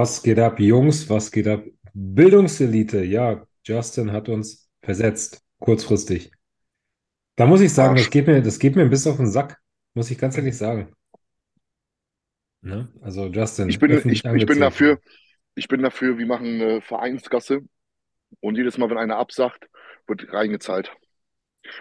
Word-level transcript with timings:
Was 0.00 0.22
geht 0.22 0.38
ab, 0.38 0.58
Jungs? 0.58 1.10
Was 1.10 1.30
geht 1.30 1.46
ab? 1.46 1.62
Bildungselite. 1.92 3.04
Ja, 3.04 3.46
Justin 3.66 4.12
hat 4.12 4.30
uns 4.30 4.70
versetzt, 4.80 5.42
kurzfristig. 5.58 6.32
Da 7.36 7.44
muss 7.44 7.60
ich 7.60 7.70
sagen, 7.70 7.96
das 7.96 8.08
geht 8.08 8.26
mir, 8.26 8.40
das 8.40 8.58
geht 8.58 8.76
mir 8.76 8.82
ein 8.82 8.88
bisschen 8.88 9.12
auf 9.12 9.18
den 9.18 9.30
Sack, 9.30 9.58
muss 9.92 10.10
ich 10.10 10.16
ganz 10.16 10.38
ehrlich 10.38 10.56
sagen. 10.56 10.94
Ne? 12.62 12.88
Also 13.02 13.26
Justin, 13.26 13.68
Ich 13.68 13.78
bin, 13.78 13.90
ich, 13.90 14.24
ich 14.24 14.46
bin 14.46 14.60
dafür, 14.60 15.00
ich 15.54 15.68
bin 15.68 15.82
dafür, 15.82 16.16
wir 16.16 16.26
machen 16.26 16.46
eine 16.46 16.80
Vereinsgasse 16.80 17.60
und 18.40 18.56
jedes 18.56 18.78
Mal, 18.78 18.88
wenn 18.88 18.96
einer 18.96 19.18
absagt, 19.18 19.68
wird 20.06 20.32
reingezahlt. 20.32 20.90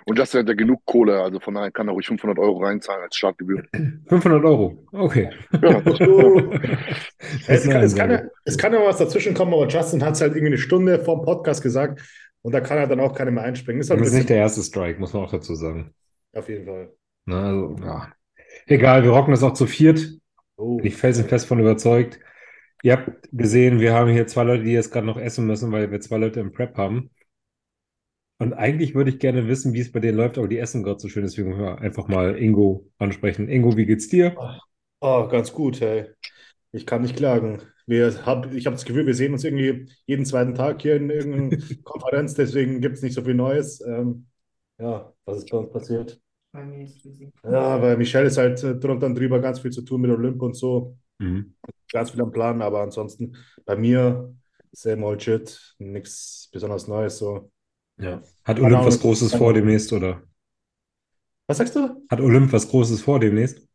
Und 0.06 0.20
das 0.20 0.34
hat 0.34 0.48
ja 0.48 0.54
genug 0.54 0.86
Kohle, 0.86 1.22
also 1.22 1.40
von 1.40 1.54
daher 1.54 1.72
kann 1.72 1.88
er 1.88 1.94
ruhig 1.94 2.08
500 2.08 2.38
Euro 2.40 2.58
reinzahlen 2.64 3.04
als 3.04 3.16
Startgebühr. 3.16 3.64
500 4.08 4.44
Euro. 4.44 4.86
Okay. 4.92 5.30
Ja, 5.62 5.82
Es 7.48 7.68
kann, 7.68 7.84
es, 7.84 7.96
kann 7.96 8.12
ja, 8.12 8.22
es 8.46 8.58
kann 8.58 8.74
ja 8.74 8.86
was 8.86 8.98
dazwischen 8.98 9.34
kommen, 9.34 9.54
aber 9.54 9.68
Justin 9.68 10.04
hat 10.04 10.16
es 10.16 10.22
halt 10.22 10.32
irgendwie 10.34 10.48
eine 10.54 10.58
Stunde 10.58 11.00
vor 11.00 11.18
dem 11.18 11.26
Podcast 11.26 11.62
gesagt 11.64 12.02
und 12.42 12.54
da 12.54 12.62
kann 12.62 12.78
er 12.78 12.88
dann 12.88 13.00
auch 13.00 13.14
keiner 13.14 13.32
mehr 13.32 13.44
einspringen. 13.44 13.82
Ist 13.82 13.90
halt 13.90 14.00
Das 14.02 14.10
ist 14.10 14.14
nicht 14.14 14.30
der 14.30 14.38
erste 14.38 14.62
Strike, 14.62 15.00
muss 15.00 15.14
man 15.14 15.24
auch 15.24 15.32
dazu 15.32 15.56
sagen. 15.56 15.94
auf 16.34 16.48
jeden 16.50 16.66
Fall. 16.66 16.94
Ne? 17.26 17.36
Also, 17.38 17.76
ja. 17.84 18.12
Egal, 18.68 19.04
wir 19.04 19.12
rocken 19.12 19.32
das 19.32 19.44
auch 19.44 19.54
zu 19.54 19.68
viert. 19.68 20.06
Oh. 20.58 20.78
Bin 20.78 20.86
ich 20.88 20.96
felsenfest 20.96 21.48
von 21.48 21.60
überzeugt. 21.60 22.20
Ihr 22.84 22.94
habt 22.94 23.30
gesehen, 23.32 23.80
wir 23.80 23.94
haben 23.94 24.10
hier 24.10 24.28
zwei 24.28 24.44
Leute, 24.44 24.64
die 24.64 24.72
jetzt 24.72 24.92
gerade 24.92 25.06
noch 25.06 25.18
essen 25.18 25.46
müssen, 25.46 25.72
weil 25.72 25.92
wir 25.92 26.00
zwei 26.00 26.18
Leute 26.18 26.40
im 26.40 26.52
Prep 26.52 26.78
haben. 26.78 27.10
Und 28.40 28.54
eigentlich 28.54 28.96
würde 28.96 29.10
ich 29.10 29.20
gerne 29.20 29.48
wissen, 29.50 29.74
wie 29.74 29.82
es 29.82 29.92
bei 29.92 30.00
denen 30.00 30.18
läuft, 30.18 30.38
aber 30.38 30.48
die 30.48 30.58
essen 30.58 30.82
gerade 30.82 31.00
so 31.00 31.10
schön, 31.10 31.24
deswegen 31.24 31.56
hören 31.56 31.76
wir 31.76 31.82
einfach 31.82 32.08
mal 32.08 32.38
Ingo 32.42 32.90
ansprechen. 32.98 33.50
Ingo, 33.50 33.76
wie 33.76 33.86
geht's 33.86 34.08
dir? 34.08 34.36
Oh, 35.02 35.28
ganz 35.28 35.52
gut, 35.52 35.82
hey. 35.82 36.08
Ich 36.72 36.86
kann 36.86 37.02
nicht 37.02 37.18
klagen. 37.18 37.62
Wir 37.86 38.26
hab, 38.26 38.54
ich 38.54 38.66
habe 38.66 38.76
das 38.76 38.86
Gefühl, 38.86 39.06
wir 39.06 39.14
sehen 39.14 39.34
uns 39.34 39.44
irgendwie 39.44 39.92
jeden 40.06 40.26
zweiten 40.26 40.56
Tag 40.56 40.82
hier 40.82 40.96
in 40.96 41.10
irgendeiner 41.10 41.62
Konferenz, 41.84 42.34
deswegen 42.34 42.80
gibt 42.80 42.96
es 42.96 43.02
nicht 43.02 43.14
so 43.14 43.24
viel 43.24 43.34
Neues. 43.34 43.82
Ähm, 43.82 44.28
ja, 44.80 45.12
was 45.26 45.40
ist 45.40 45.50
bei 45.50 45.58
uns 45.58 45.72
passiert? 45.72 46.22
Bei 46.54 46.64
mir 46.64 46.86
ist 46.86 47.04
busy. 47.04 47.32
Ja, 47.44 47.82
weil 47.82 47.98
Michelle 47.98 48.28
ist 48.28 48.38
halt 48.38 48.64
äh, 48.64 48.76
drunter 48.76 49.08
und 49.08 49.16
drüber 49.16 49.40
ganz 49.40 49.60
viel 49.60 49.72
zu 49.72 49.82
tun 49.82 50.02
mit 50.02 50.12
Olymp 50.12 50.42
und 50.42 50.56
so. 50.56 50.98
Mhm. 51.18 51.56
Ganz 51.92 52.12
viel 52.12 52.22
am 52.22 52.32
Plan, 52.32 52.62
aber 52.62 52.82
ansonsten 52.82 53.36
bei 53.66 53.76
mir 53.76 54.34
same 54.72 55.06
old 55.06 55.22
shit, 55.22 55.76
nichts 55.80 56.50
besonders 56.54 56.88
Neues 56.88 57.18
so. 57.18 57.52
Ja. 58.00 58.22
Hat 58.44 58.60
Olymp 58.60 58.84
was 58.86 59.00
Großes 59.00 59.34
vor 59.34 59.54
demnächst, 59.54 59.94
oder? 59.94 60.22
Was 61.48 61.58
sagst 61.58 61.76
du? 61.76 62.08
Hat 62.12 62.20
Olymp 62.22 62.54
was 62.54 62.68
Großes 62.70 63.02
vor 63.02 63.20
demnächst? 63.20 63.68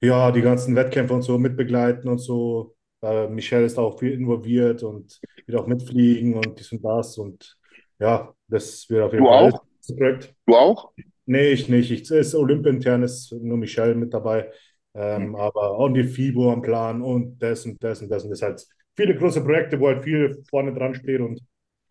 Ja, 0.00 0.32
die 0.32 0.42
ganzen 0.42 0.74
Wettkämpfe 0.74 1.14
und 1.14 1.22
so 1.22 1.38
mitbegleiten 1.38 2.08
und 2.10 2.18
so. 2.18 2.76
Äh, 3.02 3.28
Michelle 3.28 3.66
ist 3.66 3.78
auch 3.78 3.98
viel 4.00 4.12
involviert 4.12 4.82
und 4.82 5.20
wird 5.46 5.60
auch 5.60 5.66
mitfliegen 5.66 6.34
und 6.34 6.58
dies 6.58 6.72
und 6.72 6.84
das. 6.84 7.18
Und 7.18 7.56
ja, 8.00 8.34
das 8.48 8.88
wird 8.90 9.04
auf 9.04 9.12
jeden 9.12 9.24
Du 9.24 9.28
Fall 9.28 9.48
auch? 9.48 9.64
das 9.80 9.96
Projekt. 9.96 10.34
Du 10.46 10.56
auch? 10.56 10.92
Nee, 11.26 11.50
ich 11.52 11.68
nicht. 11.68 11.90
Ich, 11.90 12.02
es 12.02 12.10
ist 12.10 12.34
Olymp-intern, 12.34 13.02
ist 13.02 13.32
nur 13.32 13.56
Michelle 13.58 13.94
mit 13.94 14.14
dabei. 14.14 14.50
Ähm, 14.94 15.36
aber 15.36 15.72
auch 15.78 15.88
die 15.88 16.04
FIBO 16.04 16.52
am 16.52 16.62
Plan 16.62 17.02
und 17.02 17.38
das 17.42 17.64
und 17.66 17.82
das 17.82 18.02
und 18.02 18.10
das. 18.10 18.24
Und 18.24 18.30
das 18.30 18.42
halt 18.42 18.66
viele 18.96 19.16
große 19.16 19.42
Projekte, 19.42 19.80
wo 19.80 19.88
halt 19.88 20.04
viel 20.04 20.42
vorne 20.50 20.74
dran 20.74 20.94
steht 20.94 21.20
und 21.20 21.40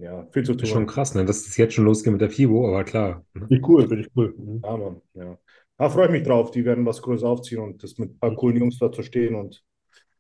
ja, 0.01 0.27
viel 0.31 0.43
zu 0.43 0.53
Ist 0.53 0.67
schon 0.67 0.85
tun. 0.85 0.87
krass, 0.87 1.15
ne? 1.15 1.25
Dass 1.25 1.45
es 1.47 1.57
jetzt 1.57 1.73
schon 1.73 1.85
losgeht 1.85 2.11
mit 2.11 2.21
der 2.21 2.29
FIBO, 2.29 2.67
aber 2.67 2.83
klar. 2.83 3.25
Finde 3.33 3.55
ich 3.55 3.67
cool, 3.67 3.87
finde 3.87 4.01
ich 4.01 4.09
cool. 4.15 4.33
Ja, 4.63 4.77
Mann, 4.77 5.01
ja. 5.13 5.37
Da 5.77 5.89
freue 5.89 6.05
ich 6.05 6.11
mich 6.11 6.23
drauf. 6.23 6.51
Die 6.51 6.65
werden 6.65 6.85
was 6.85 7.01
Großes 7.01 7.23
aufziehen 7.23 7.59
und 7.61 7.81
das 7.83 7.97
mit 7.97 8.11
ein 8.11 8.19
paar 8.19 8.35
coolen 8.35 8.57
Jungs 8.57 8.77
da 8.79 8.91
zu 8.91 9.03
stehen 9.03 9.35
und 9.35 9.63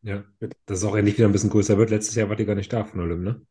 Ja. 0.03 0.23
Dass 0.65 0.79
es 0.79 0.83
auch 0.85 0.95
endlich 0.95 1.17
wieder 1.17 1.27
ein 1.27 1.31
bisschen 1.31 1.49
größer 1.49 1.77
wird. 1.77 1.89
Letztes 1.91 2.15
Jahr 2.15 2.29
wart 2.29 2.39
ihr 2.39 2.45
gar 2.45 2.55
nicht 2.55 2.71
da 2.73 2.83
von 2.83 2.99
Olymp, 3.01 3.23
ne? 3.23 3.41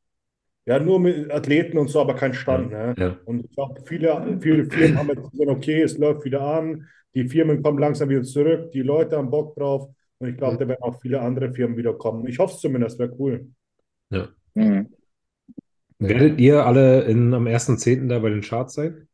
Ja, 0.66 0.78
nur 0.78 1.00
mit 1.00 1.30
Athleten 1.32 1.78
und 1.78 1.88
so, 1.88 2.00
aber 2.00 2.14
kein 2.14 2.34
Stand. 2.34 2.70
Ne? 2.70 2.94
Ja. 2.98 3.16
Und 3.24 3.44
ich 3.44 3.50
glaube, 3.52 3.80
viele, 3.86 4.38
viele 4.40 4.64
Firmen 4.66 4.98
haben 4.98 5.08
jetzt 5.08 5.30
gesehen, 5.30 5.48
okay, 5.48 5.82
es 5.82 5.98
läuft 5.98 6.24
wieder 6.24 6.42
an, 6.42 6.86
die 7.14 7.28
Firmen 7.28 7.62
kommen 7.62 7.78
langsam 7.78 8.08
wieder 8.08 8.22
zurück, 8.22 8.70
die 8.72 8.82
Leute 8.82 9.16
haben 9.16 9.30
Bock 9.30 9.54
drauf 9.56 9.88
und 10.18 10.28
ich 10.28 10.36
glaube, 10.36 10.58
da 10.58 10.68
werden 10.68 10.82
auch 10.82 11.00
viele 11.00 11.20
andere 11.20 11.52
Firmen 11.52 11.76
wieder 11.76 11.94
kommen. 11.94 12.26
Ich 12.28 12.38
hoffe 12.38 12.54
es 12.54 12.60
zumindest, 12.60 12.98
wäre 12.98 13.12
cool. 13.18 13.48
Ja. 14.10 14.28
Mhm. 14.54 14.88
Werdet 16.00 16.40
ihr 16.40 16.64
alle 16.66 17.02
in, 17.04 17.32
am 17.34 17.46
1.10. 17.46 18.08
da 18.08 18.18
bei 18.18 18.30
den 18.30 18.40
Charts 18.40 18.74
sein? 18.74 19.06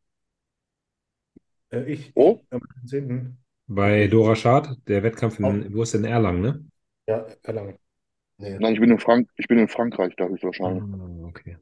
Äh, 1.69 1.83
ich, 1.91 2.11
Oh, 2.15 2.39
am 2.49 2.61
10. 2.85 3.37
Bei 3.67 4.07
Dora 4.07 4.35
Schad, 4.35 4.77
der 4.87 5.03
Wettkampf 5.03 5.39
in, 5.39 5.73
wo 5.73 5.83
ist 5.83 5.93
denn 5.93 6.05
Erlangen, 6.05 6.41
ne? 6.41 6.65
Ja, 7.07 7.25
Erlangen. 7.43 7.77
Nee. 8.37 8.57
nein, 8.59 8.73
ich 8.73 8.79
bin 8.79 8.91
in 8.91 8.99
Frank 8.99 9.29
ich 9.37 9.47
bin 9.47 9.57
in 9.57 9.67
Frankreich, 9.67 10.15
da 10.15 10.27
ist 10.27 10.43
wahrscheinlich. 10.43 10.83
Ah, 10.83 11.27
okay. 11.27 11.57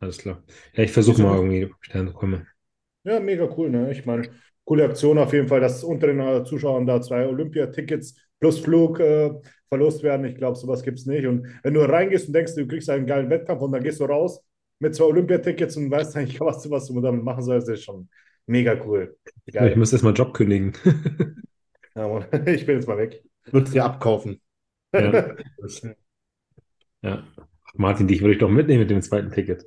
Alles 0.00 0.18
klar. 0.18 0.42
Ja, 0.74 0.84
ich 0.84 0.92
versuche 0.92 1.22
mal 1.22 1.36
irgendwie, 1.36 1.66
ob 1.66 1.72
ich 1.82 1.90
da 1.92 2.04
komme. 2.06 2.46
Ja, 3.04 3.20
mega 3.20 3.44
cool, 3.56 3.70
ne? 3.70 3.90
Ich 3.92 4.04
meine, 4.06 4.30
coole 4.64 4.84
Aktion 4.84 5.18
auf 5.18 5.32
jeden 5.32 5.48
Fall, 5.48 5.60
dass 5.60 5.84
unter 5.84 6.06
den 6.06 6.44
Zuschauern 6.46 6.86
da 6.86 7.00
zwei 7.00 7.26
Olympiatickets 7.26 8.16
plus 8.40 8.58
Flug 8.60 9.00
äh, 9.00 9.30
verlost 9.68 10.02
werden. 10.02 10.26
Ich 10.26 10.36
glaube, 10.36 10.56
sowas 10.56 10.82
gibt 10.82 10.98
es 10.98 11.06
nicht. 11.06 11.26
Und 11.26 11.46
wenn 11.62 11.74
du 11.74 11.80
reingehst 11.80 12.26
und 12.26 12.34
denkst, 12.34 12.54
du 12.54 12.66
kriegst 12.66 12.90
einen 12.90 13.06
geilen 13.06 13.30
Wettkampf 13.30 13.62
und 13.62 13.72
dann 13.72 13.82
gehst 13.82 14.00
du 14.00 14.04
raus 14.04 14.42
mit 14.80 14.94
zwei 14.94 15.04
Olympiatickets 15.04 15.76
und 15.76 15.90
weißt 15.90 16.16
eigentlich, 16.16 16.40
was 16.40 16.62
du, 16.62 16.70
was 16.70 16.86
du 16.86 17.00
damit 17.00 17.22
machen 17.22 17.44
sollst, 17.44 17.68
ist 17.68 17.84
schon 17.84 18.08
mega 18.46 18.74
cool. 18.84 19.16
Ich 19.44 19.54
Geil. 19.54 19.76
müsste 19.76 19.96
erst 19.96 20.04
mal 20.04 20.10
einen 20.10 20.16
Job 20.16 20.34
kündigen. 20.34 20.72
Ja, 21.96 22.06
Mann. 22.06 22.24
Ich 22.46 22.66
bin 22.66 22.76
jetzt 22.76 22.86
mal 22.86 22.98
weg. 22.98 23.22
Würdest 23.50 23.74
dir 23.74 23.84
abkaufen. 23.84 24.40
Ja. 24.94 25.34
Ja. 27.02 27.24
Martin, 27.74 28.06
dich 28.06 28.20
würde 28.20 28.34
ich 28.34 28.38
doch 28.38 28.48
mitnehmen 28.48 28.80
mit 28.80 28.90
dem 28.90 29.02
zweiten 29.02 29.30
Ticket. 29.30 29.66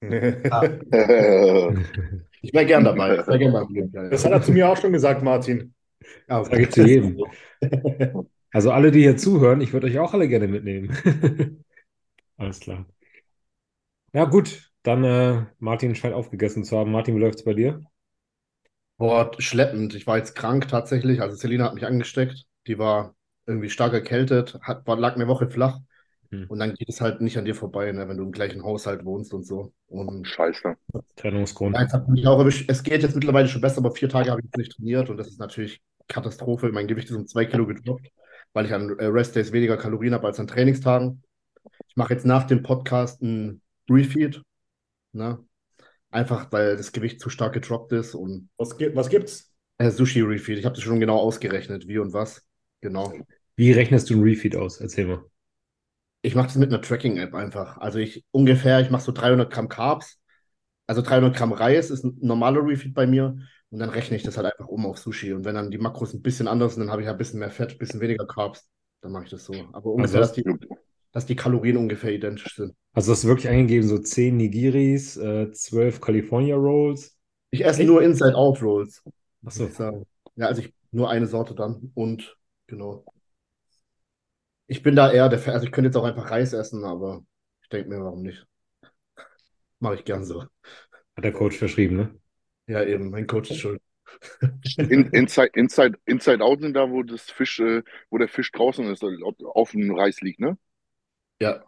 Ich 2.40 2.54
wäre 2.54 2.66
gern 2.66 2.84
dabei. 2.84 3.18
Ich 3.18 3.26
wäre 3.26 3.38
gern 3.40 3.54
Olympia. 3.56 4.08
Das 4.10 4.24
hat 4.24 4.30
er 4.30 4.40
zu 4.40 4.52
mir 4.52 4.68
auch 4.68 4.76
schon 4.76 4.92
gesagt, 4.92 5.24
Martin. 5.24 5.74
Ja, 6.28 6.44
Sage 6.44 6.62
ich 6.62 6.70
zu 6.70 6.86
jedem. 6.86 7.22
Also 8.50 8.70
alle, 8.72 8.90
die 8.90 9.00
hier 9.00 9.16
zuhören, 9.16 9.60
ich 9.60 9.72
würde 9.72 9.88
euch 9.88 9.98
auch 9.98 10.14
alle 10.14 10.26
gerne 10.26 10.48
mitnehmen. 10.48 10.96
Alles 12.38 12.60
klar. 12.60 12.86
Ja, 14.12 14.24
gut. 14.24 14.70
Dann 14.82 15.04
äh, 15.04 15.44
Martin 15.58 15.94
scheint 15.94 16.14
aufgegessen 16.14 16.64
zu 16.64 16.78
haben. 16.78 16.92
Martin, 16.92 17.14
wie 17.14 17.20
läuft's 17.20 17.44
bei 17.44 17.52
dir? 17.52 17.82
Boah, 18.96 19.30
schleppend. 19.38 19.94
Ich 19.94 20.06
war 20.06 20.16
jetzt 20.16 20.34
krank 20.34 20.68
tatsächlich. 20.68 21.20
Also 21.20 21.36
Selina 21.36 21.66
hat 21.66 21.74
mich 21.74 21.84
angesteckt. 21.84 22.46
Die 22.66 22.78
war 22.78 23.14
irgendwie 23.46 23.70
stark 23.70 23.92
erkältet, 23.92 24.58
hat, 24.62 24.86
war, 24.86 24.96
lag 24.98 25.14
eine 25.14 25.28
Woche 25.28 25.48
flach. 25.50 25.78
Hm. 26.30 26.46
Und 26.48 26.58
dann 26.58 26.74
geht 26.74 26.88
es 26.88 27.00
halt 27.00 27.20
nicht 27.20 27.38
an 27.38 27.44
dir 27.44 27.54
vorbei, 27.54 27.90
ne, 27.92 28.08
wenn 28.08 28.18
du 28.18 28.24
im 28.24 28.32
gleichen 28.32 28.62
Haushalt 28.62 29.04
wohnst 29.04 29.32
und 29.32 29.44
so. 29.44 29.72
Und 29.86 30.26
Scheiße. 30.26 30.76
Trennungsgrund. 31.16 31.74
ja, 31.74 31.82
jetzt 31.82 31.94
hat 31.94 32.08
mich 32.08 32.26
auch. 32.26 32.44
Es 32.44 32.82
geht 32.82 33.02
jetzt 33.02 33.14
mittlerweile 33.14 33.48
schon 33.48 33.62
besser, 33.62 33.78
aber 33.78 33.92
vier 33.92 34.08
Tage 34.08 34.30
habe 34.30 34.40
ich 34.40 34.46
jetzt 34.46 34.58
nicht 34.58 34.72
trainiert 34.72 35.10
und 35.10 35.16
das 35.16 35.28
ist 35.28 35.40
natürlich 35.40 35.80
Katastrophe. 36.08 36.70
Mein 36.72 36.86
Gewicht 36.88 37.10
ist 37.10 37.16
um 37.16 37.26
zwei 37.26 37.44
Kilo 37.44 37.66
gedroppt, 37.66 38.08
weil 38.52 38.66
ich 38.66 38.74
an 38.74 38.98
äh, 38.98 39.06
Restdays 39.06 39.52
weniger 39.52 39.76
Kalorien 39.76 40.14
habe 40.14 40.26
als 40.26 40.40
an 40.40 40.46
Trainingstagen. 40.46 41.22
Ich 41.88 41.96
mache 41.96 42.14
jetzt 42.14 42.26
nach 42.26 42.44
dem 42.46 42.62
Podcast 42.62 43.22
ein 43.22 43.60
Refeed. 43.90 44.42
Ne? 45.12 45.38
Einfach, 46.10 46.50
weil 46.52 46.76
das 46.76 46.92
Gewicht 46.92 47.20
zu 47.20 47.30
stark 47.30 47.52
gedroppt 47.52 47.92
ist 47.92 48.14
und 48.14 48.48
Was, 48.56 48.76
gibt, 48.76 48.96
was 48.96 49.08
gibt's? 49.08 49.52
äh, 49.78 49.90
Sushi 49.90 50.20
Refeed. 50.22 50.58
Ich 50.58 50.64
habe 50.64 50.74
das 50.74 50.82
schon 50.84 51.00
genau 51.00 51.18
ausgerechnet, 51.18 51.86
wie 51.86 51.98
und 51.98 52.12
was. 52.12 52.42
Genau. 52.80 53.12
Wie 53.56 53.72
rechnest 53.72 54.08
du 54.10 54.14
ein 54.14 54.22
Refeed 54.22 54.56
aus? 54.56 54.80
Erzähl 54.80 55.06
mal. 55.06 55.24
Ich 56.22 56.34
mache 56.34 56.46
das 56.48 56.56
mit 56.56 56.72
einer 56.72 56.82
Tracking-App 56.82 57.34
einfach. 57.34 57.78
Also 57.78 57.98
ich 57.98 58.24
ungefähr, 58.30 58.80
ich 58.80 58.90
mache 58.90 59.02
so 59.02 59.12
300 59.12 59.52
Gramm 59.52 59.68
Carbs. 59.68 60.18
Also 60.86 61.02
300 61.02 61.36
Gramm 61.36 61.52
Reis 61.52 61.90
ist 61.90 62.04
ein 62.04 62.16
normaler 62.20 62.64
Refeed 62.64 62.94
bei 62.94 63.06
mir. 63.06 63.36
Und 63.70 63.80
dann 63.80 63.90
rechne 63.90 64.16
ich 64.16 64.22
das 64.22 64.36
halt 64.36 64.46
einfach 64.46 64.68
um 64.68 64.86
auf 64.86 64.98
Sushi. 64.98 65.32
Und 65.32 65.44
wenn 65.44 65.54
dann 65.54 65.70
die 65.70 65.78
Makros 65.78 66.14
ein 66.14 66.22
bisschen 66.22 66.48
anders 66.48 66.74
sind, 66.74 66.84
dann 66.84 66.90
habe 66.90 67.02
ich 67.02 67.08
halt 67.08 67.16
ein 67.16 67.18
bisschen 67.18 67.40
mehr 67.40 67.50
Fett, 67.50 67.72
ein 67.72 67.78
bisschen 67.78 68.00
weniger 68.00 68.26
Carbs. 68.26 68.66
Dann 69.02 69.12
mache 69.12 69.24
ich 69.24 69.30
das 69.30 69.44
so. 69.44 69.54
Aber 69.72 69.90
ungefähr, 69.90 70.20
hast 70.20 70.36
dass 70.36 70.44
die, 70.44 70.44
dass 71.12 71.26
die 71.26 71.36
Kalorien 71.36 71.76
ungefähr 71.76 72.12
identisch 72.12 72.56
sind. 72.56 72.74
Also 72.94 73.12
hast 73.12 73.24
du 73.24 73.28
wirklich 73.28 73.48
eingegeben, 73.48 73.86
so 73.86 73.98
10 73.98 74.36
Nigiris, 74.36 75.16
äh, 75.16 75.52
12 75.52 76.00
California 76.00 76.56
Rolls. 76.56 77.16
Ich 77.50 77.64
esse 77.64 77.80
Echt? 77.80 77.88
nur 77.88 78.02
Inside-Out-Rolls, 78.02 79.02
muss 79.42 79.54
Achso. 79.54 79.66
ich 79.66 79.74
sagen. 79.74 80.06
Ja, 80.36 80.46
also 80.46 80.62
ich 80.62 80.74
nur 80.90 81.10
eine 81.10 81.26
Sorte 81.26 81.54
dann. 81.54 81.90
Und 81.94 82.36
genau. 82.66 83.04
Ich 84.66 84.82
bin 84.82 84.96
da 84.96 85.10
eher 85.10 85.28
der 85.28 85.38
Fan. 85.38 85.54
Also 85.54 85.66
ich 85.66 85.72
könnte 85.72 85.88
jetzt 85.88 85.96
auch 85.96 86.04
einfach 86.04 86.30
Reis 86.30 86.52
essen, 86.52 86.84
aber 86.84 87.22
ich 87.62 87.68
denke 87.68 87.90
mir, 87.90 88.02
warum 88.02 88.22
nicht? 88.22 88.46
Mache 89.80 89.94
ich 89.96 90.04
gern 90.04 90.24
so. 90.24 90.44
Hat 91.16 91.24
der 91.24 91.32
Coach 91.32 91.58
verschrieben, 91.58 91.96
ne? 91.96 92.18
Ja, 92.68 92.84
eben, 92.84 93.10
mein 93.10 93.26
Coach 93.26 93.50
ist 93.50 93.58
schuld. 93.58 93.80
In, 94.78 95.08
inside, 95.12 95.50
inside, 95.54 95.98
inside 96.06 96.42
Out 96.42 96.60
sind 96.60 96.74
da, 96.74 96.90
wo 96.90 97.02
das 97.02 97.30
Fisch, 97.30 97.60
äh, 97.60 97.82
wo 98.10 98.18
der 98.18 98.28
Fisch 98.28 98.52
draußen 98.52 98.84
ist, 98.90 99.02
auf, 99.04 99.34
auf 99.54 99.70
dem 99.72 99.94
Reis 99.94 100.20
liegt, 100.20 100.40
ne? 100.40 100.56
Ja, 101.40 101.64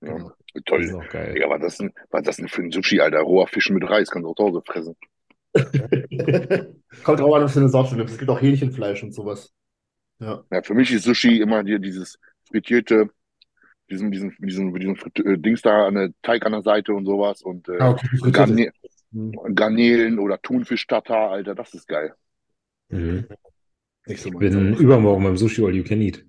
Ja. 0.00 0.08
genau. 0.14 0.28
Das 0.28 0.36
ist 0.54 0.64
Toll. 0.66 0.94
auch 0.94 1.08
geil. 1.08 1.34
Digga, 1.34 1.48
was 1.50 1.60
das 1.60 1.76
denn, 1.78 1.92
was 2.10 2.22
das 2.24 2.36
denn 2.36 2.48
für 2.48 2.62
ein 2.62 2.70
Sushi, 2.70 3.00
Alter? 3.00 3.20
Roher 3.20 3.46
Fisch 3.48 3.70
mit 3.70 3.88
Reis, 3.88 4.10
kannst 4.10 4.24
du 4.26 4.30
auch 4.30 4.36
zu 4.36 4.44
Hause 4.44 4.62
fressen. 4.66 4.96
Kommt 7.04 7.20
drauf 7.20 7.34
an, 7.34 7.42
was 7.42 7.52
für 7.52 7.60
eine 7.60 7.68
Sorte 7.68 7.96
du. 7.96 8.02
Es 8.04 8.18
gibt 8.18 8.30
auch 8.30 8.40
Hähnchenfleisch 8.40 9.02
und 9.02 9.12
sowas. 9.12 9.52
Ja. 10.20 10.44
Ja, 10.50 10.62
für 10.62 10.74
mich 10.74 10.92
ist 10.92 11.04
Sushi 11.04 11.40
immer 11.40 11.62
hier 11.64 11.78
dieses 11.78 12.18
frittierte 12.48 13.08
diesen, 13.90 14.10
diesen, 14.12 14.36
diesen, 14.40 14.74
diesen 14.74 14.96
Frit- 14.96 15.20
äh, 15.20 15.38
Dings 15.38 15.62
da, 15.62 15.86
eine 15.86 16.14
Teig 16.22 16.46
an 16.46 16.52
der 16.52 16.62
Seite 16.62 16.94
und 16.94 17.06
sowas 17.06 17.42
und 17.42 17.68
äh, 17.68 17.72
Ah, 17.80 17.90
okay, 17.90 18.08
frittiert 19.12 19.32
Garne 19.32 19.32
ist. 19.32 19.48
Hm. 19.48 19.54
Garnelen 19.54 20.18
oder 20.18 20.40
Thunfisch-Tatar, 20.40 21.30
Alter, 21.30 21.54
das 21.54 21.74
ist 21.74 21.86
geil. 21.88 22.14
Mhm. 22.88 23.26
Nicht 24.06 24.20
so 24.22 24.28
Ich 24.30 24.36
bin 24.38 24.72
aber- 24.72 24.78
übermorgen 24.80 25.24
beim 25.24 25.36
Sushi 25.36 25.64
All 25.64 25.74
You 25.74 25.84
Can 25.84 26.00
Eat. 26.00 26.24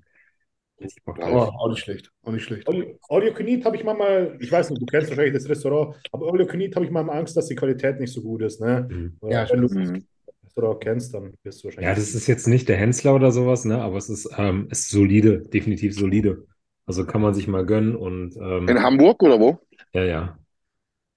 Oh, 1.05 1.13
drauf. 1.13 1.49
auch 1.57 1.69
nicht 1.69 1.79
schlecht. 1.79 2.11
Auch 2.23 2.31
nicht 2.33 2.43
schlecht. 2.43 2.67
All, 2.67 2.97
All 3.09 3.23
You 3.23 3.33
Can 3.33 3.47
Eat 3.47 3.63
habe 3.63 3.77
ich 3.77 3.83
manchmal, 3.85 4.37
ich 4.41 4.51
weiß 4.51 4.69
nicht, 4.69 4.81
du 4.81 4.85
kennst 4.85 5.09
wahrscheinlich 5.09 5.33
das 5.33 5.47
Restaurant, 5.47 5.95
aber 6.11 6.27
All 6.31 6.39
You 6.39 6.45
Can 6.45 6.59
Eat 6.61 6.75
habe 6.75 6.85
ich 6.85 6.91
manchmal 6.91 7.17
Angst, 7.19 7.37
dass 7.37 7.47
die 7.47 7.55
Qualität 7.55 7.99
nicht 7.99 8.11
so 8.11 8.21
gut 8.21 8.41
ist. 8.41 8.59
Ne? 8.59 8.87
Mhm. 8.89 9.17
Ja, 9.29 9.47
Wenn 9.49 9.61
du 9.61 9.69
stimmt. 9.69 9.85
das 9.85 9.91
Mhm. 9.93 10.05
Restaurant 10.43 10.81
kennst, 10.83 11.13
dann 11.13 11.33
wirst 11.43 11.61
du 11.63 11.65
wahrscheinlich. 11.67 11.87
Ja, 11.87 11.95
das 11.95 12.13
ist 12.13 12.27
jetzt 12.27 12.47
nicht 12.47 12.67
der 12.67 12.75
Hensler 12.77 13.15
oder 13.15 13.31
sowas, 13.31 13.63
ne? 13.65 13.81
Aber 13.81 13.97
es 13.97 14.09
ist, 14.09 14.29
ähm, 14.37 14.67
ist 14.71 14.89
solide, 14.89 15.39
definitiv 15.41 15.95
solide. 15.95 16.45
Also 16.85 17.05
kann 17.05 17.21
man 17.21 17.33
sich 17.33 17.47
mal 17.47 17.65
gönnen 17.65 17.95
und 17.95 18.35
ähm, 18.35 18.67
In 18.67 18.81
Hamburg 18.83 19.23
oder 19.23 19.39
wo? 19.39 19.59
ja, 19.93 20.03
ja. 20.03 20.37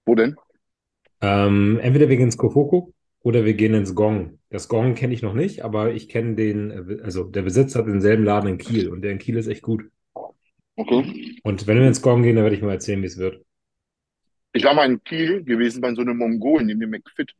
Wo 0.04 0.14
denn? 0.14 0.36
Ähm, 1.26 1.80
entweder 1.82 2.08
wir 2.08 2.16
gehen 2.16 2.26
ins 2.26 2.36
Kofoko 2.36 2.92
oder 3.22 3.44
wir 3.44 3.54
gehen 3.54 3.74
ins 3.74 3.94
Gong. 3.94 4.38
Das 4.50 4.68
Gong 4.68 4.94
kenne 4.94 5.12
ich 5.12 5.22
noch 5.22 5.34
nicht, 5.34 5.64
aber 5.64 5.92
ich 5.92 6.08
kenne 6.08 6.36
den, 6.36 6.70
äh, 6.70 7.02
also 7.02 7.24
der 7.24 7.42
Besitzer 7.42 7.80
hat 7.80 7.86
denselben 7.88 8.24
Laden 8.24 8.48
in 8.50 8.58
Kiel 8.58 8.88
und 8.88 9.02
der 9.02 9.10
in 9.10 9.18
Kiel 9.18 9.36
ist 9.36 9.48
echt 9.48 9.62
gut. 9.62 9.84
Okay. 10.76 11.38
Und 11.42 11.66
wenn 11.66 11.78
wir 11.78 11.88
ins 11.88 12.02
Gong 12.02 12.22
gehen, 12.22 12.36
dann 12.36 12.44
werde 12.44 12.54
ich 12.56 12.62
mal 12.62 12.72
erzählen, 12.72 13.02
wie 13.02 13.06
es 13.06 13.18
wird. 13.18 13.42
Ich 14.52 14.64
war 14.64 14.74
mal 14.74 14.86
in 14.86 15.02
Kiel 15.02 15.42
gewesen 15.42 15.80
bei 15.80 15.92
so 15.94 16.02
einem 16.02 16.16
Mongolen, 16.18 16.68
in 16.68 16.78
dem 16.80 16.90
McFit. 16.90 17.32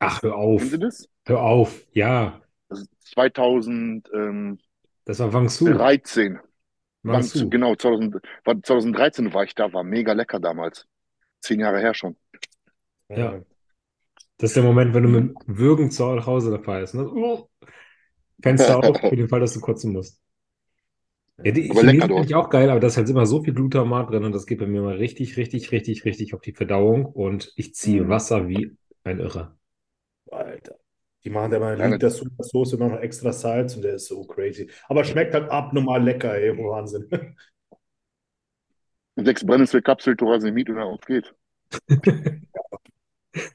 Ach, 0.00 0.22
hör 0.22 0.36
auf. 0.36 0.60
Kennen 0.60 0.70
Sie 0.70 0.78
das? 0.78 1.08
Hör 1.26 1.42
auf. 1.42 1.86
Ja, 1.92 2.40
Das 2.68 2.80
ist 2.80 2.90
2013. 3.12 4.02
das 5.04 5.18
war 5.20 5.32
Wangsu. 5.32 5.66
Wangzhou, 5.66 6.40
Wangsu. 7.02 7.50
genau, 7.50 7.74
2000, 7.74 8.16
war 8.44 8.62
2013 8.62 9.32
war 9.32 9.44
ich 9.44 9.54
da, 9.54 9.72
war 9.72 9.84
mega 9.84 10.12
lecker 10.12 10.40
damals. 10.40 10.86
Zehn 11.40 11.60
Jahre 11.60 11.80
her 11.80 11.94
schon. 11.94 12.16
Ja. 13.14 13.40
Das 14.38 14.50
ist 14.50 14.56
der 14.56 14.64
Moment, 14.64 14.94
wenn 14.94 15.02
du 15.04 15.08
mit 15.08 15.36
Würgen 15.46 15.90
zu 15.92 16.04
Hause 16.26 16.50
da 16.50 16.58
fährst. 16.62 16.94
Ne? 16.94 17.08
Oh. 17.08 17.48
Fenster 18.42 18.78
auf, 18.84 19.08
für 19.08 19.16
den 19.16 19.28
Fall, 19.28 19.40
dass 19.40 19.54
du 19.54 19.60
kotzen 19.60 19.92
musst. 19.92 20.20
Ja, 21.42 21.52
die 21.52 21.70
Aber 21.70 21.80
Chinesen 21.80 22.08
finde 22.14 22.26
ich 22.28 22.34
auch 22.34 22.48
geil, 22.50 22.68
aber 22.70 22.80
da 22.80 22.86
ist 22.86 22.96
halt 22.98 23.08
immer 23.08 23.24
so 23.26 23.42
viel 23.42 23.54
Glutamat 23.54 24.10
drin 24.10 24.24
und 24.24 24.32
das 24.34 24.46
geht 24.46 24.58
bei 24.58 24.66
mir 24.66 24.82
mal 24.82 24.96
richtig, 24.96 25.36
richtig, 25.38 25.70
richtig, 25.72 26.04
richtig 26.04 26.34
auf 26.34 26.40
die 26.42 26.52
Verdauung 26.52 27.06
und 27.06 27.52
ich 27.56 27.74
ziehe 27.74 28.08
Mhm. 28.08 28.08
Wasser 28.08 28.48
wie 28.48 28.76
ein 29.04 29.20
Irrer. 29.20 29.56
Alter. 30.30 30.76
Die 31.24 31.30
machen 31.30 31.50
da 31.50 31.58
mal 31.58 31.74
Ja, 31.76 31.84
einen 31.84 31.92
Liter 31.92 32.10
Soße 32.10 32.76
und 32.76 32.88
noch 32.88 32.98
extra 33.00 33.32
Salz 33.32 33.76
und 33.76 33.82
der 33.82 33.94
ist 33.94 34.06
so 34.06 34.24
crazy. 34.24 34.70
Aber 34.88 35.04
schmeckt 35.04 35.34
halt 35.34 35.50
abnormal 35.50 36.02
lecker, 36.02 36.34
ey. 36.34 36.56
Wahnsinn. 36.56 37.08
Sechs 39.16 39.44
Brennnesselkapsel, 39.46 40.16
Thorasemid 40.16 40.68
und 40.70 40.78
auf 40.80 41.00
geht's. 41.02 41.32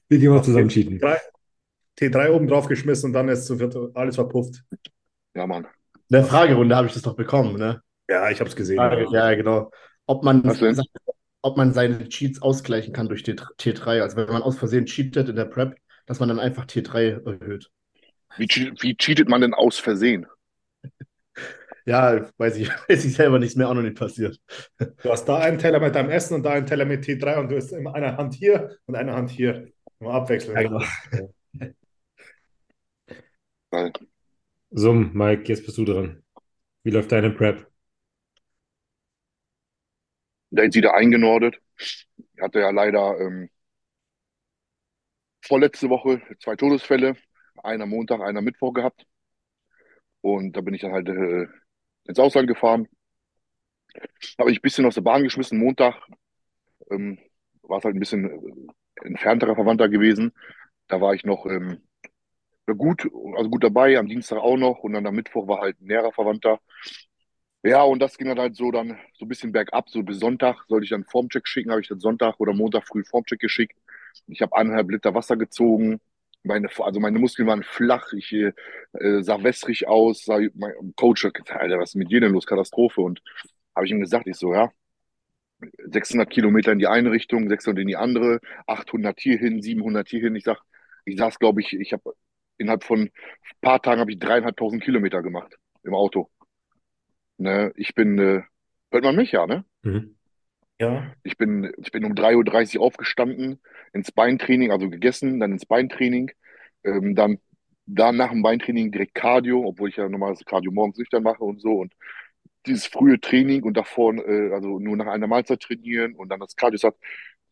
Wir 0.07 0.19
gehen 0.19 0.29
mal 0.29 0.43
zusammen 0.43 0.69
cheaten. 0.69 0.99
Drei, 0.99 1.19
T3 1.99 2.31
oben 2.31 2.47
drauf 2.47 2.67
geschmissen 2.67 3.07
und 3.07 3.13
dann 3.13 3.29
ist 3.29 3.45
so 3.45 3.59
wird 3.59 3.75
alles 3.95 4.15
verpufft. 4.15 4.63
Ja, 5.33 5.47
Mann. 5.47 5.65
In 6.09 6.13
der 6.17 6.23
Fragerunde 6.23 6.75
habe 6.75 6.87
ich 6.87 6.93
das 6.93 7.01
doch 7.01 7.15
bekommen, 7.15 7.57
ne? 7.57 7.81
Ja, 8.09 8.29
ich 8.29 8.39
habe 8.39 8.49
es 8.49 8.55
gesehen. 8.55 8.77
Frage, 8.77 9.07
ja, 9.11 9.33
genau. 9.33 9.71
Ob 10.05 10.23
man, 10.23 10.43
denn? 10.43 10.81
ob 11.41 11.57
man 11.57 11.73
seine 11.73 12.07
Cheats 12.07 12.41
ausgleichen 12.41 12.93
kann 12.93 13.07
durch 13.07 13.23
T3. 13.23 14.01
Also 14.01 14.17
wenn 14.17 14.27
man 14.27 14.43
aus 14.43 14.57
Versehen 14.57 14.85
cheatet 14.85 15.29
in 15.29 15.35
der 15.35 15.45
Prep, 15.45 15.75
dass 16.05 16.19
man 16.19 16.29
dann 16.29 16.39
einfach 16.39 16.65
T3 16.65 17.25
erhöht. 17.25 17.71
Wie, 18.37 18.47
wie 18.47 18.95
cheatet 18.95 19.29
man 19.29 19.41
denn 19.41 19.53
aus 19.53 19.79
Versehen? 19.79 20.27
Ja, 21.85 22.27
weiß 22.37 22.57
ich, 22.57 22.69
weiß 22.89 23.05
ich 23.05 23.13
selber 23.13 23.39
nicht, 23.39 23.49
ist 23.49 23.57
mir 23.57 23.67
auch 23.67 23.73
noch 23.73 23.81
nicht 23.81 23.97
passiert. 23.97 24.39
Du 24.77 25.11
hast 25.11 25.25
da 25.25 25.37
einen 25.39 25.57
Teller 25.57 25.79
mit 25.79 25.95
deinem 25.95 26.09
Essen 26.09 26.35
und 26.35 26.43
da 26.43 26.51
einen 26.51 26.65
Teller 26.65 26.85
mit 26.85 27.03
T3 27.03 27.39
und 27.39 27.49
du 27.49 27.57
hast 27.57 27.71
immer 27.71 27.93
eine 27.93 28.17
Hand 28.17 28.33
hier 28.33 28.77
und 28.85 28.95
eine 28.95 29.13
Hand 29.13 29.29
hier. 29.29 29.67
Immer 29.99 30.13
abwechselnd. 30.13 30.59
Ja, 30.59 30.63
genau. 30.63 30.81
So, 34.71 34.93
Mike, 34.93 35.43
jetzt 35.45 35.65
bist 35.65 35.77
du 35.77 35.85
dran. 35.85 36.23
Wie 36.83 36.91
läuft 36.91 37.11
deine 37.11 37.29
Prep? 37.29 37.65
der 40.55 40.65
ist 40.65 40.75
wieder 40.75 40.95
eingenordet. 40.95 41.61
Hatte 42.39 42.59
ja 42.59 42.71
leider 42.71 43.19
ähm, 43.19 43.49
vorletzte 45.41 45.89
Woche 45.89 46.21
zwei 46.41 46.55
Todesfälle. 46.55 47.15
Einer 47.63 47.85
Montag, 47.85 48.21
einer 48.21 48.41
Mittwoch 48.41 48.73
gehabt. 48.73 49.05
Und 50.21 50.57
da 50.57 50.61
bin 50.61 50.73
ich 50.73 50.81
dann 50.81 50.91
halt 50.91 51.07
äh, 51.09 51.47
ins 52.05 52.19
Ausland 52.19 52.47
gefahren. 52.47 52.87
Habe 54.39 54.51
ich 54.51 54.59
ein 54.59 54.61
bisschen 54.61 54.85
aus 54.85 54.95
der 54.95 55.01
Bahn 55.01 55.23
geschmissen. 55.23 55.59
Montag 55.59 55.95
ähm, 56.91 57.19
war 57.63 57.79
es 57.79 57.83
halt 57.85 57.95
ein 57.95 57.99
bisschen 57.99 58.25
äh, 58.25 59.07
entfernterer 59.07 59.55
Verwandter 59.55 59.89
gewesen. 59.89 60.33
Da 60.87 61.01
war 61.01 61.13
ich 61.13 61.23
noch 61.25 61.45
ähm, 61.45 61.81
gut, 62.77 63.07
also 63.37 63.49
gut 63.49 63.63
dabei, 63.63 63.97
am 63.97 64.07
Dienstag 64.07 64.39
auch 64.39 64.57
noch 64.57 64.79
und 64.79 64.93
dann 64.93 65.05
am 65.07 65.15
Mittwoch 65.15 65.47
war 65.47 65.61
halt 65.61 65.79
ein 65.81 65.87
näherer 65.87 66.11
Verwandter. 66.11 66.59
Ja, 67.63 67.81
und 67.83 67.99
das 67.99 68.17
ging 68.17 68.27
dann 68.27 68.39
halt 68.39 68.55
so 68.55 68.71
dann 68.71 68.97
so 69.13 69.25
ein 69.25 69.27
bisschen 69.27 69.51
bergab, 69.51 69.89
so 69.89 70.03
bis 70.03 70.19
Sonntag 70.19 70.63
sollte 70.67 70.83
ich 70.83 70.91
dann 70.91 71.03
Formcheck 71.03 71.47
schicken, 71.47 71.71
habe 71.71 71.81
ich 71.81 71.87
dann 71.87 71.99
Sonntag 71.99 72.39
oder 72.39 72.53
Montag 72.53 72.87
früh 72.87 73.03
Formcheck 73.03 73.39
geschickt. 73.39 73.75
Ich 74.27 74.41
habe 74.41 74.55
eineinhalb 74.55 74.89
Liter 74.91 75.13
Wasser 75.15 75.35
gezogen. 75.35 75.99
Meine, 76.45 76.69
also 76.79 76.99
meine 76.99 77.19
Muskeln 77.19 77.47
waren 77.47 77.63
flach, 77.63 78.13
ich 78.13 78.31
äh, 78.31 78.53
sah 79.21 79.43
wässrig 79.43 79.87
aus, 79.87 80.25
sah, 80.25 80.39
mein 80.53 80.73
Coach 80.95 81.25
hat 81.25 81.33
gesagt, 81.33 81.59
Alter, 81.59 81.79
was 81.79 81.89
ist 81.89 81.95
mit 81.95 82.11
dir 82.11 82.21
denn 82.21 82.33
los? 82.33 82.45
Katastrophe. 82.45 83.01
Und 83.01 83.21
habe 83.75 83.85
ich 83.85 83.91
ihm 83.91 83.99
gesagt, 83.99 84.27
ich 84.27 84.37
so, 84.37 84.53
ja, 84.53 84.71
600 85.85 86.29
Kilometer 86.29 86.71
in 86.71 86.79
die 86.79 86.87
eine 86.87 87.11
Richtung, 87.11 87.49
600 87.49 87.81
in 87.81 87.87
die 87.87 87.95
andere, 87.95 88.39
800 88.67 89.19
hierhin, 89.19 89.61
700 89.61 90.07
hierhin. 90.07 90.35
Ich 90.35 90.43
sag, 90.43 90.61
ich 91.05 91.17
saß, 91.17 91.39
glaube 91.39 91.61
ich, 91.61 91.73
ich 91.73 91.93
habe 91.93 92.13
innerhalb 92.57 92.83
von 92.83 93.01
ein 93.01 93.11
paar 93.61 93.81
Tagen 93.81 94.01
habe 94.01 94.11
ich 94.11 94.19
dreieinhalbtausend 94.19 94.83
Kilometer 94.83 95.21
gemacht 95.21 95.55
im 95.83 95.93
Auto. 95.93 96.29
Ne, 97.37 97.73
ich 97.75 97.95
bin, 97.95 98.17
äh, 98.17 98.43
hört 98.91 99.03
man 99.03 99.15
mich 99.15 99.31
ja, 99.31 99.45
ne? 99.45 99.65
Mhm. 99.83 100.14
Ja. 100.79 101.13
Ich 101.23 101.37
bin, 101.37 101.71
ich 101.77 101.91
bin 101.91 102.03
um 102.05 102.15
3.30 102.15 102.77
Uhr 102.79 102.83
aufgestanden, 102.85 103.59
ins 103.93 104.11
Beintraining, 104.11 104.71
also 104.71 104.89
gegessen, 104.89 105.39
dann 105.39 105.53
ins 105.53 105.65
Beintraining, 105.65 106.31
ähm, 106.83 107.15
dann, 107.15 107.39
dann 107.85 108.17
nach 108.17 108.29
dem 108.31 108.41
Beintraining 108.41 108.91
direkt 108.91 109.15
Cardio, 109.15 109.65
obwohl 109.65 109.89
ich 109.89 109.95
ja 109.95 110.09
normalerweise 110.09 110.43
Cardio 110.45 110.71
morgens 110.71 110.97
nüchtern 110.97 111.23
mache 111.23 111.43
und 111.43 111.61
so 111.61 111.79
und 111.79 111.93
dieses 112.65 112.87
frühe 112.87 113.19
Training 113.19 113.63
und 113.63 113.77
davor, 113.77 114.15
äh, 114.15 114.53
also 114.53 114.79
nur 114.79 114.97
nach 114.97 115.07
einer 115.07 115.27
Mahlzeit 115.27 115.61
trainieren 115.61 116.15
und 116.15 116.29
dann 116.29 116.39
das 116.41 116.55
Cardio, 116.55 116.77
das 116.77 116.83
hat, 116.83 116.95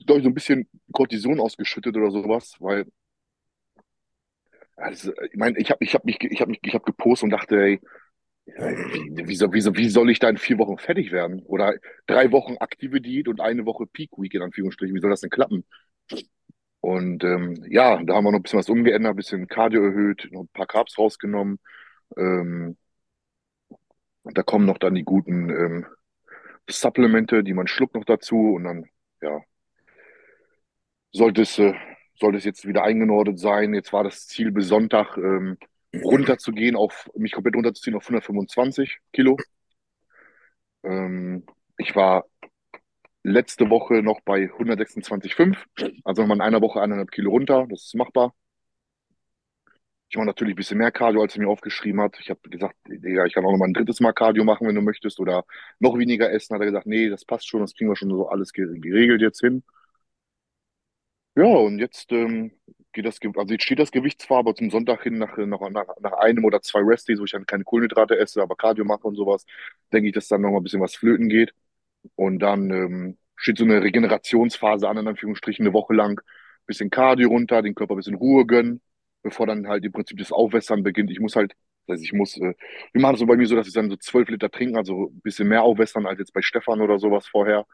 glaube 0.06 0.20
ich, 0.20 0.24
so 0.26 0.30
ein 0.30 0.34
bisschen 0.34 0.68
Cortison 0.92 1.40
ausgeschüttet 1.40 1.96
oder 1.98 2.12
sowas, 2.12 2.56
weil, 2.60 2.86
also, 4.76 5.12
ich 5.32 5.36
meine, 5.38 5.58
ich 5.60 5.70
habe 5.72 5.84
ich 5.84 5.94
hab 5.94 6.06
mich, 6.06 6.22
ich 6.24 6.42
habe 6.42 6.52
mich, 6.52 6.60
ich 6.64 6.74
habe 6.74 6.84
gepostet 6.86 7.26
und 7.26 7.30
dachte, 7.32 7.56
ey, 7.58 7.80
wie, 8.46 9.28
wie, 9.28 9.36
soll- 9.36 9.54
wie, 9.54 9.62
soll- 9.62 9.76
wie 9.78 9.90
soll 9.90 10.10
ich 10.10 10.20
da 10.20 10.30
in 10.30 10.38
vier 10.38 10.58
Wochen 10.58 10.78
fertig 10.78 11.12
werden? 11.12 11.42
Oder 11.46 11.76
drei 12.08 12.32
Wochen 12.32 12.58
aktive 12.60 13.02
Diät 13.02 13.28
und 13.28 13.40
eine 13.42 13.66
Woche 13.66 13.86
Peak 13.88 14.12
Week 14.18 14.34
in 14.34 14.42
Anführungsstrichen. 14.42 14.96
Wie 14.96 15.00
soll 15.02 15.10
das 15.10 15.22
denn 15.22 15.30
klappen? 15.30 15.66
Und 16.82 17.24
ähm, 17.24 17.64
ja, 17.70 18.04
da 18.04 18.16
haben 18.16 18.26
wir 18.26 18.32
noch 18.32 18.40
ein 18.40 18.44
bisschen 18.44 18.60
was 18.60 18.70
umgeändert, 18.70 19.14
ein 19.14 19.16
bisschen 19.16 19.48
Cardio 19.48 19.84
erhöht, 19.84 20.28
noch 20.32 20.42
ein 20.42 20.48
paar 20.50 20.68
Carbs 20.68 20.98
rausgenommen. 20.98 21.60
Ähm, 22.18 22.78
und 24.24 24.38
da 24.38 24.44
kommen 24.44 24.66
noch 24.66 24.78
dann 24.78 24.96
die 24.96 25.04
guten 25.04 25.50
ähm, 25.50 25.86
Supplemente, 26.70 27.44
die 27.44 27.54
man 27.54 27.68
schluckt 27.68 27.96
noch 27.96 28.06
dazu. 28.06 28.54
Und 28.56 28.66
dann, 28.66 28.86
ja, 29.22 29.42
sollte 31.12 31.42
es, 31.44 31.58
äh, 31.60 31.74
sollte 32.16 32.38
es 32.38 32.44
jetzt 32.46 32.66
wieder 32.68 32.84
eingenordet 32.84 33.40
sein. 33.40 33.74
Jetzt 33.74 33.94
war 33.94 34.04
das 34.04 34.28
Ziel 34.28 34.52
bis 34.52 34.68
Sonntag, 34.68 35.18
ähm, 35.18 35.58
runterzugehen 35.94 36.76
auf, 36.76 37.10
mich 37.16 37.32
komplett 37.34 37.56
runterzuziehen 37.56 37.96
auf 37.96 38.08
125 38.08 39.00
Kilo. 39.14 39.38
Ähm, 40.84 41.46
ich 41.78 41.96
war 41.96 42.26
letzte 43.24 43.70
Woche 43.70 44.02
noch 44.04 44.22
bei 44.22 44.50
126,5, 44.58 45.58
also 46.06 46.22
nochmal 46.22 46.38
in 46.38 46.42
einer 46.42 46.62
Woche 46.62 46.82
eineinhalb 46.82 47.12
Kilo 47.12 47.32
runter, 47.32 47.68
das 47.70 47.84
ist 47.86 47.96
machbar. 47.96 48.34
Ich 50.10 50.16
mache 50.18 50.28
natürlich 50.28 50.54
ein 50.54 50.58
bisschen 50.58 50.78
mehr 50.78 50.92
Cardio, 50.92 51.22
als 51.24 51.36
er 51.36 51.42
mir 51.42 51.50
aufgeschrieben 51.50 52.00
hat. 52.00 52.18
Ich 52.20 52.30
habe 52.30 52.40
gesagt, 52.50 52.76
ich 52.88 53.34
kann 53.34 53.46
auch 53.46 53.52
noch 53.52 53.58
mal 53.58 53.66
ein 53.68 53.74
drittes 53.74 54.00
Mal 54.00 54.14
Cardio 54.14 54.44
machen, 54.44 54.68
wenn 54.68 54.76
du 54.76 54.82
möchtest, 54.82 55.20
oder 55.20 55.44
noch 55.80 55.98
weniger 55.98 56.32
essen. 56.32 56.54
Hat 56.54 56.62
er 56.62 56.68
gesagt, 56.68 56.86
nee, 56.86 57.10
das 57.10 57.26
passt 57.26 57.48
schon, 57.48 57.62
das 57.62 57.74
kriegen 57.74 57.90
wir 57.90 57.96
schon 57.96 58.10
so 58.10 58.28
alles 58.30 58.54
ge- 58.54 58.80
geregelt 58.80 59.22
jetzt 59.22 59.40
hin. 59.42 59.64
Ja, 61.36 61.46
und 61.46 61.80
jetzt 61.80 62.12
ähm, 62.12 62.52
geht 62.94 63.06
das, 63.06 63.20
also 63.22 63.54
jetzt 63.54 63.64
steht 63.64 63.80
das 63.80 63.92
Gewicht 63.92 64.22
zwar, 64.22 64.40
aber 64.40 64.56
zum 64.56 64.70
Sonntag 64.70 65.04
hin 65.04 65.18
nach, 65.18 65.38
nach, 65.38 65.60
nach, 66.00 66.14
einem 66.14 66.46
oder 66.46 66.62
zwei 66.62 66.80
Rest-Days, 66.82 67.20
wo 67.20 67.26
ich 67.26 67.32
dann 67.32 67.46
keine 67.46 67.64
Kohlenhydrate 67.64 68.18
esse, 68.18 68.42
aber 68.42 68.56
Cardio 68.56 68.86
mache 68.86 69.08
und 69.08 69.16
sowas, 69.16 69.46
denke 69.92 70.10
ich, 70.10 70.14
dass 70.16 70.28
dann 70.28 70.42
noch 70.42 70.52
mal 70.52 70.58
ein 70.58 70.64
bisschen 70.64 70.82
was 70.82 70.96
flöten 70.96 71.30
geht. 71.30 71.54
Und 72.16 72.40
dann 72.40 72.70
ähm, 72.72 73.18
steht 73.36 73.58
so 73.58 73.66
eine 73.66 73.82
Regenerationsphase 73.82 74.88
an, 74.88 74.98
in 74.98 75.08
Anführungsstrichen, 75.08 75.66
eine 75.66 75.74
Woche 75.74 75.94
lang. 75.94 76.22
Bisschen 76.66 76.90
Cardio 76.90 77.30
runter, 77.30 77.62
den 77.62 77.76
Körper 77.76 77.96
ein 77.96 77.98
bisschen 77.98 78.16
Ruhe 78.16 78.46
gönnen, 78.46 78.82
bevor 79.22 79.48
dann 79.48 79.68
halt 79.68 79.84
im 79.86 79.92
Prinzip 79.92 80.18
das 80.18 80.32
Aufwässern 80.32 80.84
beginnt. 80.84 81.12
Ich 81.12 81.20
muss 81.20 81.36
halt 81.36 81.54
Das 81.88 81.96
heißt, 81.96 82.04
ich 82.04 82.14
muss, 82.14 82.38
äh, 82.38 82.54
wir 82.94 83.02
machen 83.02 83.16
es 83.16 83.20
so 83.20 83.26
bei 83.26 83.36
mir 83.38 83.48
so, 83.48 83.56
dass 83.56 83.68
ich 83.68 83.74
dann 83.74 83.90
so 83.90 83.98
zwölf 83.98 84.30
Liter 84.30 84.50
trinken, 84.52 84.78
also 84.78 85.08
ein 85.10 85.22
bisschen 85.22 85.48
mehr 85.48 85.64
aufwässern 85.64 86.06
als 86.06 86.20
jetzt 86.20 86.34
bei 86.34 86.42
Stefan 86.42 86.82
oder 86.82 87.00
sowas 87.00 87.28
vorher. 87.28 87.66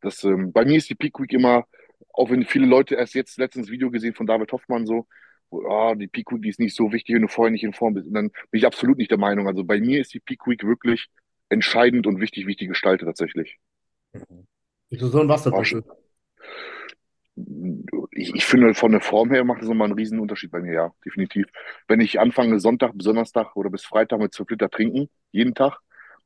Das, 0.00 0.24
ähm, 0.24 0.52
bei 0.52 0.64
mir 0.64 0.78
ist 0.78 0.88
die 0.90 0.94
Peak 0.94 1.18
Week 1.20 1.32
immer, 1.32 1.66
auch 2.12 2.30
wenn 2.30 2.44
viele 2.44 2.66
Leute 2.66 2.94
erst 2.94 3.14
jetzt 3.14 3.38
letztens 3.38 3.70
Video 3.70 3.90
gesehen 3.90 4.14
von 4.14 4.26
David 4.26 4.52
Hoffmann 4.52 4.86
so, 4.86 5.06
wo, 5.50 5.66
ah, 5.68 5.94
die 5.94 6.06
Peak 6.06 6.30
Week 6.32 6.42
die 6.42 6.48
ist 6.48 6.60
nicht 6.60 6.76
so 6.76 6.92
wichtig, 6.92 7.14
wenn 7.14 7.22
du 7.22 7.28
vorher 7.28 7.50
nicht 7.50 7.64
in 7.64 7.72
Form 7.72 7.94
bist. 7.94 8.06
Und 8.06 8.14
dann 8.14 8.30
bin 8.50 8.58
ich 8.58 8.66
absolut 8.66 8.98
nicht 8.98 9.10
der 9.10 9.18
Meinung. 9.18 9.46
Also 9.46 9.64
bei 9.64 9.80
mir 9.80 10.00
ist 10.00 10.14
die 10.14 10.20
Peak 10.20 10.46
Week 10.46 10.64
wirklich 10.64 11.08
entscheidend 11.48 12.06
und 12.06 12.20
wichtig, 12.20 12.46
wie 12.46 12.52
ich 12.52 12.56
die 12.56 12.68
gestalte 12.68 13.04
tatsächlich. 13.04 13.58
Bist 14.12 15.02
du 15.02 15.06
so 15.08 15.20
ein 15.20 15.28
Wasserwürfel? 15.28 15.82
schon, 15.82 15.84
ich, 18.12 18.34
ich 18.34 18.44
finde, 18.44 18.74
von 18.74 18.92
der 18.92 19.00
Form 19.00 19.30
her 19.30 19.44
macht 19.44 19.62
das 19.62 19.68
nochmal 19.68 19.86
einen 19.86 19.98
riesen 19.98 20.20
Unterschied 20.20 20.50
bei 20.50 20.60
mir, 20.60 20.72
ja, 20.72 20.92
definitiv. 21.04 21.46
Wenn 21.88 22.00
ich 22.00 22.20
anfange, 22.20 22.60
Sonntag 22.60 22.92
bis 22.94 23.04
Donnerstag 23.04 23.56
oder 23.56 23.70
bis 23.70 23.84
Freitag 23.84 24.20
mit 24.20 24.32
12 24.32 24.50
Liter 24.50 24.70
trinken, 24.70 25.08
jeden 25.32 25.54
Tag, 25.54 25.78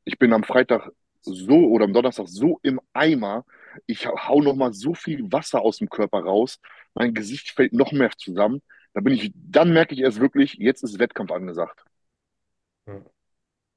ich 0.04 0.19
bin 0.19 0.33
am 0.33 0.45
Freitag 0.45 0.90
so 1.21 1.66
oder 1.66 1.85
am 1.85 1.93
Donnerstag 1.93 2.28
so 2.28 2.59
im 2.62 2.81
Eimer, 2.93 3.45
ich 3.87 4.07
hau 4.07 4.43
nochmal 4.43 4.73
so 4.73 4.95
viel 4.95 5.31
Wasser 5.33 5.61
aus 5.62 5.78
dem 5.78 5.88
Körper 5.88 6.21
raus, 6.21 6.61
mein 6.95 7.14
Gesicht 7.14 7.50
fällt 7.50 7.73
noch 7.73 7.93
mehr 7.93 8.11
zusammen. 8.16 8.62
Da 8.95 9.00
bin 9.00 9.14
ich, 9.14 9.33
dann 9.35 9.73
merke 9.73 9.95
ich 9.95 10.00
erst 10.00 10.21
wirklich, 10.21 10.54
jetzt 10.54 10.83
ist 10.85 10.99
Wettkampf 10.99 11.33
angesagt. 11.33 11.85
Ja. 12.87 13.02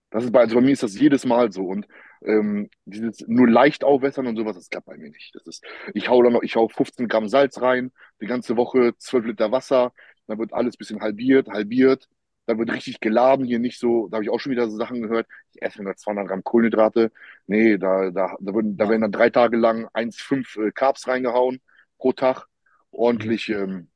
Das 0.09 0.23
ist 0.23 0.31
bei, 0.31 0.39
also 0.41 0.55
bei 0.55 0.61
mir 0.61 0.71
ist 0.71 0.83
das 0.83 0.97
jedes 0.97 1.25
Mal 1.25 1.51
so. 1.51 1.65
Und 1.65 1.87
ähm, 2.23 2.69
dieses 2.85 3.27
nur 3.27 3.49
leicht 3.49 3.83
aufwässern 3.83 4.27
und 4.27 4.37
sowas, 4.37 4.55
das 4.55 4.69
klappt 4.69 4.85
bei 4.87 4.97
mir 4.97 5.09
nicht. 5.09 5.35
Das 5.35 5.45
ist, 5.47 5.63
ich 5.93 6.07
hau 6.09 6.23
dann 6.23 6.33
noch, 6.33 6.43
ich 6.43 6.55
hau 6.55 6.67
15 6.67 7.07
Gramm 7.07 7.27
Salz 7.27 7.61
rein, 7.61 7.91
die 8.21 8.27
ganze 8.27 8.55
Woche 8.57 8.93
12 8.97 9.25
Liter 9.25 9.51
Wasser, 9.51 9.93
dann 10.27 10.39
wird 10.39 10.53
alles 10.53 10.75
ein 10.75 10.77
bisschen 10.79 11.01
halbiert, 11.01 11.49
halbiert, 11.49 12.07
dann 12.47 12.57
wird 12.57 12.71
richtig 12.71 12.99
geladen, 13.01 13.45
hier 13.45 13.59
nicht 13.59 13.79
so, 13.79 14.07
da 14.07 14.15
habe 14.17 14.23
ich 14.23 14.29
auch 14.31 14.39
schon 14.39 14.53
wieder 14.53 14.69
so 14.69 14.77
Sachen 14.77 15.01
gehört, 15.01 15.27
ich 15.53 15.61
esse 15.61 15.83
nur 15.83 15.95
200 15.95 16.27
Gramm 16.27 16.43
Kohlenhydrate. 16.43 17.11
Nee, 17.45 17.77
da, 17.77 18.09
da, 18.11 18.35
da, 18.39 18.53
würden, 18.53 18.77
da 18.77 18.89
werden 18.89 19.01
dann 19.01 19.11
drei 19.11 19.29
Tage 19.29 19.57
lang 19.57 19.87
1,5 19.93 20.67
äh, 20.67 20.71
Carbs 20.71 21.07
reingehauen 21.07 21.61
pro 21.97 22.13
Tag, 22.13 22.47
ordentlich 22.91 23.49
ähm, 23.49 23.89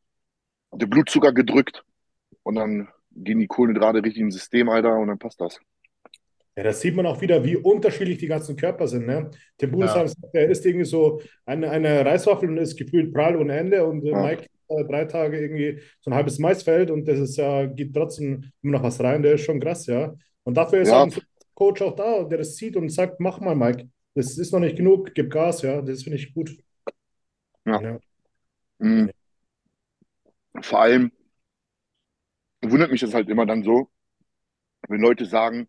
der 0.73 0.87
Blutzucker 0.87 1.33
gedrückt. 1.33 1.83
Und 2.43 2.55
dann 2.55 2.89
gehen 3.11 3.39
die 3.39 3.47
Kohlenhydrate 3.47 4.03
richtig 4.03 4.21
ins 4.21 4.35
System, 4.35 4.69
Alter, 4.69 4.97
und 4.97 5.07
dann 5.07 5.19
passt 5.19 5.41
das. 5.41 5.59
Ja, 6.55 6.63
das 6.63 6.81
sieht 6.81 6.95
man 6.95 7.05
auch 7.05 7.21
wieder, 7.21 7.43
wie 7.45 7.55
unterschiedlich 7.55 8.17
die 8.17 8.27
ganzen 8.27 8.55
Körper 8.57 8.87
sind. 8.87 9.05
Ne? 9.07 9.31
Tim 9.57 9.71
Budesheim 9.71 10.01
Ja. 10.01 10.07
sagt, 10.09 10.35
er 10.35 10.49
isst 10.49 10.65
irgendwie 10.65 10.85
so 10.85 11.21
eine, 11.45 11.69
eine 11.69 12.05
Reiswaffel 12.05 12.49
und 12.49 12.57
ist 12.57 12.75
gefühlt 12.77 13.13
prall 13.13 13.37
ohne 13.37 13.55
Ende. 13.57 13.85
Und 13.85 14.03
äh, 14.05 14.09
Ja. 14.11 14.21
Mike 14.21 14.47
äh, 14.67 14.83
drei 14.85 15.05
Tage 15.05 15.39
irgendwie 15.39 15.81
so 16.01 16.11
ein 16.11 16.15
halbes 16.15 16.39
Maisfeld 16.39 16.91
und 16.91 17.07
das 17.07 17.19
ist 17.19 17.37
ja, 17.37 17.65
geht 17.65 17.93
trotzdem 17.93 18.51
immer 18.61 18.73
noch 18.73 18.83
was 18.83 18.99
rein. 19.01 19.21
Der 19.23 19.33
ist 19.35 19.41
schon 19.45 19.59
krass, 19.61 19.85
ja. 19.87 20.13
Und 20.43 20.55
dafür 20.57 20.81
ist 20.81 20.89
Ja. 20.89 21.03
auch 21.03 21.05
ein 21.05 21.13
Coach 21.53 21.81
auch 21.81 21.95
da, 21.95 22.23
der 22.23 22.39
das 22.39 22.55
sieht 22.57 22.75
und 22.75 22.89
sagt, 22.89 23.19
mach 23.19 23.39
mal, 23.39 23.55
Mike. 23.55 23.87
Das 24.13 24.37
ist 24.37 24.51
noch 24.51 24.59
nicht 24.59 24.75
genug, 24.75 25.13
gib 25.15 25.31
Gas, 25.31 25.61
ja. 25.61 25.81
Das 25.81 26.03
finde 26.03 26.17
ich 26.17 26.33
gut. 26.33 26.51
Ja. 27.65 27.81
Ja. 27.81 27.99
Mhm. 28.79 29.09
Vor 30.61 30.81
allem 30.81 31.11
wundert 32.61 32.91
mich 32.91 33.01
das 33.01 33.13
halt 33.13 33.29
immer 33.29 33.45
dann 33.45 33.63
so, 33.63 33.89
wenn 34.89 35.01
Leute 35.01 35.25
sagen, 35.25 35.67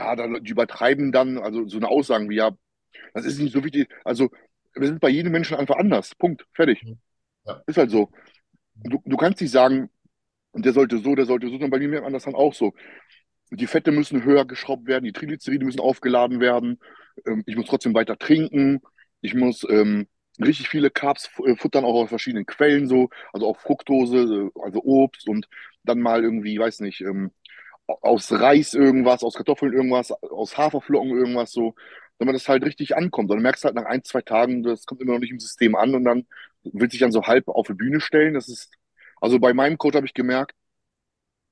ah, 0.00 0.16
da, 0.16 0.26
die 0.40 0.50
übertreiben 0.50 1.12
dann, 1.12 1.38
also 1.38 1.66
so 1.68 1.76
eine 1.76 1.88
Aussagen 1.88 2.28
wie, 2.30 2.36
ja, 2.36 2.50
das 3.14 3.24
ist 3.24 3.38
nicht 3.38 3.52
so 3.52 3.64
wichtig. 3.64 3.88
Also, 4.04 4.30
wir 4.74 4.86
sind 4.86 5.00
bei 5.00 5.08
jedem 5.08 5.32
Menschen 5.32 5.56
einfach 5.56 5.76
anders. 5.76 6.14
Punkt. 6.14 6.46
Fertig. 6.52 6.84
Ja. 7.44 7.62
Ist 7.66 7.78
halt 7.78 7.90
so. 7.90 8.10
Du, 8.74 9.02
du 9.04 9.16
kannst 9.16 9.40
nicht 9.40 9.50
sagen, 9.50 9.90
der 10.54 10.72
sollte 10.72 10.98
so, 10.98 11.14
der 11.14 11.26
sollte 11.26 11.46
so, 11.46 11.52
sondern 11.52 11.70
bei 11.70 11.78
mir 11.78 11.88
merkt 11.88 12.04
man 12.04 12.12
das 12.12 12.24
dann 12.24 12.34
auch 12.34 12.54
so. 12.54 12.72
Die 13.50 13.66
Fette 13.66 13.92
müssen 13.92 14.24
höher 14.24 14.44
geschraubt 14.44 14.86
werden, 14.86 15.04
die 15.04 15.12
Triglyceride 15.12 15.64
müssen 15.64 15.80
aufgeladen 15.80 16.40
werden. 16.40 16.78
Ähm, 17.26 17.42
ich 17.46 17.56
muss 17.56 17.66
trotzdem 17.66 17.94
weiter 17.94 18.16
trinken. 18.16 18.80
Ich 19.20 19.34
muss 19.34 19.66
ähm, 19.68 20.06
richtig 20.40 20.68
viele 20.68 20.90
Carbs 20.90 21.30
äh, 21.44 21.56
futtern, 21.56 21.84
auch 21.84 21.94
aus 21.94 22.08
verschiedenen 22.08 22.46
Quellen 22.46 22.86
so, 22.86 23.10
also 23.32 23.46
auch 23.46 23.58
Fructose, 23.58 24.50
äh, 24.54 24.60
also 24.62 24.82
Obst 24.82 25.28
und 25.28 25.48
dann 25.84 26.00
mal 26.00 26.22
irgendwie, 26.22 26.58
weiß 26.58 26.80
nicht, 26.80 27.00
ähm, 27.00 27.32
aus 28.02 28.32
Reis 28.32 28.74
irgendwas, 28.74 29.22
aus 29.22 29.34
Kartoffeln 29.34 29.72
irgendwas, 29.72 30.12
aus 30.12 30.56
Haferflocken 30.58 31.10
irgendwas 31.10 31.52
so, 31.52 31.74
damit 32.18 32.34
das 32.34 32.48
halt 32.48 32.64
richtig 32.64 32.96
ankommt. 32.96 33.30
Und 33.30 33.38
du 33.38 33.42
merkst 33.42 33.64
halt 33.64 33.74
nach 33.74 33.86
ein, 33.86 34.04
zwei 34.04 34.22
Tagen, 34.22 34.62
das 34.62 34.86
kommt 34.86 35.00
immer 35.00 35.14
noch 35.14 35.20
nicht 35.20 35.30
im 35.32 35.40
System 35.40 35.74
an 35.76 35.94
und 35.94 36.04
dann 36.04 36.26
will 36.64 36.90
sich 36.90 37.00
dann 37.00 37.12
so 37.12 37.24
halb 37.24 37.48
auf 37.48 37.66
die 37.68 37.74
Bühne 37.74 38.00
stellen. 38.00 38.34
Das 38.34 38.48
ist, 38.48 38.70
also 39.20 39.38
bei 39.38 39.54
meinem 39.54 39.78
Coach 39.78 39.96
habe 39.96 40.06
ich 40.06 40.14
gemerkt, 40.14 40.54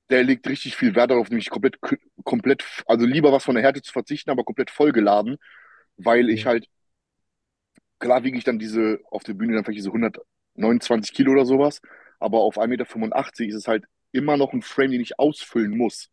der 0.09 0.23
legt 0.23 0.47
richtig 0.47 0.75
viel 0.75 0.95
Wert 0.95 1.11
darauf, 1.11 1.29
nämlich 1.29 1.49
komplett, 1.49 1.79
komplett, 2.23 2.63
also 2.87 3.05
lieber 3.05 3.31
was 3.31 3.43
von 3.43 3.55
der 3.55 3.63
Härte 3.63 3.81
zu 3.81 3.91
verzichten, 3.91 4.31
aber 4.31 4.43
komplett 4.43 4.71
vollgeladen, 4.71 5.37
weil 5.97 6.29
ich 6.29 6.45
halt, 6.45 6.67
klar 7.99 8.23
wiege 8.23 8.37
ich 8.37 8.43
dann 8.43 8.59
diese, 8.59 8.99
auf 9.11 9.23
der 9.23 9.33
Bühne 9.33 9.55
dann 9.55 9.63
vielleicht 9.63 9.79
diese 9.79 9.89
129 9.89 11.13
Kilo 11.13 11.31
oder 11.31 11.45
sowas, 11.45 11.81
aber 12.19 12.39
auf 12.39 12.57
1,85 12.57 12.67
Meter 12.67 13.45
ist 13.49 13.55
es 13.55 13.67
halt 13.67 13.85
immer 14.11 14.37
noch 14.37 14.53
ein 14.53 14.61
Frame, 14.61 14.91
den 14.91 15.01
ich 15.01 15.19
ausfüllen 15.19 15.77
muss. 15.77 16.09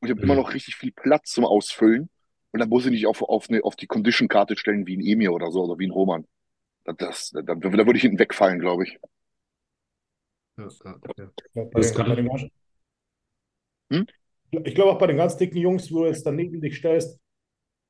Und 0.00 0.08
ich 0.08 0.10
habe 0.12 0.22
immer 0.22 0.34
Mhm. 0.34 0.36
noch 0.36 0.54
richtig 0.54 0.76
viel 0.76 0.92
Platz 0.92 1.30
zum 1.32 1.44
Ausfüllen. 1.44 2.08
Und 2.52 2.60
dann 2.60 2.68
muss 2.68 2.84
ich 2.86 2.90
nicht 2.92 3.06
auf, 3.06 3.22
auf, 3.22 3.48
eine, 3.50 3.62
auf 3.64 3.76
die 3.76 3.86
Condition-Karte 3.86 4.56
stellen 4.56 4.86
wie 4.86 4.96
ein 4.96 5.04
Emir 5.04 5.32
oder 5.32 5.50
so, 5.50 5.64
oder 5.64 5.78
wie 5.78 5.86
ein 5.86 5.90
Roman. 5.90 6.26
Das, 6.84 6.96
das, 6.98 7.30
da, 7.32 7.42
da 7.56 7.62
würde 7.62 7.96
ich 7.96 8.02
hinten 8.02 8.18
wegfallen, 8.20 8.60
glaube 8.60 8.84
ich. 8.84 8.98
Ja, 10.58 10.68
ja, 10.84 11.00
ja. 11.18 11.30
Ich 11.54 11.70
Das 11.74 11.94
kann- 11.94 12.14
den 12.16 12.28
ganz, 12.28 12.42
Hm? 13.90 14.02
ich 14.64 14.74
glaube 14.74 14.92
auch 14.92 14.98
bei 14.98 15.06
den 15.06 15.16
ganz 15.16 15.36
dicken 15.36 15.58
Jungs, 15.58 15.92
wo 15.92 16.00
du 16.02 16.06
jetzt 16.08 16.24
daneben 16.26 16.60
dich 16.60 16.76
stellst, 16.78 17.18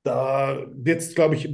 da 0.05 0.67
wird 0.75 1.01
es, 1.03 1.15
glaube 1.17 1.37
ich, 1.37 1.51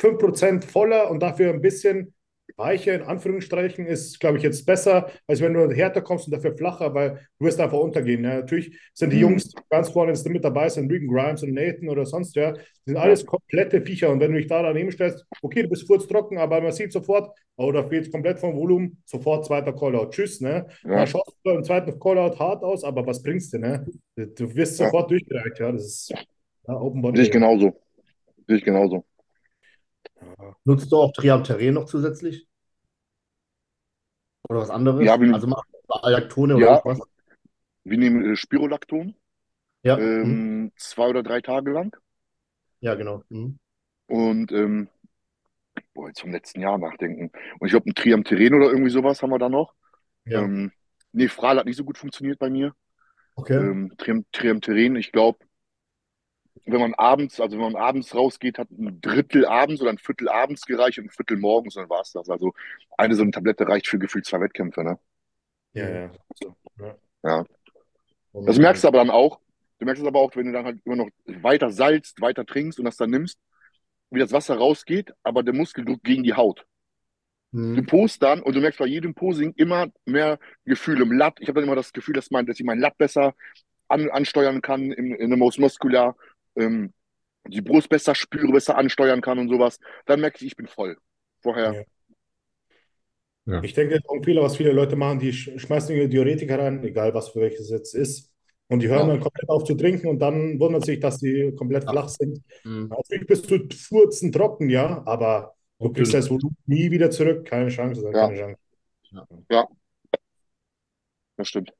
5% 0.00 0.64
voller 0.66 1.10
und 1.10 1.20
dafür 1.20 1.52
ein 1.54 1.62
bisschen 1.62 2.14
weicher, 2.56 2.94
in 2.94 3.02
Anführungsstrichen, 3.02 3.86
ist, 3.86 4.18
glaube 4.18 4.38
ich, 4.38 4.42
jetzt 4.42 4.64
besser, 4.64 5.10
als 5.26 5.40
wenn 5.40 5.52
du 5.54 5.70
härter 5.70 6.00
kommst 6.00 6.26
und 6.26 6.32
dafür 6.32 6.56
flacher, 6.56 6.94
weil 6.94 7.20
du 7.38 7.44
wirst 7.46 7.60
einfach 7.60 7.78
untergehen. 7.78 8.24
Ja. 8.24 8.36
Natürlich 8.36 8.78
sind 8.94 9.10
die 9.12 9.16
Mhm. 9.16 9.22
Jungs 9.22 9.52
ganz 9.68 9.90
vorne 9.90 10.12
jetzt 10.12 10.26
mit 10.28 10.42
dabei, 10.44 10.68
sind 10.68 10.90
Regan 10.90 11.08
Grimes 11.08 11.42
und 11.42 11.52
Nathan 11.52 11.88
oder 11.88 12.06
sonst 12.06 12.34
wer, 12.36 12.52
die 12.54 12.60
sind 12.86 12.96
alles 12.96 13.26
komplette 13.26 13.82
Viecher 13.82 14.10
und 14.10 14.20
wenn 14.20 14.32
du 14.32 14.38
dich 14.38 14.46
da 14.46 14.62
daneben 14.62 14.90
stellst, 14.90 15.24
okay, 15.42 15.62
du 15.64 15.68
bist 15.68 15.86
kurz 15.86 16.06
trocken, 16.06 16.38
aber 16.38 16.60
man 16.60 16.72
sieht 16.72 16.92
sofort, 16.92 17.36
oh, 17.56 17.70
da 17.72 17.82
fehlt 17.82 18.10
komplett 18.10 18.38
vom 18.38 18.54
Volumen, 18.56 19.02
sofort 19.04 19.44
zweiter 19.44 19.72
Callout, 19.72 20.10
tschüss, 20.10 20.40
ne? 20.40 20.66
Ja. 20.84 20.96
Dann 20.96 21.06
schaust 21.06 21.36
du 21.44 21.50
im 21.50 21.64
zweiten 21.64 21.98
Callout 22.00 22.38
hart 22.38 22.62
aus, 22.62 22.84
aber 22.84 23.06
was 23.06 23.22
bringst 23.22 23.52
du, 23.52 23.58
ne? 23.58 23.84
Du 24.16 24.54
wirst 24.54 24.78
Ja. 24.80 24.86
sofort 24.86 25.10
durchgereicht, 25.10 25.58
ja, 25.58 25.72
das 25.72 25.84
ist 25.84 26.14
ja, 26.68 26.80
Open 26.80 27.02
Body. 27.02 27.16
Sehe 27.18 27.26
ich 27.26 27.30
genauso. 27.32 27.80
Sehe 28.48 28.56
ich 28.56 28.64
genauso. 28.64 29.04
Ja. 30.20 30.56
Nutzt 30.64 30.90
du 30.92 30.96
auch 30.96 31.12
Triamterän 31.12 31.74
noch 31.74 31.86
zusätzlich? 31.86 32.46
Oder 34.48 34.60
was 34.60 34.70
anderes? 34.70 35.04
Ja, 35.04 35.20
wir- 35.20 35.34
also 35.34 35.46
machst 35.46 35.64
du 35.72 35.94
Alactone 35.94 36.56
oder 36.56 36.66
Ja. 36.66 36.76
irgendwas? 36.84 37.08
Wir 37.84 37.98
nehmen 37.98 38.32
äh, 38.32 38.36
Spirolacton 38.36 39.14
Ja. 39.82 39.96
Mhm. 39.96 40.02
ähm, 40.02 40.72
zwei 40.76 41.08
oder 41.08 41.22
drei 41.22 41.40
Tage 41.40 41.70
lang. 41.70 41.96
Ja, 42.80 42.94
genau. 42.94 43.22
Mhm. 43.28 43.58
Und 44.08 44.52
ähm, 44.52 44.88
boah, 45.94 46.08
jetzt 46.08 46.20
vom 46.20 46.32
letzten 46.32 46.60
Jahr 46.60 46.78
nachdenken. 46.78 47.30
Und 47.58 47.66
ich 47.66 47.72
glaube, 47.72 47.90
ein 47.90 47.94
Triamteren 47.94 48.54
oder 48.54 48.66
irgendwie 48.66 48.90
sowas 48.90 49.22
haben 49.22 49.30
wir 49.30 49.38
da 49.38 49.48
noch. 49.48 49.74
Ja. 50.24 50.42
Ähm, 50.42 50.72
nee, 51.12 51.28
Fral 51.28 51.58
hat 51.58 51.66
nicht 51.66 51.76
so 51.76 51.84
gut 51.84 51.98
funktioniert 51.98 52.38
bei 52.38 52.50
mir. 52.50 52.74
Okay. 53.34 53.54
Ähm, 53.56 53.92
Triam, 53.98 54.24
Triamteren, 54.32 54.96
ich 54.96 55.12
glaube, 55.12 55.38
wenn 56.66 56.80
man 56.80 56.94
abends, 56.94 57.40
also 57.40 57.56
wenn 57.58 57.72
man 57.72 57.76
abends 57.82 58.14
rausgeht, 58.14 58.58
hat 58.58 58.70
ein 58.70 59.00
Drittel 59.00 59.46
abends 59.46 59.80
oder 59.82 59.90
ein 59.90 59.98
Viertel 59.98 60.28
abends 60.28 60.66
gereicht 60.66 60.98
und 60.98 61.06
ein 61.06 61.10
Viertel 61.10 61.38
morgens, 61.38 61.76
und 61.76 61.82
dann 61.84 61.90
war 61.90 62.02
es 62.02 62.12
das. 62.12 62.28
Also 62.30 62.54
eine 62.98 63.14
so 63.14 63.22
eine 63.22 63.30
Tablette 63.32 63.68
reicht 63.68 63.88
für 63.88 63.98
gefühlt 63.98 64.26
zwei 64.26 64.40
Wettkämpfe, 64.40 64.84
ne? 64.84 64.98
Ja, 65.74 65.88
ja. 65.88 66.10
So, 66.34 66.56
ja. 66.78 66.96
Ja. 67.22 67.44
Das 68.32 68.58
merkst 68.58 68.84
du 68.84 68.88
aber 68.88 68.98
dann 68.98 69.10
auch. 69.10 69.40
Du 69.78 69.84
merkst 69.84 70.02
es 70.02 70.08
aber 70.08 70.20
auch, 70.20 70.34
wenn 70.36 70.46
du 70.46 70.52
dann 70.52 70.64
halt 70.64 70.80
immer 70.84 70.96
noch 70.96 71.08
weiter 71.26 71.70
salzt, 71.70 72.20
weiter 72.20 72.46
trinkst 72.46 72.78
und 72.78 72.84
das 72.86 72.96
dann 72.96 73.10
nimmst, 73.10 73.38
wie 74.10 74.20
das 74.20 74.32
Wasser 74.32 74.56
rausgeht, 74.56 75.12
aber 75.22 75.42
der 75.42 75.54
Muskeldruck 75.54 76.02
gegen 76.02 76.22
die 76.22 76.34
Haut. 76.34 76.66
Du 77.52 77.82
Mhm. 77.82 77.86
post 77.86 78.22
dann 78.22 78.42
und 78.42 78.54
du 78.54 78.60
merkst 78.60 78.78
bei 78.78 78.86
jedem 78.86 79.14
Posing 79.14 79.52
immer 79.56 79.88
mehr 80.04 80.38
Gefühl 80.64 81.00
im 81.00 81.12
Lat. 81.12 81.38
Ich 81.40 81.48
habe 81.48 81.60
dann 81.60 81.64
immer 81.68 81.76
das 81.76 81.92
Gefühl, 81.92 82.14
dass, 82.14 82.30
mein, 82.30 82.46
dass 82.46 82.58
ich 82.58 82.66
mein 82.66 82.78
Lat 82.78 82.98
besser 82.98 83.34
an, 83.88 84.10
ansteuern 84.10 84.62
kann 84.62 84.92
in, 84.92 85.14
in 85.14 85.30
der 85.30 85.38
Most 85.38 85.58
Muscular, 85.58 86.16
ähm, 86.56 86.92
die 87.48 87.60
Brust 87.62 87.88
besser 87.88 88.14
spüre, 88.14 88.52
besser 88.52 88.76
ansteuern 88.76 89.20
kann 89.20 89.38
und 89.38 89.48
sowas. 89.48 89.78
Dann 90.06 90.20
merke 90.20 90.38
ich, 90.40 90.46
ich 90.46 90.56
bin 90.56 90.66
voll. 90.66 90.96
Vorher, 91.42 91.72
Ja. 91.74 91.82
Ja. 93.48 93.62
Ich 93.62 93.74
denke, 93.74 93.94
das 93.94 94.00
ist 94.02 94.08
auch 94.08 94.16
ein 94.16 94.24
Fehler, 94.24 94.42
was 94.42 94.56
viele 94.56 94.72
Leute 94.72 94.96
machen, 94.96 95.20
die 95.20 95.32
sch- 95.32 95.56
schmeißen 95.56 95.94
ihre 95.94 96.08
Diuretika 96.08 96.56
rein, 96.56 96.82
egal 96.82 97.14
was 97.14 97.28
für 97.28 97.40
welches 97.40 97.70
jetzt 97.70 97.94
ist. 97.94 98.32
Und 98.66 98.80
die 98.80 98.88
hören 98.88 99.06
Ja. 99.06 99.14
dann 99.14 99.20
komplett 99.20 99.48
auf 99.48 99.62
zu 99.62 99.76
trinken 99.76 100.08
und 100.08 100.18
dann 100.18 100.58
wundern 100.58 100.82
sich, 100.82 100.98
dass 100.98 101.18
die 101.18 101.52
komplett 101.54 101.84
Ja. 101.84 101.92
flach 101.92 102.08
sind. 102.08 102.42
Mhm. 102.64 102.88
Natürlich 102.88 103.26
bist 103.28 103.48
du 103.48 103.60
furzen 103.72 104.32
trocken, 104.32 104.68
ja, 104.68 105.00
aber 105.06 105.54
du 105.78 105.92
kriegst 105.92 106.12
das 106.12 106.28
Volumen 106.28 106.56
nie 106.66 106.90
wieder 106.90 107.08
zurück. 107.12 107.44
Keine 107.44 107.68
Chance, 107.68 108.02
Ja. 108.12 108.26
keine 108.26 108.56
Chance. 109.08 109.68
das 111.36 111.46
stimmt. 111.48 111.72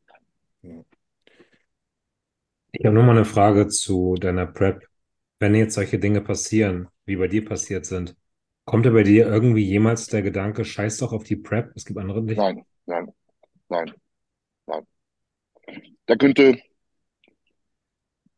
Ich 2.78 2.84
habe 2.84 2.94
nur 2.94 3.04
mal 3.04 3.16
eine 3.16 3.24
Frage 3.24 3.68
zu 3.68 4.16
deiner 4.16 4.46
Prep. 4.46 4.86
Wenn 5.38 5.54
jetzt 5.54 5.74
solche 5.74 5.98
Dinge 5.98 6.20
passieren, 6.20 6.88
wie 7.06 7.16
bei 7.16 7.26
dir 7.26 7.44
passiert 7.44 7.86
sind, 7.86 8.14
kommt 8.66 8.84
da 8.84 8.90
bei 8.90 9.02
dir 9.02 9.26
irgendwie 9.26 9.64
jemals 9.64 10.08
der 10.08 10.22
Gedanke, 10.22 10.64
scheiß 10.64 10.98
doch 10.98 11.12
auf 11.12 11.24
die 11.24 11.36
Prep, 11.36 11.72
es 11.74 11.86
gibt 11.86 11.98
andere 11.98 12.22
nicht? 12.22 12.36
Nein, 12.36 12.64
nein, 12.84 13.08
nein, 13.68 13.92
nein. 14.66 14.86
Da 16.04 16.16
könnte, 16.16 16.60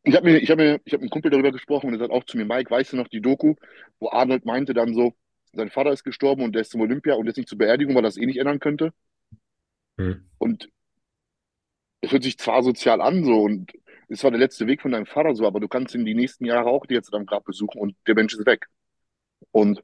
ich 0.03 0.15
habe 0.15 0.31
mir, 0.31 0.37
ich 0.37 0.49
habe 0.49 0.63
mir, 0.63 0.81
ich 0.85 0.93
habe 0.93 1.03
mit 1.03 1.03
einem 1.03 1.09
Kumpel 1.09 1.31
darüber 1.31 1.51
gesprochen 1.51 1.87
und 1.87 1.93
er 1.95 1.99
sagt 1.99 2.11
auch 2.11 2.23
zu 2.23 2.37
mir, 2.37 2.45
Mike, 2.45 2.71
weißt 2.71 2.93
du 2.93 2.97
noch 2.97 3.09
die 3.09 3.21
Doku, 3.21 3.55
wo 3.99 4.09
Arnold 4.09 4.45
meinte 4.45 4.73
dann 4.73 4.93
so, 4.93 5.13
sein 5.51 5.69
Vater 5.69 5.91
ist 5.91 6.05
gestorben 6.05 6.43
und 6.43 6.53
der 6.53 6.61
ist 6.61 6.71
zum 6.71 6.81
Olympia 6.81 7.15
und 7.15 7.25
jetzt 7.25 7.37
nicht 7.37 7.49
zur 7.49 7.57
Beerdigung, 7.57 7.95
weil 7.95 8.03
das 8.03 8.17
eh 8.17 8.25
nicht 8.25 8.37
ändern 8.37 8.59
könnte. 8.59 8.93
Hm. 9.97 10.29
Und 10.37 10.69
es 12.01 12.11
hört 12.13 12.23
sich 12.23 12.37
zwar 12.37 12.63
sozial 12.63 13.01
an 13.01 13.25
so 13.25 13.41
und 13.41 13.73
es 14.09 14.23
war 14.23 14.31
der 14.31 14.39
letzte 14.39 14.67
Weg 14.67 14.81
von 14.81 14.91
deinem 14.91 15.05
Vater 15.05 15.35
so, 15.35 15.47
aber 15.47 15.59
du 15.59 15.67
kannst 15.67 15.95
ihn 15.95 16.05
die 16.05 16.15
nächsten 16.15 16.45
Jahre 16.45 16.69
auch 16.69 16.85
jetzt 16.89 17.13
am 17.13 17.25
Grab 17.25 17.45
besuchen 17.45 17.79
und 17.79 17.95
der 18.07 18.15
Mensch 18.15 18.33
ist 18.33 18.45
weg. 18.45 18.67
Und 19.51 19.83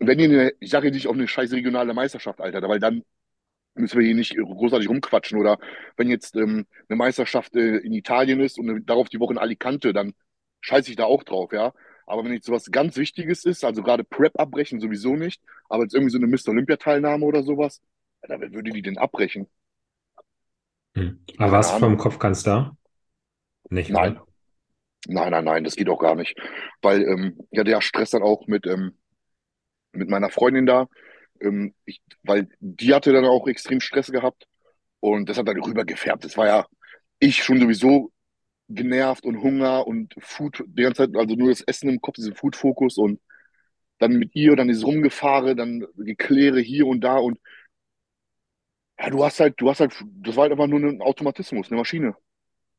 wenn 0.00 0.18
ihr, 0.18 0.26
eine, 0.28 0.52
ich 0.60 0.70
sage 0.70 0.90
nicht 0.90 1.06
auf 1.06 1.14
eine 1.14 1.28
scheiß 1.28 1.52
regionale 1.52 1.94
Meisterschaft, 1.94 2.40
Alter, 2.40 2.62
weil 2.68 2.80
dann 2.80 3.02
müssen 3.74 3.98
wir 3.98 4.06
hier 4.06 4.14
nicht 4.14 4.36
großartig 4.36 4.88
rumquatschen. 4.88 5.38
Oder 5.38 5.58
wenn 5.96 6.10
jetzt 6.10 6.36
ähm, 6.36 6.66
eine 6.88 6.96
Meisterschaft 6.96 7.56
äh, 7.56 7.78
in 7.78 7.92
Italien 7.92 8.40
ist 8.40 8.58
und 8.58 8.86
darauf 8.86 9.08
die 9.08 9.20
Woche 9.20 9.34
in 9.34 9.38
Alicante, 9.38 9.92
dann 9.92 10.14
scheiße 10.62 10.90
ich 10.90 10.96
da 10.96 11.04
auch 11.04 11.24
drauf, 11.24 11.52
ja. 11.52 11.72
Aber 12.06 12.24
wenn 12.24 12.32
jetzt 12.32 12.46
sowas 12.46 12.70
ganz 12.70 12.96
Wichtiges 12.96 13.44
ist, 13.44 13.64
also 13.64 13.82
gerade 13.82 14.04
Prep 14.04 14.38
abbrechen 14.40 14.80
sowieso 14.80 15.16
nicht, 15.16 15.42
aber 15.68 15.84
jetzt 15.84 15.94
irgendwie 15.94 16.12
so 16.12 16.18
eine 16.18 16.28
Mr. 16.28 16.50
Olympia-Teilnahme 16.50 17.24
oder 17.24 17.42
sowas, 17.42 17.82
ja, 18.22 18.28
dann 18.28 18.52
würde 18.54 18.70
die 18.70 18.82
den 18.82 18.98
abbrechen. 18.98 19.48
Hm. 20.96 21.20
Aber 21.36 21.60
du 21.60 21.78
vom 21.78 21.98
Kopf 21.98 22.18
ganz 22.18 22.42
da? 22.42 22.76
Nicht, 23.68 23.90
Nein. 23.90 24.18
Nein, 25.08 25.30
nein, 25.30 25.44
nein, 25.44 25.64
das 25.64 25.76
geht 25.76 25.88
auch 25.88 26.00
gar 26.00 26.16
nicht. 26.16 26.36
Weil 26.82 27.02
ähm, 27.02 27.38
ich 27.50 27.60
hatte 27.60 27.70
ja 27.70 27.80
Stress 27.80 28.10
dann 28.10 28.22
auch 28.22 28.46
mit, 28.48 28.66
ähm, 28.66 28.98
mit 29.92 30.08
meiner 30.08 30.30
Freundin 30.30 30.66
da. 30.66 30.88
Ähm, 31.40 31.74
ich, 31.84 32.00
weil 32.22 32.48
die 32.58 32.92
hatte 32.94 33.12
dann 33.12 33.24
auch 33.24 33.46
extrem 33.46 33.80
Stress 33.80 34.10
gehabt 34.10 34.48
und 35.00 35.28
das 35.28 35.38
hat 35.38 35.46
dann 35.46 35.60
rübergefärbt. 35.60 36.24
Das 36.24 36.36
war 36.36 36.46
ja 36.46 36.66
ich 37.20 37.44
schon 37.44 37.60
sowieso 37.60 38.10
genervt 38.68 39.24
und 39.24 39.42
Hunger 39.42 39.86
und 39.86 40.14
Food 40.18 40.64
die 40.66 40.82
ganze 40.82 41.04
Zeit, 41.04 41.16
also 41.16 41.36
nur 41.36 41.50
das 41.50 41.60
Essen 41.60 41.88
im 41.88 42.00
Kopf, 42.00 42.16
diesen 42.16 42.34
Food-Fokus 42.34 42.98
und 42.98 43.20
dann 43.98 44.12
mit 44.12 44.34
ihr, 44.34 44.56
dann 44.56 44.68
dieses 44.68 44.84
Rumgefahre, 44.84 45.54
dann 45.54 45.86
Gekläre 45.96 46.60
hier 46.60 46.86
und 46.86 47.02
da 47.02 47.18
und 47.18 47.38
ja, 48.98 49.10
du 49.10 49.24
hast 49.24 49.40
halt, 49.40 49.60
du 49.60 49.68
hast 49.70 49.80
halt, 49.80 49.94
das 50.22 50.36
war 50.36 50.42
halt 50.42 50.52
einfach 50.52 50.66
nur 50.66 50.80
ein 50.80 51.00
Automatismus, 51.02 51.68
eine 51.68 51.78
Maschine. 51.78 52.14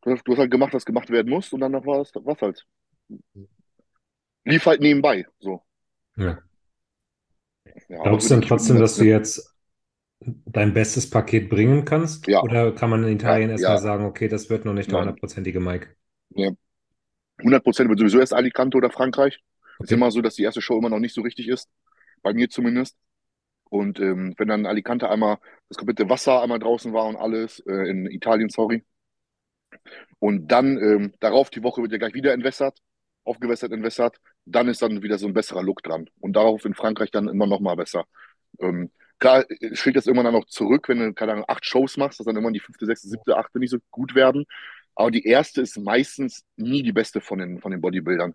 Du 0.04 0.12
hast, 0.12 0.24
du 0.28 0.34
hast 0.34 0.40
halt 0.40 0.52
gemacht, 0.52 0.74
was 0.74 0.86
gemacht 0.86 1.10
werden 1.12 1.30
muss 1.32 1.54
und 1.54 1.62
danach 1.62 1.86
war 1.86 2.02
es 2.02 2.12
was 2.16 2.42
halt. 2.42 2.66
Lief 4.46 4.66
halt 4.66 4.82
nebenbei, 4.82 5.28
so. 5.38 5.62
Ja. 6.18 6.44
Ja, 7.90 7.98
Glaubst 8.02 8.30
du 8.30 8.34
denn 8.36 8.42
trotzdem, 8.42 8.80
dass 8.80 8.98
du 8.98 9.04
jetzt 9.06 9.56
dein 10.22 10.74
bestes 10.74 11.10
Paket 11.10 11.50
bringen 11.50 11.86
kannst? 11.86 12.28
Ja. 12.28 12.42
Oder 12.42 12.74
kann 12.74 12.90
man 12.92 13.04
in 13.06 13.16
Italien 13.16 13.50
Ja, 13.52 13.52
erstmal 13.52 13.78
ja. 13.78 13.80
sagen, 13.80 14.06
okay, 14.06 14.28
das 14.30 14.50
wird 14.50 14.66
noch 14.66 14.74
nicht 14.74 14.92
der 14.92 15.00
hundertprozentige 15.00 15.60
Mike? 15.60 15.90
100 17.44 17.64
Prozent 17.64 17.90
wird 17.90 18.00
sowieso 18.00 18.20
erst 18.20 18.34
Alicante 18.34 18.78
oder 18.78 18.90
Frankreich. 18.92 19.40
Ist 19.82 19.92
Okay. 19.92 19.94
immer 19.94 20.12
so, 20.12 20.22
dass 20.22 20.36
die 20.36 20.44
erste 20.44 20.62
Show 20.62 20.78
immer 20.78 20.90
noch 20.90 21.00
nicht 21.00 21.14
so 21.14 21.22
richtig 21.22 21.48
ist. 21.48 21.70
Bei 22.24 22.34
mir 22.34 22.50
zumindest. 22.50 22.98
Und 23.70 24.00
ähm, 24.00 24.34
wenn 24.38 24.48
dann 24.48 24.66
Alicante 24.66 25.10
einmal 25.10 25.38
das 25.70 25.78
komplette 25.78 26.10
Wasser 26.10 26.42
einmal 26.42 26.60
draußen 26.60 26.94
war 26.94 27.06
und 27.06 27.16
alles, 27.18 27.60
äh, 27.68 27.90
in 27.90 28.06
Italien, 28.08 28.50
sorry. 28.50 28.84
Und 30.20 30.48
dann 30.52 30.78
ähm, 30.78 31.14
darauf 31.20 31.50
die 31.50 31.64
Woche 31.64 31.82
wird 31.82 31.92
ja 31.92 31.98
gleich 31.98 32.14
wieder 32.14 32.34
entwässert, 32.34 32.80
aufgewässert, 33.24 33.72
entwässert. 33.72 34.18
Dann 34.46 34.68
ist 34.68 34.82
dann 34.82 35.04
wieder 35.04 35.18
so 35.18 35.28
ein 35.28 35.34
besserer 35.34 35.64
Look 35.64 35.84
dran. 35.84 36.10
Und 36.20 36.34
darauf 36.34 36.66
in 36.66 36.74
Frankreich 36.74 37.12
dann 37.12 37.28
immer 37.28 37.48
noch 37.48 37.60
mal 37.60 37.76
besser. 37.76 38.06
Ähm, 38.60 38.92
klar, 39.20 39.46
äh, 39.50 39.76
schlägt 39.76 39.98
das 39.98 40.08
irgendwann 40.08 40.26
dann 40.26 40.34
noch 40.42 40.48
zurück, 40.48 40.90
wenn 40.90 41.00
du, 41.00 41.14
keine 41.14 41.34
Ahnung, 41.34 41.46
acht 41.48 41.66
Shows 41.66 41.98
machst, 41.98 42.20
dass 42.20 42.26
dann 42.26 42.36
irgendwann 42.36 42.54
die 42.54 42.60
fünfte, 42.60 42.86
sechste, 42.86 43.10
siebte, 43.10 43.38
achte 43.38 43.60
nicht 43.60 43.72
so 43.72 43.78
gut 43.92 44.16
werden. 44.16 44.46
Aber 44.96 45.12
die 45.12 45.26
erste 45.26 45.62
ist 45.62 45.78
meistens 45.78 46.44
nie 46.56 46.82
die 46.84 46.94
beste 46.94 47.22
von 47.22 47.40
den, 47.40 47.60
von 47.60 47.72
den 47.72 47.82
Bodybuildern. 47.82 48.34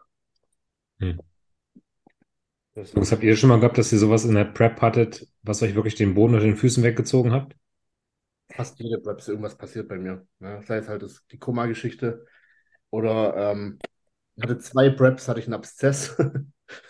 Jungs, 2.75 3.13
habt 3.13 3.23
ihr 3.23 3.37
schon 3.37 3.51
mal 3.51 3.61
gehabt, 3.61 3.77
dass 3.77 3.93
ihr 3.93 3.99
sowas 3.99 4.25
in 4.25 4.35
der 4.35 4.45
Prep 4.45 4.81
hattet, 4.81 5.27
was 5.43 5.63
euch 5.63 5.75
wirklich 5.75 5.95
den 5.95 6.15
Boden 6.15 6.35
unter 6.35 6.47
den 6.47 6.57
Füßen 6.57 6.83
weggezogen 6.83 7.33
habt? 7.33 7.55
Fast 8.49 8.79
jede 8.81 8.99
Prep 8.99 9.19
ist 9.19 9.29
irgendwas 9.29 9.57
passiert 9.57 9.89
bei 9.89 9.99
mir. 9.99 10.27
Ne? 10.39 10.61
Sei 10.67 10.79
es 10.79 10.89
halt 10.89 11.03
das, 11.03 11.27
die 11.31 11.39
Koma-Geschichte 11.39 12.27
oder 12.91 13.37
ähm, 13.37 13.79
ich 14.37 14.43
hatte 14.43 14.59
zwei 14.59 14.89
Preps, 14.89 15.29
hatte 15.29 15.41
ich 15.41 15.47
einen 15.47 15.55
Abszess 15.55 16.17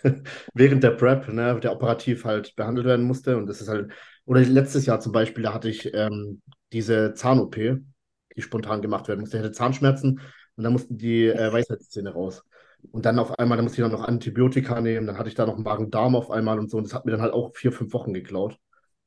während 0.54 0.84
der 0.84 0.92
Prep, 0.92 1.28
ne, 1.28 1.58
der 1.60 1.72
operativ 1.72 2.24
halt 2.24 2.54
behandelt 2.54 2.86
werden 2.86 3.04
musste. 3.04 3.36
Und 3.36 3.46
das 3.46 3.60
ist 3.60 3.68
halt, 3.68 3.92
oder 4.24 4.40
letztes 4.40 4.86
Jahr 4.86 5.00
zum 5.00 5.12
Beispiel, 5.12 5.42
da 5.42 5.52
hatte 5.52 5.68
ich 5.68 5.92
ähm, 5.92 6.42
diese 6.72 7.14
Zahn-OP, 7.14 7.56
die 7.56 8.42
spontan 8.42 8.82
gemacht 8.82 9.08
werden 9.08 9.20
musste. 9.20 9.38
Ich 9.38 9.42
hatte 9.42 9.52
Zahnschmerzen 9.52 10.20
und 10.54 10.64
dann 10.64 10.72
mussten 10.72 10.96
die 10.96 11.26
äh, 11.26 11.52
Weisheitszähne 11.52 12.10
raus. 12.12 12.44
Und 12.90 13.06
dann 13.06 13.18
auf 13.18 13.38
einmal, 13.38 13.56
da 13.56 13.62
musste 13.62 13.80
ich 13.80 13.88
dann 13.88 13.92
noch 13.92 14.06
Antibiotika 14.06 14.80
nehmen, 14.80 15.06
dann 15.06 15.18
hatte 15.18 15.28
ich 15.28 15.34
da 15.34 15.46
noch 15.46 15.56
Magen-Darm 15.56 16.16
auf 16.16 16.30
einmal 16.30 16.58
und 16.58 16.70
so. 16.70 16.78
Und 16.78 16.84
das 16.84 16.94
hat 16.94 17.06
mir 17.06 17.12
dann 17.12 17.22
halt 17.22 17.32
auch 17.32 17.54
vier, 17.54 17.72
fünf 17.72 17.92
Wochen 17.92 18.12
geklaut. 18.12 18.58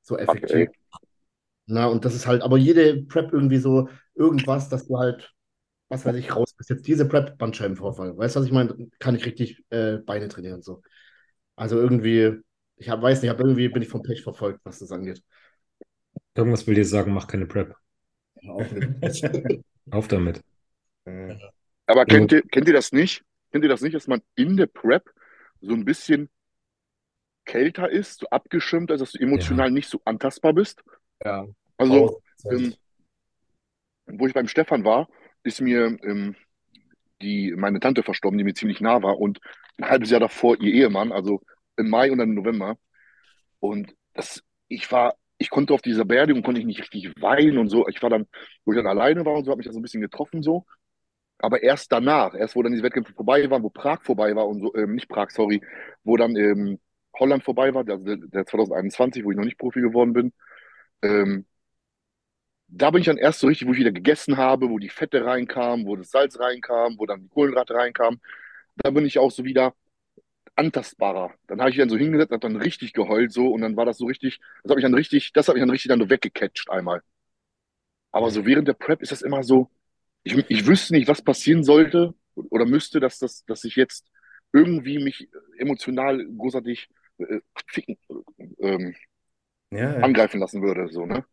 So 0.01 0.17
effektiv. 0.17 0.69
Na, 1.67 1.87
und 1.87 2.05
das 2.05 2.15
ist 2.15 2.27
halt, 2.27 2.41
aber 2.41 2.57
jede 2.57 3.03
Prep 3.03 3.33
irgendwie 3.33 3.57
so 3.57 3.89
irgendwas, 4.13 4.69
dass 4.69 4.87
du 4.87 4.97
halt, 4.97 5.33
was 5.89 6.05
weiß 6.05 6.15
ich, 6.15 6.35
raus 6.35 6.53
bist. 6.53 6.69
Jetzt 6.69 6.87
diese 6.87 7.07
Prep, 7.07 7.37
Bandscheibenvorfall. 7.37 8.17
Weißt 8.17 8.35
du, 8.35 8.39
was 8.39 8.45
ich 8.45 8.53
meine? 8.53 8.75
Kann 8.99 9.15
ich 9.15 9.25
richtig 9.25 9.63
äh, 9.71 9.97
Beine 9.97 10.27
trainieren. 10.27 10.61
So. 10.61 10.81
Also 11.55 11.79
irgendwie, 11.79 12.39
ich 12.77 12.89
hab, 12.89 13.01
weiß 13.01 13.21
nicht, 13.21 13.31
hab 13.31 13.39
irgendwie 13.39 13.69
bin 13.69 13.81
ich 13.81 13.89
vom 13.89 14.03
Pech 14.03 14.21
verfolgt, 14.23 14.59
was 14.63 14.79
das 14.79 14.91
angeht. 14.91 15.21
Irgendwas 16.35 16.67
will 16.67 16.75
dir 16.75 16.85
sagen, 16.85 17.13
mach 17.13 17.27
keine 17.27 17.45
Prep. 17.45 17.75
Auf 19.91 20.07
damit. 20.07 20.41
Aber 21.87 22.05
kennt 22.05 22.31
ihr, 22.31 22.41
kennt 22.43 22.67
ihr 22.67 22.73
das 22.73 22.91
nicht? 22.91 23.23
Kennt 23.55 23.63
ihr 23.63 23.69
das 23.69 23.79
nicht, 23.79 23.95
dass 23.95 24.07
man 24.07 24.21
in 24.35 24.57
der 24.57 24.65
Prep 24.65 25.09
so 25.61 25.73
ein 25.73 25.85
bisschen 25.85 26.29
kälter 27.45 27.89
ist, 27.89 28.19
so 28.19 28.27
abgeschirmt, 28.27 28.91
also 28.91 29.05
dass 29.05 29.13
du 29.13 29.19
emotional 29.19 29.71
nicht 29.71 29.87
so 29.87 30.01
antastbar 30.03 30.51
bist? 30.51 30.83
Ja. 31.23 31.47
Also, 31.77 32.21
Pause. 32.43 32.53
ähm, 32.53 32.75
wo 34.07 34.27
ich 34.27 34.33
beim 34.33 34.49
Stefan 34.49 34.83
war, 34.83 35.07
ist 35.43 35.61
mir 35.61 35.97
ähm, 36.03 36.35
die, 37.21 37.53
meine 37.55 37.79
Tante 37.79 38.03
verstorben, 38.03 38.37
die 38.37 38.43
mir 38.43 38.55
ziemlich 38.55 38.81
nah 38.81 39.01
war 39.01 39.19
und 39.19 39.39
ein 39.77 39.87
halbes 39.87 40.09
Jahr 40.09 40.19
davor 40.19 40.59
ihr 40.59 40.73
Ehemann, 40.73 41.13
also 41.13 41.41
im 41.77 41.89
Mai 41.89 42.11
und 42.11 42.17
dann 42.17 42.31
im 42.31 42.35
November. 42.35 42.77
Und 43.61 43.95
das, 44.15 44.43
ich 44.67 44.91
war, 44.91 45.15
ich 45.37 45.49
konnte 45.49 45.73
auf 45.73 45.81
dieser 45.81 46.03
Beerdigung, 46.03 46.43
konnte 46.43 46.59
ich 46.59 46.67
nicht 46.67 46.81
richtig 46.81 47.13
weinen 47.21 47.57
und 47.57 47.69
so. 47.69 47.87
Ich 47.87 48.03
war 48.03 48.09
dann, 48.09 48.27
wo 48.65 48.73
ich 48.73 48.77
dann 48.77 48.87
alleine 48.87 49.25
war 49.25 49.35
und 49.35 49.45
so, 49.45 49.51
habe 49.51 49.59
mich 49.59 49.65
das 49.65 49.75
so 49.75 49.79
ein 49.79 49.83
bisschen 49.83 50.01
getroffen 50.01 50.43
so. 50.43 50.65
Aber 51.39 51.61
erst 51.63 51.91
danach, 51.91 52.33
erst 52.33 52.55
wo 52.55 52.63
dann 52.63 52.71
diese 52.71 52.83
Wettkämpfe 52.83 53.13
vorbei 53.13 53.49
waren, 53.49 53.63
wo 53.63 53.69
Prag 53.69 54.01
vorbei 54.03 54.35
war 54.35 54.47
und 54.47 54.61
so, 54.61 54.75
ähm, 54.75 54.95
nicht 54.95 55.09
Prag, 55.09 55.29
sorry, 55.31 55.61
wo 56.03 56.17
dann 56.17 56.35
ähm, 56.35 56.79
Holland 57.19 57.43
vorbei 57.43 57.73
war, 57.73 57.83
der, 57.83 57.97
der 57.97 58.45
2021, 58.45 59.23
wo 59.25 59.31
ich 59.31 59.37
noch 59.37 59.43
nicht 59.45 59.57
Profi 59.57 59.81
geworden 59.81 60.13
bin, 60.13 60.33
ähm, 61.03 61.45
da 62.67 62.91
bin 62.91 63.01
ich 63.01 63.05
dann 63.07 63.17
erst 63.17 63.39
so 63.39 63.47
richtig, 63.47 63.67
wo 63.67 63.71
ich 63.73 63.79
wieder 63.79 63.91
gegessen 63.91 64.37
habe, 64.37 64.69
wo 64.69 64.79
die 64.79 64.89
Fette 64.89 65.23
reinkamen, 65.25 65.85
wo 65.85 65.95
das 65.95 66.09
Salz 66.11 66.39
reinkam, 66.39 66.95
wo 66.97 67.05
dann 67.05 67.21
die 67.21 67.29
Kohlenhydrate 67.29 67.73
reinkamen. 67.75 68.19
Da 68.77 68.91
bin 68.91 69.05
ich 69.05 69.19
auch 69.19 69.31
so 69.31 69.45
wieder 69.45 69.73
antastbarer. 70.55 71.33
Dann 71.47 71.61
habe 71.61 71.71
ich 71.71 71.77
dann 71.77 71.89
so 71.89 71.97
hingesetzt, 71.97 72.31
habe 72.31 72.41
dann 72.41 72.57
richtig 72.57 72.93
geheult 72.93 73.33
so 73.33 73.49
und 73.49 73.61
dann 73.61 73.77
war 73.77 73.85
das 73.85 73.97
so 73.99 74.05
richtig, 74.07 74.39
das 74.63 74.71
habe 74.71 74.81
ich 74.81 74.85
dann 74.85 74.95
richtig, 74.95 75.33
das 75.33 75.47
habe 75.47 75.59
ich 75.59 75.63
dann 75.63 75.71
richtig 75.71 75.89
dann 75.89 75.99
so 76.01 76.09
weggecatcht 76.09 76.69
einmal. 76.71 77.01
Aber 78.11 78.31
so 78.31 78.45
während 78.45 78.67
der 78.67 78.73
Prep 78.73 79.01
ist 79.03 79.11
das 79.11 79.21
immer 79.21 79.43
so, 79.43 79.69
ich, 80.25 80.37
ich 80.49 80.67
wüsste 80.67 80.95
nicht, 80.95 81.09
was 81.09 81.23
passieren 81.23 81.63
sollte 81.65 82.15
oder 82.35 82.65
müsste, 82.67 83.01
dass 83.01 83.19
das, 83.19 83.45
dass 83.45 83.65
ich 83.65 83.77
jetzt 83.77 84.07
irgendwie 84.53 84.99
mich 85.03 85.29
emotional 85.59 86.25
großartig 86.37 86.89
äh, 87.19 87.41
ficken, 87.67 87.97
ähm, 88.59 88.95
Ja, 89.71 89.99
ja. 89.99 90.01
angreifen 90.01 90.39
lassen 90.39 90.61
würde, 90.61 90.89
so, 90.91 91.05
ne? 91.05 91.25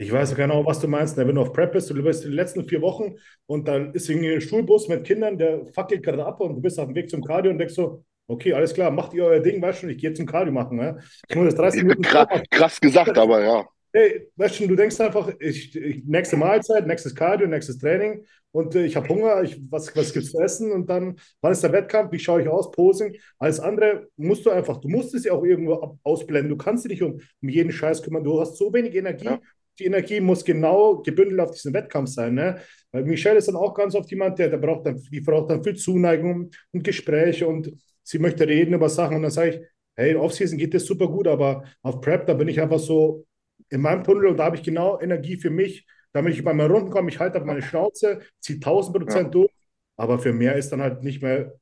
Ich 0.00 0.12
weiß 0.12 0.34
genau, 0.36 0.64
was 0.64 0.80
du 0.80 0.86
meinst. 0.88 1.16
ne? 1.18 1.26
Wenn 1.26 1.34
du 1.34 1.40
auf 1.42 1.52
Prep 1.52 1.72
bist, 1.72 1.90
du 1.90 2.02
bist 2.02 2.24
die 2.24 2.28
letzten 2.28 2.64
vier 2.68 2.80
Wochen 2.82 3.16
und 3.46 3.66
dann 3.66 3.92
ist 3.94 4.08
irgendwie 4.08 4.32
ein 4.32 4.40
Schulbus 4.40 4.88
mit 4.88 5.04
Kindern, 5.04 5.38
der 5.38 5.66
fackelt 5.74 6.04
gerade 6.04 6.24
ab 6.24 6.40
und 6.40 6.56
du 6.56 6.60
bist 6.62 6.78
auf 6.78 6.86
dem 6.86 6.94
Weg 6.94 7.10
zum 7.10 7.24
Cardio 7.24 7.50
und 7.50 7.58
denkst 7.58 7.74
so, 7.74 8.04
okay, 8.28 8.52
alles 8.52 8.74
klar, 8.74 8.90
macht 8.92 9.12
ihr 9.14 9.24
euer 9.24 9.40
Ding, 9.40 9.60
weißt 9.60 9.82
du, 9.84 9.88
ich 9.88 9.98
gehe 9.98 10.12
zum 10.12 10.26
Cardio 10.26 10.52
machen. 10.52 10.76
Ne? 10.78 11.00
Ich 11.28 11.34
muss 11.36 11.46
jetzt 11.46 11.58
30 11.58 11.82
Minuten 11.84 12.02
Krass, 12.02 12.28
krass 12.50 12.80
gesagt, 12.80 13.18
aber 13.18 13.42
ja. 13.44 13.68
Hey, 13.92 14.28
weißt 14.36 14.60
du, 14.60 14.66
du 14.68 14.76
denkst 14.76 15.00
einfach, 15.00 15.32
ich, 15.40 15.74
ich, 15.74 16.04
nächste 16.04 16.36
Mahlzeit, 16.36 16.86
nächstes 16.86 17.14
Cardio, 17.14 17.46
nächstes 17.48 17.78
Training 17.78 18.24
und 18.50 18.74
äh, 18.74 18.84
ich 18.84 18.96
habe 18.96 19.08
Hunger, 19.08 19.42
ich, 19.42 19.58
was, 19.70 19.94
was 19.96 20.12
gibt's 20.12 20.30
zu 20.32 20.40
essen 20.40 20.70
und 20.72 20.88
dann, 20.90 21.16
wann 21.40 21.52
ist 21.52 21.62
der 21.62 21.72
Wettkampf, 21.72 22.12
wie 22.12 22.18
schaue 22.18 22.42
ich 22.42 22.48
aus, 22.48 22.70
Posing. 22.70 23.16
Alles 23.38 23.60
andere 23.60 24.08
musst 24.16 24.44
du 24.44 24.50
einfach, 24.50 24.78
du 24.78 24.88
musst 24.88 25.14
es 25.14 25.24
ja 25.24 25.32
auch 25.32 25.44
irgendwo 25.44 25.98
ausblenden. 26.02 26.50
Du 26.50 26.56
kannst 26.56 26.84
dich 26.84 26.90
nicht 26.92 27.02
um, 27.02 27.20
um 27.42 27.48
jeden 27.48 27.72
Scheiß 27.72 28.02
kümmern. 28.02 28.24
Du 28.24 28.38
hast 28.40 28.56
so 28.58 28.72
wenig 28.72 28.94
Energie, 28.94 29.24
Ja. 29.24 29.40
die 29.78 29.84
Energie 29.86 30.20
muss 30.20 30.44
genau 30.44 30.98
gebündelt 31.02 31.40
auf 31.40 31.52
diesen 31.52 31.72
Wettkampf 31.72 32.10
sein. 32.10 32.34
Ne? 32.34 32.58
Weil 32.92 33.04
Michelle 33.04 33.38
ist 33.38 33.48
dann 33.48 33.56
auch 33.56 33.74
ganz 33.74 33.94
oft 33.94 34.10
jemand, 34.10 34.38
der, 34.38 34.48
der 34.50 34.58
braucht 34.58 34.86
dann, 34.86 35.00
die 35.10 35.20
braucht 35.20 35.50
dann 35.50 35.62
viel 35.62 35.76
Zuneigung 35.76 36.50
und 36.72 36.84
Gespräche 36.84 37.46
und 37.46 37.72
sie 38.02 38.18
möchte 38.18 38.46
reden 38.46 38.74
über 38.74 38.88
Sachen. 38.88 39.16
Und 39.16 39.22
dann 39.22 39.30
sage 39.30 39.50
ich, 39.50 39.60
hey, 39.96 40.14
Offseason 40.14 40.58
geht 40.58 40.74
das 40.74 40.84
super 40.84 41.08
gut, 41.08 41.26
aber 41.26 41.64
auf 41.82 42.00
Prep, 42.00 42.26
da 42.26 42.34
bin 42.34 42.48
ich 42.48 42.60
einfach 42.60 42.78
so 42.78 43.24
in 43.70 43.80
meinem 43.80 44.04
Tunnel 44.04 44.26
und 44.26 44.36
da 44.36 44.44
habe 44.44 44.56
ich 44.56 44.62
genau 44.62 45.00
Energie 45.00 45.36
für 45.36 45.50
mich, 45.50 45.86
damit 46.12 46.34
ich 46.34 46.44
bei 46.44 46.54
meinen 46.54 46.70
Runden 46.70 46.90
komme. 46.90 47.10
Ich 47.10 47.18
halte 47.18 47.38
auf 47.38 47.44
meine 47.44 47.62
Schnauze, 47.62 48.20
ziehe 48.40 48.56
1000 48.56 48.96
Prozent 48.96 49.24
ja. 49.26 49.30
durch, 49.30 49.52
aber 49.96 50.18
für 50.18 50.32
mehr 50.32 50.56
ist 50.56 50.70
dann 50.70 50.80
halt 50.80 51.02
nicht 51.02 51.22
mehr 51.22 51.54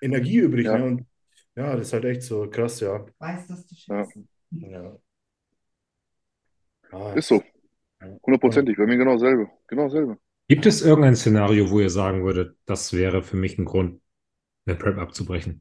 Energie 0.00 0.38
übrig. 0.38 0.66
Ja. 0.66 0.78
Ne? 0.78 0.84
Und 0.84 1.06
ja, 1.56 1.74
das 1.74 1.88
ist 1.88 1.92
halt 1.92 2.04
echt 2.04 2.22
so 2.22 2.48
krass, 2.50 2.80
ja. 2.80 3.04
Weiß 3.18 3.46
das 3.46 3.66
zu 3.66 3.74
schätzen. 3.74 4.28
Ja. 4.50 4.82
ja. 4.82 4.98
Ah, 6.92 7.12
ist 7.14 7.28
so. 7.28 7.42
Hundertprozentig, 8.24 8.76
bei 8.76 8.86
mir 8.86 8.96
genau 8.96 9.14
dasselbe. 9.14 9.48
Genau 9.66 9.84
dasselbe. 9.84 10.18
Gibt 10.48 10.66
es 10.66 10.82
irgendein 10.82 11.16
Szenario, 11.16 11.70
wo 11.70 11.80
ihr 11.80 11.90
sagen 11.90 12.24
würdet, 12.24 12.56
das 12.66 12.92
wäre 12.92 13.22
für 13.22 13.36
mich 13.36 13.58
ein 13.58 13.64
Grund, 13.64 14.00
eine 14.64 14.76
Prep 14.76 14.98
abzubrechen? 14.98 15.60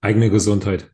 Eigene 0.00 0.30
Gesundheit. 0.30 0.93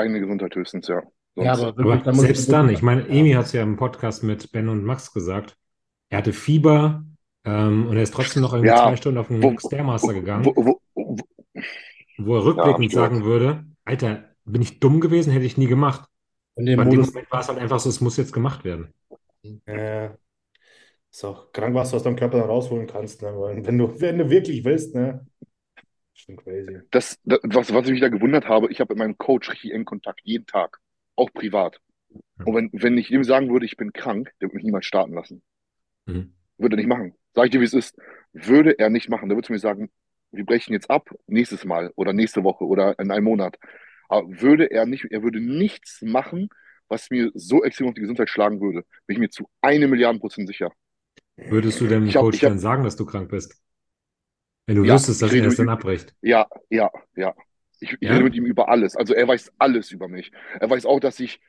Eigene 0.00 0.20
Gesundheit 0.20 0.54
höchstens, 0.54 0.88
ja. 0.88 1.02
Sonst. 1.34 1.46
Ja, 1.46 1.52
aber, 1.52 1.76
wirklich, 1.76 2.06
aber 2.06 2.14
selbst 2.14 2.50
dann, 2.52 2.68
ich 2.70 2.82
meine, 2.82 3.08
Emi 3.08 3.32
hat 3.32 3.46
es 3.46 3.52
ja 3.52 3.62
im 3.62 3.76
Podcast 3.76 4.22
mit 4.24 4.50
Ben 4.52 4.68
und 4.68 4.84
Max 4.84 5.12
gesagt, 5.12 5.56
er 6.08 6.18
hatte 6.18 6.32
Fieber 6.32 7.04
ähm, 7.44 7.86
und 7.86 7.96
er 7.96 8.02
ist 8.02 8.12
trotzdem 8.12 8.42
noch 8.42 8.52
irgendwie 8.52 8.70
ja, 8.70 8.82
zwei 8.82 8.96
Stunden 8.96 9.18
auf 9.18 9.28
den 9.28 9.42
wo, 9.42 9.56
Stairmaster 9.58 10.12
gegangen, 10.12 10.44
wo, 10.44 10.80
wo, 10.94 11.16
wo, 12.18 12.36
er 12.36 12.44
rückblickend 12.44 12.92
ja, 12.92 13.00
sagen 13.00 13.24
würde, 13.24 13.64
Alter, 13.84 14.24
bin 14.44 14.60
ich 14.60 14.80
dumm 14.80 15.00
gewesen, 15.00 15.32
hätte 15.32 15.44
ich 15.44 15.56
nie 15.56 15.68
gemacht. 15.68 16.08
In 16.56 16.66
dem, 16.66 16.80
Modus, 16.80 17.08
Moment 17.08 17.30
war 17.30 17.40
es 17.40 17.48
halt 17.48 17.58
einfach 17.58 17.78
so, 17.78 17.88
es 17.88 18.00
muss 18.00 18.16
jetzt 18.16 18.32
gemacht 18.32 18.64
werden. 18.64 18.92
Ja, 19.66 20.16
ist 21.10 21.24
auch 21.24 21.50
krank, 21.52 21.74
was 21.74 21.90
du 21.90 21.96
aus 21.96 22.02
deinem 22.02 22.16
Körper 22.16 22.38
dann 22.38 22.48
rausholen 22.48 22.86
kannst. 22.86 23.22
Ne? 23.22 23.32
Wenn, 23.62 23.78
du, 23.78 24.00
wenn 24.00 24.18
du 24.18 24.30
wirklich 24.30 24.64
willst, 24.64 24.94
ne? 24.94 25.26
Schon 26.24 26.36
crazy. 26.36 26.80
Das, 26.90 27.18
das, 27.24 27.40
was, 27.42 27.72
was 27.72 27.86
ich 27.86 27.92
mich 27.92 28.00
da 28.00 28.08
gewundert 28.08 28.46
habe, 28.46 28.70
ich 28.70 28.80
habe 28.80 28.94
mit 28.94 28.98
meinem 28.98 29.18
Coach 29.18 29.50
richtig 29.50 29.72
engen 29.72 29.84
Kontakt, 29.84 30.20
jeden 30.24 30.46
Tag, 30.46 30.78
auch 31.16 31.32
privat. 31.32 31.80
Und 32.44 32.54
wenn, 32.54 32.70
wenn 32.72 32.98
ich 32.98 33.10
ihm 33.10 33.24
sagen 33.24 33.50
würde, 33.50 33.66
ich 33.66 33.76
bin 33.76 33.92
krank, 33.92 34.32
der 34.40 34.48
würde 34.48 34.56
mich 34.56 34.64
niemals 34.64 34.86
starten 34.86 35.14
lassen. 35.14 35.42
Mhm. 36.06 36.34
Würde 36.58 36.76
er 36.76 36.78
nicht 36.78 36.88
machen. 36.88 37.14
Sag 37.34 37.46
ich 37.46 37.50
dir, 37.50 37.60
wie 37.60 37.64
es 37.64 37.74
ist. 37.74 37.96
Würde 38.32 38.78
er 38.78 38.90
nicht 38.90 39.08
machen. 39.08 39.28
Der 39.28 39.36
würde 39.36 39.52
mir 39.52 39.58
sagen, 39.58 39.90
wir 40.32 40.44
brechen 40.44 40.72
jetzt 40.72 40.90
ab, 40.90 41.10
nächstes 41.26 41.64
Mal 41.64 41.92
oder 41.96 42.12
nächste 42.12 42.44
Woche 42.44 42.64
oder 42.64 42.98
in 42.98 43.10
einem 43.10 43.24
Monat. 43.24 43.58
Aber 44.08 44.28
würde 44.28 44.70
er 44.70 44.86
nicht, 44.86 45.06
er 45.10 45.22
würde 45.22 45.40
nichts 45.40 46.02
machen, 46.02 46.48
was 46.88 47.10
mir 47.10 47.30
so 47.34 47.62
extrem 47.62 47.88
auf 47.88 47.94
die 47.94 48.00
Gesundheit 48.00 48.28
schlagen 48.28 48.60
würde. 48.60 48.84
Bin 49.06 49.14
ich 49.14 49.18
mir 49.20 49.30
zu 49.30 49.48
eine 49.60 49.86
Milliarde 49.86 50.18
Prozent 50.18 50.48
sicher. 50.48 50.72
Würdest 51.36 51.80
du 51.80 51.86
dem 51.86 52.10
Coach 52.10 52.42
hab, 52.42 52.50
dann 52.50 52.58
sagen, 52.58 52.84
dass 52.84 52.96
du 52.96 53.06
krank 53.06 53.30
bist? 53.30 53.60
Wenn 54.66 54.76
du 54.76 54.84
ja, 54.84 54.94
wüsstest, 54.94 55.22
dass 55.22 55.32
er 55.32 55.46
es 55.46 55.56
dann 55.56 55.68
abbricht. 55.68 56.14
Ja, 56.22 56.48
ja, 56.68 56.90
ja. 57.16 57.34
Ich, 57.80 57.96
ja? 58.00 58.12
rede 58.12 58.24
mit 58.24 58.34
ihm 58.34 58.44
über 58.44 58.68
alles. 58.68 58.94
Also 58.94 59.14
er 59.14 59.26
weiß 59.26 59.52
alles 59.58 59.90
über 59.90 60.08
mich. 60.08 60.30
Er 60.60 60.68
weiß 60.68 60.86
auch, 60.86 61.00
dass 61.00 61.18
ich 61.18 61.40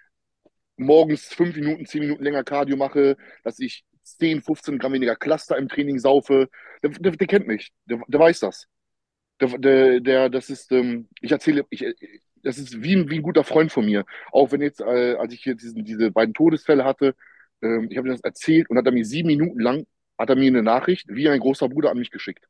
morgens 0.78 1.26
fünf 1.34 1.56
Minuten, 1.56 1.86
zehn 1.86 2.02
Minuten 2.02 2.24
länger 2.24 2.44
Cardio 2.44 2.78
mache, 2.78 3.18
dass 3.44 3.60
ich 3.60 3.86
10, 4.04 4.42
15 4.42 4.80
Gramm 4.80 4.94
weniger 4.94 5.16
Cluster 5.16 5.58
im 5.58 5.68
Training 5.68 6.00
saufe. 6.00 6.50
Der, 6.84 6.92
der, 6.92 7.12
der 7.12 7.28
kennt 7.28 7.48
mich. 7.48 7.72
Der, 7.86 8.02
der 8.08 8.20
weiß 8.20 8.40
das. 8.40 8.68
Der, 9.40 9.58
der, 9.58 10.00
der, 10.00 10.30
das 10.30 10.50
ist, 10.50 10.72
ähm, 10.72 11.08
ich 11.22 11.32
erzähle, 11.32 11.66
ich, 11.70 11.86
das 12.44 12.58
ist 12.58 12.82
wie 12.82 12.96
ein, 12.96 13.10
wie 13.10 13.18
ein 13.18 13.24
guter 13.24 13.44
Freund 13.44 13.72
von 13.72 13.86
mir. 13.86 14.06
Auch 14.32 14.52
wenn 14.52 14.62
jetzt, 14.62 14.82
äh, 14.82 15.16
als 15.16 15.34
ich 15.34 15.46
jetzt 15.46 15.64
diesen, 15.64 15.84
diese 15.84 16.12
beiden 16.12 16.34
Todesfälle 16.34 16.84
hatte, 16.84 17.16
ähm, 17.62 17.88
ich 17.90 17.98
habe 17.98 18.08
ihm 18.08 18.14
das 18.14 18.22
erzählt 18.22 18.70
und 18.70 18.78
hat 18.78 18.86
er 18.86 18.92
mir 18.92 19.06
sieben 19.06 19.28
Minuten 19.28 19.60
lang, 19.60 19.86
hat 20.18 20.30
er 20.30 20.36
mir 20.36 20.48
eine 20.48 20.64
Nachricht 20.64 21.08
wie 21.10 21.30
ein 21.30 21.40
großer 21.40 21.70
Bruder 21.70 21.92
an 21.92 21.98
mich 21.98 22.12
geschickt. 22.12 22.46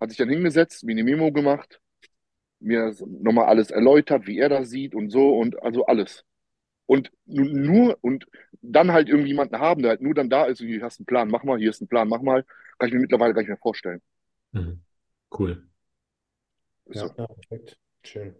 Hat 0.00 0.10
sich 0.10 0.18
dann 0.18 0.28
hingesetzt, 0.30 0.84
mir 0.84 0.92
eine 0.92 1.04
Memo 1.04 1.32
gemacht, 1.32 1.80
mir 2.60 2.94
nochmal 3.06 3.46
alles 3.46 3.70
erläutert, 3.70 4.26
wie 4.26 4.38
er 4.38 4.48
das 4.48 4.70
sieht 4.70 4.94
und 4.94 5.10
so 5.10 5.36
und 5.38 5.62
also 5.62 5.86
alles. 5.86 6.24
Und 6.86 7.10
nur, 7.24 7.96
und 8.02 8.26
dann 8.60 8.92
halt 8.92 9.08
irgendjemanden 9.08 9.58
haben, 9.58 9.82
der 9.82 9.90
halt 9.92 10.02
nur 10.02 10.14
dann 10.14 10.30
da 10.30 10.44
ist 10.44 10.60
und 10.60 10.68
hier 10.68 10.82
hast 10.82 11.00
einen 11.00 11.06
Plan, 11.06 11.28
mach 11.28 11.44
mal, 11.44 11.58
hier 11.58 11.70
ist 11.70 11.80
ein 11.80 11.88
Plan, 11.88 12.08
mach 12.08 12.22
mal, 12.22 12.44
kann 12.78 12.88
ich 12.88 12.94
mir 12.94 13.00
mittlerweile 13.00 13.34
gar 13.34 13.40
nicht 13.40 13.48
mehr 13.48 13.58
vorstellen. 13.58 14.02
Mhm. 14.52 14.82
Cool. 15.38 15.66
Ja, 16.86 17.06
ja, 17.06 17.26
perfekt. 17.26 17.78
Schön. 18.04 18.34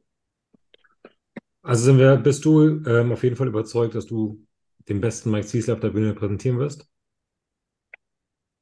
Also 1.62 1.84
sind 1.84 1.98
wir, 1.98 2.16
bist 2.16 2.44
du 2.44 2.84
ähm, 2.84 3.12
auf 3.12 3.22
jeden 3.22 3.36
Fall 3.36 3.46
überzeugt, 3.48 3.94
dass 3.94 4.06
du 4.06 4.44
den 4.88 5.00
besten 5.00 5.30
Mike 5.30 5.46
Ziesler 5.46 5.74
auf 5.74 5.80
der 5.80 5.90
Bühne 5.90 6.12
präsentieren 6.12 6.58
wirst? 6.58 6.88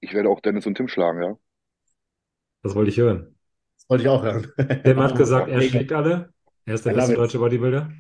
Ich 0.01 0.13
werde 0.13 0.29
auch 0.29 0.41
Dennis 0.41 0.67
und 0.67 0.77
Tim 0.77 0.89
schlagen, 0.89 1.23
ja. 1.23 1.39
Das 2.63 2.75
wollte 2.75 2.91
ich 2.91 2.99
hören. 2.99 3.35
Das 3.77 3.89
wollte 3.89 4.03
ich 4.03 4.09
auch 4.09 4.23
hören. 4.23 4.53
Tim 4.85 5.01
hat 5.01 5.17
gesagt, 5.17 5.49
er 5.49 5.63
schlägt 5.63 5.93
alle. 5.93 6.33
Er 6.67 6.75
ist 6.75 6.87
der 6.87 6.93
beste 6.93 7.15
deutsche 7.15 7.39
Bodybuilder. 7.39 7.91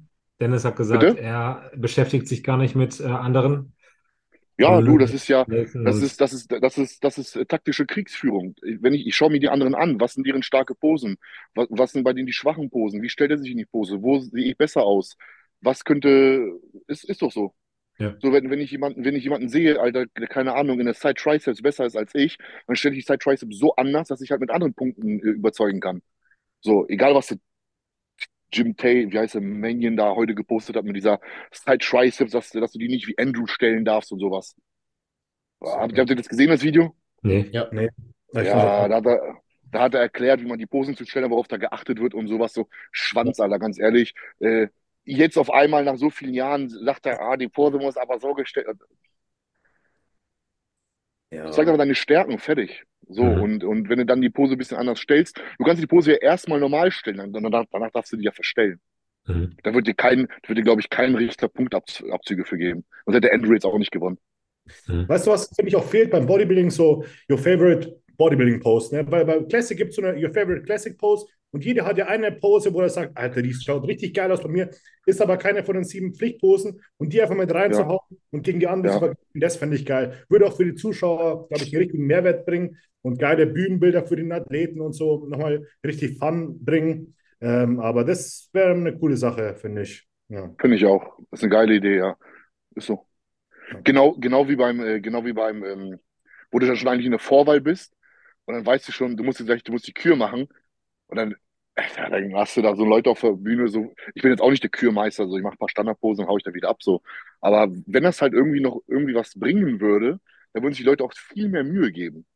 Dennis 0.41 0.65
hat 0.65 0.77
gesagt, 0.77 1.01
Bitte? 1.01 1.21
er 1.21 1.71
beschäftigt 1.77 2.27
sich 2.27 2.43
gar 2.43 2.57
nicht 2.57 2.75
mit 2.75 2.99
äh, 3.01 3.05
anderen. 3.05 3.75
Ja, 4.59 4.81
du, 4.83 4.99
das 4.99 5.15
ist 5.15 5.27
ja, 5.29 5.47
das 5.47 6.03
ist, 6.03 6.21
das 6.21 6.35
ist, 6.35 6.53
das 6.53 6.77
ist, 6.77 7.03
das 7.03 7.17
ist 7.17 7.49
taktische 7.49 7.87
Kriegsführung. 7.87 8.55
Wenn 8.61 8.93
ich, 8.93 9.07
ich 9.07 9.17
schaue 9.17 9.31
mir 9.31 9.41
die 9.41 9.49
anderen 9.49 9.75
an, 9.75 9.99
was 10.01 10.15
sind 10.15 10.27
deren 10.27 10.43
starke 10.43 10.75
Posen? 10.75 11.17
Was, 11.55 11.67
was 11.71 11.93
sind 11.93 12.05
bei 12.05 12.13
denen 12.13 12.27
die 12.27 12.35
schwachen 12.35 12.69
Posen? 12.69 13.01
Wie 13.01 13.09
stellt 13.09 13.31
er 13.31 13.39
sich 13.39 13.51
in 13.53 13.57
die 13.57 13.65
Pose? 13.65 14.03
Wo 14.03 14.19
sehe 14.19 14.51
ich 14.51 14.59
besser 14.59 14.83
aus? 14.83 15.17
Was 15.63 15.85
könnte, 15.85 16.47
ist, 16.87 17.05
ist 17.05 17.23
doch 17.23 17.33
so. 17.33 17.55
Ja. 18.01 18.17
So, 18.19 18.33
wenn, 18.33 18.49
wenn 18.49 18.61
ich 18.61 18.71
jemanden, 18.71 19.05
wenn 19.05 19.15
ich 19.15 19.25
jemanden 19.25 19.51
sehe, 19.51 19.79
Alter, 19.79 20.07
keine 20.07 20.55
Ahnung, 20.55 20.81
in 20.81 20.87
der 20.87 20.95
Side 20.95 21.15
Triceps 21.15 21.61
besser 21.61 21.85
ist 21.85 21.97
als 21.97 22.15
ich, 22.15 22.39
dann 22.67 22.75
stelle 22.75 22.95
ich 22.95 23.05
die 23.05 23.07
Side 23.07 23.19
Triceps 23.19 23.59
so 23.59 23.77
anders, 23.77 24.09
dass 24.09 24.23
ich 24.23 24.31
halt 24.31 24.41
mit 24.41 24.51
anderen 24.51 24.73
Punkten 24.73 25.21
äh, 25.21 25.33
überzeugen 25.33 25.81
kann. 25.81 26.01
So, 26.63 26.89
egal 26.89 27.15
was 27.15 27.27
der 27.27 27.39
Jim 28.53 28.75
Tay, 28.75 29.13
wie 29.13 29.19
heißt 29.19 29.35
der, 29.35 29.43
Manion 29.43 29.99
da 29.99 30.15
heute 30.15 30.35
gepostet 30.35 30.77
hat 30.77 30.85
mit 30.85 30.97
dieser 30.97 31.21
Side 31.53 31.79
Triceps, 31.79 32.33
dass, 32.33 32.51
dass 32.51 32.73
du 32.73 32.79
die 32.79 32.89
nicht 32.89 33.07
wie 33.07 33.19
Andrew 33.19 33.47
stellen 33.47 33.85
darfst 33.85 34.11
und 34.13 34.19
sowas. 34.19 34.57
Habt, 35.63 35.99
habt 35.99 36.11
ihr 36.11 36.17
das 36.17 36.29
gesehen, 36.29 36.49
das 36.49 36.63
Video? 36.63 36.97
Nee. 37.21 37.51
Ja, 37.53 37.69
nee. 37.71 37.91
Ja, 38.33 38.89
da 38.89 38.97
hat, 38.97 39.07
er, 39.07 39.37
da 39.71 39.83
hat 39.83 39.95
er 39.95 40.01
erklärt, 40.01 40.41
wie 40.41 40.47
man 40.47 40.59
die 40.59 40.67
Posen 40.67 40.97
zu 40.97 41.05
stellen, 41.05 41.31
worauf 41.31 41.49
da 41.49 41.59
geachtet 41.59 42.01
wird 42.01 42.15
und 42.15 42.29
sowas. 42.29 42.55
So 42.55 42.67
Schwanz, 42.93 43.41
Alter, 43.41 43.59
ganz 43.59 43.79
ehrlich. 43.79 44.15
Äh, 44.39 44.69
jetzt 45.05 45.39
auf 45.39 45.51
einmal 45.51 45.85
nach 45.85 45.97
so 45.97 46.11
vielen 46.11 46.35
Jahren 46.35 46.69
sagt 46.69 47.07
er, 47.07 47.21
ah, 47.21 47.37
die 47.37 47.49
Pose 47.49 47.79
muss 47.79 47.97
aber 47.97 48.19
so 48.19 48.35
gestellt. 48.35 48.67
Ja. 51.31 51.51
Zeig 51.51 51.69
aber 51.69 51.79
deine 51.79 51.95
Stärken, 51.95 52.39
fertig. 52.39 52.85
So, 53.09 53.25
mhm. 53.25 53.43
und, 53.43 53.65
und 53.65 53.89
wenn 53.89 53.99
du 53.99 54.07
dann 54.07 54.21
die 54.21 54.31
Pose 54.31 54.55
ein 54.55 54.59
bisschen 54.59 54.77
anders 54.77 55.01
stellst, 55.01 55.41
du 55.59 55.65
kannst 55.65 55.83
die 55.83 55.87
Pose 55.87 56.13
ja 56.13 56.19
erstmal 56.19 56.61
normal 56.61 56.91
stellen, 56.91 57.19
dann, 57.19 57.33
danach, 57.33 57.65
danach 57.71 57.91
darfst 57.91 58.13
du 58.13 58.17
die 58.17 58.25
ja 58.25 58.33
verstellen. 58.33 58.81
Mhm. 59.27 59.57
Da 59.63 59.75
wird 59.75 59.87
dir 59.87 59.95
kein, 59.95 60.27
da 60.43 60.49
wird 60.49 60.59
dir, 60.59 60.65
glaube 60.65 60.81
ich, 60.81 60.91
kein 60.91 61.15
Richter 61.15 61.49
Punktabzüge 61.49 62.45
für 62.45 62.57
geben. 62.57 62.85
Und 63.05 63.15
hätte 63.15 63.33
Andrew 63.33 63.53
jetzt 63.53 63.65
auch 63.65 63.79
nicht 63.79 63.91
gewonnen. 63.91 64.19
Mhm. 64.87 65.09
Weißt 65.09 65.27
du, 65.27 65.31
was 65.31 65.49
finde 65.55 65.69
ich 65.69 65.77
auch 65.77 65.85
fehlt 65.85 66.11
beim 66.11 66.27
Bodybuilding? 66.27 66.71
So, 66.71 67.05
your 67.29 67.39
favorite 67.39 68.01
Bodybuilding 68.17 68.61
Pose. 68.61 68.95
Ne? 68.95 69.05
Bei, 69.05 69.25
bei 69.25 69.41
Classic 69.43 69.77
gibt 69.77 69.91
es 69.91 69.97
so 69.97 70.03
eine 70.03 70.17
Your 70.17 70.33
favorite 70.33 70.63
Classic 70.63 70.97
Pose 70.97 71.27
und 71.53 71.65
jeder 71.65 71.85
hat 71.85 71.99
ja 71.99 72.07
eine 72.07 72.31
Pose, 72.31 72.73
wo 72.73 72.81
er 72.81 72.89
sagt, 72.89 73.17
Alter, 73.17 73.43
die 73.43 73.53
schaut 73.53 73.87
richtig 73.87 74.15
geil 74.15 74.31
aus 74.31 74.43
bei 74.43 74.49
mir, 74.49 74.71
ist 75.05 75.21
aber 75.21 75.37
keine 75.37 75.65
von 75.65 75.75
den 75.75 75.85
sieben 75.85 76.15
Pflichtposen 76.15 76.81
und 76.97 77.13
die 77.13 77.21
einfach 77.21 77.35
mit 77.35 77.53
reinzuhauen 77.53 78.01
ja. 78.11 78.17
und 78.31 78.43
gegen 78.43 78.61
die 78.61 78.69
anderen 78.69 79.03
ja. 79.35 79.41
das 79.41 79.57
fände 79.57 79.77
ich 79.77 79.85
geil. 79.85 80.25
Würde 80.29 80.47
auch 80.47 80.57
für 80.57 80.65
die 80.65 80.75
Zuschauer, 80.75 81.49
glaube 81.49 81.65
ich, 81.65 81.73
einen 81.73 81.83
richtigen 81.83 82.07
Mehrwert 82.07 82.47
bringen 82.47 82.79
und 83.03 83.19
geile 83.19 83.47
Bühnenbilder 83.47 84.07
für 84.07 84.17
den 84.17 84.31
Athleten 84.31 84.81
und 84.81 84.93
so 84.93 85.27
nochmal 85.27 85.67
richtig 85.85 86.19
Fun 86.19 86.65
bringen. 86.65 87.17
Ähm, 87.41 87.81
aber 87.81 88.05
das 88.05 88.49
wäre 88.53 88.73
eine 88.73 88.97
coole 88.97 89.17
Sache, 89.17 89.57
finde 89.57 89.83
ich. 89.83 90.07
Ja. 90.29 90.55
Finde 90.61 90.77
ich 90.77 90.87
auch. 90.87 91.19
Das 91.31 91.41
ist 91.41 91.45
eine 91.45 91.53
geile 91.53 91.75
Idee, 91.75 91.97
ja. 91.97 92.17
Ist 92.77 92.87
so. 92.87 93.07
Genau, 93.83 94.13
genau 94.13 94.49
wie 94.49 94.57
beim, 94.57 94.81
äh, 94.81 95.01
genau 95.01 95.25
wie 95.25 95.33
beim, 95.33 95.65
ähm, 95.65 95.99
wo 96.51 96.59
du 96.59 96.67
dann 96.67 96.77
schon 96.77 96.89
eigentlich 96.89 97.07
in 97.07 97.13
der 97.13 97.21
Vorwahl 97.21 97.61
bist 97.61 97.97
und 98.45 98.55
dann 98.55 98.67
weißt 98.67 98.87
du 98.87 98.93
schon, 98.93 99.17
du 99.17 99.25
musst 99.25 99.41
jetzt 99.41 99.69
du 99.69 99.73
musst 99.73 99.87
die 99.87 99.95
Kür 99.95 100.17
machen 100.17 100.49
und 101.11 101.17
dann, 101.17 101.35
Alter, 101.75 102.11
dann 102.11 102.35
hast 102.35 102.57
du 102.57 102.63
da 102.63 102.75
so 102.77 102.85
Leute 102.85 103.11
auf 103.11 103.21
der 103.21 103.33
Bühne, 103.33 103.69
so, 103.69 103.93
ich 104.15 104.23
bin 104.23 104.31
jetzt 104.31 104.41
auch 104.41 104.51
nicht 104.51 104.63
der 104.63 104.71
Kürmeister, 104.71 105.27
so 105.27 105.37
ich 105.37 105.43
mache 105.43 105.55
ein 105.55 105.59
paar 105.59 105.69
Standardposen 105.69 106.25
und 106.25 106.31
haue 106.31 106.39
ich 106.39 106.45
da 106.45 106.55
wieder 106.55 106.69
ab, 106.69 106.83
so. 106.83 107.03
Aber 107.41 107.69
wenn 107.87 108.03
das 108.03 108.21
halt 108.23 108.33
irgendwie 108.33 108.61
noch 108.61 108.81
irgendwie 108.87 109.15
was 109.15 109.39
bringen 109.39 109.81
würde, 109.81 110.21
dann 110.53 110.63
würden 110.63 110.73
sich 110.73 110.83
die 110.83 110.89
Leute 110.89 111.05
auch 111.05 111.13
viel 111.15 111.49
mehr 111.49 111.65
Mühe 111.65 111.93
geben. 111.93 112.27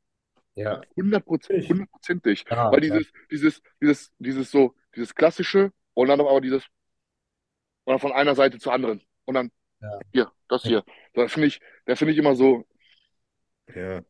Ja. 0.54 0.80
Hundertprozentig, 0.96 1.68
hundertprozentig. 1.68 2.44
Ja, 2.48 2.70
Weil 2.70 2.80
dieses, 2.80 3.06
ja. 3.06 3.20
dieses, 3.30 3.62
dieses, 3.80 4.12
dieses 4.18 4.50
so, 4.50 4.74
dieses 4.94 5.14
klassische 5.14 5.72
und 5.94 6.08
dann 6.08 6.20
aber 6.20 6.40
dieses, 6.40 6.64
oder 7.86 7.98
von 7.98 8.12
einer 8.12 8.34
Seite 8.34 8.58
zur 8.58 8.72
anderen. 8.72 9.02
Und 9.24 9.34
dann, 9.34 9.50
ja. 9.80 9.98
hier, 10.12 10.32
das 10.48 10.62
hier. 10.62 10.84
Da 11.14 11.28
finde 11.28 11.48
ich, 11.48 11.60
da 11.86 11.96
finde 11.96 12.12
ich 12.12 12.18
immer 12.18 12.34
so. 12.34 12.64
Ja. 13.74 14.02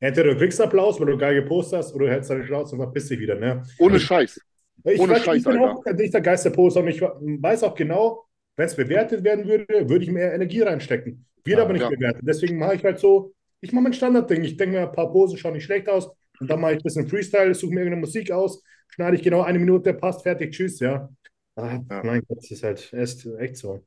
Entweder 0.00 0.32
du 0.34 0.36
kriegst 0.38 0.60
Applaus, 0.60 1.00
weil 1.00 1.06
du 1.06 1.16
geil 1.16 1.34
gepostet 1.34 1.78
hast, 1.78 1.94
oder 1.94 2.06
du 2.06 2.12
hältst 2.12 2.30
deine 2.30 2.44
Schnauze 2.44 2.74
und 2.76 2.82
verpisst 2.82 3.10
dich 3.10 3.18
wieder, 3.18 3.34
ne? 3.36 3.62
Ohne 3.78 3.98
Scheiß. 3.98 4.40
Ich, 4.84 5.00
Ohne 5.00 5.14
weiß, 5.14 5.24
Scheiß, 5.24 5.36
ich 5.38 5.44
bin 5.44 5.58
Alter. 5.58 5.72
auch 5.76 5.84
nicht 5.84 6.14
der 6.14 6.20
Geisterposter 6.20 6.80
und 6.80 6.88
ich 6.88 7.00
weiß 7.00 7.62
auch 7.64 7.74
genau, 7.74 8.24
wenn 8.56 8.66
es 8.66 8.76
bewertet 8.76 9.24
werden 9.24 9.46
würde, 9.46 9.88
würde 9.88 10.04
ich 10.04 10.10
mehr 10.10 10.32
Energie 10.34 10.60
reinstecken. 10.60 11.26
Wird 11.44 11.58
Ja, 11.58 11.64
aber 11.64 11.72
nicht 11.72 11.82
ja. 11.82 11.88
bewertet. 11.88 12.22
Deswegen 12.24 12.58
mache 12.58 12.74
ich 12.76 12.84
halt 12.84 12.98
so, 12.98 13.32
ich 13.60 13.72
mache 13.72 13.84
mein 13.84 13.92
Standardding. 13.94 14.44
Ich 14.44 14.56
denke 14.56 14.76
mir, 14.76 14.82
ein 14.88 14.92
paar 14.92 15.10
Posen 15.10 15.38
schauen 15.38 15.54
nicht 15.54 15.64
schlecht 15.64 15.88
aus. 15.88 16.10
Und 16.40 16.50
dann 16.50 16.60
mache 16.60 16.72
ich 16.72 16.78
ein 16.78 16.82
bisschen 16.82 17.08
Freestyle, 17.08 17.54
suche 17.54 17.72
mir 17.72 17.80
irgendeine 17.80 18.00
Musik 18.02 18.30
aus, 18.30 18.62
schneide 18.88 19.16
ich 19.16 19.22
genau 19.22 19.42
eine 19.42 19.58
Minute, 19.58 19.94
passt, 19.94 20.22
fertig, 20.22 20.52
tschüss, 20.52 20.78
ja. 20.80 21.08
Ah, 21.56 21.80
Ja. 21.90 22.02
Mein 22.02 22.22
Gott, 22.28 22.38
das 22.38 22.50
ist 22.50 22.62
halt 22.62 22.92
echt, 22.92 23.26
echt 23.38 23.56
so. 23.56 23.84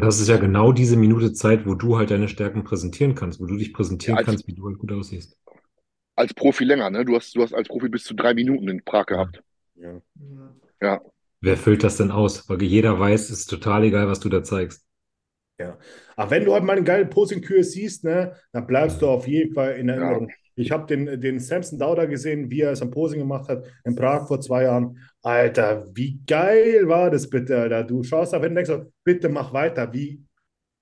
Das 0.00 0.20
ist 0.20 0.28
ja 0.28 0.36
genau 0.38 0.72
diese 0.72 0.96
Minute 0.96 1.32
Zeit, 1.32 1.66
wo 1.66 1.74
du 1.74 1.98
halt 1.98 2.10
deine 2.10 2.28
Stärken 2.28 2.64
präsentieren 2.64 3.14
kannst, 3.14 3.40
wo 3.40 3.46
du 3.46 3.56
dich 3.56 3.72
präsentieren 3.72 4.14
Ja, 4.14 4.18
als- 4.18 4.26
kannst, 4.26 4.46
wie 4.46 4.54
du 4.54 4.66
halt 4.66 4.78
gut 4.78 4.92
aussiehst. 4.92 5.36
Als 6.14 6.34
Profi 6.34 6.64
länger, 6.64 6.90
ne? 6.90 7.04
Du 7.04 7.16
hast, 7.16 7.34
du 7.34 7.42
hast 7.42 7.54
als 7.54 7.68
Profi 7.68 7.88
bis 7.88 8.04
zu 8.04 8.14
drei 8.14 8.34
Minuten 8.34 8.68
in 8.68 8.84
Prag 8.84 9.06
gehabt. 9.06 9.42
Ja. 9.76 10.00
Ja. 10.80 11.00
Wer 11.40 11.56
füllt 11.56 11.82
das 11.82 11.96
denn 11.96 12.10
aus? 12.10 12.48
Weil 12.48 12.62
jeder 12.62 12.98
weiß, 12.98 13.30
es 13.30 13.40
ist 13.40 13.46
total 13.50 13.84
egal, 13.84 14.08
was 14.08 14.20
du 14.20 14.28
da 14.28 14.42
zeigst. 14.42 14.84
Aber 16.16 16.30
wenn 16.30 16.44
du 16.44 16.52
halt 16.54 16.64
mal 16.64 16.72
eine 16.76 16.84
geile 16.84 17.06
Posing-Kür 17.06 17.62
siehst, 17.62 18.04
ne, 18.04 18.34
dann 18.52 18.66
bleibst 18.66 19.00
du 19.00 19.08
auf 19.08 19.26
jeden 19.28 19.54
Fall 19.54 19.76
in 19.76 19.88
Erinnerung. 19.88 20.30
Ich 20.54 20.70
habe 20.70 20.86
den, 20.86 21.20
den 21.20 21.40
Samson 21.40 21.78
Dauder 21.78 22.06
gesehen, 22.06 22.50
wie 22.50 22.60
er 22.60 22.72
es 22.72 22.82
am 22.82 22.90
Posing 22.90 23.20
gemacht 23.20 23.48
hat 23.48 23.64
in 23.84 23.94
Prag 23.94 24.26
vor 24.26 24.40
zwei 24.40 24.64
Jahren. 24.64 24.98
Alter, 25.22 25.86
wie 25.94 26.20
geil 26.26 26.88
war 26.88 27.10
das 27.10 27.28
bitte, 27.30 27.56
Alter. 27.58 27.84
Du 27.84 28.02
schaust 28.02 28.34
auf 28.34 28.42
ihn 28.42 28.48
und 28.50 28.54
denkst, 28.56 28.70
so, 28.70 28.92
bitte 29.04 29.28
mach 29.28 29.52
weiter. 29.52 29.92
Wie, 29.92 30.22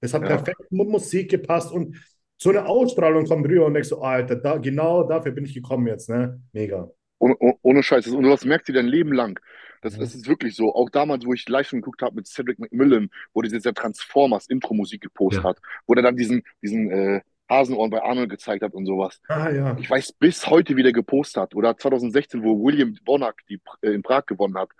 es 0.00 0.14
hat 0.14 0.22
Ja. 0.22 0.28
perfekt 0.28 0.60
mit 0.70 0.88
Musik 0.88 1.30
gepasst 1.30 1.70
und 1.72 1.96
so 2.38 2.48
eine 2.50 2.64
Ausstrahlung 2.64 3.26
kommt 3.26 3.46
rüber 3.46 3.66
und 3.66 3.74
denkst 3.74 3.90
so, 3.90 4.00
Alter, 4.00 4.36
da, 4.36 4.56
genau 4.56 5.04
dafür 5.04 5.32
bin 5.32 5.44
ich 5.44 5.52
gekommen 5.54 5.86
jetzt, 5.88 6.08
ne? 6.08 6.40
Mega. 6.52 6.90
Ohne, 7.18 7.36
oh- 7.38 7.58
ohne 7.60 7.82
Scheiß. 7.82 8.06
Und 8.08 8.22
das 8.24 8.46
merkst 8.46 8.66
du 8.70 8.72
dein 8.72 8.86
Leben 8.86 9.12
lang. 9.12 9.38
Das, 9.82 9.96
das 9.98 10.14
ist 10.14 10.26
wirklich 10.26 10.56
so. 10.56 10.74
Auch 10.74 10.88
damals, 10.88 11.26
wo 11.26 11.34
ich 11.34 11.46
live 11.48 11.68
schon 11.68 11.80
geguckt 11.82 12.00
habe 12.00 12.16
mit 12.16 12.26
Cedric 12.26 12.58
McMillan, 12.58 13.10
wo 13.34 13.42
der 13.42 13.50
diese 13.50 13.74
Transformers 13.74 14.46
Intro-Musik 14.46 15.02
gepostet 15.02 15.44
Ja. 15.44 15.50
hat, 15.50 15.58
wo 15.86 15.94
der 15.94 16.02
dann 16.02 16.16
diesen, 16.16 16.42
diesen 16.62 16.90
äh, 16.90 17.20
Hasenohren 17.50 17.90
bei 17.90 18.02
Arnold 18.02 18.30
gezeigt 18.30 18.62
hat 18.62 18.72
und 18.72 18.86
sowas. 18.86 19.20
Ah 19.28 19.50
ja. 19.50 19.76
Ich 19.78 19.90
weiß 19.90 20.12
bis 20.12 20.46
heute, 20.46 20.76
wie 20.76 20.82
der 20.82 20.92
gepostet 20.92 21.42
hat. 21.42 21.54
Oder 21.54 21.76
2016, 21.76 22.42
wo 22.42 22.64
William 22.64 22.96
Bonack 23.04 23.42
die 23.48 23.60
äh, 23.82 23.90
in 23.90 24.02
Prag 24.02 24.26
gewonnen 24.26 24.56
hat. 24.56 24.70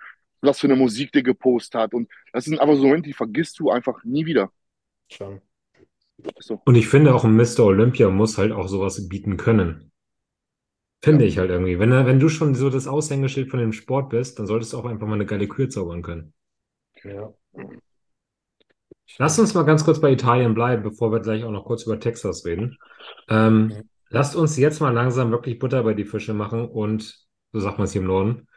Was 0.40 0.60
für 0.60 0.68
eine 0.68 0.76
Musik 0.76 1.12
der 1.12 1.22
gepostet 1.22 1.80
hat. 1.80 1.94
Und 1.94 2.08
das 2.32 2.44
sind 2.44 2.60
aber 2.60 2.76
so 2.76 2.84
Momente, 2.84 3.08
die 3.08 3.14
vergisst 3.14 3.58
du 3.58 3.70
einfach 3.70 4.04
nie 4.04 4.24
wieder. 4.24 4.50
Schon. 5.10 5.42
So. 6.38 6.62
Und 6.64 6.74
ich 6.76 6.88
finde 6.88 7.14
auch 7.14 7.24
ein 7.24 7.34
Mr. 7.34 7.60
Olympia 7.60 8.08
muss 8.08 8.38
halt 8.38 8.52
auch 8.52 8.68
sowas 8.68 9.08
bieten 9.08 9.36
können. 9.36 9.90
Finde 11.02 11.24
ich 11.24 11.38
halt 11.38 11.50
irgendwie. 11.50 11.78
Wenn, 11.78 11.90
wenn 11.90 12.20
du 12.20 12.28
schon 12.28 12.54
so 12.54 12.70
das 12.70 12.86
Aushängeschild 12.86 13.50
von 13.50 13.58
dem 13.58 13.72
Sport 13.72 14.10
bist, 14.10 14.38
dann 14.38 14.46
solltest 14.46 14.72
du 14.72 14.78
auch 14.78 14.84
einfach 14.84 15.06
mal 15.06 15.14
eine 15.14 15.26
geile 15.26 15.48
Kür 15.48 15.68
zaubern 15.70 16.02
können. 16.02 16.34
Ja. 17.02 17.32
Lasst 19.18 19.38
uns 19.38 19.54
mal 19.54 19.64
ganz 19.64 19.84
kurz 19.84 20.00
bei 20.00 20.12
Italien 20.12 20.54
bleiben, 20.54 20.82
bevor 20.82 21.12
wir 21.12 21.20
gleich 21.20 21.44
auch 21.44 21.50
noch 21.50 21.64
kurz 21.64 21.84
über 21.84 21.98
Texas 22.00 22.44
reden. 22.44 22.78
Ähm, 23.28 23.66
Mhm. 23.68 23.88
lasst 24.08 24.36
uns 24.36 24.56
jetzt 24.56 24.80
mal 24.80 24.90
langsam 24.92 25.30
wirklich 25.30 25.58
Butter 25.58 25.82
bei 25.82 25.94
die 25.94 26.04
Fische 26.04 26.34
machen 26.34 26.66
und, 26.66 27.18
so 27.52 27.60
sagt 27.60 27.78
man 27.78 27.84
es 27.84 27.92
hier 27.92 28.00
im 28.02 28.06
Norden, 28.08 28.48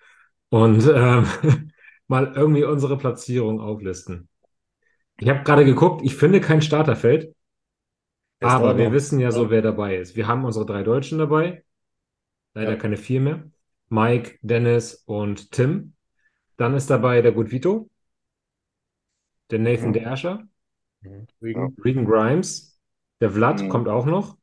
und 0.50 0.88
ähm, 0.94 1.26
mal 2.08 2.34
irgendwie 2.36 2.64
unsere 2.64 2.98
Platzierung 2.98 3.60
auflisten. 3.60 4.30
Ich 5.20 5.30
habe 5.30 5.44
gerade 5.44 5.66
geguckt, 5.66 6.02
ich 6.04 6.16
finde 6.16 6.42
kein 6.42 6.62
Starterfeld, 6.62 7.34
aber 8.42 8.78
wir 8.78 8.92
wissen 8.92 9.20
ja 9.20 9.32
so, 9.32 9.50
wer 9.50 9.62
dabei 9.62 9.98
ist. 9.98 10.16
Wir 10.16 10.28
haben 10.28 10.44
unsere 10.46 10.66
drei 10.66 10.84
Deutschen 10.84 11.18
dabei, 11.18 11.64
leider 12.54 12.72
Ja. 12.74 12.78
keine 12.78 12.98
vier 12.98 13.22
mehr. 13.22 13.44
Mike, 13.90 14.38
Dennis 14.42 15.04
und 15.06 15.52
Tim. 15.52 15.94
Dann 16.58 16.74
ist 16.76 16.90
dabei 16.90 17.22
der 17.22 17.32
Gut 17.32 17.52
Vito, 17.52 17.90
der 19.52 19.60
Nathan 19.60 19.90
Mhm. 19.90 19.94
der 19.94 20.12
Asher. 20.12 20.48
Mhm. 21.02 21.28
Regan. 21.42 21.76
Regan 21.84 22.06
Grimes, 22.06 22.80
der 23.22 23.30
Vlad 23.32 23.62
Mhm. 23.62 23.70
kommt 23.70 23.88
auch 23.88 24.06
noch 24.06 24.38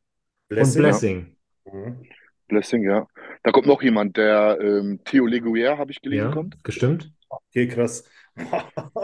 Blessing. 0.48 0.82
und 0.82 0.82
Blessing. 0.82 1.36
Mhm. 1.72 2.06
Blessing, 2.48 2.82
ja. 2.84 3.06
Da 3.42 3.52
kommt 3.52 3.66
noch 3.66 3.82
jemand, 3.82 4.16
der 4.16 4.58
ähm, 4.60 5.00
Theo 5.04 5.26
Leguer, 5.26 5.78
habe 5.78 5.92
ich 5.92 6.02
gelesen, 6.02 6.26
Ja, 6.26 6.32
kommt. 6.32 6.62
gestimmt. 6.64 7.12
Okay, 7.28 7.68
krass. 7.68 8.04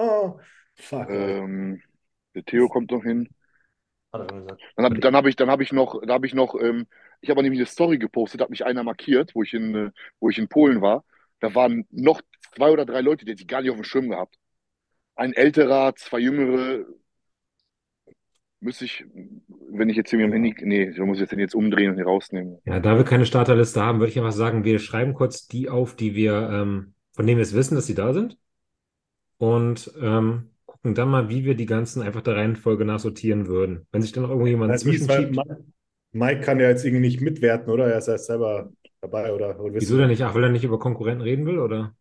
Fuck. 0.78 1.10
Ähm, 1.10 1.80
der 2.34 2.44
Theo 2.44 2.68
kommt 2.68 2.90
noch 2.90 3.02
hin. 3.02 3.28
Dann 4.12 4.84
habe 4.84 5.00
dann 5.00 5.16
hab 5.16 5.26
ich, 5.26 5.36
dann 5.36 5.50
hab 5.50 5.60
ich 5.60 5.72
noch, 5.72 6.00
da 6.06 6.14
habe 6.14 6.26
ich 6.26 6.34
noch, 6.34 6.54
ähm, 6.60 6.86
ich 7.20 7.30
habe 7.30 7.42
nämlich 7.42 7.60
eine 7.60 7.66
Story 7.66 7.98
gepostet, 7.98 8.40
hat 8.40 8.50
mich 8.50 8.64
einer 8.64 8.82
markiert, 8.82 9.34
wo 9.34 9.42
ich 9.42 9.54
in, 9.54 9.74
äh, 9.74 9.90
wo 10.20 10.30
ich 10.30 10.38
in 10.38 10.48
Polen 10.48 10.80
war. 10.80 11.04
Da 11.40 11.54
waren 11.54 11.86
noch 11.90 12.20
zwei 12.54 12.70
oder 12.70 12.84
drei 12.86 13.00
Leute, 13.00 13.24
die 13.24 13.32
hätte 13.32 13.42
ich 13.42 13.48
gar 13.48 13.60
nicht 13.62 13.70
auf 13.70 13.76
dem 13.76 13.84
Schirm 13.84 14.08
gehabt. 14.10 14.36
Ein 15.16 15.32
älterer, 15.32 15.94
zwei 15.96 16.18
jüngere. 16.18 16.84
Müsste 18.60 18.84
ich, 18.84 19.04
wenn 19.70 19.88
ich 19.88 19.96
jetzt 19.96 20.10
hier 20.10 20.18
mit 20.18 20.28
dem 20.28 20.32
Handy, 20.32 20.54
nee, 20.62 20.92
da 20.92 21.04
muss 21.04 21.16
ich 21.16 21.22
jetzt 21.22 21.32
den 21.32 21.38
jetzt 21.38 21.54
umdrehen 21.54 21.90
und 21.90 21.96
hier 21.96 22.04
rausnehmen. 22.04 22.58
Ja, 22.64 22.80
da 22.80 22.96
wir 22.96 23.04
keine 23.04 23.26
Starterliste 23.26 23.82
haben, 23.82 23.98
würde 23.98 24.10
ich 24.10 24.18
einfach 24.18 24.32
sagen, 24.32 24.64
wir 24.64 24.78
schreiben 24.78 25.14
kurz 25.14 25.46
die 25.46 25.68
auf, 25.68 25.96
die 25.96 26.14
wir, 26.14 26.48
ähm, 26.52 26.94
von 27.12 27.26
denen 27.26 27.38
wir 27.38 27.42
es 27.42 27.54
wissen, 27.54 27.74
dass 27.74 27.86
sie 27.86 27.94
da 27.94 28.12
sind. 28.12 28.36
Und 29.38 29.92
ähm, 30.00 30.50
gucken 30.64 30.94
dann 30.94 31.10
mal, 31.10 31.28
wie 31.28 31.44
wir 31.44 31.54
die 31.54 31.66
ganzen 31.66 32.02
einfach 32.02 32.22
der 32.22 32.36
Reihenfolge 32.36 32.84
nach 32.84 32.98
sortieren 32.98 33.46
würden. 33.46 33.86
Wenn 33.92 34.02
sich 34.02 34.12
dann 34.12 34.22
noch 34.22 34.30
irgendwo 34.30 34.48
jemand 34.48 34.72
Das 34.72 34.84
ist, 34.84 35.08
weil 35.08 35.28
zwischenschiebt. 35.28 35.36
Mike, 35.36 35.64
Mike 36.12 36.40
kann 36.40 36.60
ja 36.60 36.68
jetzt 36.68 36.84
irgendwie 36.84 37.06
nicht 37.06 37.20
mitwerten, 37.20 37.72
oder? 37.72 37.86
Er 37.86 37.98
ist 37.98 38.08
ja 38.08 38.18
selber 38.18 38.70
dabei, 39.00 39.32
oder? 39.32 39.60
oder 39.60 39.74
Wieso 39.74 39.98
denn 39.98 40.08
nicht? 40.08 40.22
Ach, 40.22 40.34
weil 40.34 40.44
er 40.44 40.50
nicht 40.50 40.64
über 40.64 40.78
Konkurrenten 40.78 41.22
reden 41.22 41.46
will, 41.46 41.58
oder? 41.58 41.94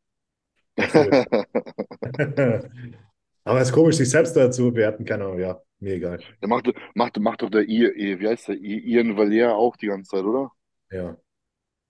Aber 3.46 3.62
es 3.62 3.70
ist 3.70 3.74
komisch, 3.74 3.98
sich 3.98 4.10
selbst 4.10 4.36
dazu 4.36 4.76
werten 4.76 5.06
kann, 5.06 5.22
aber 5.22 5.40
ja, 5.40 5.62
mir 5.80 5.94
egal. 5.94 6.20
Der 6.42 6.50
macht, 6.50 6.68
macht, 6.96 7.20
macht 7.20 7.44
doch 7.44 7.50
der, 7.52 7.62
I, 7.62 8.20
wie 8.20 8.28
heißt 8.28 8.50
der, 8.50 8.56
I, 8.56 8.80
Ian 8.80 9.16
Valier 9.16 9.56
auch 9.56 9.78
die 9.78 9.88
ganze 9.88 10.10
Zeit, 10.10 10.26
oder? 10.26 10.52
Ja. 10.92 11.16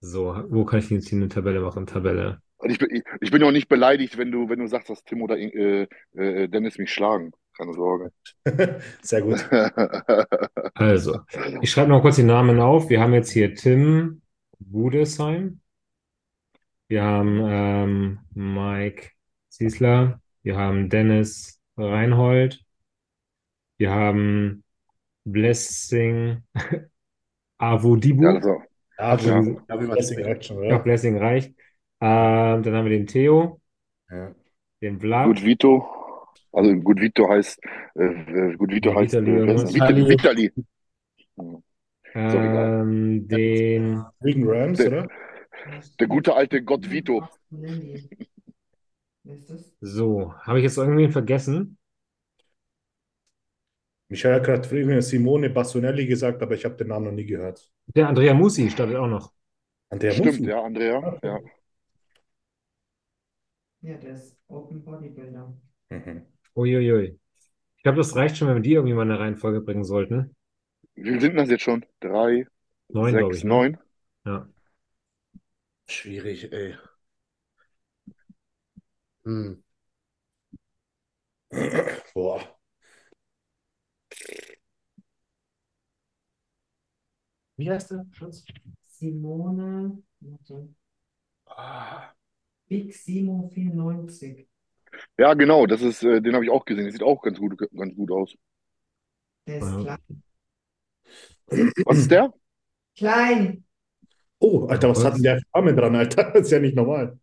So, 0.02 0.36
wo 0.50 0.66
kann 0.66 0.80
ich 0.80 0.90
jetzt 0.90 1.08
hier 1.08 1.18
eine 1.18 1.30
Tabelle 1.30 1.62
machen? 1.62 1.88
Tabelle. 1.88 2.42
Ich 2.68 2.78
bin, 2.78 2.90
ich, 2.92 3.04
ich 3.22 3.32
bin 3.32 3.42
auch 3.44 3.52
nicht 3.52 3.70
beleidigt, 3.70 4.18
wenn 4.18 4.32
du, 4.32 4.50
wenn 4.50 4.60
du 4.60 4.68
sagst, 4.68 4.90
dass 4.90 5.04
Tim 5.04 5.22
oder 5.22 5.38
äh, 5.38 5.88
äh, 6.14 6.48
Dennis 6.50 6.78
mich 6.78 6.92
schlagen. 6.92 7.32
Keine 7.58 7.74
Sorge. 7.74 8.12
Sehr 9.02 9.22
gut. 9.22 9.48
Also, 10.78 11.22
ich 11.62 11.72
schreibe 11.72 11.90
noch 11.90 12.02
kurz 12.02 12.18
die 12.18 12.24
Namen 12.24 12.60
auf. 12.60 12.90
Wir 12.90 13.00
haben 13.00 13.14
jetzt 13.14 13.32
hier 13.32 13.56
Tim 13.56 14.22
Budesheim. 14.60 15.62
Wir 16.90 17.04
haben 17.04 17.40
ähm, 17.46 18.20
Mike 18.34 19.12
Ziesler. 19.48 20.20
Wir 20.46 20.58
haben 20.58 20.90
Dennis 20.90 21.60
Reinhold. 21.76 22.64
Wir 23.80 23.90
haben 23.90 24.64
Blessing 25.24 26.44
Avodibu. 27.58 28.24
ja, 28.24 28.34
das 28.34 28.46
auch. 28.46 28.62
Ja, 29.00 29.42
Ja, 29.68 29.76
Blessing 29.76 30.24
reicht 30.24 30.46
schon, 30.46 30.58
Ja, 30.64 30.76
oder? 30.76 30.80
Blessing 30.80 31.18
reicht. 31.18 31.50
Ähm, 32.00 32.62
dann 32.62 32.76
haben 32.76 32.86
wir 32.86 32.92
den 32.96 33.08
Theo, 33.08 33.60
Ja. 34.12 34.36
den 34.84 35.00
Vlad. 35.00 35.26
Gut 35.26 35.44
Vito. 35.44 35.90
Also 36.54 36.76
gut 36.76 37.02
Vito 37.02 37.28
heißt, 37.28 37.60
äh, 37.96 38.56
gut 38.56 38.72
Vito 38.72 38.94
heißt, 38.94 39.14
Vitali 39.16 40.02
äh. 40.02 40.10
Vitali. 40.10 40.52
Ähm, 42.14 43.28
den 43.28 44.04
Regan 44.24 44.48
Rams, 44.48 44.78
Der- 44.78 44.88
oder? 44.90 45.08
Der 46.00 46.08
gute 46.08 46.36
alte 46.36 46.64
Gott 46.64 46.92
Vito. 46.92 47.28
So, 49.82 50.34
habe 50.42 50.60
ich 50.60 50.64
jetzt 50.64 50.78
irgendwen 50.78 51.12
vergessen? 51.12 51.78
Michael 54.10 54.34
hat 54.38 54.46
gerade 54.46 54.68
früher 54.68 55.00
Simone 55.04 55.52
Bassonelli 55.52 56.08
gesagt, 56.08 56.42
aber 56.42 56.56
ich 56.56 56.66
habe 56.66 56.76
den 56.76 56.88
Namen 56.88 57.06
noch 57.06 57.12
nie 57.12 57.26
gehört. 57.26 57.72
Der 57.96 58.08
Andrea 58.10 58.34
Musi 58.36 58.70
startet 58.70 58.96
auch 58.98 59.08
noch. 59.08 59.34
Andrea 59.90 60.14
Stimmt, 60.16 60.16
Musi. 60.16 60.48
ja, 60.48 60.64
Andrea. 60.64 61.20
Ja. 61.24 61.40
Ja, 63.82 63.96
der 63.98 64.16
ist 64.16 64.38
Open 64.50 64.84
Bodybuilder. 64.84 65.54
Mhm. 65.90 66.26
Uiuiui. 66.56 67.20
Ich 67.78 67.84
glaube, 67.84 67.98
das 68.00 68.16
reicht 68.16 68.38
schon, 68.38 68.48
wenn 68.50 68.56
wir 68.58 68.62
die 68.64 68.74
irgendwie 68.74 68.96
mal 68.96 69.04
in 69.04 69.12
eine 69.12 69.20
Reihenfolge 69.22 69.62
bringen 69.62 69.84
sollten. 69.86 70.36
Wie 70.96 71.04
viel 71.10 71.22
sind 71.22 71.36
das 71.38 71.50
jetzt 71.50 71.64
schon? 71.64 71.86
Drei, 72.02 72.48
Neun, 72.90 73.18
glaube 73.18 73.36
sechs, 73.36 73.38
ich, 73.38 73.48
ne? 73.48 73.62
neun? 73.62 73.78
Ja. 74.26 74.50
Schwierig, 75.88 76.52
ey. 76.54 76.76
Hm. 79.26 79.62
Boah. 82.14 82.42
Wie 87.58 87.70
heißt 87.70 87.92
der, 87.92 88.06
Schatz? 88.14 88.46
Simone. 88.82 90.02
warte. 90.22 90.70
Ah, 91.48 92.14
Big 92.70 92.94
Simo 92.96 93.50
94. 93.54 94.48
Ja, 95.18 95.34
genau, 95.34 95.66
das 95.66 95.82
ist, 95.82 96.04
äh, 96.04 96.22
den 96.22 96.34
habe 96.36 96.46
ich 96.46 96.52
auch 96.52 96.66
gesehen. 96.66 96.84
Der 96.86 96.92
sieht 96.92 97.04
auch 97.04 97.22
ganz 97.22 97.40
gut, 97.40 97.58
ganz 97.76 97.96
gut 97.96 98.12
aus. 98.12 98.36
Der 99.48 99.58
ist 99.60 99.66
Ja. 99.68 99.80
klein. 99.80 100.24
Was 101.86 101.98
ist 102.00 102.12
der? 102.12 102.34
Klein! 102.98 103.64
Oh, 104.40 104.68
Alter, 104.68 104.90
was 104.90 104.98
Was? 105.00 105.06
hat 105.06 105.16
denn 105.16 105.24
der 105.24 105.38
für 105.40 105.46
Arme 105.54 105.76
dran, 105.76 105.96
Alter? 105.96 106.32
Das 106.34 106.44
ist 106.48 106.52
ja 106.52 106.60
nicht 106.60 106.76
normal. 106.76 107.20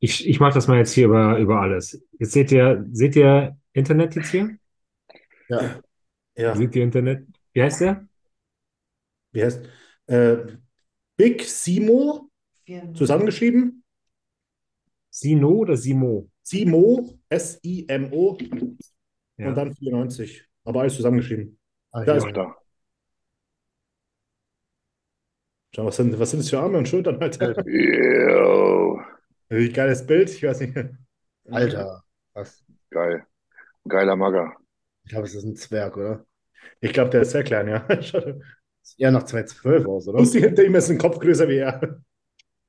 Ich, 0.00 0.28
ich 0.28 0.38
mache 0.40 0.54
das 0.54 0.68
mal 0.68 0.78
jetzt 0.78 0.92
hier 0.92 1.06
über, 1.06 1.38
über 1.38 1.60
alles. 1.60 2.00
Jetzt 2.18 2.32
seht 2.32 2.52
ihr, 2.52 2.86
seht 2.92 3.16
ihr 3.16 3.56
Internet 3.72 4.14
jetzt 4.14 4.30
hier? 4.30 4.56
Ja, 5.48 5.80
Ja, 6.36 6.54
Seht 6.54 6.76
ihr 6.76 6.84
Internet? 6.84 7.26
Wie 7.52 7.62
heißt 7.62 7.80
der? 7.80 8.06
wie 9.32 9.42
heißt 9.44 9.68
äh, 10.06 10.36
Big 11.16 11.42
Simo, 11.42 12.30
94. 12.64 12.96
zusammengeschrieben. 12.98 13.84
Sino 15.10 15.48
oder 15.50 15.76
Simo? 15.76 16.28
Simo, 16.42 17.18
S-I-M-O 17.28 18.38
Ja. 19.36 19.48
und 19.48 19.54
dann 19.56 19.74
94. 19.74 20.44
Aber 20.64 20.80
alles 20.82 20.94
zusammengeschrieben. 20.96 21.58
ah, 21.92 22.04
Da 22.04 22.16
ist 22.16 22.26
da. 22.32 22.54
Schau, 25.74 25.84
was 25.86 25.96
sind, 25.96 26.18
was 26.18 26.30
sind 26.30 26.40
das 26.40 26.50
für 26.50 26.58
Arme 26.60 26.78
und 26.78 26.88
Schultern, 26.88 27.20
Alter? 27.20 27.54
Yo, 27.66 28.87
Wie 29.48 29.72
geiles 29.72 30.06
Bild, 30.06 30.30
ich 30.30 30.42
weiß 30.42 30.60
nicht. 30.60 30.76
Alter, 31.50 32.02
was? 32.34 32.64
geil. 32.90 33.24
Geiler 33.86 34.16
Magger. 34.16 34.52
Ich 35.04 35.10
glaube, 35.10 35.26
es 35.26 35.34
ist 35.34 35.44
ein 35.44 35.56
Zwerg, 35.56 35.96
oder? 35.96 36.26
Ich 36.80 36.92
glaube, 36.92 37.10
der 37.10 37.22
ist 37.22 37.30
sehr 37.30 37.44
klein, 37.44 37.68
ja. 37.68 37.86
Sieht 38.82 39.00
eher 39.00 39.10
nach 39.10 39.24
212 39.24 39.86
aus, 39.86 40.08
oder? 40.08 40.18
Lucy 40.18 40.40
hinter 40.40 40.64
ihm 40.64 40.74
ist 40.74 40.90
ein 40.90 40.98
Kopf 40.98 41.18
größer 41.18 41.48
wie 41.48 41.58
er. 41.58 42.00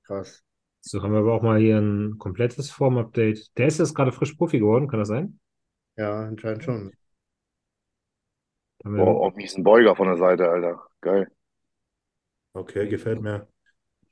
Krass. 0.03 0.43
So 0.81 1.03
haben 1.03 1.11
wir 1.11 1.19
aber 1.19 1.33
auch 1.33 1.41
mal 1.41 1.59
hier 1.59 1.77
ein 1.77 2.17
komplettes 2.17 2.71
Form-Update. 2.71 3.57
Der 3.57 3.67
ist 3.67 3.79
jetzt 3.79 3.93
gerade 3.93 4.11
frisch 4.11 4.33
Profi 4.33 4.59
geworden, 4.59 4.87
kann 4.87 4.99
das 4.99 5.09
sein? 5.09 5.39
Ja, 5.97 6.21
anscheinend 6.21 6.63
schon. 6.63 6.93
Boah, 8.83 9.21
auch 9.21 9.35
miesen 9.35 9.63
Beuger 9.63 9.95
von 9.95 10.07
der 10.07 10.17
Seite, 10.17 10.49
Alter. 10.49 10.81
Geil. 11.01 11.29
Okay, 12.53 12.87
gefällt 12.87 13.21
mir. 13.21 13.47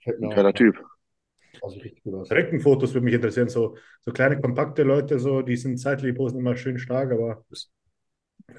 Fällt 0.03 0.19
mir 0.19 0.35
Geiler 0.35 0.49
auch. 0.49 0.53
Typ. 0.53 0.77
Richtig 1.63 2.03
gut 2.03 2.13
aus. 2.15 2.31
Rückenfotos 2.31 2.93
würde 2.93 3.05
mich 3.05 3.13
interessieren. 3.13 3.49
So, 3.49 3.77
so 4.01 4.11
kleine, 4.11 4.39
kompakte 4.39 4.83
Leute, 4.83 5.19
so, 5.19 5.41
die 5.41 5.55
sind 5.55 5.77
zeitlich 5.77 6.15
posen 6.15 6.39
immer 6.39 6.55
schön 6.55 6.77
stark, 6.79 7.11
aber 7.11 7.45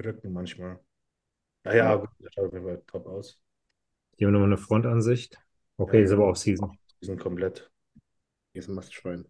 Rücken 0.05 0.33
manchmal. 0.33 0.79
Naja, 1.65 1.85
Ja. 1.85 1.97
gut, 1.97 2.11
das 2.21 2.35
schaut 2.35 2.47
auf 2.47 2.53
jeden 2.53 2.65
Fall 2.67 2.83
top 2.87 3.07
aus. 3.07 3.41
Hier 4.17 4.27
haben 4.27 4.35
wir 4.35 4.41
nochmal 4.41 4.49
eine 4.55 4.59
Frontansicht. 4.59 5.39
Okay, 5.77 5.99
Ja. 5.99 6.05
ist 6.05 6.13
aber 6.13 6.29
auch 6.29 6.37
Season. 6.37 6.77
Sind 7.01 7.21
komplett. 7.21 7.71
Hier 8.53 8.61
ist 8.61 8.69
ein 8.69 8.75
Mastschwein. 8.75 9.25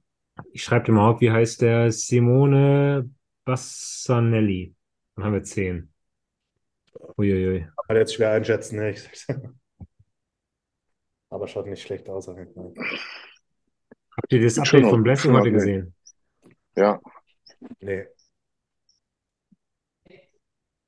Ich 0.52 0.62
schreibe 0.62 0.86
dir 0.86 0.92
mal 0.92 1.10
auf, 1.10 1.20
wie 1.20 1.30
heißt 1.30 1.62
der? 1.62 1.90
Simone 1.92 3.10
Bassanelli. 3.44 4.74
Dann 5.16 5.24
haben 5.24 5.32
wir 5.34 5.42
10. 5.42 5.92
Uiuiui. 7.16 7.60
Kann 7.60 7.72
man 7.88 7.96
jetzt 7.96 8.14
schwer 8.14 8.30
einschätzen, 8.32 8.76
ne? 8.76 8.94
Aber 11.30 11.46
schaut 11.48 11.66
nicht 11.66 11.82
schlecht 11.82 12.08
aus. 12.08 12.28
auf 12.28 12.38
jeden 12.38 12.54
Fall. 12.54 12.72
Habt 14.18 14.32
ihr 14.32 14.42
das 14.42 14.58
Update 14.58 14.84
aus, 14.84 14.90
von 14.90 15.02
Blessing 15.04 15.32
heute 15.32 15.46
ne? 15.46 15.52
gesehen? 15.52 15.94
Ja, 16.76 17.00
Nee. 17.80 18.06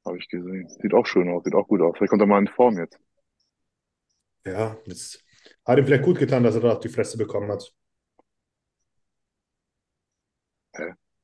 habe 0.05 0.19
ich 0.19 0.29
gesehen. 0.29 0.69
Sieht 0.69 0.95
auch 0.95 1.07
schön 1.07 1.29
aus, 1.29 1.45
sieht 1.45 1.55
auch 1.55 1.69
gut 1.69 1.81
aus. 1.81 1.95
Vielleicht 1.97 2.11
kommt 2.11 2.23
er 2.23 2.27
mal 2.27 2.41
in 2.41 2.49
Form 2.49 2.77
jetzt. 2.79 2.99
Ja, 4.45 4.77
das 4.87 5.23
hat 5.65 5.79
ihm 5.79 5.85
vielleicht 5.85 6.05
gut 6.05 6.19
getan, 6.19 6.43
dass 6.43 6.55
er 6.57 6.61
da 6.63 6.73
auf 6.73 6.81
die 6.81 6.89
Fresse 6.89 7.17
bekommen 7.17 7.51
hat. 7.51 7.73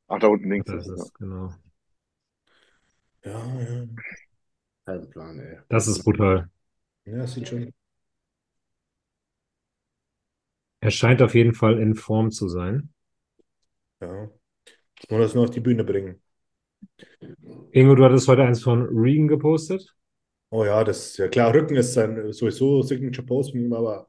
Ach, 0.08 0.20
da 0.20 0.28
unten 0.28 0.48
links 0.50 0.70
Das 0.70 0.86
ist 0.86 1.00
es. 1.00 1.14
genau. 1.14 1.52
Ja, 3.24 3.44
ja. 3.60 3.86
Kein 4.84 5.10
Plan, 5.10 5.38
ey. 5.40 5.58
Das 5.68 5.88
ist 5.88 6.04
brutal. 6.04 6.48
Ja, 7.04 7.26
sieht 7.26 7.48
schon. 7.48 7.72
Er 10.80 10.90
scheint 10.90 11.22
auf 11.22 11.34
jeden 11.34 11.54
Fall 11.54 11.78
in 11.80 11.94
Form 11.94 12.30
zu 12.30 12.48
sein. 12.48 12.90
Ja. 14.00 14.28
Jetzt 14.98 15.10
muss 15.10 15.24
es 15.26 15.34
nur 15.34 15.44
auf 15.44 15.50
die 15.50 15.60
Bühne 15.60 15.84
bringen. 15.84 16.22
Ingo, 17.72 17.94
du 17.94 18.04
hattest 18.04 18.28
heute 18.28 18.44
eins 18.44 18.62
von 18.62 18.82
Regan 18.92 19.28
gepostet. 19.28 19.94
Oh 20.50 20.64
ja, 20.64 20.84
das 20.84 21.08
ist 21.08 21.18
ja 21.18 21.28
klar. 21.28 21.52
Rücken 21.52 21.76
ist 21.76 21.92
sein 21.94 22.32
sowieso 22.32 22.82
Signature 22.82 23.26
Post 23.26 23.50
von 23.52 23.60
ihm, 23.60 23.72
aber 23.72 24.06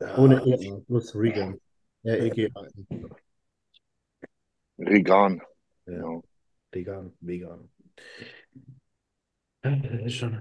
ja, 0.00 0.16
Ohne 0.18 0.42
E, 0.46 0.80
plus 0.86 1.14
Regan. 1.14 1.58
Ja, 2.02 2.14
EG. 2.14 2.50
Regan. 4.78 5.40
ja, 5.86 5.92
Ja. 5.94 6.22
vegan. 7.20 7.68
Das 9.62 9.72
ist 10.06 10.14
schon, 10.14 10.40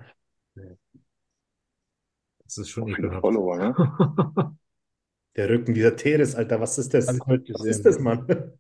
das 2.44 2.58
ist 2.58 2.70
schon 2.70 2.88
ekelhaft. 2.88 3.22
Follower, 3.22 3.58
ne? 3.58 4.58
Der 5.38 5.50
Rücken, 5.50 5.76
dieser 5.76 5.96
Teres, 5.96 6.36
Alter, 6.36 6.60
was 6.60 6.78
ist 6.80 6.94
das? 6.94 7.08
Was 7.08 7.66
ist 7.66 7.86
das, 7.86 8.00
Mann? 8.00 8.26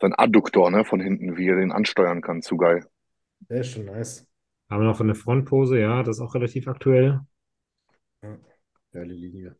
Sein 0.00 0.14
Adduktor, 0.14 0.70
ne? 0.70 0.84
Von 0.84 1.00
hinten, 1.00 1.36
wie 1.36 1.48
er 1.48 1.56
den 1.56 1.72
ansteuern 1.72 2.22
kann. 2.22 2.42
Zu 2.42 2.56
geil. 2.56 2.86
Der 3.48 3.60
ist 3.60 3.72
schon 3.72 3.86
nice. 3.86 4.26
Haben 4.70 4.82
wir 4.82 4.88
noch 4.88 4.96
von 4.96 5.08
der 5.08 5.16
Frontpose, 5.16 5.78
ja, 5.78 6.02
das 6.02 6.16
ist 6.16 6.22
auch 6.22 6.34
relativ 6.34 6.68
aktuell. 6.68 7.20
Geile 8.92 9.12
Linie. 9.12 9.56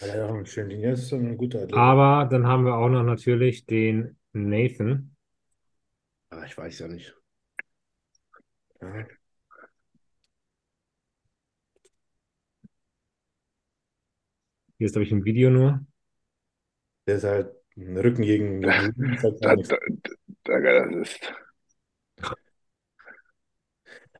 Ja, 0.00 0.16
ja, 0.16 0.26
und 0.26 0.48
schön 0.48 0.68
Linie 0.68 0.92
ist 0.92 1.12
ein 1.12 1.36
guter 1.36 1.62
Athlet. 1.62 1.74
Aber 1.78 2.28
dann 2.28 2.46
haben 2.46 2.64
wir 2.64 2.74
auch 2.74 2.88
noch 2.88 3.02
natürlich 3.02 3.66
den 3.66 4.18
Nathan. 4.32 5.16
Ah, 6.30 6.44
ich 6.44 6.56
weiß 6.56 6.80
ja 6.80 6.88
nicht. 6.88 7.14
Ja. 8.80 9.06
Hier 14.78 14.86
ist, 14.86 14.92
glaube 14.92 15.04
ich, 15.04 15.12
ein 15.12 15.24
Video 15.24 15.50
nur. 15.50 15.84
Der 17.06 17.16
ist 17.16 17.24
halt 17.24 17.54
ein 17.76 17.96
Rücken 17.96 18.22
gegen, 18.22 18.60
gegen 18.60 18.72
Rücken, 18.72 19.14
ist 19.14 19.22
halt 19.22 19.40
gar 19.40 19.50
Da, 19.50 19.56
nichts. 19.56 19.68
da, 20.44 20.60
da, 20.60 20.86
das 20.86 21.10
ist. 21.10 21.32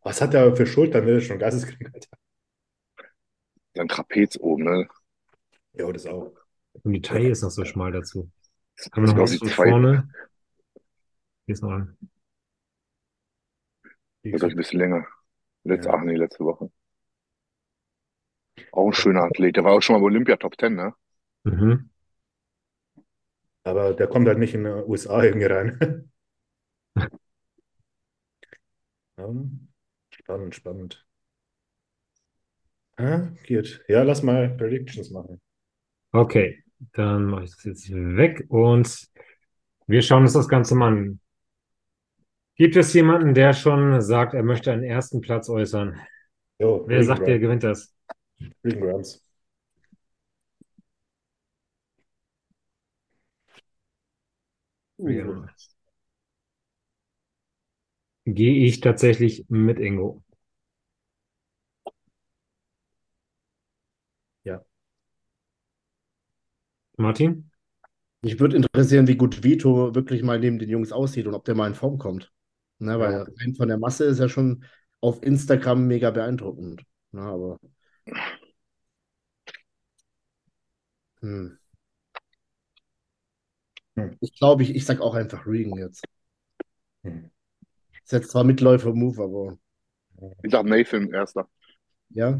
Was 0.02 0.20
hat 0.20 0.34
der 0.34 0.54
für 0.54 0.66
Schultern? 0.66 1.06
Der 1.06 1.18
ist 1.18 1.24
schon 1.24 1.38
geisteskrank, 1.38 1.90
Alter. 1.92 2.08
Sein 3.74 3.88
Trapez 3.88 4.38
oben, 4.38 4.64
ne? 4.64 4.88
Ja, 5.74 5.90
das 5.92 6.06
auch. 6.06 6.32
Und 6.82 6.92
die 6.92 7.02
Taille 7.02 7.30
ist 7.30 7.42
noch 7.42 7.50
so 7.50 7.64
schmal 7.64 7.92
dazu. 7.92 8.30
Das 8.76 8.90
Haben 8.92 9.06
wir 9.06 9.12
noch 9.14 9.22
was 9.22 9.36
von 9.36 9.48
zwei, 9.48 9.68
vorne? 9.70 10.08
Hier 11.46 11.52
ist 11.54 11.62
noch 11.62 11.72
ein. 11.72 11.96
Das 14.22 14.42
ist 14.42 14.44
ein 14.44 14.56
bisschen 14.56 14.80
länger. 14.80 15.06
Letzte, 15.64 15.88
Ja. 15.88 15.94
ach 15.94 16.02
nee, 16.02 16.14
letzte 16.16 16.44
Woche. 16.44 16.70
Auch 18.70 18.86
ein 18.86 18.92
schöner 18.92 19.24
Athlet. 19.24 19.56
Der 19.56 19.64
war 19.64 19.72
auch 19.72 19.82
schon 19.82 19.94
mal 19.94 20.00
bei 20.00 20.06
Olympia 20.06 20.36
Top 20.36 20.56
10, 20.60 20.76
ne? 20.76 20.94
Mhm. 21.44 21.88
Aber 23.64 23.92
der 23.92 24.06
kommt 24.06 24.28
halt 24.28 24.38
nicht 24.38 24.54
in 24.54 24.64
die 24.64 24.70
USA 24.70 25.22
irgendwie 25.22 25.44
rein. 25.46 26.10
Ja, 29.18 29.28
spannend, 30.10 30.54
spannend. 30.54 31.06
Ah, 32.98 33.30
geht. 33.44 33.82
Ja, 33.88 34.02
lass 34.02 34.22
mal 34.22 34.50
Predictions 34.56 35.10
machen. 35.10 35.40
Okay, 36.12 36.62
dann 36.92 37.26
mache 37.26 37.44
ich 37.44 37.50
das 37.52 37.64
jetzt 37.64 37.90
weg 37.92 38.44
und 38.48 39.08
wir 39.86 40.02
schauen 40.02 40.22
uns 40.22 40.32
das 40.34 40.48
Ganze 40.48 40.74
mal 40.74 40.88
an. 40.92 41.20
Gibt 42.56 42.76
es 42.76 42.92
jemanden, 42.94 43.34
der 43.34 43.52
schon 43.54 44.00
sagt, 44.02 44.34
er 44.34 44.42
möchte 44.42 44.72
einen 44.72 44.82
ersten 44.84 45.20
Platz 45.20 45.48
äußern? 45.48 45.98
Jo, 46.58 46.84
Wer 46.86 47.02
sagt, 47.04 47.26
der 47.26 47.38
gewinnt 47.38 47.62
das? 47.64 47.95
Regan 48.64 48.80
Grams. 48.80 49.20
Ja. 54.98 55.46
Gehe 58.24 58.64
ich 58.66 58.80
tatsächlich 58.80 59.46
mit 59.48 59.80
Ingo. 59.80 60.22
Ja. 64.44 64.64
Martin? 66.96 67.50
Mich 68.22 68.40
würde 68.40 68.56
interessieren, 68.56 69.08
wie 69.08 69.16
gut 69.16 69.44
Vito 69.44 69.94
wirklich 69.94 70.22
mal 70.24 70.40
neben 70.40 70.58
den 70.58 70.70
Jungs 70.70 70.92
aussieht 70.92 71.26
und 71.26 71.34
ob 71.34 71.44
der 71.44 71.54
mal 71.56 71.68
in 71.68 71.74
Form 71.74 71.98
kommt. 71.98 72.32
Ne, 72.80 72.98
weil 72.98 73.12
Ja. 73.12 73.22
rein 73.40 73.54
von 73.56 73.68
der 73.68 73.78
Masse 73.78 74.04
ist 74.06 74.20
er 74.20 74.28
schon 74.28 74.64
auf 75.00 75.22
Instagram 75.22 75.86
mega 75.88 76.10
beeindruckend. 76.10 76.84
Ne, 77.12 77.22
aber. 77.22 77.58
Hm. 81.22 81.56
Hm. 83.96 84.16
Ich 84.20 84.34
glaube, 84.38 84.62
ich, 84.62 84.74
ich 84.74 84.84
sag 84.84 85.00
auch 85.00 85.14
einfach 85.14 85.46
Regan 85.46 85.78
jetzt. 85.78 86.04
Hm. 87.04 87.30
Ist 88.04 88.12
jetzt 88.12 88.30
zwar 88.32 88.44
Mitläufer-Move, 88.44 89.22
aber 89.24 89.58
Ich 90.42 90.52
sag 90.52 90.66
Nathan 90.66 91.12
erster. 91.12 91.48
ja. 92.10 92.36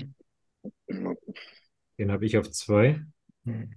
Den 1.99 2.11
habe 2.11 2.25
ich 2.25 2.39
auf 2.39 2.51
zwei. 2.51 3.05
Hm. 3.45 3.71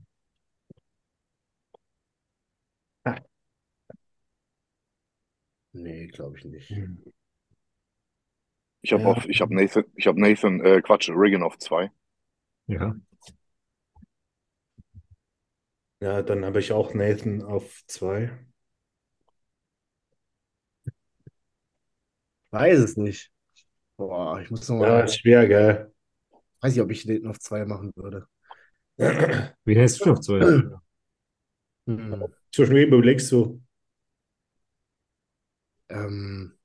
Nee, 5.74 6.08
glaube 6.08 6.38
ich 6.38 6.46
nicht. 6.46 6.70
Hm. 6.70 7.02
Ich 8.82 8.92
habe 8.94 9.06
Ja. 9.06 9.10
auf, 9.10 9.26
ich 9.30 9.40
habe 9.42 9.56
Nathan, 9.56 9.86
ich 9.96 10.06
habe 10.08 10.20
Nathan, 10.20 10.60
äh, 10.60 10.82
Quatsch, 10.82 11.10
Regan 11.10 11.44
auf 11.44 11.58
zwei. 11.60 11.92
Ja. 12.68 12.96
Ja, 16.02 16.22
dann 16.24 16.44
habe 16.46 16.60
ich 16.60 16.72
auch 16.74 16.94
Nathan 16.94 17.42
auf 17.42 17.84
zwei. 17.88 18.32
Weiß 22.52 22.78
es 22.80 22.96
nicht. 22.98 23.32
Boah, 23.98 24.42
ich 24.42 24.50
muss 24.52 24.68
noch 24.70 24.78
Ja, 24.80 25.02
mal, 25.02 25.04
ist 25.04 25.18
schwer, 25.20 25.48
gell? 25.48 25.94
weiß 26.62 26.74
ich, 26.76 26.82
ob 26.82 26.92
ich 26.92 27.06
Nathan 27.06 27.28
auf 27.30 27.40
zwei 27.40 27.66
machen 27.66 27.92
würde. 27.96 28.28
Wie 29.66 29.76
hältst 29.78 30.04
du 30.06 30.10
noch 30.10 30.20
zwei? 30.20 30.52
Hm. 31.88 32.32
Zwischen 32.52 32.76
wem 32.76 32.88
überlegst 32.94 33.32
du? 33.34 33.62
Ähm, 35.90 36.58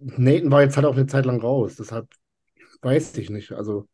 Nathan 0.00 0.50
war 0.50 0.62
jetzt 0.62 0.76
halt 0.76 0.86
auch 0.86 0.96
eine 0.96 1.06
Zeit 1.06 1.26
lang 1.26 1.40
raus, 1.40 1.76
deshalb 1.76 2.08
weiß 2.82 3.16
ich 3.18 3.30
nicht. 3.30 3.52
Also, 3.52 3.88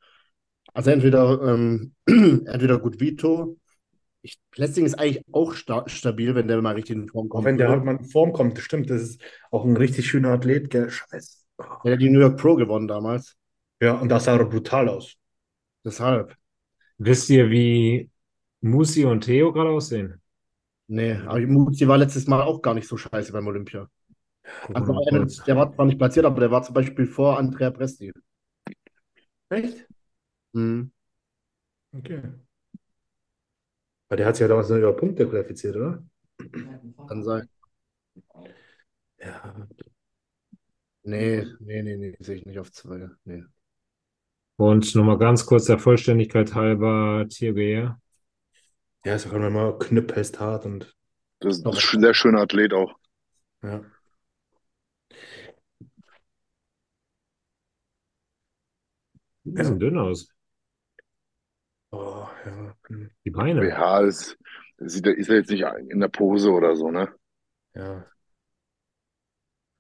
also 0.72 0.90
entweder, 0.90 1.40
ähm, 1.42 1.94
entweder 2.07 2.78
gut 2.78 3.00
Vito. 3.00 3.59
Ich, 4.22 4.38
Blessing 4.50 4.86
ist 4.86 4.98
eigentlich 4.98 5.24
auch 5.32 5.54
sta 5.54 5.88
stabil, 5.88 6.34
wenn 6.34 6.48
der 6.48 6.61
mal 6.61 6.74
richtig 6.74 6.96
in 6.96 7.09
Form 7.09 7.28
kommt. 7.28 7.44
wenn 7.44 7.59
der 7.59 7.68
halt 7.68 7.84
mal 7.84 7.96
in 7.96 8.04
Form 8.04 8.32
kommt, 8.32 8.57
das 8.57 8.64
stimmt, 8.64 8.90
das 8.90 9.02
ist 9.02 9.22
auch 9.50 9.64
ein 9.64 9.76
richtig 9.76 10.09
schöner 10.09 10.30
Athlet, 10.30 10.70
gell? 10.70 10.90
Scheiße. 10.90 11.44
Der 11.84 11.92
hat 11.92 12.00
die 12.00 12.11
New 12.11 12.20
York 12.20 12.38
Pro 12.38 12.57
gewonnen 12.57 12.88
damals. 12.88 13.36
Ja, 13.80 13.94
und 13.94 14.09
das 14.09 14.24
sah 14.24 14.36
doch 14.36 14.48
brutal 14.50 14.88
aus. 14.88 15.14
Deshalb. 15.84 16.34
Wisst 16.98 17.30
ihr, 17.30 17.50
wie 17.50 18.11
Musi 18.61 19.04
und 19.04 19.22
Theo 19.22 19.52
gerade 19.52 19.70
aussehen? 19.70 20.20
Nee, 20.88 21.14
aber 21.26 21.40
Muzi 21.40 21.86
war 21.88 21.98
letztes 21.98 22.26
Mal 22.26 22.42
auch 22.42 22.62
gar 22.62 22.74
nicht 22.74 22.88
so 22.88 22.96
scheiße 22.96 23.32
beim 23.32 23.46
Olympia. 23.46 23.88
Also 24.72 24.92
einer, 25.09 25.26
der 25.47 25.57
war 25.57 25.72
zwar 25.74 25.86
nicht 25.86 25.99
platziert, 25.99 26.26
aber 26.26 26.40
der 26.40 26.51
war 26.51 26.62
zum 26.62 26.74
Beispiel 26.74 27.07
vor 27.07 27.38
Andrea 27.38 27.70
Presti. 27.70 28.12
Echt? 29.51 29.86
Mhm. 30.55 30.90
Okay. 31.97 32.20
Weil 34.09 34.16
der 34.18 34.26
hat 34.26 34.34
sich 34.36 34.42
ja 34.42 34.49
damals 34.49 34.68
nur 34.68 34.78
über 34.78 34.97
Punkte 34.97 35.28
qualifiziert, 35.28 35.76
oder? 35.76 36.03
Kann 37.09 37.22
sein. 37.22 37.49
Ja. 39.18 39.66
Nee, 41.05 41.47
nee, 41.61 41.82
nee, 41.82 41.97
nee, 41.97 42.16
sehe 42.20 42.36
ich 42.36 42.44
nicht 42.47 42.59
auf 42.59 42.70
zwei. 42.72 43.09
Nee. 43.24 43.44
Und 44.59 44.94
nochmal 44.94 45.16
ganz 45.18 45.47
kurz 45.47 45.64
der 45.66 45.78
Vollständigkeit 45.78 46.55
halber, 46.55 47.26
Thierry. 47.28 47.88
Ja, 49.07 49.14
ist 49.14 49.26
auch 49.26 49.32
immer 49.32 49.78
knüppelst 49.78 50.38
hart 50.38 50.66
und 50.66 50.94
Das 51.40 51.59
ist 51.59 51.66
ein 51.66 52.01
sehr 52.03 52.12
schöner 52.12 52.42
Athlet 52.42 52.74
auch. 52.74 52.92
ja. 53.62 53.95
Die 59.47 59.64
sehen 59.64 59.78
dünn 59.78 59.97
aus. 59.99 60.28
Oh, 61.92 62.28
ja. 62.44 62.74
hm, 62.88 63.11
Die 63.24 63.30
Beine. 63.30 63.68
Das 64.78 64.92
sieht, 64.92 65.07
ist 65.07 65.28
er 65.28 65.36
jetzt 65.36 65.51
nicht 65.51 65.64
in 65.88 66.01
der 66.01 66.09
Pose 66.09 66.51
oder 66.53 66.76
so, 66.76 66.90
ne? 66.90 67.12
Ja. 67.74 68.07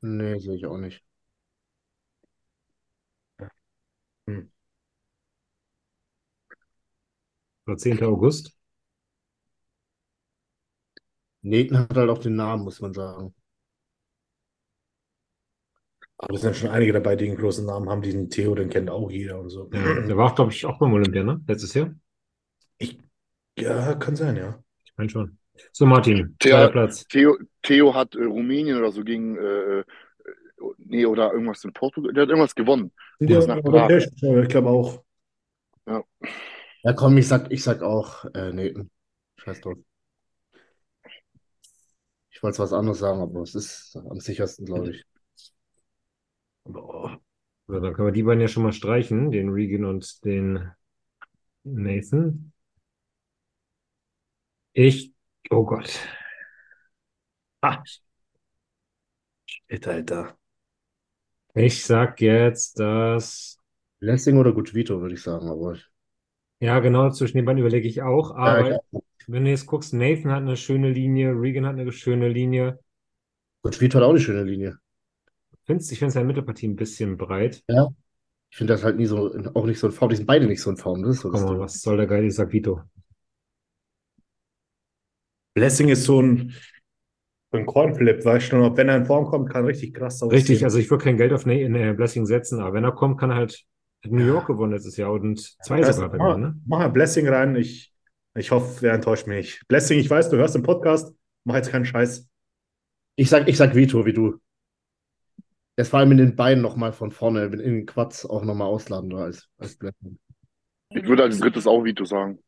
Nee, 0.00 0.38
sehe 0.40 0.54
ich 0.56 0.64
auch 0.66 0.78
nicht. 0.78 1.04
Hm. 4.28 4.46
War 7.64 7.76
10. 7.76 8.04
August. 8.06 8.56
Nathan 11.40 11.78
hat 11.78 11.96
halt 11.96 12.10
auch 12.10 12.18
den 12.18 12.36
Namen, 12.36 12.62
muss 12.64 12.82
man 12.82 12.92
sagen. 12.92 13.34
Aber 16.18 16.34
es 16.34 16.40
sind 16.40 16.50
ja 16.50 16.54
schon 16.54 16.70
einige 16.70 16.92
dabei, 16.92 17.16
die 17.16 17.26
einen 17.26 17.36
großen 17.36 17.66
Namen 17.66 17.88
haben. 17.88 18.02
Diesen 18.02 18.30
Theo, 18.30 18.54
den 18.54 18.70
kennt 18.70 18.90
auch 18.90 19.10
jeder 19.10 19.38
und 19.38 19.50
so. 19.50 19.68
Ja, 19.72 20.00
der 20.00 20.16
war, 20.16 20.34
glaube 20.34 20.52
ich, 20.52 20.64
auch 20.64 20.78
beim 20.78 20.92
Olympia, 20.92 21.22
ne? 21.22 21.40
Letztes 21.46 21.74
Jahr? 21.74 21.94
Ja, 23.58 23.94
kann 23.94 24.16
sein, 24.16 24.36
ja. 24.36 24.62
Ich 24.84 24.92
meine 24.96 25.08
schon. 25.10 25.38
So, 25.72 25.86
Martin, 25.86 26.36
Theo- 26.38 26.50
zweiter 26.50 26.68
Platz. 26.68 27.06
Theo, 27.08 27.36
Theo 27.62 27.94
hat 27.94 28.14
äh, 28.14 28.24
Rumänien 28.24 28.78
oder 28.78 28.92
so 28.92 29.02
gegen, 29.02 29.36
äh, 29.38 29.78
äh, 29.80 29.84
nee, 30.78 31.06
oder 31.06 31.32
irgendwas 31.32 31.64
in 31.64 31.72
Portugal, 31.72 32.12
der 32.12 32.24
hat 32.24 32.28
irgendwas 32.28 32.54
gewonnen. 32.54 32.92
Ja, 33.20 33.40
ja 33.40 33.56
europäisch, 33.64 34.08
ich 34.14 34.48
glaube 34.48 34.68
auch. 34.68 35.02
Ja, 36.82 36.92
komm, 36.92 37.16
ich 37.16 37.26
sag, 37.26 37.50
ich 37.50 37.62
sag 37.62 37.82
auch 37.82 38.24
äh, 38.34 38.52
Nathan. 38.52 38.90
Scheiß 39.38 39.60
drauf. 39.60 39.78
Ich 42.30 42.42
wollte 42.42 42.58
was 42.58 42.72
anderes 42.72 42.98
sagen, 42.98 43.20
aber 43.20 43.40
es 43.40 43.54
ist 43.54 43.96
am 43.96 44.20
sichersten, 44.20 44.66
glaube 44.66 44.90
ich. 44.90 45.04
Boah. 46.66 47.20
So, 47.68 47.80
dann 47.80 47.94
können 47.94 48.08
wir 48.08 48.12
die 48.12 48.22
beiden 48.22 48.40
ja 48.40 48.48
schon 48.48 48.62
mal 48.62 48.72
streichen, 48.72 49.30
den 49.30 49.48
Regan 49.50 49.84
und 49.84 50.24
den 50.24 50.70
Nathan. 51.64 52.52
Ich, 54.72 55.12
oh 55.50 55.64
Gott. 55.64 55.98
Ah, 57.62 57.82
Shit, 59.46 59.86
Alter. 59.88 60.36
ich 61.54 61.84
sag 61.84 62.20
jetzt, 62.20 62.78
dass, 62.78 63.58
Lessing 64.00 64.36
oder 64.38 64.52
gut 64.52 64.74
Vito, 64.74 65.00
würde 65.00 65.14
ich 65.14 65.22
sagen, 65.22 65.48
aber 65.48 65.76
ja, 66.60 66.78
genau, 66.80 67.10
zwischen 67.10 67.38
den 67.38 67.44
beiden 67.44 67.60
überlege 67.60 67.88
ich 67.88 68.02
auch, 68.02 68.30
ja, 68.30 68.36
aber 68.36 68.70
ich, 68.92 69.00
wenn 69.26 69.44
du 69.44 69.50
jetzt 69.50 69.66
guckst, 69.66 69.92
Nathan 69.92 70.30
hat 70.30 70.42
eine 70.42 70.56
schöne 70.56 70.90
Linie, 70.90 71.32
Regan 71.32 71.66
hat 71.66 71.78
eine 71.78 71.90
schöne 71.90 72.28
Linie. 72.28 72.78
gut 73.62 73.80
Vito 73.80 73.98
hat 73.98 74.04
auch 74.04 74.10
eine 74.10 74.20
schöne 74.20 74.44
Linie. 74.44 74.78
Findest, 75.66 75.92
ich 75.92 75.98
finde 75.98 76.12
seine 76.12 76.26
Mittelpartie 76.26 76.68
ein 76.68 76.76
bisschen 76.76 77.16
breit. 77.16 77.62
Ich 78.50 78.56
finde 78.58 78.72
das 78.74 78.84
halt 78.84 78.96
nie 78.96 79.06
so, 79.06 79.34
auch 79.54 79.66
nicht 79.66 79.78
so 79.78 79.88
in 79.88 79.92
Form. 79.92 80.10
Die 80.10 80.16
sind 80.16 80.26
beide 80.26 80.46
nicht 80.46 80.62
so 80.62 80.70
in 80.70 80.76
Form. 80.76 81.02
Das 81.02 81.16
ist 81.16 81.22
so 81.22 81.30
das 81.30 81.40
Komm 81.42 81.50
mal, 81.54 81.60
was 81.60 81.80
soll 81.82 81.96
der 81.96 82.06
Geil? 82.06 82.24
Ich 82.24 82.34
sag 82.34 82.52
Vito. 82.52 82.80
Blessing 85.54 85.88
ist 85.88 86.04
so 86.04 86.20
ein, 86.20 86.54
so 87.50 87.58
ein 87.58 87.66
Coinflip, 87.66 88.24
weißt 88.24 88.52
du, 88.52 88.56
und 88.56 88.76
wenn 88.76 88.88
er 88.88 88.96
in 88.98 89.06
Form 89.06 89.24
kommt, 89.26 89.50
kann 89.50 89.64
richtig 89.64 89.94
krass 89.94 90.22
aussehen. 90.22 90.36
Richtig, 90.36 90.64
also 90.64 90.78
ich 90.78 90.90
würde 90.90 91.04
kein 91.04 91.16
Geld 91.16 91.32
auf 91.32 91.46
in, 91.46 91.74
äh, 91.74 91.94
Blessing 91.94 92.26
setzen, 92.26 92.60
aber 92.60 92.74
wenn 92.74 92.84
er 92.84 92.92
kommt, 92.92 93.18
kann 93.18 93.30
er 93.30 93.36
halt 93.36 93.64
New 94.04 94.24
York 94.24 94.46
gewonnen 94.46 94.72
letztes 94.72 94.96
Jahr 94.96 95.12
und 95.12 95.40
zwei 95.64 95.80
Das- 95.80 95.96
sogar 95.96 96.10
mach, 96.16 96.18
gewonnen, 96.18 96.42
ne? 96.42 96.60
mach 96.66 96.80
ein 96.80 96.92
Blessing 96.92 97.26
rein. 97.28 97.56
Ich, 97.56 97.92
ich 98.34 98.50
hoffe, 98.50 98.86
er 98.86 98.94
enttäuscht 98.94 99.26
mich 99.26 99.36
nicht. 99.38 99.68
Blessing, 99.68 99.98
ich 99.98 100.10
weiß, 100.10 100.28
du 100.28 100.36
hörst 100.36 100.54
den 100.54 100.62
Podcast. 100.62 101.14
Mach 101.44 101.54
jetzt 101.56 101.70
keinen 101.70 101.86
Scheiß. 101.86 102.28
Ich 103.16 103.30
sag, 103.30 103.48
ich 103.48 103.56
sag 103.56 103.74
Vito, 103.74 104.04
wie 104.04 104.12
du. 104.12 104.38
Das 105.76 105.90
vor 105.90 105.98
allem 105.98 106.12
in 106.12 106.18
den 106.18 106.36
Beinen 106.36 106.62
nochmal 106.62 106.92
von 106.92 107.10
vorne, 107.10 107.44
in 107.44 107.58
den 107.58 107.86
Quads 107.86 108.24
auch 108.24 108.42
nochmal 108.42 108.66
ausladender 108.66 109.18
als, 109.18 109.48
als 109.58 109.76
Blessing. 109.76 110.18
Ich 110.88 111.04
würde 111.04 111.24
als 111.24 111.38
drittes 111.38 111.66
auch 111.66 111.84
Vito 111.84 112.06
sagen. 112.06 112.42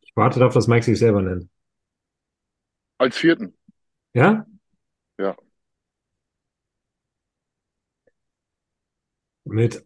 Ich 0.00 0.12
warte 0.16 0.40
darauf, 0.40 0.54
dass 0.54 0.66
Mike 0.66 0.84
sich 0.84 0.98
selber 0.98 1.22
nennt. 1.22 1.48
Als 2.98 3.16
vierten. 3.16 3.56
Ja? 4.12 4.44
Ja. 5.18 5.36
Mit 9.44 9.84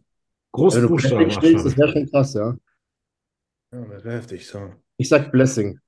großen 0.51 0.81
Wenn 0.81 0.87
du 0.87 0.93
Buchstaben. 0.93 1.31
Schlägst, 1.31 1.65
das 1.65 1.77
wäre 1.77 1.91
schon 1.91 2.09
krass, 2.09 2.33
ja. 2.33 2.57
Ja, 3.71 3.85
das 3.85 4.03
wäre 4.03 4.15
heftig. 4.15 4.47
So. 4.47 4.73
Ich 4.97 5.09
sag 5.09 5.31
Blessing. 5.31 5.79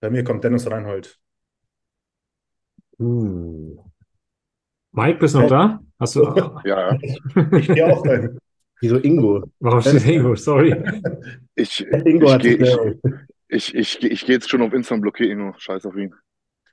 Bei 0.00 0.10
mir 0.10 0.24
kommt 0.24 0.42
Dennis 0.42 0.68
Reinhold. 0.68 1.20
Uh. 2.98 3.76
Mike, 4.92 5.18
bist 5.18 5.34
du 5.34 5.40
noch 5.40 5.48
da? 5.48 5.80
Hast 6.00 6.16
du. 6.16 6.22
Ja, 6.24 6.62
ja. 6.64 6.98
Ich 7.58 7.68
gehe 7.68 7.86
auch 7.86 8.04
rein. 8.06 8.38
Wieso 8.80 8.96
Ingo? 8.98 9.44
Warum 9.60 9.80
steht 9.80 10.06
Ingo? 10.06 10.34
Sorry. 10.36 10.74
Ich, 11.54 11.80
Ingo 11.86 12.26
ich 12.26 12.32
hat 12.32 12.42
gehe 12.42 12.56
ich, 13.48 13.74
ich, 13.74 13.74
ich, 13.74 14.02
ich 14.04 14.26
geh 14.26 14.32
jetzt 14.32 14.50
schon 14.50 14.62
auf 14.62 14.72
Insta 14.72 14.94
und 14.94 15.00
blockiere 15.00 15.30
Ingo. 15.30 15.54
Scheiß 15.58 15.86
auf 15.86 15.96
ihn. 15.96 16.14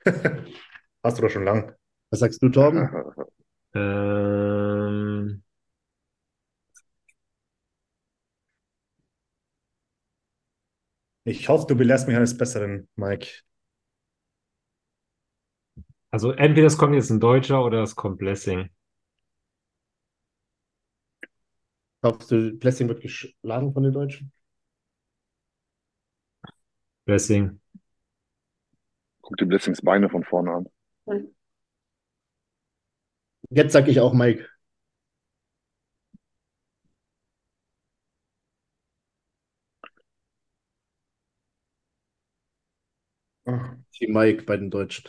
Hast 1.02 1.18
du 1.18 1.22
doch 1.22 1.30
schon 1.30 1.44
lang. 1.44 1.74
Was 2.10 2.20
sagst 2.20 2.42
du, 2.42 2.48
Torben? 2.48 2.88
Ähm, 3.76 5.42
Ich 11.24 11.48
hoffe, 11.48 11.66
du 11.66 11.74
belehrst 11.74 12.06
mich 12.06 12.16
eines 12.16 12.36
Besseren, 12.36 12.86
Mike. 12.96 13.28
Also 16.14 16.30
entweder 16.32 16.66
es 16.68 16.78
kommt 16.78 16.94
jetzt 16.94 17.10
ein 17.10 17.20
Deutscher 17.20 17.62
oder 17.64 17.82
es 17.82 17.94
kommt 17.96 18.18
Blessing. 18.18 18.70
Glaubst 22.02 22.30
du, 22.30 22.56
Blessing 22.56 22.86
wird 22.88 23.00
geschlagen 23.02 23.72
von 23.72 23.82
den 23.82 23.92
Deutschen? 23.92 24.30
Blessing. 27.06 27.58
Guck 29.22 29.38
dir 29.38 29.46
Blessings 29.46 29.82
Beine 29.82 30.08
von 30.08 30.22
vorne 30.22 30.52
an. 30.52 30.68
Jetzt 33.50 33.72
sag 33.72 33.88
ich 33.88 34.00
auch 34.00 34.12
Mike. 34.12 34.46
Ah, 43.46 43.76
Die 44.00 44.06
Mike 44.06 44.42
bei 44.44 44.56
den 44.58 44.70
Deutschen. 44.70 45.08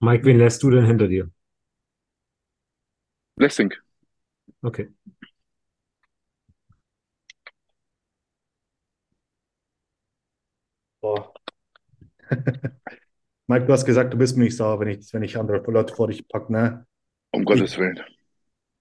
Mike, 0.00 0.24
wen 0.24 0.38
lässt 0.38 0.62
du 0.62 0.70
denn 0.70 0.86
hinter 0.86 1.08
dir? 1.08 1.30
Blessing. 3.36 3.72
Okay. 4.64 4.88
Boah. 11.02 11.32
Mike, 13.48 13.66
du 13.66 13.72
hast 13.72 13.84
gesagt, 13.84 14.12
du 14.14 14.18
bist 14.18 14.36
mir 14.36 14.44
nicht 14.44 14.56
sauer, 14.56 14.80
wenn 14.80 14.88
ich, 14.88 15.12
wenn 15.12 15.22
ich 15.22 15.36
andere 15.38 15.58
Leute 15.70 15.94
vor 15.94 16.08
dich 16.08 16.26
packe, 16.28 16.52
ne? 16.52 16.86
Um 17.32 17.44
Gottes 17.44 17.78
Willen. 17.78 18.00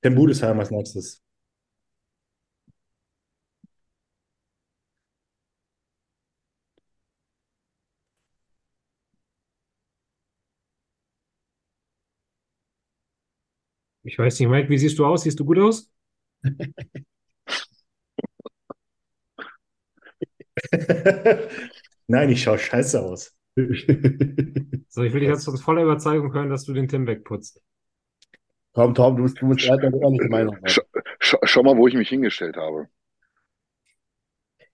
Den 0.04 0.16
Budesheim 0.16 0.60
als 0.60 0.72
nächstes. 0.72 1.24
Ich 14.14 14.20
weiß 14.20 14.40
nicht, 14.40 14.48
Mike, 14.48 14.70
wie 14.70 14.78
siehst 14.78 15.00
du 15.00 15.08
aus? 15.08 15.24
Siehst 15.24 15.40
du 15.40 15.46
gut 15.46 15.58
aus? 15.58 15.92
Nein, 22.08 22.30
ich 22.30 22.44
schaue 22.44 22.60
scheiße 22.60 23.02
aus. 23.02 23.34
So, 24.90 25.04
ich 25.04 25.14
will 25.14 25.20
dich 25.22 25.30
jetzt 25.30 25.48
aus 25.48 25.62
voller 25.62 25.84
Überzeugung 25.84 26.34
hören, 26.34 26.50
dass 26.50 26.66
du 26.66 26.74
den 26.74 26.88
Tim 26.88 27.08
wegputzt. 27.08 27.62
Tom, 28.76 28.94
Tom, 28.94 29.16
du 29.16 29.24
musst, 29.24 29.42
du 29.42 29.46
musst 29.48 29.68
halt 29.70 29.84
eine 29.84 30.00
ehrliche 30.00 30.30
Meinung 30.30 30.56
haben. 30.56 30.68
Sch 30.68 30.80
sch 31.20 31.36
schau 31.44 31.64
mal, 31.64 31.76
wo 31.78 31.88
ich 31.88 31.94
mich 31.96 32.10
hingestellt 32.10 32.56
habe. 32.58 32.88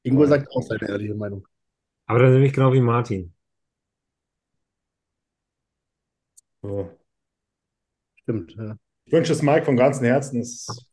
Ingo 0.04 0.26
sagt 0.26 0.50
auch 0.52 0.62
seine 0.62 0.90
ehrliche 0.90 1.16
Meinung. 1.16 1.48
Aber 2.08 2.20
dann 2.20 2.34
nämlich 2.34 2.54
genau 2.54 2.74
wie 2.74 2.82
Martin. 2.82 3.34
So. 6.64 6.98
Stimmt, 8.16 8.56
ja. 8.56 8.78
Ich 9.10 9.14
wünsche 9.14 9.34
es 9.34 9.42
Mike 9.42 9.66
von 9.66 9.76
ganzem 9.76 10.06
Herzen. 10.06 10.40
Es 10.40 10.52
ist 10.70 10.92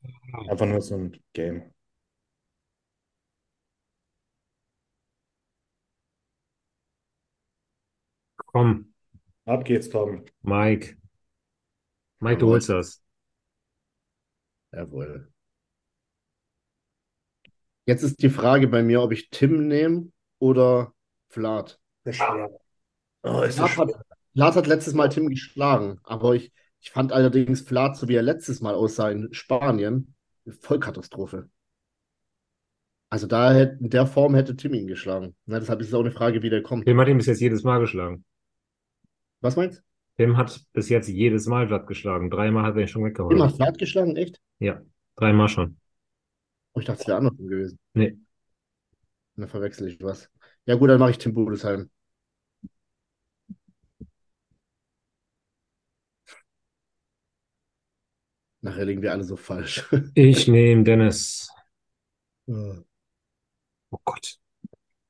einfach 0.48 0.64
nur 0.64 0.80
so 0.80 0.94
ein 0.94 1.20
Game. 1.34 1.70
Komm, 8.46 8.92
Ab 9.46 9.64
geht's, 9.64 9.90
Tom. 9.90 10.24
Mike. 10.42 10.96
Mike, 12.20 12.38
du 12.40 12.46
Jawohl. 12.46 12.54
holst 12.54 12.68
das. 12.68 13.02
Jawohl. 14.72 15.26
Jetzt 17.84 18.02
ist 18.02 18.22
die 18.22 18.30
Frage 18.30 18.68
bei 18.68 18.82
mir, 18.82 19.02
ob 19.02 19.12
ich 19.12 19.30
Tim 19.30 19.68
nehme 19.68 20.10
oder 20.38 20.92
Vlad. 21.28 21.78
Ist 22.04 22.16
schwer. 22.16 22.50
Oh, 23.22 23.42
ist 23.42 23.58
das 23.58 23.70
Vlad 23.70 23.94
hat, 23.94 24.06
Vlad 24.34 24.56
hat 24.56 24.66
letztes 24.66 24.94
Mal 24.94 25.08
Tim 25.08 25.28
geschlagen, 25.28 25.98
aber 26.04 26.34
ich, 26.34 26.52
ich 26.86 26.92
fand 26.92 27.12
allerdings 27.12 27.62
Vlad, 27.62 27.96
so 27.96 28.06
wie 28.06 28.14
er 28.14 28.22
letztes 28.22 28.60
Mal 28.60 28.76
aussah 28.76 29.10
in 29.10 29.28
Spanien, 29.34 30.14
eine 30.44 30.54
Vollkatastrophe. 30.54 31.50
Also 33.10 33.26
da 33.26 33.52
hätte, 33.52 33.82
in 33.82 33.90
der 33.90 34.06
Form 34.06 34.36
hätte 34.36 34.54
Tim 34.54 34.72
ihn 34.72 34.86
geschlagen. 34.86 35.34
Na, 35.46 35.58
deshalb 35.58 35.80
ist 35.80 35.88
es 35.88 35.94
auch 35.94 36.00
eine 36.00 36.12
Frage, 36.12 36.44
wie 36.44 36.48
der 36.48 36.62
kommt. 36.62 36.84
Tim 36.86 37.00
hat 37.00 37.08
ihn 37.08 37.16
bis 37.16 37.26
jetzt 37.26 37.40
jedes 37.40 37.64
Mal 37.64 37.80
geschlagen. 37.80 38.24
Was 39.40 39.56
meinst 39.56 39.82
Tim 40.16 40.36
hat 40.36 40.64
bis 40.74 40.88
jetzt 40.88 41.08
jedes 41.08 41.48
Mal 41.48 41.66
Vlad 41.66 41.88
geschlagen. 41.88 42.30
Dreimal 42.30 42.62
hat 42.62 42.76
er 42.76 42.82
ihn 42.82 42.88
schon 42.88 43.02
du? 43.02 43.08
weggehauen. 43.08 43.30
Tim 43.30 43.42
hat 43.42 43.56
Vlad 43.56 43.78
geschlagen, 43.78 44.14
echt? 44.14 44.40
Ja, 44.60 44.80
dreimal 45.16 45.48
schon. 45.48 45.78
Oh, 46.72 46.78
ich 46.78 46.86
dachte, 46.86 47.00
es 47.02 47.08
wäre 47.08 47.18
andersrum 47.18 47.48
gewesen. 47.48 47.80
Nee. 47.94 48.16
Dann 49.34 49.48
verwechsel 49.48 49.88
ich 49.88 50.00
was. 50.00 50.30
Ja 50.66 50.76
gut, 50.76 50.88
dann 50.88 51.00
mache 51.00 51.10
ich 51.10 51.18
Tim 51.18 51.34
Budesheim. 51.34 51.90
Nachher 58.66 58.84
liegen 58.84 59.00
wir 59.00 59.12
alle 59.12 59.22
so 59.22 59.36
falsch. 59.36 59.84
Ich 60.14 60.48
nehme 60.48 60.82
Dennis. 60.82 61.48
Ja. 62.46 62.82
Oh 63.90 63.98
Gott. 64.04 64.38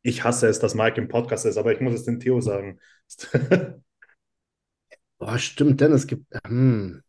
Ich 0.02 0.24
hasse 0.24 0.46
es, 0.48 0.58
dass 0.58 0.74
Mike 0.74 1.00
im 1.00 1.08
Podcast 1.08 1.46
ist, 1.46 1.56
aber 1.56 1.72
ich 1.72 1.80
muss 1.80 1.94
es 1.94 2.04
dem 2.04 2.20
Theo 2.20 2.42
sagen. 2.42 2.78
Boah, 5.18 5.38
stimmt, 5.38 5.80
Dennis 5.80 6.06
gibt. 6.06 6.26
Hm. 6.46 7.02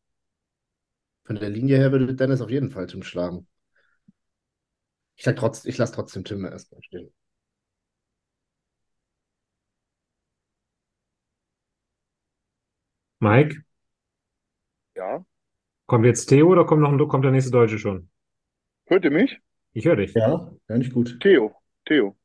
Von 1.26 1.36
der 1.36 1.52
Linie 1.52 1.78
her 1.78 1.92
würde 1.92 2.16
Dennis 2.16 2.42
auf 2.42 2.50
jeden 2.50 2.72
Fall 2.72 2.88
Tim 2.88 3.04
schlagen. 3.04 3.48
Ich 5.18 5.24
sag 5.26 5.36
trotz, 5.36 5.66
ich 5.66 5.78
lasse 5.78 5.94
trotzdem 5.94 6.24
Tim 6.24 6.46
erstmal 6.46 6.82
stehen. 6.82 7.14
Mike, 13.20 13.64
Ja? 14.96 15.24
Kommt 15.88 16.06
jetzt 16.06 16.28
Theo 16.28 16.48
oder 16.50 16.66
kommt 16.66 16.82
noch 16.84 16.92
ein, 16.92 17.08
kommt 17.08 17.26
der 17.26 17.32
nächste 17.32 17.52
Deutsche 17.52 17.80
schon? 17.80 18.10
Hört 18.88 19.06
ihr 19.06 19.12
mich? 19.12 19.40
Ich 19.74 19.86
höre 19.86 19.96
dich. 19.96 20.14
Ja, 20.14 20.52
ja, 20.68 20.78
nicht 20.78 20.94
gut. 20.94 21.20
Theo. 21.22 21.56
Theo. 21.86 22.18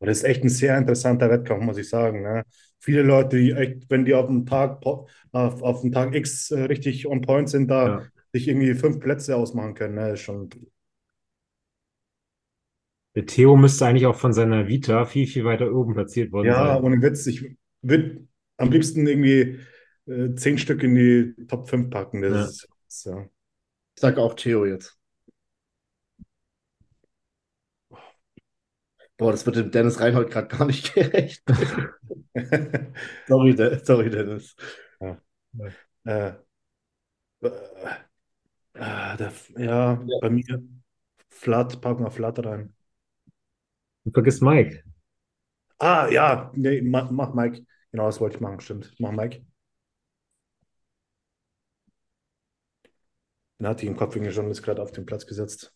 Das 0.00 0.18
ist 0.18 0.24
echt 0.24 0.42
ein 0.42 0.48
sehr 0.48 0.76
interessanter 0.78 1.30
Wettkampf, 1.30 1.62
muss 1.62 1.78
ich 1.78 1.88
sagen. 1.88 2.22
Ne? 2.22 2.44
Viele 2.80 3.02
Leute, 3.02 3.38
die 3.38 3.52
echt, 3.52 3.88
wenn 3.90 4.04
die 4.04 4.14
auf 4.14 4.26
dem 4.26 4.46
Tag, 4.46 4.84
auf, 4.84 5.62
auf 5.62 5.80
dem 5.82 5.92
Tag 5.92 6.14
X 6.14 6.50
äh, 6.50 6.62
richtig 6.62 7.06
on 7.06 7.20
point 7.20 7.48
sind, 7.48 7.68
da 7.68 7.86
Ja. 7.86 8.06
sich 8.32 8.48
irgendwie 8.48 8.74
fünf 8.74 8.98
Plätze 9.00 9.36
ausmachen 9.36 9.74
können. 9.74 9.94
Ne? 9.94 10.10
Ist 10.12 10.20
schon, 10.20 10.48
Der 13.14 13.26
Theo 13.26 13.56
müsste 13.56 13.86
eigentlich 13.86 14.06
auch 14.06 14.16
von 14.16 14.32
seiner 14.32 14.68
Vita 14.68 15.04
viel, 15.04 15.26
viel 15.26 15.44
weiter 15.44 15.72
oben 15.72 15.94
platziert 15.94 16.32
worden 16.32 16.46
ja, 16.48 16.74
sein. 16.74 16.82
ohne 16.82 17.02
Witz. 17.02 17.26
Ich 17.26 17.44
würde 17.82 18.26
am 18.56 18.70
liebsten 18.70 19.06
irgendwie 19.06 19.58
äh, 20.06 20.34
zehn 20.36 20.58
Stück 20.58 20.82
in 20.82 20.94
die 20.94 21.34
Top 21.46 21.68
5 21.68 21.90
packen. 21.90 22.22
Das 22.22 22.32
Ja. 22.32 22.44
ist, 22.44 22.68
ist, 22.88 23.04
ja. 23.06 23.22
Ich 23.96 24.00
sag 24.02 24.18
auch 24.18 24.34
Theo 24.34 24.66
jetzt. 24.66 24.98
Boah, 29.18 29.30
das 29.32 29.46
wird 29.46 29.56
dem 29.56 29.70
Dennis 29.70 30.00
Reinhold 30.00 30.30
gerade 30.30 30.48
gar 30.48 30.66
nicht 30.66 30.94
gerecht. 30.94 31.42
Sorry, 33.28 33.54
De 33.54 33.78
sorry, 33.84 34.10
Dennis. 34.10 34.54
äh, 35.00 35.14
äh, 36.04 36.32
äh, 38.74 39.16
der, 39.16 39.32
ja, 39.56 40.02
bei 40.20 40.30
mir 40.30 40.62
Flat, 41.30 41.80
packen 41.80 42.04
wir 42.04 42.10
Flat 42.10 42.44
rein. 42.44 42.74
Du 44.04 44.12
vergisst 44.12 44.42
Mike. 44.42 44.84
Ah, 45.78 46.08
ja, 46.10 46.50
nee, 46.54 46.80
mach, 46.82 47.10
mach 47.10 47.34
Mike. 47.34 47.64
Genau, 47.90 48.06
das 48.06 48.20
wollte 48.20 48.36
ich 48.36 48.40
machen, 48.40 48.60
stimmt. 48.60 48.94
Mach 48.98 49.12
Mike. 49.12 49.44
Den 53.62 53.68
hatte 53.68 53.84
ich 53.84 53.90
im 53.90 53.96
Kopf 53.96 54.14
schon, 54.32 54.50
ist 54.50 54.64
gerade 54.64 54.82
auf 54.82 54.90
den 54.90 55.06
Platz 55.06 55.24
gesetzt. 55.24 55.72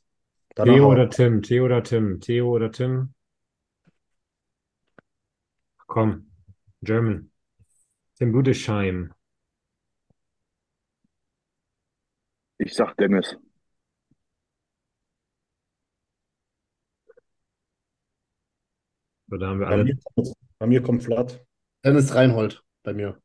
Danach 0.57 0.75
Theo 0.75 0.91
oder 0.91 1.09
Tim? 1.09 1.41
Theo 1.41 1.67
oder 1.67 1.85
Tim? 1.85 2.21
Theo 2.21 2.49
oder 2.49 2.73
Tim? 2.73 3.15
Komm, 5.87 6.29
German. 6.83 7.31
Tim 8.19 8.33
Budesheim. 8.33 9.15
Ich 12.59 12.75
sag 12.75 12.97
Dennis. 12.97 13.37
So, 19.29 19.37
da 19.37 19.47
haben 19.47 19.61
wir 19.61 19.67
bei, 19.67 19.73
alle. 19.75 19.85
mir, 19.85 19.97
kommt- 20.03 20.33
bei 20.59 20.67
mir 20.67 20.83
kommt 20.83 21.05
Flat. 21.05 21.47
Dennis 21.85 22.13
Reinhold 22.17 22.65
bei 22.83 22.95
mir. 22.95 23.23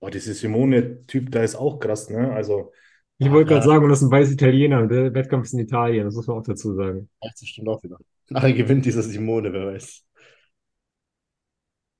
Boah, 0.00 0.10
dieser 0.10 0.34
Simone-Typ, 0.34 1.30
da 1.30 1.42
ist 1.42 1.56
auch 1.56 1.78
krass, 1.78 2.10
ne? 2.10 2.32
Also, 2.32 2.72
Ich 3.18 3.30
wollte 3.30 3.48
gerade 3.50 3.64
sagen, 3.66 3.84
und 3.84 3.90
das 3.90 4.00
ist 4.02 4.08
ein 4.08 4.10
weiß 4.10 4.30
Italiener 4.30 4.80
und 4.80 4.88
der 4.90 5.14
Wettkampf 5.14 5.46
ist 5.46 5.54
in 5.54 5.60
Italien, 5.60 6.04
das 6.04 6.14
muss 6.14 6.26
man 6.26 6.38
auch 6.38 6.42
dazu 6.42 6.74
sagen. 6.74 7.08
Das 7.20 7.46
stimmt 7.46 7.68
auch 7.68 7.82
wieder. 7.82 7.98
Nachher 8.28 8.52
gewinnt 8.52 8.84
dieser 8.84 9.02
Simone, 9.02 9.52
wer 9.52 9.66
weiß. 9.66 10.04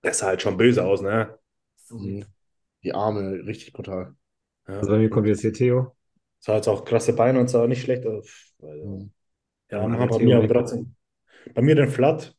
der 0.03 0.15
sah 0.15 0.29
halt 0.29 0.41
schon 0.43 0.57
böse 0.57 0.85
aus, 0.85 1.03
ne? 1.03 1.39
Mhm. 1.91 2.25
Die 2.83 2.95
Arme, 2.95 3.43
richtig 3.47 3.73
brutal. 3.73 4.15
Ja. 4.69 4.75
Also 4.81 4.91
bei 4.93 4.99
mir 4.99 5.11
kommt 5.11 5.27
jetzt 5.27 5.41
hier 5.43 5.53
Theo. 5.53 5.97
Sah 6.39 6.57
jetzt 6.57 6.69
auch 6.69 6.85
krasse 6.85 7.13
Beine 7.15 7.41
und 7.41 7.49
sah 7.49 7.67
nicht 7.67 7.83
schlecht 7.83 8.07
aus. 8.07 8.55
Also, 8.63 8.85
Mhm. 8.85 9.13
ja, 9.71 9.83
Ja, 9.83 9.89
machen 9.89 10.09
bei 10.09 10.19
Theo 10.19 10.27
mir 10.27 10.39
aber 10.39 10.49
weg. 10.49 10.53
trotzdem. 10.55 10.95
Bei 11.55 11.63
mir 11.63 11.75
den 11.75 11.89
Flat. 11.91 12.37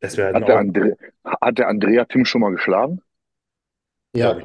Das 0.00 0.16
wäre 0.16 0.34
Hat 0.34 0.48
der, 0.48 0.58
Andre 0.58 0.96
hat 1.24 1.58
der 1.58 1.68
Andrea 1.68 2.04
Tim 2.06 2.24
schon 2.24 2.40
mal 2.40 2.52
geschlagen? 2.52 3.00
Ja. 4.14 4.38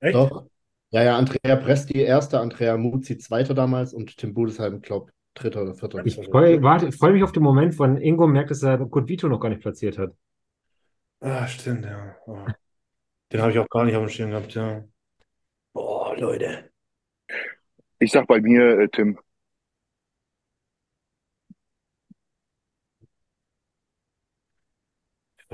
Echt? 0.00 0.14
doch. 0.14 0.46
Ja, 0.90 1.02
ja, 1.02 1.16
Andrea 1.16 1.56
Presti 1.56 2.00
erster, 2.00 2.40
Andrea 2.40 2.76
Muzzi 2.76 3.16
zweiter 3.16 3.54
damals 3.54 3.94
und 3.94 4.16
Tim 4.16 4.34
Budesheim, 4.34 4.82
glaub, 4.82 5.10
dritter 5.34 5.62
oder 5.62 5.74
vierter. 5.74 6.04
Ich 6.04 6.16
freue 6.16 6.60
freue 6.92 7.12
mich 7.12 7.22
auf 7.22 7.32
den 7.32 7.42
Moment, 7.42 7.78
wann 7.78 7.96
Ingo 7.96 8.26
merkt, 8.26 8.50
dass 8.50 8.62
er 8.62 8.78
Kurt 8.78 9.08
Vito 9.08 9.26
noch 9.28 9.40
gar 9.40 9.48
nicht 9.48 9.62
platziert 9.62 9.98
hat. 9.98 10.12
Ah, 11.20 11.46
stimmt, 11.46 11.86
ja. 11.86 12.14
Oh. 12.26 12.44
Den 13.32 13.40
habe 13.40 13.52
ich 13.52 13.58
auch 13.58 13.68
gar 13.68 13.84
nicht 13.84 13.96
auf 13.96 14.04
dem 14.04 14.10
Schirm 14.10 14.30
gehabt, 14.30 14.52
ja. 14.54 14.84
Boah, 15.72 16.14
Leute. 16.18 16.70
Ich 17.98 18.10
sag 18.10 18.26
bei 18.26 18.40
mir, 18.40 18.80
äh, 18.80 18.88
Tim, 18.88 19.18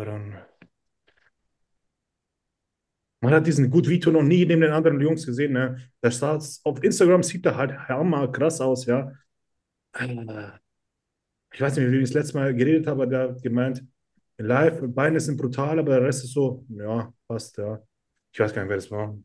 Dann. 0.04 0.38
Man 3.20 3.34
hat 3.34 3.46
diesen 3.46 3.70
Gut 3.70 3.88
Vito 3.88 4.10
noch 4.12 4.22
nie 4.22 4.46
neben 4.46 4.60
den 4.60 4.70
anderen 4.72 5.00
Jungs 5.00 5.26
gesehen, 5.26 5.52
ne? 5.52 5.90
Der 6.02 6.12
sah, 6.12 6.38
auf 6.64 6.82
Instagram 6.84 7.22
sieht 7.24 7.44
er 7.46 7.56
halt 7.56 7.72
hammer 7.88 8.30
krass 8.30 8.60
aus, 8.60 8.86
ja. 8.86 9.12
Äh, 9.94 10.50
Ich 11.52 11.60
weiß 11.60 11.76
nicht, 11.76 11.90
wie 11.90 11.96
ich 11.96 12.02
das 12.10 12.14
letzte 12.14 12.38
Mal 12.38 12.54
geredet 12.54 12.86
habe, 12.86 13.02
aber 13.02 13.06
der 13.10 13.20
hat 13.30 13.42
gemeint, 13.42 13.84
live, 14.36 14.80
Beine 14.94 15.18
sind 15.18 15.36
brutal, 15.36 15.78
aber 15.80 15.94
der 15.98 16.02
Rest 16.06 16.24
ist 16.24 16.32
so, 16.32 16.64
ja, 16.68 17.12
passt, 17.26 17.56
ja. 17.58 17.82
Ich 18.32 18.38
weiß 18.38 18.54
gar 18.54 18.62
nicht, 18.62 18.68
wer 18.70 18.76
das 18.76 18.90
war. 18.90 19.18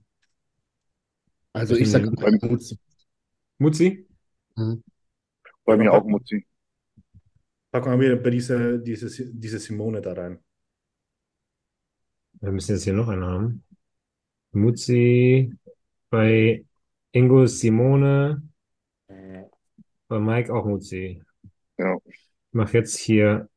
Also 1.52 1.76
ich 1.76 1.92
sag 1.92 2.04
Beim- 2.16 2.40
Mutzi. 2.42 2.80
Mutzi? 3.60 4.08
Mhm. 4.56 4.84
bei 5.66 5.78
mir 5.78 5.94
auch 5.94 6.04
Mutzi. 6.04 6.48
Packen 7.72 7.92
wir 7.92 8.00
wieder 8.00 8.16
bei 8.16 8.32
diese, 8.32 8.80
diese, 8.80 9.32
diese 9.34 9.60
Simone 9.60 10.02
da 10.02 10.14
rein. 10.14 10.40
Wir 12.44 12.52
müssen 12.52 12.74
jetzt 12.74 12.84
hier 12.84 12.91
noch 12.91 13.08
einen 13.08 13.24
haben. 13.24 13.64
Mutzi 14.52 15.54
bei 16.10 16.66
Ingo 17.14 17.46
Simone, 17.46 18.44
bei 20.10 20.20
Mike 20.20 20.54
auch 20.54 20.66
Mutzi. 20.66 21.24
Ja. 21.78 21.96
Ich 22.06 22.34
mache 22.52 22.80
jetzt 22.80 22.98
hier 22.98 23.48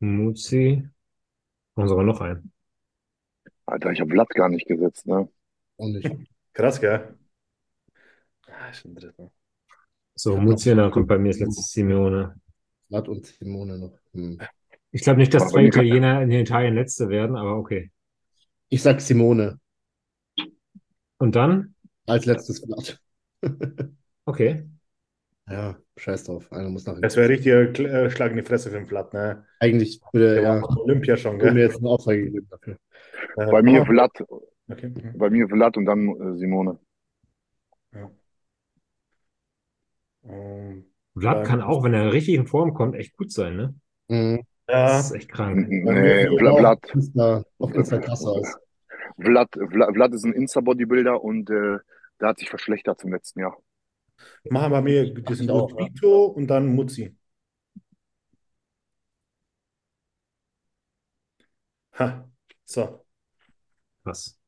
Mutzi. 0.00 0.88
Machen 1.76 1.88
sogar 1.88 2.04
noch 2.04 2.20
einen. 2.20 2.52
Alter, 3.64 3.92
ich 3.92 4.00
habe 4.00 4.10
Vlad 4.10 4.28
gar 4.30 4.48
nicht 4.48 4.66
gesetzt, 4.66 5.06
ne? 5.06 5.28
Und 5.76 5.98
ich. 5.98 6.10
Krass, 6.52 6.80
gell? 6.80 7.16
Ah, 8.48 8.70
ist 8.70 8.84
ein 8.84 8.96
Dritter. 8.96 9.30
So, 10.16 10.34
Ja, 10.34 10.40
Mutzi, 10.40 10.74
dann 10.74 10.90
kommt 10.90 11.06
bei 11.06 11.16
mir 11.16 11.28
das 11.28 11.38
letzte 11.38 11.62
Simone. 11.62 12.34
Vlad 12.88 13.08
und 13.08 13.24
Simone 13.24 13.78
noch. 13.78 13.96
Hm. 14.14 14.40
Ich 14.90 15.02
glaube 15.02 15.20
nicht, 15.20 15.32
dass 15.32 15.42
Aber 15.44 15.52
zwei 15.52 15.66
Italiener 15.66 16.22
in 16.22 16.32
Italien 16.32 16.74
Letzte 16.74 17.08
werden, 17.08 17.36
aber 17.36 17.56
okay. 17.56 17.92
Ich 18.72 18.80
sag 18.82 19.02
Simone 19.02 19.58
Und 21.18 21.36
dann? 21.36 21.74
als 22.06 22.24
letztes 22.24 22.60
Vlad. 22.60 22.98
Okay. 24.26 24.64
Ja, 25.48 25.76
scheiß 25.96 26.24
drauf. 26.24 26.50
Einer 26.52 26.70
muss 26.70 26.86
nach 26.86 26.98
Das 27.00 27.16
wäre 27.16 27.28
richtig 27.28 27.52
äh, 27.80 28.10
Schlag 28.10 28.30
in 28.30 28.36
die 28.38 28.42
Fresse 28.44 28.70
für 28.70 28.76
den 28.76 28.86
Vlad, 28.86 29.12
ne? 29.12 29.44
Eigentlich 29.58 30.00
würde 30.12 30.36
Der 30.36 30.42
ja, 30.44 30.62
Olympia 30.62 31.16
schon, 31.16 31.38
würde 31.38 31.54
mir 31.54 31.60
gell? 31.60 31.68
jetzt 31.68 31.80
eine 31.80 31.88
Aussage 31.90 32.24
gegeben 32.24 32.48
dafür. 32.50 32.76
Äh, 33.36 33.46
Bei 33.50 33.62
mir 33.62 33.82
ah, 33.82 33.86
Vlad, 33.86 34.12
Okay. 34.70 34.92
bei 35.18 35.28
mir 35.28 35.48
Vlad 35.48 35.76
und 35.76 35.84
dann 35.84 36.08
äh, 36.08 36.36
Simone. 36.38 36.78
Ähm, 40.24 40.86
Vlad 41.16 41.46
kann 41.46 41.62
auch, 41.62 41.84
wenn 41.84 41.94
er 41.94 42.12
richtig 42.12 42.34
in 42.34 42.46
Form 42.46 42.74
kommt, 42.74 42.96
echt 42.96 43.16
gut 43.16 43.32
sein, 43.32 43.56
ne? 43.56 43.74
Mhm. 44.08 44.42
Ja, 44.72 44.86
Das 44.96 45.06
ist 45.06 45.12
echt 45.12 45.28
krank. 45.30 45.68
Bei 45.84 45.92
Nee, 46.02 46.28
Vlad, 46.38 46.78
auf 46.84 46.94
Insta, 46.94 47.44
auf 47.58 47.74
Insta 47.74 47.98
krass 47.98 48.24
aus. 48.24 48.56
Vlad, 49.18 49.48
Vlad, 49.70 49.94
Vlad 49.94 50.14
ist 50.14 50.24
ein 50.24 50.32
Insta-Bodybuilder 50.32 51.22
und 51.22 51.50
äh, 51.50 51.78
der 52.20 52.28
hat 52.28 52.38
sich 52.38 52.48
verschlechtert 52.50 53.00
zum 53.00 53.12
letzten 53.12 53.40
Jahr. 53.40 53.56
machen 54.50 54.72
wir 54.72 54.82
mir 54.82 55.14
diesen 55.14 55.44
ich 55.44 55.50
auch. 55.50 55.78
Vito 55.78 56.24
und 56.26 56.46
dann 56.48 56.66
Mutzi. 56.74 57.16
Ha, 61.92 62.28
so, 62.64 63.04
Krass. 64.04 64.38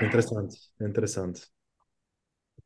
interessant, 0.00 0.54
interessant. 0.78 1.50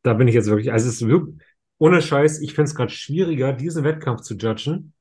Da 0.02 0.14
bin 0.14 0.28
ich 0.28 0.34
jetzt 0.34 0.48
wirklich, 0.48 0.72
also 0.72 0.88
es 0.88 0.94
ist 1.02 1.08
wirklich, 1.08 1.36
ohne 1.78 2.00
Scheiß, 2.02 2.40
ich 2.40 2.54
finde 2.54 2.70
es 2.70 2.74
gerade 2.74 2.90
schwieriger, 2.92 3.52
diesen 3.52 3.84
Wettkampf 3.84 4.22
zu 4.22 4.34
judgen 4.34 4.92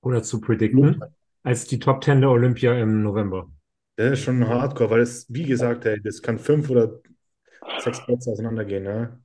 oder 0.00 0.22
zu 0.22 0.40
predikten, 0.40 1.02
als 1.46 1.64
die 1.64 1.78
Top 1.78 2.02
10 2.02 2.22
der 2.22 2.30
Olympia 2.30 2.74
im 2.74 3.04
November. 3.04 3.48
Der 3.96 4.12
ist 4.12 4.22
schon 4.22 4.46
hardcore, 4.48 4.90
weil 4.90 5.00
es, 5.00 5.32
wie 5.32 5.44
gesagt, 5.44 5.86
ey, 5.86 6.02
das 6.02 6.20
kann 6.20 6.40
fünf 6.40 6.68
oder 6.68 6.98
sechs 7.78 8.04
Plätze 8.04 8.32
auseinandergehen, 8.32 8.82
ne? 8.82 9.22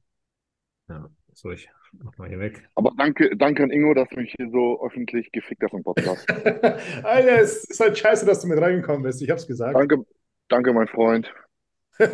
Ja, 0.87 1.09
so, 1.33 1.49
ich 1.49 1.67
mach 1.93 2.15
mal 2.19 2.29
hier 2.29 2.39
weg. 2.39 2.69
Aber 2.75 2.91
danke, 2.95 3.35
danke 3.35 3.63
an 3.63 3.71
Ingo, 3.71 3.95
dass 3.95 4.07
du 4.09 4.17
mich 4.17 4.35
hier 4.37 4.51
so 4.51 4.85
öffentlich 4.85 5.31
gefickt 5.31 5.63
hast 5.63 5.73
im 5.73 5.83
Podcast. 5.83 6.29
Alter, 7.03 7.39
es 7.41 7.63
ist 7.63 7.79
halt 7.79 7.97
scheiße, 7.97 8.23
dass 8.27 8.41
du 8.41 8.47
mit 8.47 8.61
reingekommen 8.61 9.01
bist. 9.01 9.19
Ich 9.23 9.29
hab's 9.31 9.47
gesagt. 9.47 9.75
Danke, 9.75 10.05
danke, 10.47 10.73
mein 10.73 10.87
Freund. 10.87 11.33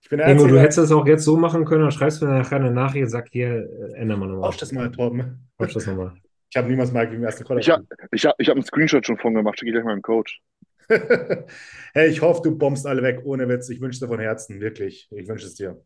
Ich 0.00 0.10
bin 0.10 0.20
Ingo, 0.20 0.46
du 0.46 0.60
hättest 0.60 0.76
das 0.76 0.92
auch 0.92 1.06
jetzt 1.06 1.24
so 1.24 1.38
machen 1.38 1.64
können, 1.64 1.80
dann 1.80 1.90
schreibst 1.90 2.20
du 2.20 2.26
mir 2.26 2.34
nachher 2.34 2.56
eine 2.56 2.70
Nachricht 2.70 3.04
und 3.04 3.08
sag 3.08 3.26
hier, 3.30 3.66
äh, 3.66 3.94
ändern 3.94 4.20
wir 4.20 4.26
nochmal. 4.26 4.50
Tausch 4.50 4.58
das 4.58 4.70
mal, 4.70 4.92
Torben. 4.92 5.48
Tausch 5.56 5.72
das 5.72 5.86
nochmal. 5.86 6.12
Ich 6.54 6.58
habe 6.58 6.68
niemals 6.68 6.92
mal 6.92 7.04
gegen 7.04 7.20
den 7.20 7.24
ersten 7.24 7.44
Call 7.44 7.58
Ich 7.58 7.68
habe 7.68 7.84
ich 8.12 8.24
hab, 8.24 8.36
ich 8.38 8.48
hab 8.48 8.54
einen 8.54 8.64
Screenshot 8.64 9.04
schon 9.04 9.18
von 9.18 9.34
gemacht, 9.34 9.58
schicke 9.58 9.70
ich 9.70 9.74
gleich 9.74 9.84
meinem 9.84 10.02
Coach. 10.02 10.40
Hey, 11.94 12.10
ich 12.10 12.22
hoffe, 12.22 12.42
du 12.44 12.56
bombst 12.56 12.86
alle 12.86 13.02
weg, 13.02 13.22
ohne 13.24 13.48
Witz. 13.48 13.70
Ich 13.70 13.80
wünsche 13.80 13.98
dir 13.98 14.06
von 14.06 14.20
Herzen, 14.20 14.60
wirklich. 14.60 15.08
Ich 15.10 15.26
wünsche 15.26 15.46
es 15.46 15.56
dir. 15.56 15.82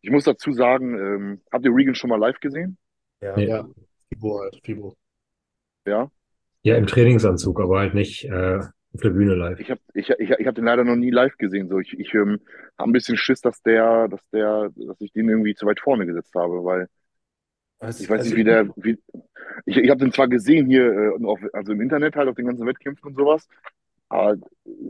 Ich 0.00 0.10
muss 0.10 0.22
dazu 0.22 0.52
sagen, 0.52 0.96
ähm, 0.96 1.40
habt 1.50 1.64
ihr 1.64 1.74
Regan 1.74 1.96
schon 1.96 2.10
mal 2.10 2.20
live 2.20 2.38
gesehen? 2.38 2.78
Ja. 3.20 3.34
Nee. 3.34 3.46
Ja, 3.46 3.66
Fibo 4.08 4.38
halt, 4.38 4.60
Fibo. 4.62 4.96
Ja. 5.86 6.08
Ja, 6.62 6.76
im 6.76 6.86
Trainingsanzug, 6.86 7.60
aber 7.60 7.80
halt 7.80 7.94
nicht 7.94 8.26
äh, 8.26 8.58
auf 8.58 9.00
der 9.02 9.10
Bühne 9.10 9.34
live. 9.34 9.58
Ich 9.58 9.72
habe 9.72 9.80
ich, 9.94 10.08
ich, 10.08 10.30
ich 10.30 10.46
hab 10.46 10.54
den 10.54 10.66
leider 10.66 10.84
noch 10.84 10.94
nie 10.94 11.10
live 11.10 11.36
gesehen. 11.36 11.68
So, 11.68 11.80
ich 11.80 11.98
ich 11.98 12.14
ähm, 12.14 12.38
habe 12.78 12.90
ein 12.90 12.92
bisschen 12.92 13.16
Schiss, 13.16 13.40
dass 13.40 13.60
der, 13.62 14.06
dass 14.06 14.28
der, 14.30 14.70
dass 14.76 15.00
ich 15.00 15.12
den 15.12 15.28
irgendwie 15.28 15.56
zu 15.56 15.66
weit 15.66 15.80
vorne 15.80 16.06
gesetzt 16.06 16.34
habe, 16.36 16.64
weil 16.64 16.88
Also, 17.84 18.02
ich 18.02 18.10
weiß 18.10 18.20
also 18.20 18.30
nicht, 18.30 18.38
wie 18.38 18.44
der, 18.44 18.68
wie, 18.76 18.98
ich, 19.66 19.76
ich 19.76 19.90
habe 19.90 20.00
den 20.00 20.12
zwar 20.12 20.28
gesehen 20.28 20.66
hier, 20.66 20.86
äh, 20.86 21.24
auf, 21.24 21.40
also 21.52 21.72
im 21.72 21.80
Internet 21.80 22.16
halt 22.16 22.28
auf 22.28 22.34
den 22.34 22.46
ganzen 22.46 22.66
Wettkämpfen 22.66 23.08
und 23.08 23.16
sowas, 23.16 23.46
aber 24.08 24.36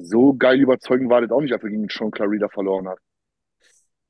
so 0.00 0.34
geil 0.34 0.60
überzeugend 0.60 1.10
war 1.10 1.20
das 1.20 1.30
auch 1.30 1.40
nicht, 1.40 1.52
als 1.52 1.62
er 1.64 1.70
gegen 1.70 1.88
Sean 1.88 2.10
Clarida 2.10 2.48
verloren 2.48 2.88
hat. 2.88 2.98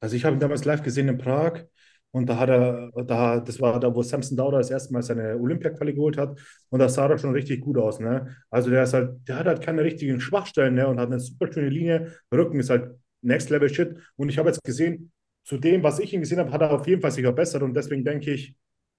Also 0.00 0.16
ich 0.16 0.24
habe 0.24 0.36
ihn 0.36 0.40
damals 0.40 0.66
live 0.66 0.82
gesehen 0.82 1.08
in 1.08 1.16
Prag 1.16 1.64
und 2.10 2.28
da 2.28 2.38
hat 2.38 2.50
er, 2.50 2.90
da, 3.06 3.40
das 3.40 3.58
war 3.58 3.80
da, 3.80 3.94
wo 3.94 4.02
Samson 4.02 4.36
Dauda 4.36 4.58
das 4.58 4.70
erste 4.70 4.92
Mal 4.92 5.02
seine 5.02 5.38
Olympia-Quali 5.38 5.94
geholt 5.94 6.18
hat 6.18 6.38
und 6.68 6.78
da 6.78 6.88
sah 6.90 7.08
er 7.08 7.16
schon 7.16 7.32
richtig 7.32 7.62
gut 7.62 7.78
aus, 7.78 8.00
ne? 8.00 8.36
Also 8.50 8.68
der 8.68 8.82
ist 8.82 8.92
halt, 8.92 9.26
der 9.26 9.38
hat 9.38 9.46
halt 9.46 9.62
keine 9.62 9.82
richtigen 9.82 10.20
Schwachstellen, 10.20 10.74
ne? 10.74 10.86
Und 10.86 11.00
hat 11.00 11.06
eine 11.06 11.20
super 11.20 11.50
schöne 11.50 11.70
Linie. 11.70 12.12
Rücken 12.30 12.60
ist 12.60 12.68
halt 12.68 12.90
Next 13.22 13.48
Level 13.48 13.70
Shit. 13.70 13.96
Und 14.16 14.28
ich 14.28 14.36
habe 14.36 14.50
jetzt 14.50 14.62
gesehen, 14.62 15.10
zu 15.44 15.58
dem, 15.58 15.82
was 15.82 15.98
ich 15.98 16.12
ihn 16.12 16.20
gesehen 16.20 16.38
habe, 16.38 16.52
hat 16.52 16.62
er 16.62 16.72
auf 16.72 16.86
jeden 16.86 17.00
Fall 17.00 17.10
sich 17.10 17.22
verbessert 17.22 17.62
und 17.62 17.74
deswegen 17.74 18.04
denke 18.04 18.30
ich, 18.30 18.54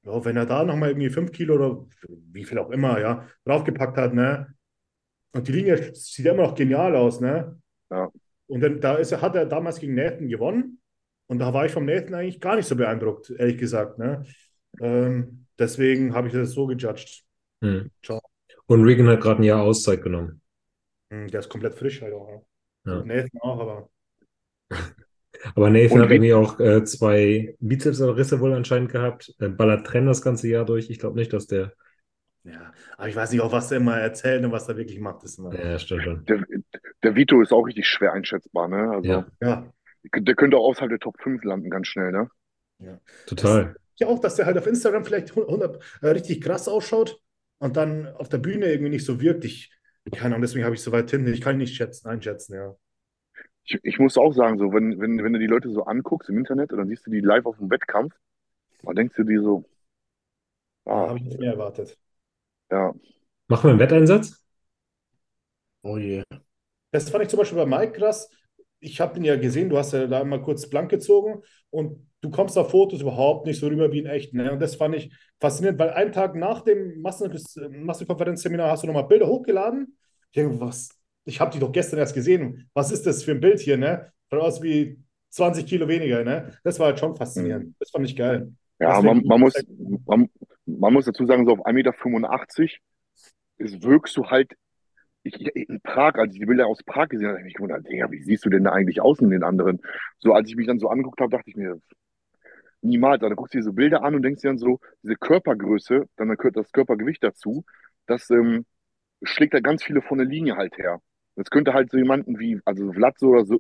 ja, 0.06 0.26
wenn 0.26 0.38
er 0.38 0.46
da 0.46 0.64
nochmal 0.64 0.90
irgendwie 0.90 1.10
fünf 1.10 1.32
Kilo 1.32 1.56
oder 1.56 1.86
wie 2.32 2.44
viel 2.44 2.58
auch 2.60 2.70
immer, 2.70 3.00
ja, 3.00 3.28
draufgepackt 3.46 3.98
hat, 3.98 4.14
ne? 4.14 4.54
Und 5.34 5.48
die 5.48 5.52
Linie 5.52 5.94
sieht 5.94 6.26
ja 6.26 6.34
immer 6.34 6.44
noch 6.44 6.56
genial 6.56 6.96
aus, 6.96 7.20
ne? 7.20 7.60
Ja. 7.92 8.10
Und 8.48 8.62
dann 8.62 8.80
da 8.80 8.96
ist 8.96 9.12
er, 9.12 9.22
hat 9.22 9.36
er 9.36 9.46
damals 9.46 9.80
gegen 9.80 9.96
Nathan 9.96 10.28
gewonnen. 10.30 10.80
Und 11.28 11.40
da 11.40 11.54
war 11.54 11.66
ich 11.66 11.72
vom 11.72 11.86
Nathan 11.86 12.14
eigentlich 12.14 12.40
gar 12.40 12.56
nicht 12.56 12.68
so 12.68 12.76
beeindruckt, 12.76 13.32
ehrlich 13.32 13.58
gesagt. 13.58 13.98
Ne? 13.98 14.24
Ähm, 14.80 15.48
deswegen 15.58 16.14
habe 16.14 16.28
ich 16.28 16.34
das 16.34 16.52
so 16.52 16.68
gejudged. 16.68 17.24
Hm. 17.62 17.90
Ciao. 18.04 18.22
Und 18.68 18.84
Regan 18.84 19.08
hat 19.08 19.22
gerade 19.22 19.42
ein 19.42 19.44
Jahr 19.44 19.64
Auszeit 19.64 20.04
genommen. 20.04 20.42
Hm, 21.12 21.28
Der 21.30 21.40
ist 21.40 21.50
komplett 21.50 21.76
frisch 21.76 22.02
halt 22.02 22.14
auch. 22.14 22.46
Ja. 22.86 23.04
Nathan 23.04 23.42
auch, 23.42 23.60
aber 23.60 23.90
Aber 25.56 25.70
Nathan 25.70 26.02
hat 26.02 26.10
wie- 26.10 26.14
irgendwie 26.16 26.34
auch 26.34 26.60
äh, 26.60 26.84
zwei 26.84 27.56
Bizepsrisse 27.60 28.40
wohl 28.40 28.54
anscheinend 28.54 28.92
gehabt. 28.92 29.34
Äh, 29.40 29.50
ballert 29.50 29.86
Trenn 29.88 30.06
das 30.06 30.22
ganze 30.22 30.48
Jahr 30.48 30.66
durch. 30.66 30.90
Ich 30.90 31.00
glaube 31.00 31.18
nicht, 31.18 31.34
dass 31.34 31.48
der. 31.48 31.74
ja. 32.44 32.74
Aber 32.98 33.10
ich 33.10 33.16
weiß 33.16 33.32
nicht, 33.32 33.42
auch 33.42 33.52
was 33.52 33.72
er 33.72 33.78
immer 33.78 33.98
erzählt 33.98 34.44
und 34.46 34.52
was 34.52 34.68
er 34.68 34.78
wirklich 34.78 35.00
macht. 35.00 35.24
Ist 35.24 35.40
immer, 35.40 35.54
Ja, 35.54 35.78
stimmt 35.80 36.04
schon. 36.04 36.26
Der, 36.26 36.44
der 37.04 37.16
Vito 37.16 37.42
ist 37.42 37.52
auch 37.52 37.64
richtig 37.64 37.88
schwer 37.88 38.14
einschätzbar, 38.14 38.68
ne? 38.68 38.90
Also 38.92 39.08
Ja, 39.10 39.26
ja. 39.42 39.72
der 40.16 40.36
könnte 40.36 40.58
auch 40.58 40.66
außerhalb 40.70 40.90
der 40.90 41.00
Top 41.00 41.22
5 41.22 41.44
landen, 41.44 41.70
ganz 41.70 41.88
schnell, 41.88 42.12
ne? 42.12 42.30
total. 43.26 43.76
Ja, 43.98 44.08
auch, 44.08 44.20
dass 44.20 44.36
der 44.36 44.46
halt 44.46 44.58
auf 44.58 44.68
Instagram 44.68 45.06
vielleicht 45.06 45.36
100, 45.36 45.82
äh, 46.02 46.08
richtig 46.10 46.42
krass 46.42 46.68
ausschaut 46.68 47.20
und 47.60 47.78
dann 47.78 48.08
auf 48.08 48.28
der 48.30 48.40
Bühne 48.40 48.68
irgendwie 48.72 48.90
nicht 48.90 49.06
so 49.06 49.22
wirkt. 49.22 49.46
Ich, 49.46 49.72
keine 50.12 50.36
Ahnung, 50.36 50.42
deswegen 50.42 50.66
habe 50.66 50.76
ich 50.76 50.82
so 50.82 50.92
weit 50.92 51.10
hin. 51.12 51.26
Ich 51.28 51.42
kann 51.42 51.56
ihn 51.56 51.60
nicht 51.60 51.76
schätzen, 51.76 52.08
einschätzen, 52.08 52.56
ja. 52.56 52.76
Ich, 53.66 53.80
ich 53.84 54.00
muss 54.00 54.18
auch 54.18 54.34
sagen, 54.34 54.58
so, 54.60 54.72
wenn, 54.74 55.00
wenn, 55.00 55.24
wenn 55.24 55.34
du 55.34 55.40
die 55.40 55.48
Leute 55.48 55.70
so 55.72 55.84
anguckst 55.86 56.30
im 56.30 56.38
Internet 56.38 56.72
und 56.72 56.80
dann 56.80 56.88
siehst 56.88 57.06
du 57.08 57.12
die 57.12 57.20
live 57.22 57.46
auf 57.46 57.58
dem 57.58 57.70
Wettkampf, 57.72 58.16
dann 58.84 58.96
denkst 58.96 59.16
du 59.18 59.24
dir 59.24 59.42
so, 59.44 59.66
Da 60.94 60.94
ah, 60.94 61.10
habe 61.10 61.20
ich 61.20 61.26
nicht 61.26 61.40
mehr 61.40 61.52
erwartet. 61.52 61.98
ja, 62.72 62.94
Machen 63.48 63.64
wir 63.66 63.72
einen 63.72 63.80
Wetteinsatz? 63.80 64.44
Oh 65.84 65.98
je. 65.98 66.24
Das 66.92 67.10
fand 67.10 67.24
ich 67.24 67.30
zum 67.30 67.40
Beispiel 67.40 67.58
bei 67.60 67.66
Mike 67.66 67.94
krass. 67.94 68.30
Ich 68.80 69.02
habe 69.02 69.18
ihn 69.20 69.26
ja 69.26 69.36
gesehen, 69.38 69.70
du 69.70 69.78
hast 69.78 69.94
ja 69.94 70.08
da 70.08 70.24
mal 70.24 70.42
kurz 70.42 70.70
blank 70.70 70.90
gezogen 70.92 71.44
und 71.72 72.10
du 72.22 72.30
kommst 72.32 72.58
auf 72.58 72.72
Fotos 72.72 73.02
überhaupt 73.02 73.48
nicht 73.48 73.60
so 73.60 73.68
rüber 73.68 73.92
wie 73.92 74.00
in 74.00 74.06
echt. 74.08 74.34
Ne? 74.34 74.52
Und 74.54 74.62
das 74.62 74.76
fand 74.76 74.96
ich 74.96 75.14
faszinierend, 75.40 75.80
weil 75.80 75.92
einen 75.92 76.12
Tag 76.14 76.36
nach 76.36 76.62
dem 76.64 77.02
Massen 77.02 77.32
Massenkonferenzseminar 77.86 78.72
hast 78.72 78.84
du 78.84 78.88
nochmal 78.88 79.08
Bilder 79.08 79.28
hochgeladen. 79.28 79.98
Ich 80.32 80.36
denke, 80.42 80.60
was, 80.60 80.90
ich 81.26 81.40
habe 81.40 81.52
die 81.52 81.60
doch 81.60 81.72
gestern 81.72 82.00
erst 82.00 82.16
gesehen. 82.16 82.70
Was 82.74 82.92
ist 82.92 83.06
das 83.06 83.24
für 83.24 83.32
ein 83.32 83.40
Bild 83.40 83.60
hier, 83.60 83.78
ne? 83.78 84.12
Schaut 84.30 84.42
aus 84.42 84.62
wie 84.62 85.00
20 85.30 85.66
Kilo 85.66 85.88
weniger, 85.88 86.24
ne? 86.24 86.58
Das 86.64 86.80
war 86.80 86.88
halt 86.88 87.00
schon 87.00 87.16
faszinierend. 87.16 87.76
Das 87.80 87.90
fand 87.90 88.06
ich 88.06 88.16
geil. 88.16 88.54
Ja, 88.80 89.02
man, 89.02 89.24
man 89.26 89.40
muss, 89.40 89.54
man, 90.06 90.30
man 90.66 90.94
muss 90.94 91.06
dazu 91.06 91.26
sagen, 91.26 91.46
so 91.46 91.54
auf 91.54 91.66
1,85 91.66 91.74
Meter 91.74 91.94
ist, 93.58 93.84
wirkst 93.84 94.16
du 94.18 94.26
halt, 94.28 94.54
ich, 95.24 95.34
in 95.56 95.82
Prag, 95.82 96.16
als 96.16 96.34
ich 96.34 96.40
die 96.40 96.46
Bilder 96.46 96.68
aus 96.68 96.84
Prag 96.84 97.10
gesehen 97.10 97.28
habe, 97.28 97.38
habe 97.38 97.42
ich 97.42 97.46
mich 97.46 97.56
gewundert, 97.56 97.88
Digga, 97.88 98.12
wie 98.12 98.22
siehst 98.22 98.46
du 98.46 98.50
denn 98.50 98.64
da 98.64 98.72
eigentlich 98.72 99.02
aus 99.02 99.20
in 99.20 99.32
den 99.32 99.44
anderen? 99.44 99.82
So, 100.20 100.34
als 100.34 100.48
ich 100.50 100.56
mich 100.56 100.68
dann 100.68 100.80
so 100.80 100.90
angeguckt 100.90 101.20
habe, 101.20 101.32
dachte 101.32 101.50
ich 101.50 101.56
mir, 101.56 101.80
niemals. 102.82 103.22
Also, 103.22 103.30
dann 103.30 103.36
guckst 103.36 103.54
du 103.54 103.58
dir 103.58 103.64
so 103.64 103.74
Bilder 103.74 104.04
an 104.04 104.16
und 104.16 104.22
denkst 104.22 104.42
dir 104.42 104.50
dann 104.50 104.60
so, 104.60 104.80
diese 105.02 105.16
Körpergröße, 105.16 106.08
dann 106.16 106.30
gehört 106.30 106.58
das 106.58 106.72
Körpergewicht 106.72 107.24
dazu, 107.24 107.66
das 108.06 108.30
ähm, 108.30 108.66
schlägt 109.24 109.54
da 109.54 109.60
ganz 109.60 109.84
viele 109.84 110.02
von 110.02 110.18
der 110.18 110.28
Linie 110.28 110.56
halt 110.56 110.78
her. 110.78 111.02
Das 111.36 111.50
könnte 111.50 111.74
halt 111.74 111.92
so 111.92 111.98
jemanden 111.98 112.40
wie, 112.40 112.62
also 112.66 112.92
Vlad 112.94 113.18
so 113.20 113.30
oder 113.30 113.46
so, 113.46 113.60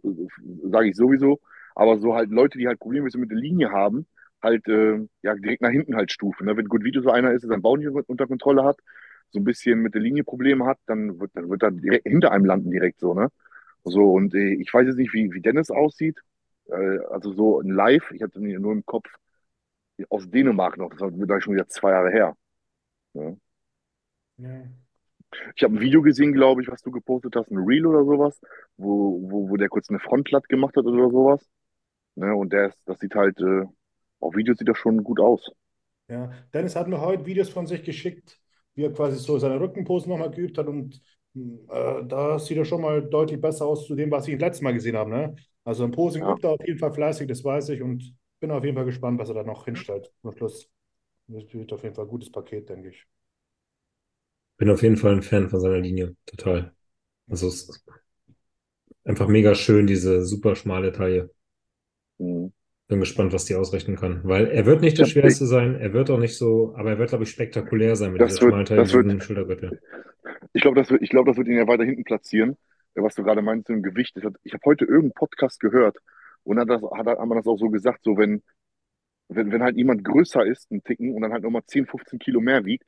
sage 0.63 0.89
ich 0.89 0.95
sowieso, 0.95 1.39
aber 1.75 1.97
so 1.99 2.15
halt 2.15 2.29
Leute, 2.31 2.57
die 2.57 2.67
halt 2.67 2.79
Probleme 2.79 3.09
mit 3.15 3.31
der 3.31 3.37
Linie 3.37 3.71
haben, 3.71 4.07
halt 4.41 4.67
äh, 4.67 4.99
ja 5.23 5.35
direkt 5.35 5.61
nach 5.61 5.69
hinten 5.71 5.95
halt 5.95 6.11
stufen. 6.11 6.45
Ne? 6.45 6.55
Wenn 6.57 6.67
Good 6.69 6.83
Video 6.83 7.01
so 7.01 7.11
einer 7.11 7.31
ist, 7.33 7.41
der 7.43 7.49
seinen 7.49 7.61
Bauch 7.61 7.77
nicht 7.77 7.89
unter 7.89 8.27
Kontrolle 8.27 8.63
hat, 8.63 8.77
so 9.31 9.39
ein 9.39 9.43
bisschen 9.43 9.79
mit 9.81 9.93
der 9.93 10.01
Linie 10.01 10.23
Probleme 10.23 10.65
hat, 10.65 10.79
dann 10.85 11.19
wird, 11.19 11.31
dann 11.35 11.49
wird 11.49 11.63
er 11.63 11.71
direkt 11.71 12.07
hinter 12.07 12.31
einem 12.31 12.45
landen 12.45 12.71
direkt 12.71 12.99
so, 12.99 13.13
ne? 13.13 13.29
So, 13.83 14.11
und 14.13 14.33
äh, 14.35 14.53
ich 14.55 14.73
weiß 14.73 14.87
jetzt 14.87 14.97
nicht, 14.97 15.13
wie, 15.13 15.31
wie 15.33 15.41
Dennis 15.41 15.71
aussieht. 15.71 16.19
Äh, 16.67 16.99
also 17.09 17.33
so 17.33 17.59
ein 17.61 17.69
Live, 17.69 18.11
ich 18.11 18.21
hatte 18.23 18.39
ihn 18.39 18.61
nur 18.61 18.71
im 18.73 18.85
Kopf 18.85 19.07
aus 20.09 20.29
Dänemark 20.29 20.77
noch, 20.77 20.89
das 20.91 21.01
war 21.01 21.41
schon 21.41 21.53
wieder 21.53 21.67
zwei 21.67 21.91
Jahre 21.91 22.11
her. 22.11 22.37
Ja. 23.13 23.35
Ja. 24.37 24.84
Ich 25.55 25.63
habe 25.63 25.75
ein 25.75 25.79
Video 25.81 26.01
gesehen, 26.01 26.33
glaube 26.33 26.61
ich, 26.61 26.67
was 26.69 26.81
du 26.81 26.91
gepostet 26.91 27.35
hast, 27.35 27.51
ein 27.51 27.57
Reel 27.57 27.85
oder 27.85 28.03
sowas, 28.05 28.39
wo, 28.77 29.21
wo, 29.29 29.49
wo 29.49 29.57
der 29.57 29.69
kurz 29.69 29.89
eine 29.89 29.99
Frontlatt 29.99 30.49
gemacht 30.49 30.75
hat 30.77 30.85
oder 30.85 31.09
sowas. 31.09 31.47
Ne? 32.15 32.35
Und 32.35 32.53
der 32.53 32.67
ist, 32.69 32.79
das 32.87 32.99
sieht 32.99 33.15
halt, 33.15 33.39
äh, 33.41 33.65
auf 34.19 34.35
Videos 34.35 34.57
sieht 34.59 34.69
das 34.69 34.77
schon 34.77 35.03
gut 35.03 35.19
aus. 35.21 35.51
Ja, 36.07 36.31
Dennis 36.53 36.75
hat 36.75 36.87
mir 36.87 37.01
heute 37.01 37.25
Videos 37.25 37.49
von 37.49 37.65
sich 37.67 37.83
geschickt, 37.83 38.39
wie 38.75 38.83
er 38.83 38.93
quasi 38.93 39.17
so 39.17 39.39
seine 39.39 39.59
Rückenpose 39.59 40.07
nochmal 40.07 40.29
geübt 40.31 40.57
hat 40.57 40.67
und 40.67 41.01
äh, 41.35 42.05
da 42.05 42.37
sieht 42.39 42.57
er 42.57 42.65
schon 42.65 42.81
mal 42.81 43.01
deutlich 43.03 43.41
besser 43.41 43.65
aus 43.65 43.87
zu 43.87 43.95
dem, 43.95 44.11
was 44.11 44.27
ich 44.27 44.35
das 44.37 44.41
letzte 44.49 44.63
Mal 44.63 44.73
gesehen 44.73 44.95
habe. 44.97 45.09
Ne? 45.09 45.35
Also 45.63 45.83
im 45.83 45.91
Posing 45.91 46.23
Ja. 46.23 46.27
übt 46.27 46.45
er 46.47 46.51
auf 46.53 46.65
jeden 46.65 46.79
Fall 46.79 46.93
fleißig, 46.93 47.27
das 47.27 47.43
weiß 47.43 47.69
ich 47.69 47.81
und 47.81 48.15
bin 48.39 48.51
auf 48.51 48.63
jeden 48.63 48.75
Fall 48.75 48.85
gespannt, 48.85 49.19
was 49.19 49.29
er 49.29 49.35
da 49.35 49.43
noch 49.43 49.65
hinstellt 49.65 50.11
zum 50.21 50.31
Schluss. 50.33 50.69
Das 51.27 51.53
wird 51.53 51.73
auf 51.73 51.83
jeden 51.83 51.95
Fall 51.95 52.05
ein 52.05 52.09
gutes 52.11 52.31
Paket, 52.31 52.69
denke 52.69 52.89
ich. 52.89 53.07
Bin 54.57 54.69
auf 54.69 54.81
jeden 54.83 54.97
Fall 54.97 55.13
ein 55.13 55.21
Fan 55.21 55.49
von 55.49 55.59
seiner 55.59 55.79
Linie. 55.79 56.15
Total. 56.25 56.73
Also 57.29 57.47
es 57.47 57.69
ist 57.69 57.83
einfach 59.03 59.27
mega 59.27 59.55
schön, 59.55 59.87
diese 59.87 60.23
super 60.25 60.55
schmale 60.55 60.91
Taille. 60.91 61.29
Mhm. 62.17 62.53
Bin 62.87 62.99
gespannt, 62.99 63.33
was 63.33 63.45
die 63.45 63.55
ausrichten 63.55 63.95
kann. 63.95 64.21
Weil 64.23 64.47
er 64.47 64.65
wird 64.65 64.81
nicht 64.81 64.97
der 64.99 65.05
Ja, 65.07 65.11
Schwerste 65.11 65.45
sein, 65.47 65.75
er 65.75 65.91
wird 65.93 66.09
auch 66.11 66.19
nicht 66.19 66.37
so, 66.37 66.73
aber 66.75 66.91
er 66.91 66.99
wird, 66.99 67.09
glaube 67.09 67.23
ich, 67.23 67.31
spektakulär 67.31 67.95
sein 67.95 68.11
mit 68.11 68.21
Das 68.21 68.35
dieser 68.35 68.47
schmalen 68.49 68.65
Taille 68.65 68.81
das 68.81 68.93
wird- 68.93 69.05
diesem 69.05 69.21
Schultergürtel. 69.21 69.81
Ich 70.53 70.61
glaube, 70.61 70.79
das 70.79 70.89
wird, 70.89 71.01
ich 71.01 71.09
glaube, 71.09 71.29
das 71.31 71.37
wird 71.37 71.47
ihn 71.47 71.57
ja 71.57 71.67
weiter 71.67 71.83
hinten 71.83 72.03
platzieren, 72.03 72.57
was 72.93 73.15
du 73.15 73.23
gerade 73.23 73.41
meinst 73.41 73.69
im 73.69 73.81
Gewicht. 73.83 74.15
Das 74.15 74.23
hat, 74.23 74.35
ich 74.43 74.53
habe 74.53 74.61
heute 74.65 74.85
irgendeinen 74.85 75.13
Podcast 75.13 75.59
gehört 75.59 75.97
und 76.43 76.59
hat 76.59 76.69
das, 76.69 76.81
hat, 76.81 77.07
hat 77.07 77.17
man 77.27 77.37
das 77.37 77.47
auch 77.47 77.57
so 77.57 77.69
gesagt, 77.69 78.03
so 78.03 78.17
wenn, 78.17 78.41
wenn, 79.27 79.51
wenn 79.51 79.63
halt 79.63 79.75
jemand 79.75 80.03
größer 80.03 80.45
ist, 80.45 80.71
ein 80.71 80.83
Ticken, 80.83 81.13
und 81.15 81.23
dann 81.23 81.33
halt 81.33 81.43
nochmal 81.43 81.63
10, 81.65 81.87
15 81.87 82.19
Kilo 82.19 82.39
mehr 82.39 82.63
wiegt, 82.65 82.87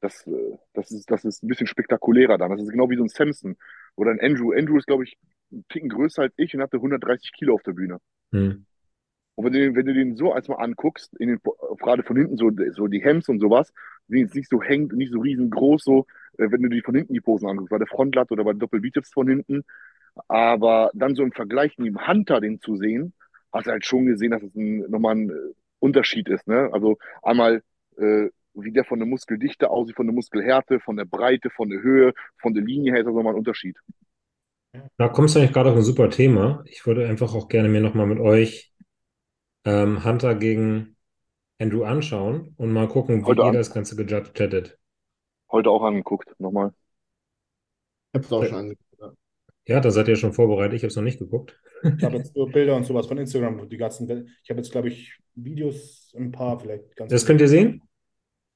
das, 0.00 0.26
äh, 0.26 0.56
das 0.74 0.90
ist, 0.90 1.10
das 1.10 1.24
ist 1.24 1.42
ein 1.42 1.48
bisschen 1.48 1.66
spektakulärer 1.66 2.38
dann. 2.38 2.50
Das 2.50 2.62
ist 2.62 2.70
genau 2.70 2.90
wie 2.90 2.96
so 2.96 3.02
ein 3.04 3.08
Samson 3.08 3.56
oder 3.96 4.10
ein 4.12 4.20
Andrew. 4.20 4.52
Andrew 4.52 4.78
ist, 4.78 4.86
glaube 4.86 5.04
ich, 5.04 5.18
ein 5.52 5.64
Ticken 5.68 5.88
größer 5.88 6.22
als 6.22 6.34
ich 6.36 6.54
und 6.54 6.62
hatte 6.62 6.80
130 6.80 7.32
Kilo 7.32 7.54
auf 7.54 7.62
der 7.62 7.72
Bühne. 7.72 7.98
Hm. 8.32 8.64
Und 9.34 9.44
wenn 9.44 9.52
du, 9.52 9.58
den- 9.60 9.76
wenn 9.76 9.86
du 9.86 9.94
den 9.94 10.16
so 10.16 10.32
als 10.32 10.48
mal 10.48 10.56
anguckst, 10.56 11.14
in 11.18 11.28
den, 11.28 11.40
gerade 11.78 12.02
von 12.02 12.16
hinten 12.16 12.36
so, 12.36 12.50
so 12.72 12.86
die 12.88 13.02
Hems 13.02 13.28
und 13.28 13.38
sowas, 13.40 13.72
die 14.08 14.18
jetzt 14.20 14.34
nicht 14.34 14.48
so 14.48 14.62
hängt, 14.62 14.92
nicht 14.92 15.12
so 15.12 15.20
riesengroß, 15.20 15.82
so, 15.84 16.06
äh, 16.38 16.50
wenn 16.50 16.62
du 16.62 16.68
die 16.68 16.82
von 16.82 16.94
hinten 16.94 17.14
die 17.14 17.20
Posen 17.20 17.48
anguckst, 17.48 17.70
bei 17.70 17.78
der 17.78 17.86
Frontlatte 17.86 18.32
oder 18.34 18.44
bei 18.44 18.52
Doppelbizeps 18.54 19.12
von 19.12 19.28
hinten. 19.28 19.62
Aber 20.28 20.90
dann 20.94 21.14
so 21.14 21.22
im 21.22 21.32
Vergleich 21.32 21.78
mit 21.78 21.88
dem 21.88 22.06
Hunter 22.06 22.40
den 22.40 22.60
zu 22.60 22.76
sehen, 22.76 23.14
hast 23.52 23.66
du 23.66 23.70
halt 23.70 23.86
schon 23.86 24.06
gesehen, 24.06 24.32
dass 24.32 24.42
es 24.42 24.54
ein, 24.56 24.78
nochmal 24.90 25.14
ein 25.16 25.30
äh, 25.30 25.34
Unterschied 25.78 26.28
ist. 26.28 26.46
Ne? 26.48 26.70
Also 26.72 26.98
einmal, 27.22 27.62
äh, 27.98 28.28
wie 28.62 28.72
der 28.72 28.84
von 28.84 28.98
der 28.98 29.08
Muskeldichte 29.08 29.70
aussieht, 29.70 29.96
von 29.96 30.06
der 30.06 30.14
Muskelhärte, 30.14 30.80
von 30.80 30.96
der 30.96 31.04
Breite, 31.04 31.50
von 31.50 31.68
der 31.70 31.80
Höhe, 31.80 32.12
von 32.40 32.54
der 32.54 32.62
Linie 32.62 32.92
her 32.92 33.00
ist 33.00 33.06
das 33.06 33.14
nochmal 33.14 33.34
ein 33.34 33.38
Unterschied. 33.38 33.76
Da 34.96 35.08
kommst 35.08 35.34
du 35.34 35.38
eigentlich 35.40 35.52
gerade 35.52 35.70
auf 35.70 35.76
ein 35.76 35.82
super 35.82 36.10
Thema. 36.10 36.62
Ich 36.66 36.86
würde 36.86 37.08
einfach 37.08 37.34
auch 37.34 37.48
gerne 37.48 37.68
mir 37.68 37.80
nochmal 37.80 38.06
mit 38.06 38.20
euch 38.20 38.72
ähm, 39.64 40.04
Hunter 40.04 40.34
gegen 40.34 40.96
Andrew 41.58 41.84
anschauen 41.84 42.54
und 42.56 42.72
mal 42.72 42.88
gucken, 42.88 43.22
wie 43.22 43.24
Heute 43.24 43.42
ihr 43.42 43.52
das 43.52 43.72
Ganze 43.72 43.96
gejudged 43.96 44.38
hättet. 44.38 44.78
Heute 45.50 45.70
auch 45.70 45.82
angeguckt, 45.82 46.34
nochmal. 46.38 46.72
Ich 48.12 48.18
habe 48.18 48.24
es 48.24 48.32
auch 48.32 48.44
schon 48.44 48.58
angeguckt. 48.58 49.00
ja. 49.00 49.12
Ja, 49.66 49.80
da 49.80 49.90
seid 49.90 50.08
ihr 50.08 50.16
schon 50.16 50.32
vorbereitet. 50.32 50.76
Ich 50.76 50.82
habe 50.82 50.88
es 50.88 50.96
noch 50.96 51.02
nicht 51.02 51.18
geguckt. 51.18 51.60
Ich 51.82 52.02
habe 52.02 52.16
jetzt 52.16 52.34
nur 52.36 52.50
Bilder 52.50 52.76
und 52.76 52.84
sowas 52.84 53.06
von 53.06 53.18
Instagram, 53.18 53.68
die 53.68 53.76
ganzen, 53.76 54.08
ich 54.42 54.50
habe 54.50 54.60
jetzt, 54.60 54.72
glaube 54.72 54.88
ich, 54.88 55.18
Videos, 55.34 56.14
ein 56.16 56.32
paar 56.32 56.58
vielleicht 56.58 56.96
ganz. 56.96 57.12
Das 57.12 57.26
könnt 57.26 57.40
ihr 57.40 57.48
sehen? 57.48 57.82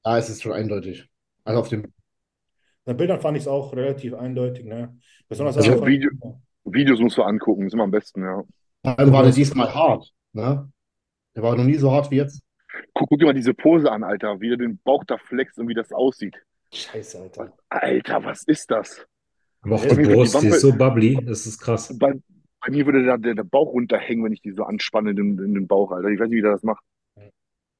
Ist 0.05 0.29
es 0.29 0.41
schon 0.41 0.51
eindeutig. 0.53 1.07
Also 1.45 1.59
auf 1.61 1.69
dem, 1.69 1.93
Bei 2.85 2.93
Bildern 2.93 3.19
fand 3.21 3.37
ich 3.37 3.43
es 3.43 3.47
auch 3.47 3.73
relativ 3.73 4.13
eindeutig, 4.13 4.65
ne? 4.65 4.97
Besonders 5.29 5.57
Also 5.57 5.73
auch 5.81 5.85
Video- 5.85 6.11
Videos 6.65 6.99
musst 6.99 7.17
du 7.17 7.23
angucken, 7.23 7.65
ist 7.67 7.73
immer 7.73 7.83
am 7.83 7.91
besten, 7.91 8.21
ja. 8.23 8.43
vor 8.83 8.99
allem 8.99 9.11
war 9.11 9.23
der 9.23 9.31
diesmal 9.31 9.73
hart. 9.73 10.11
Ne? 10.33 10.69
Der 11.35 11.43
war 11.43 11.55
noch 11.55 11.63
nie 11.65 11.75
so 11.75 11.91
hart 11.91 12.09
wie 12.11 12.17
jetzt. 12.17 12.41
Guck, 12.93 13.09
guck 13.09 13.19
dir 13.19 13.25
mal 13.25 13.33
diese 13.33 13.53
Pose 13.53 13.91
an, 13.91 14.03
Alter, 14.03 14.39
wie 14.41 14.51
er 14.51 14.57
den 14.57 14.79
Bauch 14.83 15.03
da 15.05 15.17
flext 15.17 15.59
und 15.59 15.67
wie 15.67 15.73
das 15.73 15.91
aussieht. 15.91 16.35
Scheiße, 16.73 17.19
Alter. 17.19 17.53
Alter, 17.69 18.23
was 18.23 18.43
ist 18.43 18.71
das? 18.71 19.05
Aber 19.61 19.75
auch 19.75 19.85
Ja, 19.85 19.93
die 19.95 20.03
Brust, 20.03 20.41
die 20.41 20.47
ist 20.47 20.61
so 20.61 20.73
bubbly. 20.73 21.19
Das 21.25 21.45
ist 21.45 21.59
krass. 21.59 21.95
Bei, 21.97 22.13
bei 22.61 22.71
mir 22.71 22.85
würde 22.85 23.05
da 23.05 23.17
der, 23.17 23.35
der 23.35 23.43
Bauch 23.43 23.71
runterhängen, 23.73 24.25
wenn 24.25 24.33
ich 24.33 24.41
die 24.41 24.51
so 24.51 24.63
anspanne 24.63 25.11
in, 25.11 25.15
den- 25.15 25.39
in 25.39 25.53
den 25.53 25.67
Bauch, 25.67 25.91
Alter. 25.91 26.09
Ich 26.09 26.19
weiß 26.19 26.27
nicht, 26.29 26.37
wie 26.37 26.41
der 26.41 26.51
das 26.51 26.63
macht. 26.63 26.83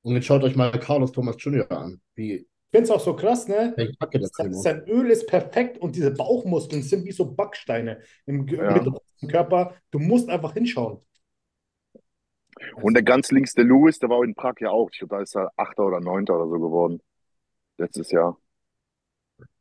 Und 0.03 0.15
jetzt 0.15 0.25
schaut 0.25 0.43
euch 0.43 0.55
mal 0.55 0.71
Carlos 0.71 1.11
Thomas 1.11 1.35
Jr. 1.39 1.69
an. 1.71 1.99
Wie 2.15 2.33
Ich 2.33 2.45
finde 2.71 2.83
es 2.83 2.91
auch 2.91 2.99
so 2.99 3.15
krass, 3.15 3.47
ne? 3.47 3.73
Kacke 3.99 4.19
das 4.19 4.31
Sein, 4.33 4.83
Öl 4.87 5.09
ist 5.09 5.27
perfekt 5.27 5.77
und 5.77 5.95
diese 5.95 6.11
Bauchmuskeln 6.11 6.83
sind 6.83 7.05
wie 7.05 7.11
so 7.11 7.25
Backsteine 7.25 7.99
im 8.25 8.47
Ja. 8.47 8.83
Vom 8.83 9.29
Körper. 9.29 9.75
Du 9.91 9.99
musst 9.99 10.29
einfach 10.29 10.53
hinschauen. 10.53 10.99
Und 12.75 12.93
der 12.93 13.03
ganz 13.03 13.31
links, 13.31 13.53
der 13.53 13.65
Lewis, 13.65 13.99
der 13.99 14.09
war 14.09 14.23
in 14.23 14.35
Prag 14.35 14.55
ja 14.59 14.69
auch. 14.69 14.89
Ich 14.91 14.99
glaube, 14.99 15.15
da 15.15 15.21
ist 15.21 15.35
er 15.35 15.51
Achter 15.55 15.85
oder 15.85 15.99
Neunter 15.99 16.35
oder 16.35 16.49
so 16.49 16.59
geworden. 16.59 17.01
Letztes 17.77 18.11
Jahr. 18.11 18.37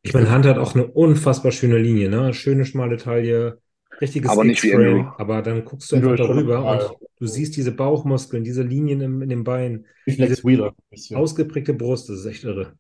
Ich 0.03 0.12
meine, 0.12 0.32
Hunter 0.32 0.51
hat 0.51 0.59
auch 0.59 0.74
eine 0.74 0.86
unfassbar 0.86 1.53
schöne 1.53 1.78
Linie, 1.78 2.09
ne? 2.09 2.34
Schöne 2.34 2.64
schmale 2.64 2.97
Taille, 2.97 3.61
richtiges 4.03 4.31
Aber 4.31 4.45
nicht 4.45 4.63
wie 4.63 4.75
Andrew. 4.75 5.11
aber 5.17 5.43
dann 5.43 5.65
guckst 5.65 5.91
du 5.93 5.97
einfach 5.97 6.17
darüber 6.17 6.65
und 6.65 6.99
du 7.19 7.27
siehst 7.27 7.57
diese 7.57 7.73
Bauchmuskeln, 7.73 8.45
diese 8.45 8.63
Linien 8.63 9.01
im, 9.01 9.23
in 9.23 9.31
den 9.31 9.45
Beinen, 9.45 9.87
Wheeler. 10.07 10.75
ausgeprägte 11.15 11.75
Brust, 11.75 12.09
das 12.11 12.19
ist 12.21 12.27
echt 12.27 12.45
irre. 12.45 12.75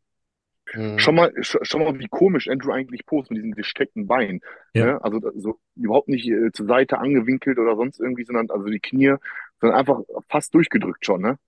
Mhm. 0.74 0.98
Schau 0.98 1.12
mal, 1.12 1.32
sch, 1.42 1.56
schau 1.62 1.78
mal, 1.78 1.98
wie 1.98 2.08
komisch 2.08 2.48
Andrew 2.48 2.72
eigentlich 2.72 3.04
post 3.06 3.30
mit 3.30 3.38
diesen 3.38 3.52
gestreckten 3.54 4.06
Beinen. 4.06 4.40
Ja. 4.74 4.86
Ne? 4.86 5.04
Also 5.04 5.20
so 5.36 5.58
überhaupt 5.76 6.08
nicht 6.08 6.26
äh, 6.28 6.50
zur 6.52 6.66
Seite 6.66 6.98
angewinkelt 6.98 7.58
oder 7.58 7.76
sonst 7.76 8.00
irgendwie, 8.00 8.24
sondern 8.24 8.50
also 8.50 8.66
die 8.66 8.80
Knie, 8.80 9.14
sondern 9.60 9.78
einfach 9.78 10.00
fast 10.28 10.54
durchgedrückt 10.54 11.04
schon, 11.04 11.20
ne? 11.22 11.38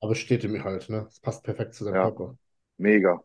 Aber 0.00 0.12
es 0.12 0.18
steht 0.18 0.44
ihm 0.44 0.62
halt, 0.64 0.88
ne? 0.88 1.06
Es 1.08 1.20
passt 1.20 1.44
perfekt 1.44 1.74
zu 1.74 1.84
seinem 1.84 1.94
Ja. 1.94 2.02
Körper. 2.02 2.36
Mega. 2.78 3.20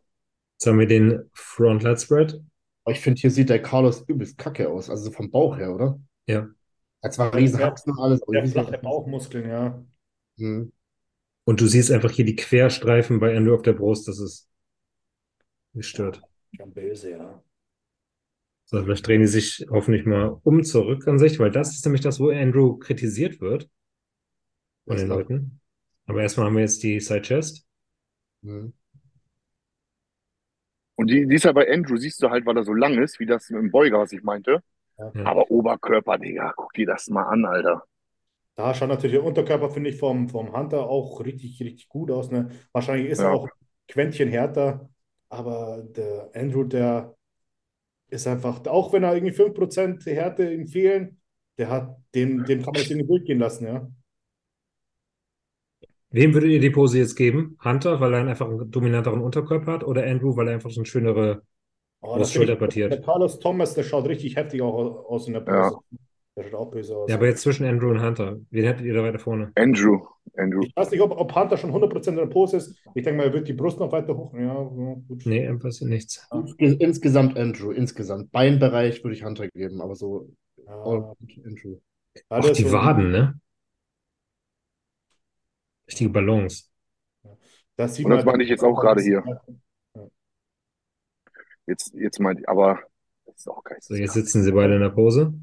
Jetzt 0.56 0.68
haben 0.68 0.80
wir 0.80 0.88
den 0.88 1.30
Front 1.34 1.84
Lat 1.84 2.02
Spread. 2.02 2.42
Aber 2.84 2.94
ich 2.94 3.02
finde, 3.02 3.20
hier 3.22 3.32
sieht 3.32 3.50
der 3.50 3.62
Carlos 3.62 4.04
übelst 4.08 4.38
kacke 4.38 4.70
aus. 4.70 4.90
Also 4.90 5.12
vom 5.12 5.32
Bauch 5.32 5.58
her, 5.58 5.74
oder? 5.74 6.00
Ja. 6.28 6.50
Er 7.02 7.08
hat 7.08 7.14
zwar 7.14 7.34
riesen. 7.34 7.60
Haxen 7.60 7.92
und 7.92 8.00
alles, 8.00 8.22
aber 8.22 8.34
Der 8.34 8.48
flache 8.48 8.78
Bauchmuskeln, 8.78 9.50
ja. 9.50 9.84
Mhm. 10.38 10.72
Und 11.46 11.62
du 11.62 11.68
siehst 11.68 11.92
einfach 11.92 12.12
hier 12.12 12.26
die 12.26 12.36
Querstreifen 12.36 13.20
bei 13.20 13.36
Andrew 13.36 13.56
auf 13.56 13.62
der 13.62 13.74
Brust, 13.74 14.08
das 14.08 14.20
ist 14.20 14.50
gestört. 15.74 16.22
Schon 16.56 16.72
böse, 16.74 17.12
ja. 17.12 17.44
So, 18.66 18.82
vielleicht 18.82 19.06
drehen 19.06 19.22
die 19.22 19.28
sich 19.28 19.66
hoffentlich 19.70 20.06
mal 20.06 20.40
um 20.44 20.64
zur 20.64 20.86
Rückansicht, 20.86 21.40
weil 21.40 21.52
das 21.52 21.74
ist 21.74 21.86
nämlich 21.86 22.02
das, 22.02 22.20
wo 22.20 22.30
Andrew 22.30 22.78
kritisiert 22.78 23.42
wird 23.42 23.70
von 24.86 24.96
Das 24.96 25.02
den 25.02 25.10
Leuten. 25.10 25.62
Aber 26.06 26.22
erstmal 26.22 26.48
haben 26.48 26.56
wir 26.56 26.62
jetzt 26.62 26.84
die 26.84 27.00
Side 27.00 27.22
Chest. 27.22 27.66
Mhm. 28.42 28.74
Und 30.96 31.10
die, 31.10 31.28
die 31.28 31.36
ist 31.36 31.46
ja 31.46 31.52
bei 31.52 31.70
Andrew, 31.72 31.98
siehst 31.98 32.22
du 32.22 32.30
halt, 32.30 32.46
weil 32.46 32.58
er 32.58 32.64
so 32.64 32.74
lang 32.74 32.98
ist, 33.02 33.20
wie 33.20 33.26
das 33.26 33.50
mit 33.50 33.62
dem 33.62 33.72
Beuger, 33.72 34.00
was 34.00 34.12
ich 34.14 34.24
meinte. 34.24 34.62
Ja. 34.98 35.14
Aber 35.24 35.52
Oberkörper, 35.52 36.18
Digga, 36.20 36.54
guck 36.56 36.74
dir 36.74 36.88
das 36.88 37.10
mal 37.10 37.24
an, 37.26 37.46
Alter. 37.46 37.84
Da 38.56 38.74
schaut 38.74 38.90
natürlich 38.90 39.16
der 39.18 39.24
Unterkörper, 39.26 39.70
finde 39.72 39.90
ich, 39.90 39.98
vom, 39.98 40.30
vom 40.30 40.56
Hunter 40.56 40.88
auch 40.88 41.20
richtig, 41.26 41.60
richtig 41.62 41.90
gut 41.90 42.12
aus. 42.12 42.30
Ne? 42.32 42.52
Wahrscheinlich 42.72 43.10
ist 43.10 43.24
er 43.24 43.30
Ja. 43.30 43.34
auch 43.34 43.46
ein 43.48 43.52
Quäntchen 43.88 44.30
härter, 44.30 44.90
aber 45.30 45.84
der 45.84 46.30
Andrew, 46.36 46.64
der 46.64 47.16
ist 48.10 48.28
einfach, 48.28 48.66
auch 48.68 48.94
wenn 48.94 49.04
er 49.04 49.16
irgendwie 49.16 49.34
5% 49.34 50.06
Härte 50.06 50.52
ihm 50.54 50.68
fehlen, 50.68 51.22
der 51.58 51.70
hat, 51.70 51.98
dem, 52.16 52.46
dem 52.46 52.64
kann 52.64 52.74
man 52.76 52.84
das 52.84 52.92
irgendwie 52.92 53.08
durchgehen 53.08 53.40
lassen, 53.40 53.66
ja. 53.68 53.90
Wem 56.14 56.34
würdet 56.34 56.52
ihr 56.52 56.60
die 56.62 56.70
Pose 56.70 57.00
jetzt 57.00 57.16
geben? 57.16 57.58
Hunter, 57.64 58.00
weil 58.00 58.14
er 58.14 58.26
einfach 58.26 58.48
einen 58.48 58.70
dominanteren 58.72 59.20
Unterkörper 59.20 59.74
hat, 59.74 59.84
oder 59.84 60.04
Andrew, 60.06 60.36
weil 60.38 60.48
er 60.48 60.54
einfach 60.54 60.70
so 60.72 60.80
eine 60.82 60.86
schönere 60.86 61.42
Oh, 62.02 62.18
das 62.18 62.32
finde 62.32 62.44
ich, 62.44 62.50
schulterpartiert? 62.50 62.92
der 62.92 63.02
Carlos 63.02 63.40
Thomas, 63.40 63.74
der 63.76 63.84
schaut 63.84 64.08
richtig 64.08 64.36
heftig 64.36 64.62
auch 64.62 65.06
aus 65.10 65.28
in 65.28 65.34
der 65.34 65.44
Ja. 65.48 65.70
Pose. 65.70 65.80
Der 66.36 66.44
schaut 66.44 66.54
auch 66.56 66.72
böse 66.72 66.96
aus. 66.98 67.10
Ja, 67.10 67.16
aber 67.18 67.28
jetzt 67.28 67.42
zwischen 67.42 67.66
Andrew 67.66 67.90
und 67.90 68.02
Hunter. 68.04 68.38
Wen 68.50 68.64
hättet 68.66 68.86
ihr 68.86 68.94
da 68.94 69.04
weiter 69.04 69.20
vorne? 69.20 69.52
Andrew. 69.56 70.00
Andrew. 70.36 70.62
Ich 70.64 70.76
weiß 70.76 70.90
nicht, 70.92 71.02
ob, 71.02 71.12
ob 71.12 71.36
Hunter 71.36 71.58
schon 71.58 71.72
100% 71.72 72.10
in 72.10 72.16
der 72.18 72.26
Pose 72.26 72.58
ist. 72.58 72.76
Ich 72.96 73.04
denke 73.04 73.18
mal, 73.18 73.28
er 73.28 73.34
wird 73.34 73.48
die 73.48 73.54
Brust 73.54 73.80
noch 73.80 73.92
weiter 73.92 74.18
hoch. 74.18 74.34
Ja, 74.34 74.42
ja, 74.42 74.96
gut. 75.08 75.26
Nee, 75.26 75.46
im 75.46 75.60
passiert 75.60 75.90
nichts. 75.92 76.28
Insge- 76.32 76.78
Insgesamt 76.80 77.38
Andrew, 77.38 77.72
insgesamt. 77.72 78.32
Beinbereich 78.32 79.04
würde 79.04 79.16
ich 79.16 79.24
Hunter 79.24 79.48
geben, 79.48 79.80
aber 79.82 79.96
so 79.96 80.28
Ja, 80.66 80.74
all 80.82 81.14
Andrew. 81.46 81.78
ja, 82.16 82.22
Auch 82.30 82.50
die 82.50 82.64
so- 82.64 82.72
Waden, 82.74 83.12
ne? 83.12 83.40
Richtige 85.94 86.10
Balance. 86.10 86.64
Das 87.76 87.94
sieht 87.96 88.06
Und 88.06 88.12
das 88.14 88.26
man- 88.26 88.34
meine 88.34 88.44
ich 88.44 88.50
jetzt 88.50 88.64
auch 88.64 88.80
gerade 88.82 89.02
hier. 89.04 89.24
Jetzt, 91.68 91.94
jetzt 91.94 92.20
meint 92.20 92.40
ich, 92.40 92.50
aber 92.50 92.80
das 93.26 93.36
ist 93.38 93.48
auch 93.48 93.64
geil. 93.64 93.78
So, 93.80 93.94
jetzt 93.94 94.14
sitzen 94.14 94.42
sie 94.44 94.52
beide 94.52 94.74
in 94.74 94.82
der 94.82 94.90
Pose. 94.90 95.34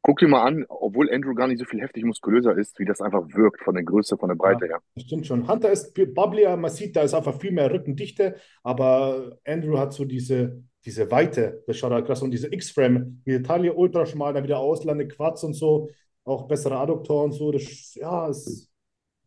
Guck 0.00 0.18
dir 0.20 0.28
mal 0.28 0.46
an, 0.46 0.64
obwohl 0.70 1.12
Andrew 1.12 1.34
gar 1.34 1.46
nicht 1.46 1.58
so 1.58 1.66
viel 1.66 1.82
heftig 1.82 2.04
muskulöser 2.04 2.56
ist, 2.56 2.78
wie 2.78 2.86
das 2.86 3.02
einfach 3.02 3.22
wirkt 3.34 3.60
von 3.62 3.74
der 3.74 3.84
Größe, 3.84 4.16
von 4.16 4.30
der 4.30 4.36
Breite 4.36 4.64
her. 4.66 4.80
Das 4.94 5.04
stimmt 5.04 5.26
schon. 5.26 5.46
Hunter 5.46 5.70
ist 5.70 5.92
bubblier, 6.14 6.56
man 6.56 6.70
sieht, 6.70 6.96
da 6.96 7.02
ist 7.02 7.12
einfach 7.12 7.38
viel 7.38 7.52
mehr 7.52 7.70
Rückendichte, 7.70 8.36
aber 8.62 9.38
Andrew 9.44 9.76
hat 9.78 9.92
so 9.92 10.06
diese, 10.06 10.62
diese 10.86 11.10
Weite, 11.10 11.62
das 11.66 11.76
schaut 11.76 11.92
halt 11.92 12.06
krass 12.06 12.22
und 12.22 12.30
diese 12.30 12.50
X-Frame, 12.50 13.22
die 13.26 13.42
Taille 13.42 13.74
ultra 13.74 14.06
schmal, 14.06 14.32
dann 14.32 14.44
wieder 14.44 14.58
Auslande, 14.58 15.06
Quads 15.06 15.44
und 15.44 15.52
so, 15.52 15.90
auch 16.28 16.46
bessere 16.46 16.76
Adduktoren 16.78 17.26
und 17.26 17.32
so, 17.32 17.50
das, 17.50 17.94
ja, 17.94 18.28
es 18.28 18.70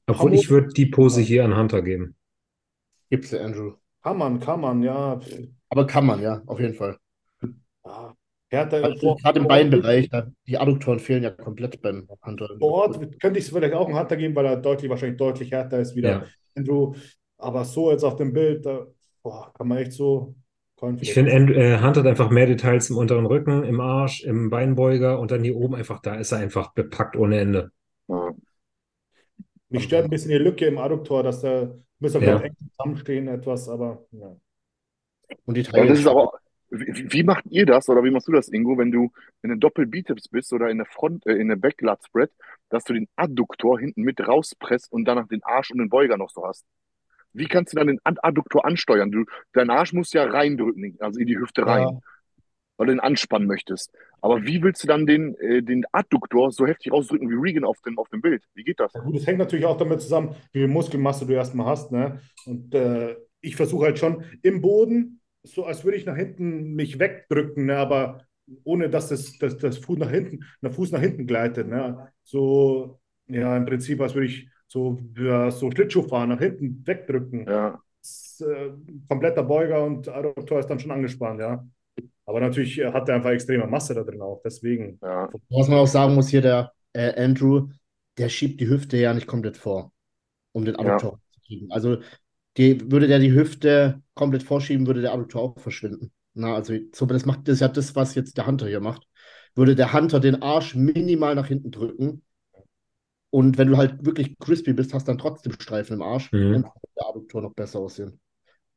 Obwohl 0.07 0.33
ich 0.33 0.49
würde 0.49 0.69
die 0.69 0.85
Pose 0.85 1.21
hier 1.21 1.45
an 1.45 1.55
Hunter 1.55 1.81
geben. 1.81 2.15
Gibt's 3.09 3.31
der 3.31 3.45
Andrew. 3.45 3.73
kann 4.01 4.17
man, 4.17 4.39
kann 4.39 4.61
man, 4.61 4.83
ja. 4.83 5.19
Aber 5.69 5.87
kann 5.87 6.05
man, 6.05 6.21
ja, 6.21 6.41
auf 6.45 6.59
jeden 6.59 6.73
Fall. 6.73 6.97
ja. 7.85 8.15
Härter, 8.49 8.83
Also, 8.83 8.99
vor, 8.99 9.15
Gerade 9.17 9.39
im 9.39 9.47
Beinbereich, 9.47 10.09
die 10.45 10.57
Adduktoren 10.57 10.99
fehlen 10.99 11.23
ja 11.23 11.29
komplett 11.29 11.81
beim 11.81 12.07
Hunter. 12.25 12.49
Vor 12.59 12.73
Ort 12.73 13.19
könnte 13.21 13.39
ich 13.39 13.45
es 13.45 13.51
vielleicht 13.51 13.73
auch 13.73 13.87
einen 13.87 13.97
Hunter 13.97 14.17
geben, 14.17 14.35
weil 14.35 14.45
er 14.45 14.57
deutlich, 14.57 14.89
wahrscheinlich 14.89 15.17
deutlich 15.17 15.51
härter 15.51 15.79
ist 15.79 15.95
wieder 15.95 16.09
Ja. 16.09 16.25
Andrew, 16.55 16.93
aber 17.37 17.63
so 17.63 17.91
jetzt 17.91 18.03
auf 18.03 18.17
dem 18.17 18.33
Bild, 18.33 18.65
da 18.65 18.85
boah, 19.23 19.53
kann 19.53 19.69
man 19.69 19.77
echt 19.77 19.93
so 19.93 20.35
Ich 20.99 21.13
finde, 21.13 21.31
äh, 21.31 21.79
Hunter 21.81 22.01
hat 22.01 22.07
einfach 22.07 22.29
mehr 22.29 22.47
Details 22.47 22.89
im 22.89 22.97
unteren 22.97 23.25
Rücken, 23.25 23.63
im 23.63 23.79
Arsch, 23.79 24.23
im 24.23 24.49
Beinbeuger 24.49 25.19
und 25.19 25.31
dann 25.31 25.43
hier 25.43 25.55
oben 25.55 25.75
einfach, 25.75 25.99
da 25.99 26.15
ist 26.15 26.31
er 26.31 26.39
einfach 26.39 26.73
bepackt 26.73 27.15
ohne 27.15 27.39
Ende. 27.39 27.71
Ja. 28.07 28.33
Mich 29.69 29.83
stört 29.83 30.05
ein 30.05 30.09
bisschen 30.09 30.31
die 30.31 30.37
Lücke 30.37 30.65
im 30.65 30.77
Adduktor, 30.77 31.23
dass 31.23 31.41
da 31.41 31.71
müssen 31.99 32.21
wir 32.21 32.27
Ja. 32.29 32.39
eng 32.39 32.55
zusammenstehen 32.71 33.27
etwas, 33.27 33.69
aber 33.69 34.05
ja. 34.11 34.35
Und 35.45 35.55
die 35.55 35.61
Aber 35.61 35.71
Taille 35.71 35.89
das 35.89 35.99
ist 35.99 36.07
aber, 36.07 36.31
wie, 36.71 37.13
wie 37.13 37.23
macht 37.23 37.45
ihr 37.49 37.65
das 37.65 37.87
oder 37.89 38.03
wie 38.03 38.11
machst 38.11 38.27
du 38.27 38.31
das, 38.31 38.49
Ingo, 38.49 38.77
wenn 38.77 38.91
du 38.91 39.11
in 39.43 39.49
der 39.49 39.57
Doppel-Bizeps 39.57 40.29
bist 40.29 40.51
oder 40.51 40.69
in 40.69 40.77
der 40.77 40.87
Front, 40.87 41.25
äh, 41.25 41.33
in 41.33 41.47
der 41.47 41.55
Backlat-Spread, 41.57 42.31
dass 42.69 42.83
du 42.85 42.93
den 42.93 43.07
Adduktor 43.15 43.79
hinten 43.79 44.01
mit 44.01 44.19
rauspresst 44.19 44.91
und 44.91 45.05
danach 45.05 45.27
den 45.27 45.43
Arsch 45.43 45.71
und 45.71 45.79
den 45.79 45.89
Beuger 45.89 46.17
noch 46.17 46.29
so 46.29 46.45
hast? 46.45 46.65
Wie 47.33 47.47
kannst 47.47 47.73
du 47.73 47.77
dann 47.77 47.87
den 47.87 47.99
Ad- 48.03 48.19
Adduktor 48.23 48.65
ansteuern? 48.65 49.11
Du, 49.11 49.25
dein 49.53 49.69
Arsch 49.69 49.93
muss 49.93 50.13
ja 50.13 50.25
reindrücken, 50.25 50.97
also 50.99 51.19
in 51.19 51.27
die 51.27 51.37
Hüfte 51.37 51.65
rein, 51.65 51.83
Ja. 51.83 51.99
weil 52.77 52.87
du 52.87 52.93
den 52.93 52.99
anspannen 52.99 53.47
möchtest. 53.47 53.91
Aber 54.21 54.43
wie 54.43 54.61
willst 54.63 54.83
du 54.83 54.87
dann 54.87 55.05
den, 55.05 55.35
äh, 55.35 55.61
den 55.63 55.85
Adduktor 55.91 56.51
so 56.51 56.67
heftig 56.67 56.91
ausdrücken 56.91 57.29
wie 57.29 57.35
Regan 57.35 57.63
auf 57.63 57.79
dem, 57.81 57.97
auf 57.99 58.09
dem 58.09 58.21
Bild? 58.21 58.43
Wie 58.53 58.63
geht 58.63 58.79
das? 58.79 58.93
Ja, 58.93 59.01
gut, 59.01 59.15
das 59.15 59.27
hängt 59.27 59.39
natürlich 59.39 59.65
auch 59.65 59.77
damit 59.77 60.01
zusammen, 60.01 60.35
wie 60.51 60.59
viel 60.59 60.67
Muskelmasse 60.67 61.25
du 61.25 61.33
erstmal 61.33 61.67
hast, 61.67 61.91
ne? 61.91 62.19
Und 62.45 62.73
äh, 62.75 63.15
ich 63.41 63.55
versuche 63.55 63.85
halt 63.85 63.99
schon 63.99 64.23
im 64.41 64.61
Boden, 64.61 65.21
so 65.43 65.65
als 65.65 65.83
würde 65.83 65.97
ich 65.97 66.05
nach 66.05 66.15
hinten 66.15 66.73
mich 66.75 66.99
wegdrücken, 66.99 67.65
ne? 67.65 67.77
Aber 67.77 68.25
ohne 68.63 68.89
dass 68.89 69.09
das, 69.09 69.37
das, 69.37 69.57
das 69.57 69.77
Fuß 69.77 69.97
nach 69.97 70.09
hinten, 70.11 70.43
der 70.61 70.71
Fuß 70.71 70.91
nach 70.91 70.99
hinten 70.99 71.25
gleitet, 71.25 71.67
ne? 71.67 72.11
So, 72.23 72.99
ja, 73.27 73.55
im 73.55 73.65
Prinzip, 73.65 74.01
als 74.01 74.13
würde 74.13 74.27
ich 74.27 74.49
so, 74.71 74.97
ja, 75.17 75.51
so 75.51 75.69
Schlittschuh 75.69 76.03
fahren, 76.03 76.29
nach 76.29 76.39
hinten 76.39 76.81
wegdrücken. 76.87 77.45
Ja, 77.45 77.77
Das, 78.01 78.41
äh, 78.47 78.69
kompletter 79.09 79.43
Beuger 79.43 79.83
und 79.83 80.07
Adduktor 80.07 80.59
ist 80.59 80.67
dann 80.67 80.79
schon 80.79 80.91
angespannt, 80.91 81.41
ja. 81.41 81.65
Aber 82.25 82.39
natürlich 82.39 82.79
äh, 82.79 82.89
hat 82.89 83.09
er 83.09 83.15
einfach 83.15 83.31
extreme 83.31 83.67
Masse 83.67 83.93
da 83.93 84.03
drin 84.03 84.21
auch, 84.21 84.41
deswegen. 84.45 84.97
ja. 85.01 85.29
Was 85.49 85.67
man 85.67 85.79
auch 85.79 85.87
sagen 85.87 86.15
muss 86.15 86.29
hier, 86.29 86.41
der 86.41 86.71
äh, 86.93 87.21
Andrew, 87.21 87.67
der 88.17 88.29
schiebt 88.29 88.61
die 88.61 88.69
Hüfte 88.69 88.95
ja 88.95 89.13
nicht 89.13 89.27
komplett 89.27 89.57
vor, 89.57 89.91
um 90.53 90.63
den 90.63 90.77
Adduktor 90.77 91.19
zu 91.33 91.39
kriegen. 91.45 91.71
Also 91.71 91.97
die, 92.55 92.89
würde 92.89 93.07
der 93.07 93.19
die 93.19 93.33
Hüfte 93.33 94.01
komplett 94.13 94.43
vorschieben, 94.43 94.87
würde 94.87 95.01
der 95.01 95.11
Adduktor 95.11 95.41
auch 95.41 95.59
verschwinden. 95.59 96.13
Na, 96.33 96.55
also 96.55 96.73
so, 96.93 97.05
das 97.07 97.25
macht 97.25 97.49
das 97.49 97.55
ist 97.55 97.59
ja 97.59 97.67
das, 97.67 97.93
was 97.97 98.15
jetzt 98.15 98.37
der 98.37 98.47
Hunter 98.47 98.67
hier 98.67 98.79
macht. 98.79 99.05
Würde 99.53 99.75
der 99.75 99.91
Hunter 99.91 100.21
den 100.21 100.41
Arsch 100.41 100.75
minimal 100.75 101.35
nach 101.35 101.47
hinten 101.47 101.71
drücken 101.71 102.21
und 103.31 103.57
wenn 103.57 103.69
du 103.69 103.77
halt 103.77 104.05
wirklich 104.05 104.37
crispy 104.39 104.73
bist, 104.73 104.93
hast 104.93 105.07
du 105.07 105.11
dann 105.13 105.19
trotzdem 105.19 105.53
Streifen 105.53 105.95
im 105.95 106.03
Arsch, 106.03 106.31
Mhm. 106.31 106.63
dann 106.63 106.63
wird 106.63 106.97
der 106.97 107.07
Adduktor 107.09 107.41
noch 107.43 107.53
besser 107.55 107.79
aussehen. 107.79 108.19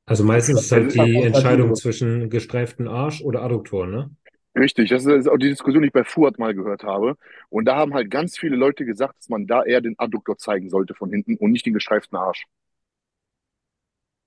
Also 0.06 0.24
meistens 0.24 0.62
ist 0.62 0.70
Das 0.70 0.72
halt 0.72 0.86
ist 0.88 0.96
die 0.96 1.00
auch 1.00 1.26
Entscheidung 1.26 1.74
zwischen 1.74 2.30
gestreiften 2.30 2.88
Arsch 2.88 3.20
oder 3.22 3.42
Adduktor, 3.42 3.86
ne? 3.86 4.10
Richtig, 4.56 4.88
das 4.90 5.04
ist 5.04 5.28
auch 5.28 5.36
die 5.36 5.48
Diskussion, 5.48 5.82
die 5.82 5.88
ich 5.88 5.92
bei 5.92 6.04
Fuad 6.04 6.38
mal 6.38 6.54
gehört 6.54 6.84
habe. 6.84 7.16
Und 7.50 7.64
da 7.66 7.76
haben 7.76 7.92
halt 7.94 8.10
ganz 8.10 8.38
viele 8.38 8.56
Leute 8.56 8.84
gesagt, 8.84 9.18
dass 9.18 9.28
man 9.28 9.46
da 9.46 9.64
eher 9.64 9.80
den 9.80 9.98
Adduktor 9.98 10.38
zeigen 10.38 10.70
sollte 10.70 10.94
von 10.94 11.10
hinten 11.10 11.36
und 11.36 11.50
nicht 11.52 11.66
den 11.66 11.74
gestreiften 11.74 12.16
Arsch. 12.16 12.46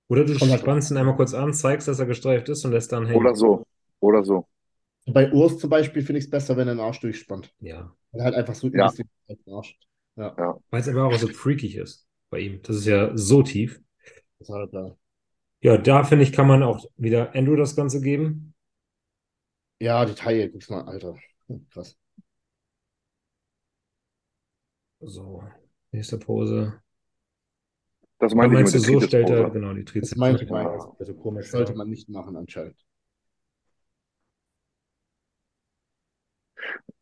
Oder 0.08 0.24
du 0.26 0.38
halt 0.38 0.60
spannst 0.60 0.90
ihn 0.90 0.96
einmal 0.98 1.16
kurz 1.16 1.32
an, 1.34 1.54
zeigst, 1.54 1.88
dass 1.88 1.98
er 1.98 2.06
gestreift 2.06 2.48
ist 2.50 2.64
und 2.64 2.72
lässt 2.72 2.92
dann 2.92 3.06
hängen. 3.06 3.20
Oder 3.20 3.34
so. 3.34 3.64
Oder 4.00 4.24
so. 4.24 4.46
Bei 5.06 5.32
Urs 5.32 5.58
zum 5.58 5.70
Beispiel 5.70 6.02
finde 6.02 6.18
ich 6.18 6.26
es 6.26 6.30
besser, 6.30 6.56
wenn 6.56 6.68
er 6.68 6.74
den 6.74 6.80
Arsch 6.80 7.00
durchspannt. 7.00 7.52
Ja. 7.60 7.94
Weil 8.12 8.20
er 8.20 8.24
halt 8.26 8.34
einfach 8.36 8.54
so 8.54 8.68
Ja. 8.70 8.92
den 9.28 9.54
Arsch. 9.54 9.78
Hat. 10.18 10.36
Weil 10.70 10.80
es 10.80 10.88
aber 10.88 11.04
auch 11.06 11.14
so 11.18 11.28
freakig 11.28 11.76
ist 11.76 12.06
bei 12.30 12.40
ihm. 12.40 12.60
Das 12.62 12.76
ist 12.76 12.86
ja 12.86 13.16
so 13.16 13.42
tief. 13.42 13.80
Deshalb, 14.40 14.72
ja. 14.72 14.96
Ja, 15.60 15.76
da 15.78 16.04
finde 16.04 16.24
ich, 16.24 16.32
kann 16.32 16.46
man 16.46 16.62
auch 16.62 16.86
wieder 16.96 17.34
Andrew 17.34 17.56
das 17.56 17.76
Ganze 17.76 18.00
geben. 18.00 18.54
Ja, 19.80 20.04
die 20.04 20.14
Taille, 20.14 20.50
guck's 20.50 20.68
mal, 20.70 20.82
Alter. 20.84 21.16
Hm, 21.48 21.66
Krass. 21.70 21.96
So, 25.00 25.42
nächste 25.92 26.18
Pose. 26.18 26.80
Das 28.20 28.32
Da 28.32 28.36
meinte 28.36 28.54
ich 28.56 28.62
meinst 28.62 28.74
du, 28.74 28.78
so 28.78 29.00
stellt 29.00 29.30
er, 29.30 29.50
genau, 29.50 29.72
die 29.74 29.84
Trizeps. 29.84 30.10
Das 30.10 30.18
meinte 30.18 30.44
ich 30.44 30.50
Ja. 30.50 30.62
mal. 30.64 30.78
Also 30.98 31.14
komisch. 31.14 31.46
Das 31.46 31.52
sollte 31.52 31.72
ja. 31.72 31.78
man 31.78 31.88
nicht 31.88 32.08
machen, 32.08 32.36
anscheinend. 32.36 32.76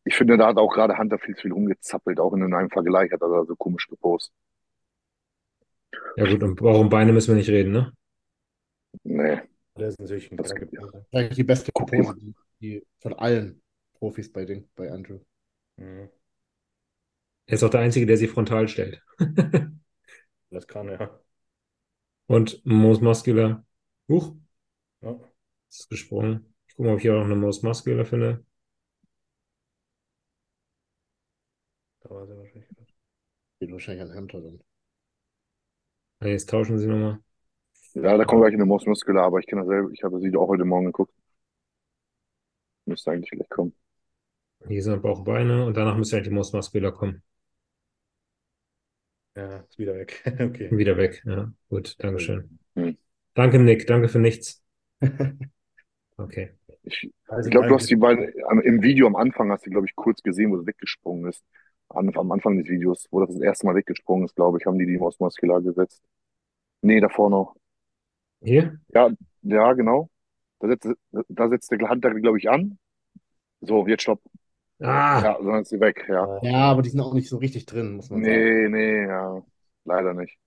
Ich 0.05 0.15
finde, 0.17 0.37
da 0.37 0.49
hat 0.49 0.57
auch 0.59 0.73
gerade 0.73 0.97
Hunter 0.99 1.19
viel 1.19 1.35
zu 1.35 1.43
viel 1.43 1.53
rumgezappelt, 1.53 2.21
auch 2.21 2.33
in 2.35 2.43
einem 2.55 2.71
Vergleich 2.71 3.13
hat 3.13 3.23
er 3.23 3.29
da 3.29 3.45
so 3.45 3.57
komisch 3.57 3.89
gepostet. 3.89 4.35
Ja 6.17 6.25
gut, 6.31 6.43
und 6.43 6.61
warum 6.63 6.89
Beine 6.89 7.13
müssen 7.13 7.29
wir 7.29 7.37
nicht 7.37 7.51
reden, 7.51 7.73
ne? 7.73 7.93
Nee. 9.05 9.41
Das 9.75 9.95
ist 9.95 10.01
natürlich 10.01 10.31
eine 10.33 10.43
Das 10.43 10.55
gibt-. 10.55 10.75
Vielleicht 11.11 11.37
die 11.37 11.45
beste 11.45 11.71
Pose, 11.73 12.03
mal. 12.03 12.15
die, 12.15 12.35
die 12.61 12.87
von 13.01 13.13
allen 13.15 13.63
Profis 13.99 14.33
bei, 14.33 14.45
Ding, 14.45 14.69
bei 14.75 14.91
Andrew. 14.91 15.19
Mhm. 15.77 16.09
Er 17.47 17.55
ist 17.55 17.65
auch 17.65 17.71
der 17.71 17.81
Einzige, 17.81 18.07
der 18.07 18.17
sie 18.17 18.29
frontal 18.29 18.69
stellt. 18.69 19.03
Das 20.51 20.69
kann 20.69 20.89
er. 20.89 21.21
Und 22.29 22.65
Most 22.65 23.03
Muscular. 23.03 23.67
Huch, 24.09 24.37
Ja. 25.03 25.19
ist 25.71 25.91
gesprungen. 25.91 26.55
Ich 26.69 26.77
gucke 26.77 26.89
mal, 26.89 26.93
ob 26.95 26.99
ich 27.01 27.03
hier 27.03 27.17
auch 27.17 27.25
eine 27.25 27.37
Most 27.37 27.65
Muscular 27.65 28.07
finde. 28.07 28.46
Da 32.09 32.15
war 32.15 32.25
sie 32.27 32.37
wahrscheinlich. 32.37 32.69
Geht 33.59 33.73
wahrscheinlich 33.73 34.03
an 34.05 34.15
Hunter 34.17 34.41
dann. 34.41 34.61
Ah, 36.21 36.27
Jetzt 36.27 36.49
tauschen 36.51 36.79
sie 36.79 36.87
nochmal. 36.87 37.19
Ja, 37.95 38.17
da 38.17 38.25
kommt 38.25 38.43
gleich 38.43 38.55
eine 38.55 38.65
Most 38.65 38.87
Muscular, 38.87 39.25
aber 39.25 39.41
ich 39.41 39.47
kenne 39.47 39.63
das 39.63 39.69
selber. 39.69 39.91
Ich 39.93 40.05
habe 40.05 40.21
Video 40.23 40.43
auch 40.43 40.49
heute 40.49 40.65
Morgen 40.65 40.87
geguckt. 40.87 41.13
Müsste 42.85 43.11
eigentlich 43.11 43.31
gleich 43.31 43.49
kommen. 43.49 43.75
Hier 44.69 44.83
sind 44.83 45.03
Bauch, 45.03 45.25
Beine 45.25 45.67
und 45.67 45.77
danach 45.77 45.97
müsste 45.97 46.17
eigentlich 46.17 46.29
die 46.29 46.35
Most 46.35 46.55
Muscular 46.55 46.93
kommen. 46.93 47.23
Ja, 49.35 49.59
ist 49.59 49.79
wieder 49.79 49.95
weg. 49.95 50.23
Okay. 50.41 50.71
Wieder 50.71 50.97
weg. 50.97 51.23
Ja, 51.27 51.53
gut, 51.69 51.97
Dankeschön. 51.99 52.59
Hm. 52.75 52.97
Danke, 53.35 53.59
Nick. 53.59 53.87
Danke 53.87 54.09
für 54.09 54.19
nichts. 54.19 54.63
Okay. 56.19 56.55
Ich, 56.85 57.13
Also 57.29 57.49
ich 57.49 57.53
glaube, 57.53 57.69
du 57.69 57.75
hast 57.75 57.91
die 57.91 57.97
beiden 57.97 58.29
im 58.63 58.83
Video 58.83 59.07
am 59.07 59.17
Anfang 59.17 59.51
hast 59.51 59.67
du, 59.67 59.71
glaube 59.71 59.87
ich, 59.87 59.95
kurz 59.95 60.23
gesehen, 60.23 60.51
wo 60.51 60.59
sie 60.59 60.67
weggesprungen 60.67 61.29
ist. 61.29 61.45
An, 61.89 62.15
am 62.17 62.33
Anfang 62.33 62.59
des 62.59 62.69
Videos, 62.69 63.07
wo 63.11 63.21
das 63.21 63.31
das 63.31 63.41
erste 63.43 63.67
Mal 63.67 63.75
weggesprungen 63.77 64.25
ist, 64.27 64.35
glaube 64.37 64.59
ich, 64.59 64.67
haben 64.67 64.79
die 64.79 64.87
die 64.87 64.99
Muscular 64.99 65.63
gesetzt. 65.63 66.03
Nee, 66.83 67.01
davor 67.01 67.31
noch. 67.31 67.57
Hier? 68.43 68.79
Ja, 69.43 69.73
genau. 69.75 70.11
Da 70.61 70.69
setzt, 70.69 70.89
da 71.29 71.49
setzt 71.49 71.71
der 71.71 71.89
Hand, 71.89 72.03
glaube 72.03 72.39
ich, 72.39 72.49
an. 72.51 72.79
So, 73.61 73.87
jetzt 73.87 74.03
stopp. 74.03 74.23
Ah, 74.81 75.21
Ja, 75.25 75.39
dann 75.43 75.63
ist 75.63 75.71
sie 75.71 75.81
weg, 75.81 76.05
ja. 76.09 76.41
Ja, 76.43 76.57
aber 76.71 76.83
die 76.83 76.91
sind 76.91 77.01
auch 77.01 77.15
nicht 77.15 77.29
so 77.29 77.39
richtig 77.39 77.67
drin, 77.67 77.97
muss 77.97 78.11
man 78.11 78.23
sagen. 78.23 78.33
Nee, 78.33 78.69
nee, 78.69 79.07
ja. 79.07 79.43
Leider 79.85 80.15
nicht. 80.15 80.39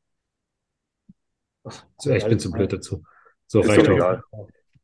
so, 1.98 2.12
ich 2.12 2.26
bin 2.26 2.40
zu 2.40 2.52
blöd 2.52 2.74
dazu. 2.74 3.04
So, 3.48 3.62
Ist 3.62 3.70
reicht 3.70 3.88
doch 3.88 3.94
auch. 3.94 3.96
egal. 3.96 4.24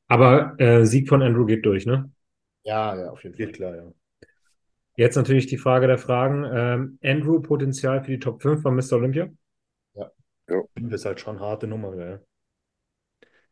Aber 0.07 0.55
äh, 0.59 0.85
Sieg 0.85 1.09
von 1.09 1.21
Andrew 1.21 1.45
geht 1.45 1.65
durch, 1.65 1.85
ne? 1.85 2.11
Ja, 2.63 2.95
ja, 2.97 3.09
auf 3.11 3.23
jeden 3.23 3.35
Fall. 3.35 3.45
Geht 3.47 3.55
klar, 3.55 3.75
ja. 3.75 3.91
Jetzt 4.95 5.15
natürlich 5.15 5.47
die 5.47 5.57
Frage 5.57 5.87
der 5.87 5.97
Fragen. 5.97 6.45
Ähm, 6.51 6.99
Andrew 7.03 7.41
Potenzial 7.41 8.03
für 8.03 8.11
die 8.11 8.19
Top 8.19 8.41
5 8.41 8.61
von 8.61 8.75
Mr. 8.75 8.93
Olympia? 8.93 9.29
Das 10.47 10.91
ist 10.91 11.05
halt 11.05 11.19
schon 11.19 11.37
eine 11.37 11.45
harte 11.45 11.67
Nummer, 11.67 11.95
ja. 11.95 12.19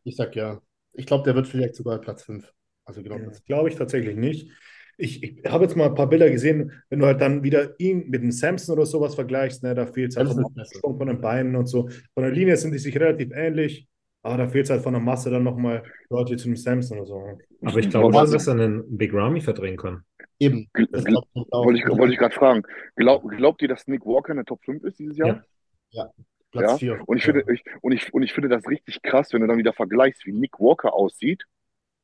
Ich 0.04 0.16
sag 0.16 0.36
ja. 0.36 0.62
Ich 0.94 1.06
glaube, 1.06 1.24
der 1.24 1.36
wird 1.36 1.48
vielleicht 1.48 1.76
sogar 1.76 2.00
Platz 2.00 2.24
5. 2.24 2.52
Also 2.86 3.02
genau 3.02 3.18
Platz 3.18 3.38
Das 3.38 3.46
glaube 3.46 3.70
ich 3.70 3.76
tatsächlich 3.76 4.16
nicht. 4.16 4.52
Ich, 4.98 5.24
ich 5.24 5.44
habe 5.50 5.64
jetzt 5.64 5.76
mal 5.76 5.88
ein 5.88 5.96
paar 5.96 6.08
Bilder 6.08 6.30
gesehen, 6.30 6.72
wenn 6.90 7.00
du 7.00 7.08
halt 7.08 7.20
dann 7.20 7.42
wieder 7.42 7.80
ihn 7.80 8.10
mit 8.10 8.22
dem 8.22 8.32
Samson 8.32 8.76
oder 8.76 8.86
sowas 8.86 9.16
vergleichst, 9.16 9.64
ne, 9.64 9.74
da 9.74 9.88
fehlt 9.88 10.12
es 10.12 10.18
halt. 10.18 10.30
Absprung 10.30 10.98
von 10.98 11.08
den 11.08 11.20
Beinen 11.20 11.56
und 11.56 11.66
so. 11.66 11.90
Von 12.14 12.24
der 12.24 12.32
Linie 12.32 12.58
sind 12.58 12.74
die 12.74 12.78
sich 12.78 12.96
relativ 13.00 13.32
ähnlich, 13.34 13.88
aber 14.22 14.38
da 14.38 14.48
fehlt 14.48 14.66
es 14.66 14.70
halt 14.70 14.84
von 14.84 14.94
der 14.94 15.02
Masse 15.02 15.32
dann 15.32 15.44
nochmal 15.44 15.84
deutlich 16.10 16.40
zu 16.40 16.48
dem 16.48 16.56
Samson 16.56 17.00
oder 17.00 17.08
so. 17.08 17.40
Aber 17.64 17.80
ich 17.80 17.90
glaube 17.90 18.14
Was- 18.14 18.30
schon, 18.30 18.34
dass 18.34 18.48
er 18.48 18.54
einen 18.54 18.98
Big 18.98 19.14
Ramy 19.16 19.42
verdrängen 19.42 19.78
kann. 19.78 20.04
Eben. 20.40 20.68
Gl- 20.74 20.88
Das 20.92 21.04
gl- 21.04 21.10
glaubt 21.10 21.36
man 21.36 21.46
auch. 21.52 21.66
Wollte 21.66 21.80
ich, 21.80 21.88
wollte 21.88 22.14
ich 22.14 22.20
gerade 22.20 22.36
fragen. 22.36 22.64
Glaub, 22.96 23.28
glaubt 23.30 23.62
ihr, 23.62 23.68
dass 23.68 23.88
Nick 23.88 24.06
Walker 24.06 24.32
in 24.32 24.38
der 24.38 24.46
Top 24.46 24.64
5 24.64 24.84
ist 24.84 25.00
dieses 25.00 25.18
Jahr? 25.18 25.44
Ja. 25.92 26.12
Platz 26.52 26.72
Ja. 26.72 26.78
4. 26.98 27.04
Und 27.08 27.18
ich 27.18 27.24
finde, 27.24 27.44
ich, 27.52 27.64
und 27.82 27.92
ich, 27.92 28.14
und 28.14 28.24
ich 28.24 28.34
finde 28.34 28.50
das 28.50 28.68
richtig 28.68 29.02
krass, 29.02 29.32
wenn 29.34 29.42
du 29.42 29.48
dann 29.48 29.58
wieder 29.58 29.74
vergleichst, 29.74 30.26
wie 30.26 30.34
Nick 30.34 30.60
Walker 30.60 30.94
aussieht 30.94 31.44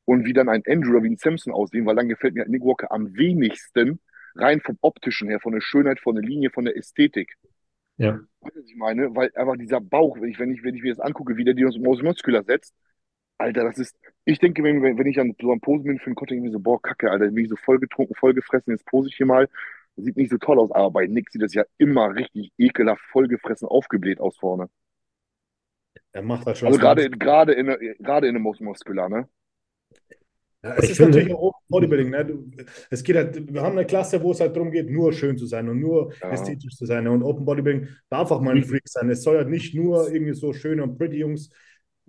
und 0.04 0.24
wie 0.24 0.32
dann 0.32 0.48
ein 0.48 0.62
Andrew 0.66 0.92
oder 0.92 1.02
wie 1.04 1.10
ein 1.10 1.16
Simpson 1.16 1.52
aussehen, 1.52 1.86
weil 1.86 1.96
dann 1.96 2.08
gefällt 2.08 2.34
mir 2.34 2.46
Nick 2.48 2.62
Walker 2.64 2.90
am 2.90 3.14
wenigsten 3.14 4.00
rein 4.34 4.60
vom 4.60 4.78
optischen 4.80 5.28
her, 5.28 5.40
von 5.40 5.52
der 5.52 5.60
Schönheit, 5.60 6.00
von 6.00 6.14
der 6.14 6.24
Linie, 6.24 6.50
von 6.50 6.64
der 6.64 6.76
Ästhetik. 6.76 7.36
Ja. 7.96 8.18
Weißt 8.40 8.56
du, 8.56 8.60
was 8.60 8.66
ich 8.68 8.76
meine? 8.76 9.14
Weil 9.14 9.30
einfach 9.34 9.56
dieser 9.56 9.80
Bauch, 9.80 10.16
wenn 10.20 10.30
ich, 10.30 10.38
wenn 10.38 10.52
ich, 10.52 10.62
wenn 10.62 10.74
ich 10.74 10.82
mir 10.82 10.94
das 10.94 11.00
angucke, 11.00 11.36
wie 11.36 11.44
der 11.44 11.54
die 11.54 11.66
aus 11.66 11.76
Muscular 11.78 12.42
setzt, 12.44 12.74
Alter, 13.40 13.64
das 13.64 13.78
ist, 13.78 13.96
ich 14.24 14.38
denke, 14.38 14.62
wenn, 14.62 14.82
wenn 14.82 15.06
ich 15.06 15.16
dann 15.16 15.34
so 15.40 15.50
am 15.52 15.60
Posen 15.60 15.84
bin 15.84 15.98
für 15.98 16.06
einen 16.06 16.14
Content, 16.14 16.38
ich 16.38 16.44
mir 16.44 16.52
so, 16.52 16.60
boah, 16.60 16.80
kacke, 16.80 17.10
Alter, 17.10 17.26
bin 17.30 17.44
ich 17.44 17.50
so 17.50 17.56
vollgetrunken, 17.56 18.14
vollgefressen, 18.16 18.72
jetzt 18.72 18.86
pose 18.86 19.08
ich 19.08 19.16
hier 19.16 19.26
mal. 19.26 19.48
Sieht 19.96 20.16
nicht 20.16 20.30
so 20.30 20.38
toll 20.38 20.58
aus, 20.58 20.70
aber 20.72 20.90
bei 20.90 21.06
Nick 21.06 21.30
sieht 21.30 21.42
das 21.42 21.54
ja 21.54 21.64
immer 21.78 22.14
richtig 22.14 22.52
ekelhaft, 22.58 23.02
vollgefressen, 23.12 23.66
aufgebläht 23.68 24.20
aus 24.20 24.36
vorne. 24.38 24.68
Er 26.12 26.22
macht 26.22 26.46
halt 26.46 26.58
schon 26.58 26.68
Also 26.68 26.78
das 26.78 26.84
gerade, 26.84 27.10
gerade 27.10 27.52
in, 27.52 27.66
der- 27.66 27.78
gerade 27.98 28.26
in 28.28 28.34
dem 28.34 28.42
Most 28.42 28.60
Muscular, 28.60 29.08
ne? 29.08 29.28
Ja, 30.62 30.74
es 30.76 30.84
Ich 30.84 30.90
ist 30.90 30.96
finde- 30.98 31.18
natürlich 31.18 31.34
auch 31.34 31.54
Bodybuilding. 31.68 32.10
Ne? 32.10 32.24
Du, 32.26 32.50
es 32.90 33.02
geht 33.02 33.16
halt, 33.16 33.52
wir 33.52 33.62
haben 33.62 33.78
eine 33.78 33.86
Klasse, 33.86 34.22
wo 34.22 34.32
es 34.32 34.40
halt 34.40 34.54
darum 34.54 34.70
geht, 34.70 34.90
nur 34.90 35.12
schön 35.12 35.38
zu 35.38 35.46
sein 35.46 35.68
und 35.68 35.80
nur 35.80 36.12
Ja. 36.20 36.30
ästhetisch 36.30 36.76
zu 36.76 36.84
sein. 36.84 37.08
Und 37.08 37.22
Open 37.22 37.44
Bodybuilding 37.46 37.88
darf 38.10 38.30
auch 38.30 38.42
mal 38.42 38.54
ein 38.54 38.64
Freak 38.64 38.86
sein. 38.86 39.08
Es 39.08 39.22
soll 39.22 39.38
halt 39.38 39.48
nicht 39.48 39.74
nur 39.74 40.10
irgendwie 40.12 40.34
so 40.34 40.52
schön 40.52 40.80
und 40.80 40.98
pretty 40.98 41.16
Jungs. 41.18 41.50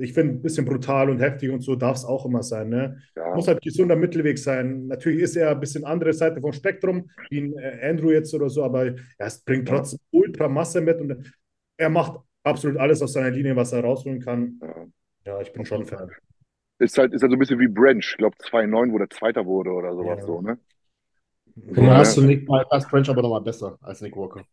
Ich 0.01 0.13
finde, 0.13 0.33
ein 0.35 0.41
bisschen 0.41 0.65
brutal 0.65 1.09
und 1.09 1.19
heftig 1.19 1.51
und 1.51 1.61
so 1.61 1.75
darf 1.75 1.97
es 1.97 2.05
auch 2.05 2.25
immer 2.25 2.43
sein. 2.43 2.69
Ne? 2.69 2.97
Ja. 3.15 3.35
Muss 3.35 3.47
halt 3.47 3.61
gesunder 3.61 3.95
Mittelweg 3.95 4.37
sein. 4.39 4.87
Natürlich 4.87 5.21
ist 5.21 5.35
er 5.35 5.51
ein 5.51 5.59
bisschen 5.59 5.85
andere 5.85 6.13
Seite 6.13 6.41
vom 6.41 6.51
Spektrum, 6.53 7.09
wie 7.29 7.39
ein 7.41 7.57
äh, 7.57 7.87
Andrew 7.89 8.11
jetzt 8.11 8.33
oder 8.33 8.49
so, 8.49 8.63
aber 8.63 8.85
ja, 8.87 8.95
es 9.19 9.39
bringt 9.41 9.69
Ja. 9.69 9.75
trotzdem 9.75 9.99
ultra 10.11 10.47
Masse 10.47 10.81
mit 10.81 10.99
und 10.99 11.31
er 11.77 11.89
macht 11.89 12.19
absolut 12.43 12.77
alles 12.77 13.01
aus 13.01 13.13
seiner 13.13 13.29
Linie, 13.31 13.55
was 13.55 13.71
er 13.73 13.81
rausholen 13.83 14.19
kann. 14.19 14.59
Ja. 14.61 14.85
Ja, 15.23 15.41
ich 15.41 15.53
bin 15.53 15.65
schon 15.65 15.85
Fan. 15.85 16.09
Ist 16.79 16.97
halt, 16.97 17.13
ist 17.13 17.21
halt 17.21 17.31
so 17.31 17.35
ein 17.35 17.39
bisschen 17.39 17.59
wie 17.59 17.67
Branch, 17.67 17.99
ich 17.99 18.17
glaube 18.17 18.35
2,9, 18.37 18.91
wo 18.91 18.97
der 18.97 19.09
Zweiter 19.11 19.45
wurde 19.45 19.69
oder 19.71 19.93
sowas 19.93 20.17
Ja. 20.19 20.25
so, 20.25 20.41
ne? 20.41 20.57
Guck 21.67 21.77
mal, 21.77 21.83
Ja. 21.85 21.97
hast 21.97 22.17
du 22.17 22.21
Nick, 22.23 22.47
Das 22.71 22.85
French 22.85 23.07
aber 23.09 23.21
nochmal 23.21 23.41
besser 23.41 23.77
als 23.81 24.01
Nick 24.01 24.15
Walker. 24.15 24.43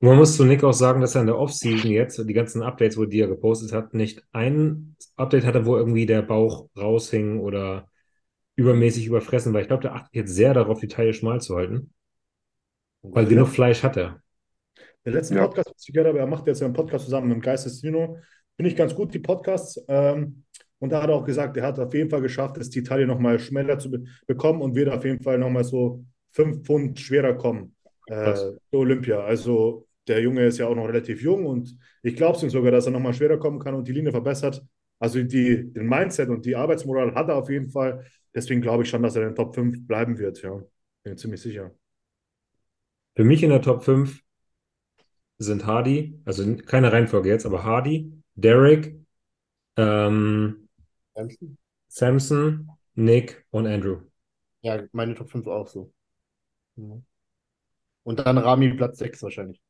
Man 0.00 0.16
muss 0.16 0.36
zu 0.36 0.44
Nick 0.44 0.62
auch 0.62 0.72
sagen, 0.72 1.00
dass 1.00 1.14
er 1.14 1.22
in 1.22 1.26
der 1.26 1.38
Offseason 1.38 1.90
jetzt, 1.90 2.18
die 2.18 2.32
ganzen 2.34 2.62
Updates, 2.62 2.98
wo 2.98 3.04
die 3.06 3.20
er 3.20 3.28
gepostet 3.28 3.72
hat, 3.72 3.94
nicht 3.94 4.22
ein 4.32 4.96
Update 5.16 5.44
hatte, 5.44 5.64
wo 5.64 5.76
irgendwie 5.76 6.06
der 6.06 6.22
Bauch 6.22 6.68
raushing 6.76 7.40
oder 7.40 7.88
übermäßig 8.56 9.06
überfressen 9.06 9.52
war. 9.52 9.60
Ich 9.60 9.68
glaube, 9.68 9.82
der 9.82 9.94
achtet 9.94 10.14
jetzt 10.14 10.34
sehr 10.34 10.54
darauf, 10.54 10.80
die 10.80 10.88
Taille 10.88 11.14
schmal 11.14 11.40
zu 11.40 11.56
halten, 11.56 11.92
weil 13.02 13.26
genug 13.26 13.48
Fleisch 13.48 13.82
hat 13.82 13.96
er. 13.96 14.20
Der 15.04 15.12
letzte 15.12 15.36
Ja. 15.36 15.46
Podcast, 15.46 15.70
was 15.74 15.86
ich 15.86 15.94
gehört 15.94 16.08
habe, 16.08 16.18
er 16.18 16.26
macht 16.26 16.46
jetzt 16.46 16.62
einen 16.62 16.74
Podcast 16.74 17.04
zusammen 17.04 17.28
mit 17.28 17.36
dem 17.36 17.42
Geistesdino. 17.42 18.18
Finde 18.56 18.70
ich 18.70 18.76
ganz 18.76 18.94
gut, 18.94 19.14
die 19.14 19.18
Podcasts. 19.18 19.82
Ähm, 19.88 20.44
und 20.78 20.90
da 20.90 21.02
hat 21.02 21.08
er 21.08 21.16
auch 21.16 21.24
gesagt, 21.24 21.56
er 21.56 21.66
hat 21.66 21.78
auf 21.78 21.94
jeden 21.94 22.10
Fall 22.10 22.20
geschafft, 22.20 22.58
es 22.58 22.70
die 22.70 22.82
Taille 22.82 23.06
nochmal 23.06 23.38
schmäler 23.38 23.78
zu 23.78 23.90
be 23.90 24.04
bekommen 24.26 24.60
und 24.60 24.74
wird 24.74 24.88
auf 24.88 25.04
jeden 25.04 25.22
Fall 25.22 25.38
nochmal 25.38 25.64
so 25.64 26.04
fünf 26.32 26.64
Pfund 26.66 26.98
schwerer 26.98 27.34
kommen 27.34 27.74
äh, 28.06 28.34
Olympia. 28.72 29.20
Also 29.20 29.85
der 30.06 30.20
Junge 30.20 30.46
ist 30.46 30.58
ja 30.58 30.66
auch 30.66 30.74
noch 30.74 30.86
relativ 30.86 31.22
jung 31.22 31.46
und 31.46 31.76
ich 32.02 32.16
glaube 32.16 32.36
es 32.36 32.42
ihm 32.42 32.50
sogar, 32.50 32.70
dass 32.70 32.86
er 32.86 32.92
nochmal 32.92 33.14
schwerer 33.14 33.38
kommen 33.38 33.58
kann 33.58 33.74
und 33.74 33.88
die 33.88 33.92
Linie 33.92 34.12
verbessert. 34.12 34.64
Also 34.98 35.22
die, 35.22 35.72
den 35.72 35.86
Mindset 35.86 36.28
und 36.28 36.44
die 36.46 36.56
Arbeitsmoral 36.56 37.14
hat 37.14 37.28
er 37.28 37.36
auf 37.36 37.50
jeden 37.50 37.70
Fall. 37.70 38.06
Deswegen 38.34 38.60
glaube 38.60 38.84
ich 38.84 38.88
schon, 38.88 39.02
dass 39.02 39.16
er 39.16 39.22
in 39.22 39.28
den 39.30 39.34
Top 39.34 39.54
5 39.54 39.86
bleiben 39.86 40.18
wird. 40.18 40.42
Ja, 40.42 40.54
bin 40.54 40.66
mir 41.04 41.16
ziemlich 41.16 41.40
sicher. 41.40 41.74
Für 43.14 43.24
mich 43.24 43.42
in 43.42 43.50
der 43.50 43.62
Top 43.62 43.82
5 43.82 44.22
sind 45.38 45.66
Hardy, 45.66 46.20
also 46.24 46.56
keine 46.56 46.92
Reihenfolge 46.92 47.28
jetzt, 47.28 47.44
aber 47.44 47.64
Hardy, 47.64 48.12
Derek, 48.34 48.96
ähm, 49.76 50.68
Samson, 51.88 52.70
Nick 52.94 53.44
und 53.50 53.66
Andrew. 53.66 54.00
Ja, 54.62 54.82
meine 54.92 55.14
Top 55.14 55.30
5 55.30 55.46
auch 55.46 55.68
so. 55.68 55.92
Mhm. 56.76 57.04
Und 58.02 58.20
dann 58.20 58.38
Rami 58.38 58.72
Platz 58.74 58.98
6 58.98 59.22
wahrscheinlich. 59.22 59.60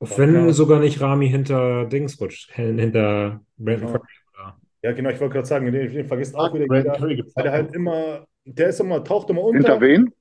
Wenn 0.00 0.34
Ja. 0.34 0.52
sogar 0.52 0.80
nicht 0.80 1.00
Rami 1.00 1.28
hinter 1.28 1.86
Dings 1.86 2.20
rutscht, 2.20 2.52
hinter 2.52 3.40
Brandon 3.56 3.88
Ja. 3.88 3.92
Curry. 3.98 4.08
Oder, 4.34 4.60
Ja, 4.82 4.92
genau, 4.92 5.10
ich 5.10 5.20
wollte 5.20 5.32
gerade 5.34 5.46
sagen, 5.46 5.72
den, 5.72 5.92
den 5.92 6.06
vergisst 6.06 6.34
auch 6.34 6.52
wieder 6.52 6.66
Brandon. 6.66 6.92
Curry 6.94 7.16
gibt's 7.16 7.34
Weil 7.36 7.44
der 7.44 7.52
halt 7.52 7.74
immer, 7.74 8.26
der 8.44 8.68
ist 8.68 8.80
immer, 8.80 9.02
taucht 9.02 9.30
immer 9.30 9.42
unter. 9.42 9.58
Hinter 9.58 9.80
wen? 9.80 10.12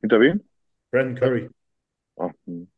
Hinter 0.00 0.20
wen? 0.20 0.44
Brandon 0.92 1.16
Curry. 1.16 1.50
Ah, 2.16 2.30
hm. 2.46 2.68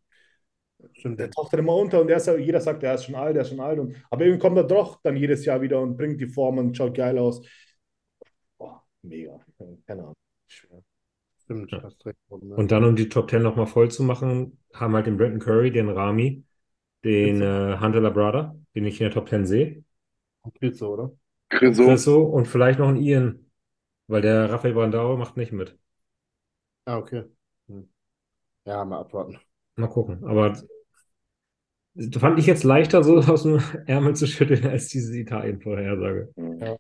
Stimmt. 0.93 1.19
Der 1.21 1.31
taucht 1.31 1.53
dann 1.53 1.61
immer 1.61 1.75
unter 1.77 2.01
und 2.01 2.07
der 2.07 2.17
ist, 2.19 2.27
ja- 2.27 2.37
jeder 2.37 2.61
sagt, 2.61 2.83
der 2.83 2.95
ist 2.95 3.05
schon 3.05 3.15
alt, 3.17 3.35
der 3.35 3.43
ist 3.43 3.51
schon 3.51 3.61
alt. 3.61 3.79
Und, 3.79 3.97
aber 4.11 4.25
irgendwie 4.25 4.41
kommt 4.41 4.57
er 4.57 4.65
doch 4.65 5.01
dann 5.03 5.17
jedes 5.17 5.45
Jahr 5.45 5.61
wieder 5.61 5.81
und 5.81 5.97
bringt 5.97 6.21
die 6.21 6.27
Form 6.27 6.59
und 6.59 6.77
schaut 6.77 6.95
geil 6.97 7.19
aus. 7.19 7.43
Boah, 8.59 8.83
mega. 9.03 9.39
Keine 9.87 10.03
Ahnung. 10.03 10.15
Schwer. 10.47 10.83
Stimmt, 11.47 11.73
Ja. 11.73 11.83
hast 11.83 12.05
recht. 12.05 12.19
ne? 12.31 12.55
Und 12.57 12.71
dann, 12.73 12.85
um 12.85 12.97
die 12.97 13.09
Top 13.09 13.31
10 13.31 13.43
nochmal 13.43 13.67
voll 13.67 13.91
zu 13.91 14.03
machen, 14.03 14.59
haben 14.75 14.95
halt 14.95 15.07
den 15.07 15.17
Brandon 15.17 15.41
Curry, 15.41 15.71
den 15.71 15.89
Rami, 15.89 16.45
den 17.05 17.41
äh, 17.41 17.79
Hunter 17.81 18.01
Labrada, 18.01 18.57
den 18.75 18.85
ich 18.85 19.01
in 19.01 19.05
der 19.07 19.13
Top 19.15 19.29
10 19.29 19.47
sehe, 19.47 19.85
Geht 20.61 20.77
so, 20.77 20.93
oder? 20.93 21.13
Chriso. 21.49 21.85
Chriso 21.85 22.23
und 22.23 22.47
vielleicht 22.47 22.79
noch 22.79 22.89
einen 22.89 23.01
Ian, 23.03 23.47
weil 24.09 24.23
der 24.23 24.51
Rafael 24.51 24.75
Brandao 24.75 25.17
macht 25.17 25.37
nicht 25.37 25.53
mit. 25.53 25.79
Ah, 26.87 26.97
okay. 26.99 27.25
Hm. 27.69 27.89
Ja, 28.67 28.85
mal 28.85 29.01
abwarten. 29.01 29.39
Mal 29.77 29.89
gucken. 29.89 30.25
Aber 30.25 30.55
fand 32.19 32.39
ich 32.39 32.47
jetzt 32.47 32.65
leichter, 32.65 33.03
so 33.03 33.19
aus 33.33 33.43
dem 33.43 33.61
Ärmel 33.87 34.15
zu 34.15 34.27
schütteln, 34.27 34.67
als 34.67 34.89
diese 34.89 35.17
Italien-Vorhersage. 35.19 36.33
Hm. 36.37 36.77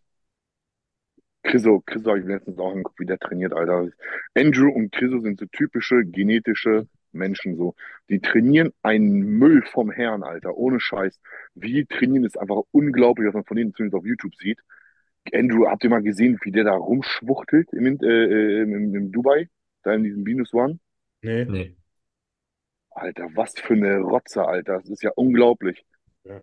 Chriso, 1.46 1.82
Chriso 1.86 2.10
habe 2.10 2.18
ich 2.18 2.24
mir 2.24 2.34
letztens 2.34 2.58
auch 2.58 2.72
angeguckt, 2.72 2.98
wie 2.98 3.06
der 3.06 3.18
trainiert, 3.18 3.52
Alter. 3.52 3.88
Andrew 4.34 4.68
und 4.68 4.92
Chriso 4.92 5.20
sind 5.20 5.38
so 5.38 5.46
typische 5.46 6.04
genetische 6.04 6.88
Menschen, 7.12 7.56
so. 7.56 7.74
Die 8.10 8.20
trainieren 8.20 8.72
einen 8.82 9.20
Müll 9.38 9.62
vom 9.62 9.90
Herrn, 9.90 10.22
Alter, 10.22 10.56
ohne 10.56 10.80
Scheiß. 10.80 11.20
Wie 11.54 11.86
trainieren, 11.86 12.24
ist 12.24 12.38
einfach 12.38 12.62
unglaublich, 12.72 13.28
was 13.28 13.34
man 13.34 13.44
von 13.44 13.56
denen 13.56 13.74
zumindest 13.74 13.98
auf 13.98 14.06
YouTube 14.06 14.34
sieht. 14.36 14.60
Andrew, 15.32 15.66
habt 15.66 15.84
ihr 15.84 15.90
mal 15.90 16.02
gesehen, 16.02 16.38
wie 16.42 16.52
der 16.52 16.64
da 16.64 16.74
rumschwuchtelt 16.74 17.72
im, 17.72 17.86
äh, 17.86 18.06
äh, 18.06 18.62
im, 18.62 18.94
im 18.94 19.12
Dubai, 19.12 19.48
da 19.82 19.94
in 19.94 20.04
diesem 20.04 20.22
Minus 20.22 20.52
One? 20.52 20.78
Nee. 21.22 21.44
Nee. 21.44 21.76
Alter, 22.90 23.28
was 23.34 23.54
für 23.58 23.74
eine 23.74 23.98
Rotze, 23.98 24.44
Alter. 24.44 24.78
Das 24.78 24.88
ist 24.88 25.02
ja 25.02 25.10
unglaublich. 25.14 25.84
Ja. 26.24 26.40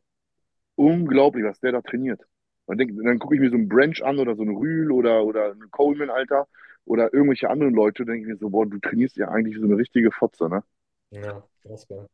Unglaublich, 0.76 1.44
was 1.46 1.60
der 1.60 1.74
da 1.74 1.82
trainiert. 1.82 2.22
Und 2.66 2.78
denk, 2.78 2.92
dann 3.04 3.20
gucke 3.20 3.36
ich 3.36 3.42
mir 3.42 3.50
so 3.50 3.56
einen 3.56 3.70
Branch 3.70 4.02
an 4.04 4.20
oder 4.20 4.36
so 4.36 4.42
einen 4.44 4.56
Rühl 4.56 4.92
oder, 4.92 5.24
oder 5.26 5.52
einen 5.52 5.70
Coleman, 5.72 6.10
Alter, 6.10 6.48
oder 6.86 7.14
irgendwelche 7.14 7.50
anderen 7.50 7.74
Leute, 7.74 8.06
denke 8.06 8.22
ich 8.22 8.28
mir 8.28 8.38
so, 8.38 8.50
boah, 8.50 8.66
du 8.66 8.80
trainierst 8.80 9.18
ja 9.18 9.30
eigentlich 9.30 9.56
wie 9.56 9.60
so 9.62 9.66
eine 9.66 9.78
richtige 9.78 10.12
Fotze, 10.12 10.50
ne? 10.50 10.64
Ja, 11.12 11.48
das 11.64 11.90
war. 11.90 12.08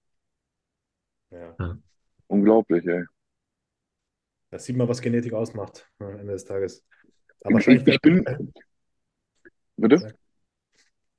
Ja. 1.31 1.59
Unglaublich, 2.27 2.85
ey. 2.87 3.03
Da 4.51 4.59
sieht 4.59 4.75
man, 4.75 4.87
was 4.87 5.01
Genetik 5.01 5.33
ausmacht 5.33 5.89
am 5.99 6.17
Ende 6.17 6.33
des 6.33 6.45
Tages. 6.45 6.83
Aber 7.41 7.51
Ich, 7.51 7.53
wahrscheinlich 7.55 7.87
ich 7.87 8.01
bin. 8.01 8.25
Bitte? 9.77 10.13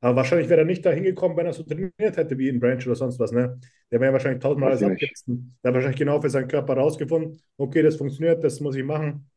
Aber 0.01 0.17
wahrscheinlich 0.17 0.49
wäre 0.49 0.61
er 0.61 0.67
nicht 0.67 0.85
da 0.85 0.91
hingekommen, 0.91 1.37
wenn 1.37 1.47
er 1.47 1.53
so 1.53 1.63
trainiert 1.63 1.93
hätte 2.17 2.39
wie 2.39 2.49
in 2.49 2.61
Branch 2.61 2.85
oder 2.87 2.95
sonst 2.97 3.19
was. 3.19 3.33
Ne? 3.33 3.59
Der 3.91 4.01
wäre 4.01 4.11
ja 4.11 4.13
wahrscheinlich 4.13 4.43
tausendmal 4.43 4.71
alles 4.71 4.83
ich 4.83 4.87
abgemessen. 4.89 5.57
Der 5.63 5.69
hat 5.69 5.75
wahrscheinlich 5.75 5.99
genau 5.99 6.21
für 6.21 6.31
seinen 6.31 6.49
Körper 6.49 6.75
rausgefunden, 6.75 7.41
okay, 7.57 7.83
das 7.83 7.97
funktioniert, 7.97 8.43
das 8.45 8.61
muss 8.61 8.77
ich 8.77 8.85
machen. 8.85 9.31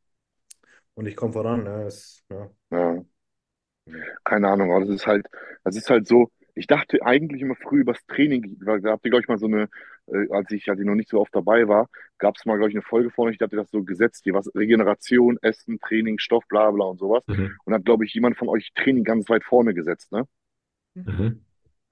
und 0.95 1.07
ich 1.07 1.16
komme 1.16 1.34
voran. 1.34 1.64
Ne? 1.64 1.84
Das, 1.86 2.24
ja. 2.32 2.49
Ja. 2.72 3.05
Keine 4.24 4.47
Ahnung, 4.49 4.72
aber 4.72 4.86
das 4.86 4.95
ist 4.95 5.07
halt, 5.07 5.28
das 5.64 5.76
ist 5.76 5.89
halt 5.89 6.07
so. 6.07 6.32
Ich 6.55 6.68
dachte 6.68 7.01
eigentlich 7.03 7.41
immer 7.41 7.55
früh 7.55 7.82
übers 7.82 8.05
Training, 8.07 8.57
weil 8.61 8.80
da 8.82 8.91
habt 8.91 9.05
ihr, 9.05 9.09
glaube 9.11 9.24
ich, 9.24 9.28
mal 9.28 9.39
so 9.39 9.47
eine, 9.47 9.70
äh, 10.07 10.28
als 10.32 10.51
ich, 10.51 10.70
als 10.70 10.80
ich 10.80 10.86
noch 10.86 10.95
nicht 10.95 11.09
so 11.09 11.20
oft 11.20 11.36
dabei 11.36 11.68
war, 11.68 11.89
gab 12.20 12.36
es 12.38 12.45
mal, 12.45 12.57
glaube 12.57 12.70
ich, 12.70 12.76
eine 12.76 12.84
Folge 12.84 13.09
von 13.09 13.28
euch, 13.28 13.38
da 13.38 13.45
habt 13.45 13.53
ihr 13.53 13.59
das 13.59 13.72
so 13.72 13.84
gesetzt, 13.84 14.22
hier 14.24 14.36
was 14.36 14.53
Regeneration, 14.55 15.38
Essen, 15.41 15.80
Training, 15.80 16.20
Stoff, 16.20 16.45
bla 16.47 16.70
bla 16.72 16.86
und 16.86 16.99
sowas. 16.99 17.24
Mhm. 17.28 17.57
Und 17.66 17.74
hat, 17.74 17.86
glaube 17.86 18.05
ich, 18.05 18.14
jemand 18.14 18.38
von 18.38 18.49
euch 18.49 18.72
Training 18.76 19.03
ganz 19.03 19.30
weit 19.30 19.43
vorne 19.43 19.74
gesetzt, 19.74 20.11
ne? 20.11 20.26
Mhm. 20.96 21.41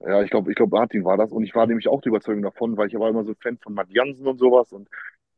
Ja, 0.00 0.22
ich 0.22 0.30
glaube, 0.30 0.50
ich 0.50 0.56
glaube, 0.56 0.76
Martin 0.76 1.04
war 1.04 1.16
das. 1.16 1.32
Und 1.32 1.44
ich 1.44 1.54
war 1.54 1.66
nämlich 1.66 1.88
auch 1.88 2.00
der 2.00 2.10
Überzeugung 2.10 2.42
davon, 2.42 2.76
weil 2.76 2.88
ich 2.88 2.94
war 2.94 3.08
immer 3.08 3.24
so 3.24 3.34
Fan 3.40 3.58
von 3.58 3.74
Matt 3.74 3.90
Jansen 3.90 4.26
und 4.26 4.38
sowas 4.38 4.72
und 4.72 4.88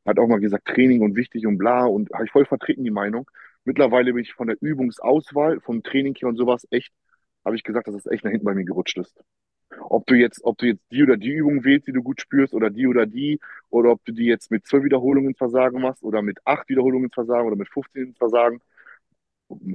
hat 0.06 0.18
auch 0.18 0.26
mal 0.28 0.40
gesagt, 0.40 0.66
Training 0.66 1.02
und 1.02 1.16
wichtig 1.16 1.46
und 1.46 1.58
bla. 1.58 1.84
Und 1.86 2.10
habe 2.12 2.24
ich 2.24 2.30
voll 2.30 2.46
vertreten 2.46 2.84
die 2.84 2.90
Meinung. 2.90 3.30
Mittlerweile 3.64 4.12
bin 4.12 4.22
ich 4.22 4.34
von 4.34 4.48
der 4.48 4.56
Übungsauswahl, 4.60 5.60
vom 5.60 5.82
Training 5.82 6.14
hier 6.14 6.28
und 6.28 6.36
sowas 6.36 6.66
echt, 6.70 6.92
habe 7.44 7.56
ich 7.56 7.64
gesagt, 7.64 7.88
dass 7.88 7.94
es 7.94 8.06
echt 8.06 8.24
nach 8.24 8.30
hinten 8.30 8.44
bei 8.46 8.54
mir 8.54 8.64
gerutscht 8.64 8.98
ist. 8.98 9.18
Ob 9.80 10.06
du 10.06 10.14
jetzt, 10.14 10.44
ob 10.44 10.58
du 10.58 10.66
jetzt 10.66 10.82
die 10.90 11.02
oder 11.02 11.16
die 11.16 11.30
Übung 11.32 11.64
wählst, 11.64 11.86
die 11.88 11.92
du 11.92 12.02
gut 12.02 12.20
spürst, 12.20 12.54
oder 12.54 12.70
die 12.70 12.86
oder 12.86 13.06
die, 13.06 13.40
oder 13.70 13.90
ob 13.92 14.04
du 14.04 14.12
die 14.12 14.26
jetzt 14.26 14.50
mit 14.50 14.66
zwölf 14.66 14.84
Wiederholungen 14.84 15.30
ins 15.30 15.38
Versagen 15.38 15.80
machst, 15.80 16.02
oder 16.02 16.22
mit 16.22 16.38
acht 16.46 16.68
Wiederholungen 16.68 17.06
ins 17.06 17.14
Versagen, 17.14 17.46
oder 17.46 17.56
mit 17.56 17.68
15 17.68 18.08
ins 18.08 18.18
Versagen. 18.18 18.60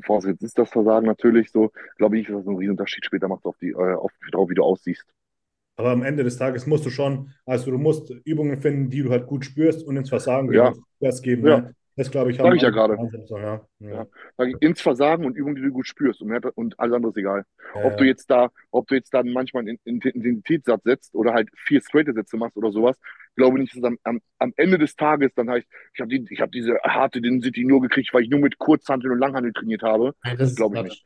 Vorausgesetzt 0.04 0.44
ist 0.44 0.58
das 0.58 0.70
Versagen 0.70 1.06
natürlich 1.06 1.52
so, 1.52 1.72
glaube 1.98 2.18
ich, 2.20 2.28
dass 2.28 2.38
das 2.38 2.48
einen 2.48 2.58
Riesenunterschied 2.58 3.06
später 3.06 3.28
macht 3.28 3.46
auf 3.46 3.58
die, 3.58 3.70
äh, 3.70 3.94
auf, 3.94 4.12
darauf, 4.32 4.50
wie 4.50 4.56
du 4.56 4.64
aussiehst. 4.64 5.06
Aber 5.78 5.92
am 5.92 6.04
Ende 6.04 6.24
des 6.24 6.38
Tages 6.38 6.68
musst 6.68 6.86
du 6.86 6.90
schon, 6.90 7.32
also 7.46 7.72
du 7.72 7.78
musst 7.78 8.10
Übungen 8.26 8.58
finden, 8.60 8.90
die 8.90 9.02
du 9.02 9.12
halt 9.12 9.28
gut 9.28 9.46
spürst 9.46 9.86
und 9.86 9.96
ins 9.96 10.10
Versagen 10.10 10.52
Ja. 10.52 10.74
das 11.00 11.22
geben. 11.22 11.48
Ja. 11.48 11.62
Ne? 11.62 11.76
Das 11.96 12.10
glaube 12.12 12.32
ich, 12.32 12.38
Sag 12.38 12.56
ich 12.56 12.62
ja 12.62 12.70
gerade. 12.70 12.98
Ansätze, 12.98 13.36
Ja. 13.38 13.62
Ja. 13.80 14.08
Ins 14.62 14.80
Versagen 14.82 15.26
und 15.26 15.36
Übungen, 15.36 15.56
die 15.58 15.62
du 15.62 15.70
gut 15.72 15.86
spürst. 15.86 16.22
Und, 16.22 16.32
und 16.56 16.80
alles 16.80 16.96
andere 16.96 17.12
ist 17.12 17.18
egal. 17.18 17.44
Ja, 17.76 17.86
Ob 17.86 17.98
du 17.98 18.06
jetzt 18.06 18.30
da, 18.32 18.50
ob 18.72 18.88
du 18.88 18.96
jetzt 18.96 19.14
dann 19.14 19.32
manchmal 19.34 19.62
einen 19.62 19.78
In- 19.84 20.00
In- 20.00 20.12
Intensitätssatz 20.14 20.84
setzt 20.84 21.14
oder 21.16 21.34
halt 21.34 21.50
vier 21.58 21.82
straighte 21.82 22.14
Sätze 22.14 22.38
machst 22.38 22.56
oder 22.56 22.72
sowas, 22.72 22.98
glaube 23.36 23.60
nicht, 23.60 23.74
dass 23.74 23.80
es 23.80 23.84
am, 23.84 23.98
am, 24.04 24.20
am 24.40 24.54
Ende 24.58 24.78
des 24.78 24.96
Tages 24.96 25.32
dann 25.36 25.50
heißt, 25.50 25.68
ich 25.94 26.02
habe 26.02 26.10
die, 26.10 26.26
ich 26.30 26.42
habe 26.42 26.52
diese 26.52 26.78
harte 26.84 27.22
Density 27.22 27.66
nur 27.66 27.82
gekriegt, 27.82 28.14
weil 28.14 28.24
ich 28.24 28.30
nur 28.30 28.40
mit 28.40 28.58
Kurzhantel 28.58 29.12
und 29.12 29.20
Langhantel 29.20 29.54
trainiert 29.54 29.84
habe. 29.84 30.14
Nein, 30.24 30.38
das 30.38 30.56
Glaube 30.56 30.78
ich 30.78 30.84
nicht. 30.84 31.06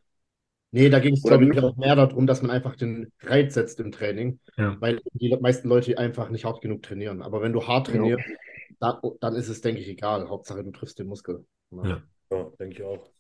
Nee, 0.76 0.90
da 0.90 0.98
ging 0.98 1.14
es, 1.14 1.22
glaube 1.22 1.46
ich, 1.46 1.60
auch 1.60 1.78
mehr 1.78 1.96
darum, 1.96 2.26
dass 2.26 2.42
man 2.42 2.50
einfach 2.50 2.76
den 2.76 3.12
Reiz 3.22 3.54
setzt 3.54 3.80
im 3.80 3.92
Training, 3.92 4.40
Ja. 4.58 4.76
weil 4.80 5.02
die 5.14 5.38
meisten 5.40 5.70
Leute 5.70 5.96
einfach 6.00 6.30
nicht 6.30 6.46
hart 6.46 6.62
genug 6.62 6.82
trainieren. 6.82 7.22
Aber 7.22 7.44
wenn 7.44 7.54
du 7.54 7.68
hart 7.68 7.90
Ja. 7.90 7.94
trainierst, 7.94 8.26
dann, 8.80 8.96
dann 9.22 9.36
ist 9.36 9.50
es, 9.50 9.62
denke 9.62 9.82
ich, 9.82 9.88
egal. 9.88 10.28
Hauptsache, 10.30 10.64
du 10.64 10.72
triffst 10.72 10.98
den 10.98 11.08
Muskel. 11.08 11.46
Ja. 11.72 12.02
Ja, 12.32 12.50
denke 12.60 12.76
ich 12.76 12.84
auch. 12.84 13.12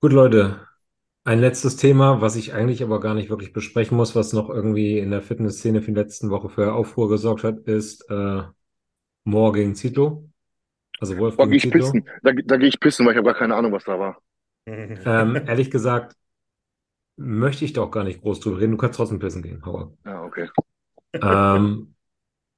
Gut, 0.00 0.12
Leute. 0.12 0.66
Ein 1.24 1.38
letztes 1.40 1.76
Thema, 1.76 2.20
was 2.22 2.36
ich 2.36 2.54
eigentlich 2.54 2.82
aber 2.82 2.98
gar 3.00 3.14
nicht 3.14 3.28
wirklich 3.30 3.52
besprechen 3.52 3.96
muss, 3.96 4.14
was 4.16 4.32
noch 4.32 4.48
irgendwie 4.48 4.98
in 4.98 5.10
der 5.10 5.22
Fitnessszene 5.22 5.82
für 5.82 5.92
die 5.92 5.98
letzten 6.00 6.30
Woche 6.30 6.48
für 6.48 6.72
Aufruhr 6.72 7.08
gesorgt 7.08 7.44
hat, 7.44 7.58
ist 7.60 8.08
äh, 8.10 8.42
Moore 9.24 9.52
gegen 9.54 9.74
Zito. 9.76 10.30
Also 11.00 11.18
Wolf 11.18 11.36
Da 11.36 11.44
gegen 11.44 11.46
gehe 11.46 11.56
ich 11.56 11.68
Zito. 11.68 11.70
pissen. 11.70 12.08
Da, 12.22 12.32
da 12.32 12.56
gehe 12.56 12.68
ich 12.68 12.78
pissen, 12.80 13.04
weil 13.06 13.12
ich 13.12 13.18
habe 13.18 13.26
gar 13.30 13.38
keine 13.38 13.56
Ahnung, 13.56 13.72
was 13.72 13.84
da 13.84 13.98
war. 13.98 14.20
Ähm, 15.04 15.36
ehrlich 15.46 15.70
gesagt, 15.70 16.16
möchte 17.16 17.64
ich 17.64 17.72
da 17.72 17.82
auch 17.82 17.90
gar 17.92 18.02
nicht 18.04 18.20
groß 18.20 18.40
drüber 18.40 18.58
reden. 18.60 18.72
Du 18.72 18.78
kannst 18.78 18.96
trotzdem 18.96 19.18
pissen 19.20 19.42
gehen, 19.42 19.64
hau 19.64 19.78
ab. 19.78 19.92
Ja, 20.04 20.22
okay. 20.24 20.48
Ähm, 21.20 21.94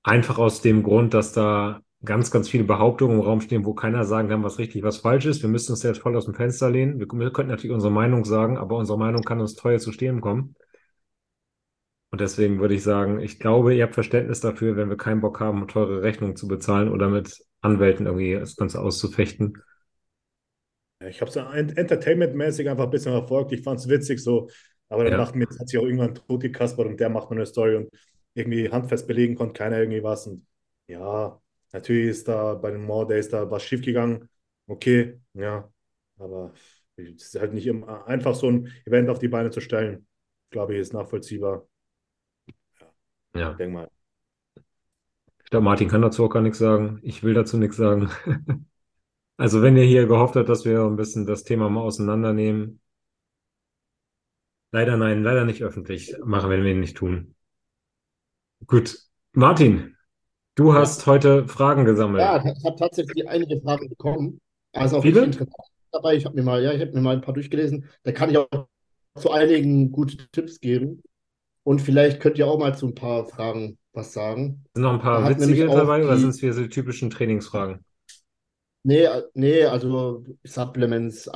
einfach 0.04 0.38
aus 0.38 0.62
dem 0.62 0.82
Grund, 0.84 1.14
dass 1.14 1.32
da 1.32 1.82
ganz, 2.04 2.30
ganz 2.30 2.48
viele 2.48 2.64
Behauptungen 2.64 3.16
im 3.18 3.22
Raum 3.24 3.40
stehen, 3.40 3.64
wo 3.64 3.74
keiner 3.74 4.04
sagen 4.04 4.28
kann, 4.28 4.42
was 4.44 4.58
richtig, 4.58 4.82
was 4.82 4.98
falsch 4.98 5.26
ist. 5.26 5.42
Wir 5.42 5.48
müssen 5.50 5.72
uns 5.72 5.82
jetzt 5.82 6.00
voll 6.00 6.16
aus 6.16 6.24
dem 6.26 6.34
Fenster 6.34 6.70
lehnen. 6.70 6.98
Wir, 7.00 7.06
wir 7.08 7.32
könnten 7.32 7.50
natürlich 7.50 7.74
unsere 7.74 7.92
Meinung 7.92 8.24
sagen, 8.24 8.58
aber 8.58 8.76
unsere 8.76 8.98
Meinung 8.98 9.22
kann 9.22 9.40
uns 9.40 9.54
teuer 9.54 9.78
zu 9.78 9.92
stehen 9.92 10.20
kommen. 10.20 10.54
Und 12.10 12.20
deswegen 12.20 12.60
würde 12.60 12.74
ich 12.74 12.82
sagen, 12.84 13.18
ich 13.20 13.38
glaube, 13.40 13.74
ihr 13.74 13.82
habt 13.84 13.94
Verständnis 13.94 14.40
dafür, 14.40 14.76
wenn 14.76 14.88
wir 14.90 14.96
keinen 14.96 15.20
Bock 15.20 15.40
haben, 15.40 15.66
teure 15.66 16.02
Rechnungen 16.02 16.36
zu 16.36 16.46
bezahlen 16.46 16.88
oder 16.90 17.08
mit 17.08 17.44
Anwälten 17.60 18.06
irgendwie 18.06 18.34
das 18.34 18.54
Ganze 18.56 18.80
auszufechten. 18.80 19.62
Ich 21.08 21.20
habe 21.20 21.30
es 21.30 21.36
entertainmentmäßig 21.76 22.68
einfach 22.70 22.84
ein 22.84 22.90
bisschen 22.90 23.12
verfolgt. 23.12 23.52
Ich 23.52 23.62
fand 23.62 23.80
es 23.80 23.88
witzig 23.88 24.22
so. 24.22 24.48
Aber 24.88 25.04
dann 25.04 25.16
Ja. 25.16 25.18
dachte 25.18 25.36
mir, 25.36 25.44
jetzt 25.44 25.58
hat 25.58 25.68
sich 25.68 25.78
auch 25.78 25.84
irgendwann 25.84 26.14
tot 26.14 26.40
gekaspert 26.42 26.86
und 26.86 27.00
der 27.00 27.08
macht 27.08 27.30
nur 27.30 27.38
eine 27.38 27.46
Story 27.46 27.76
und 27.76 27.90
irgendwie 28.34 28.70
handfest 28.70 29.06
belegen 29.08 29.34
konnte 29.34 29.54
keiner 29.58 29.78
irgendwie 29.80 30.02
was. 30.02 30.26
Und 30.26 30.46
ja, 30.86 31.40
natürlich 31.72 32.08
ist 32.08 32.28
da 32.28 32.54
bei 32.54 32.70
den 32.70 32.84
More 32.84 33.06
Days 33.06 33.28
da 33.28 33.50
was 33.50 33.64
schiefgegangen. 33.64 34.28
Okay, 34.66 35.20
ja. 35.34 35.70
Aber 36.18 36.52
es 36.96 37.34
ist 37.34 37.40
halt 37.40 37.52
nicht 37.52 37.66
immer 37.66 38.06
einfach 38.06 38.34
so 38.34 38.48
ein 38.48 38.72
Event 38.84 39.08
auf 39.08 39.18
die 39.18 39.28
Beine 39.28 39.50
zu 39.50 39.60
stellen. 39.60 40.06
Glaube 40.50 40.74
ich, 40.74 40.80
ist 40.80 40.92
nachvollziehbar. 40.92 41.66
Ja. 43.34 43.52
Ich 43.52 43.56
denke 43.56 43.74
mal. 43.74 43.90
Ich 45.44 45.50
glaube, 45.50 45.64
Martin 45.64 45.88
kann 45.88 46.02
dazu 46.02 46.24
auch 46.24 46.30
gar 46.30 46.42
nichts 46.42 46.58
sagen. 46.58 47.00
Ich 47.02 47.22
will 47.22 47.34
dazu 47.34 47.58
nichts 47.58 47.76
sagen. 47.76 48.10
Also, 49.38 49.60
wenn 49.60 49.76
ihr 49.76 49.82
hier 49.84 50.06
gehofft 50.06 50.36
habt, 50.36 50.48
dass 50.48 50.64
wir 50.64 50.82
ein 50.82 50.94
bisschen 50.94 51.26
das 51.26 51.42
Thema 51.42 51.68
mal 51.68 51.80
auseinandernehmen, 51.80 52.80
leider 54.70 54.96
nein, 54.96 55.24
leider 55.24 55.44
nicht 55.44 55.64
öffentlich. 55.64 56.14
Machen 56.22 56.50
wenn 56.50 56.62
wir 56.62 56.74
nicht 56.74 56.96
tun. 56.96 57.34
Gut. 58.66 58.98
Martin, 59.32 59.96
du 60.54 60.74
hast 60.74 61.06
heute 61.06 61.48
Fragen 61.48 61.84
gesammelt. 61.84 62.22
Ja, 62.22 62.36
ich 62.38 62.64
habe 62.64 62.76
tatsächlich 62.76 63.28
einige 63.28 63.60
Fragen 63.60 63.88
bekommen. 63.88 64.40
Also 64.72 64.98
auch 64.98 65.02
Viele? 65.02 65.30
dabei. 65.90 66.16
Ich 66.16 66.24
habe 66.24 66.34
mir 66.36 66.42
mal, 66.42 66.62
ja, 66.62 66.72
ich 66.72 66.80
habe 66.80 66.92
mir 66.92 67.00
mal 67.00 67.16
ein 67.16 67.20
paar 67.20 67.34
durchgelesen. 67.34 67.86
Da 68.02 68.12
kann 68.12 68.30
ich 68.30 68.38
auch 68.38 68.48
zu 69.16 69.30
einigen 69.30 69.92
gute 69.92 70.16
Tipps 70.30 70.60
geben. 70.60 71.02
Und 71.64 71.80
vielleicht 71.80 72.20
könnt 72.20 72.38
ihr 72.38 72.46
auch 72.46 72.58
mal 72.58 72.76
zu 72.76 72.86
ein 72.88 72.94
paar 72.94 73.26
Fragen 73.26 73.78
was 73.92 74.12
sagen. 74.12 74.64
Sind 74.74 74.82
noch 74.82 74.94
ein 74.94 75.00
paar 75.00 75.28
witzige 75.28 75.66
dabei 75.66 76.02
oder 76.04 76.14
die- 76.14 76.22
sind 76.22 76.30
es 76.30 76.42
wieder 76.42 76.54
so 76.54 76.62
die 76.62 76.70
typischen 76.70 77.10
Trainingsfragen? 77.10 77.84
Nee, 78.84 79.04
äh, 79.04 79.22
nee, 79.34 79.64
also 79.64 80.24
Supplements, 80.44 81.28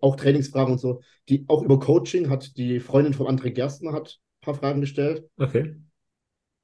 auch 0.00 0.16
Trainingsfragen 0.16 0.72
und 0.72 0.78
so. 0.78 1.02
Die, 1.28 1.44
auch 1.48 1.62
über 1.62 1.78
Coaching 1.78 2.30
hat 2.30 2.56
die 2.56 2.80
Freundin 2.80 3.12
von 3.12 3.26
André 3.26 3.50
Gerstner 3.50 3.92
hat 3.92 4.18
ein 4.40 4.44
paar 4.44 4.54
Fragen 4.54 4.80
gestellt. 4.80 5.28
Okay. 5.36 5.76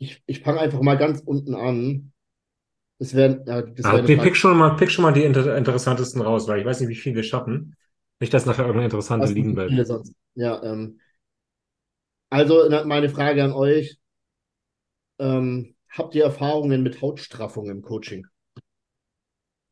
Ich, 0.02 0.22
ich 0.26 0.40
fange 0.42 0.60
einfach 0.60 0.80
mal 0.80 0.96
ganz 0.98 1.20
unten 1.20 1.54
an. 1.54 2.12
Das 2.98 3.14
wäre 3.14 3.44
ja, 3.46 3.62
das 3.62 3.90
Ah, 3.90 3.92
wär 3.92 4.00
eine 4.00 4.08
pick, 4.18 4.36
schon 4.36 4.56
mal, 4.58 4.76
pick 4.76 4.90
schon 4.90 5.02
mal 5.02 5.12
die 5.12 5.24
inter 5.24 5.56
interessantesten 5.56 6.20
raus, 6.22 6.46
weil 6.48 6.60
ich 6.60 6.66
weiß 6.66 6.80
nicht, 6.80 6.88
wie 6.88 6.94
viel 6.96 7.14
wir 7.14 7.22
schaffen. 7.24 7.74
Nicht, 8.20 8.32
dass 8.32 8.46
nachher 8.46 8.60
irgendeine 8.62 8.84
interessante 8.86 9.26
Was 9.26 9.32
liegen 9.34 9.54
bleibt. 9.54 9.84
Ja, 10.34 10.62
ähm, 10.62 10.98
also 12.30 12.68
meine 12.84 13.08
Frage 13.08 13.44
an 13.44 13.52
euch. 13.52 13.96
Ähm, 15.18 15.74
habt 15.88 16.14
ihr 16.14 16.24
Erfahrungen 16.24 16.82
mit 16.82 17.00
Hautstraffung 17.00 17.70
im 17.70 17.80
Coaching? 17.80 18.26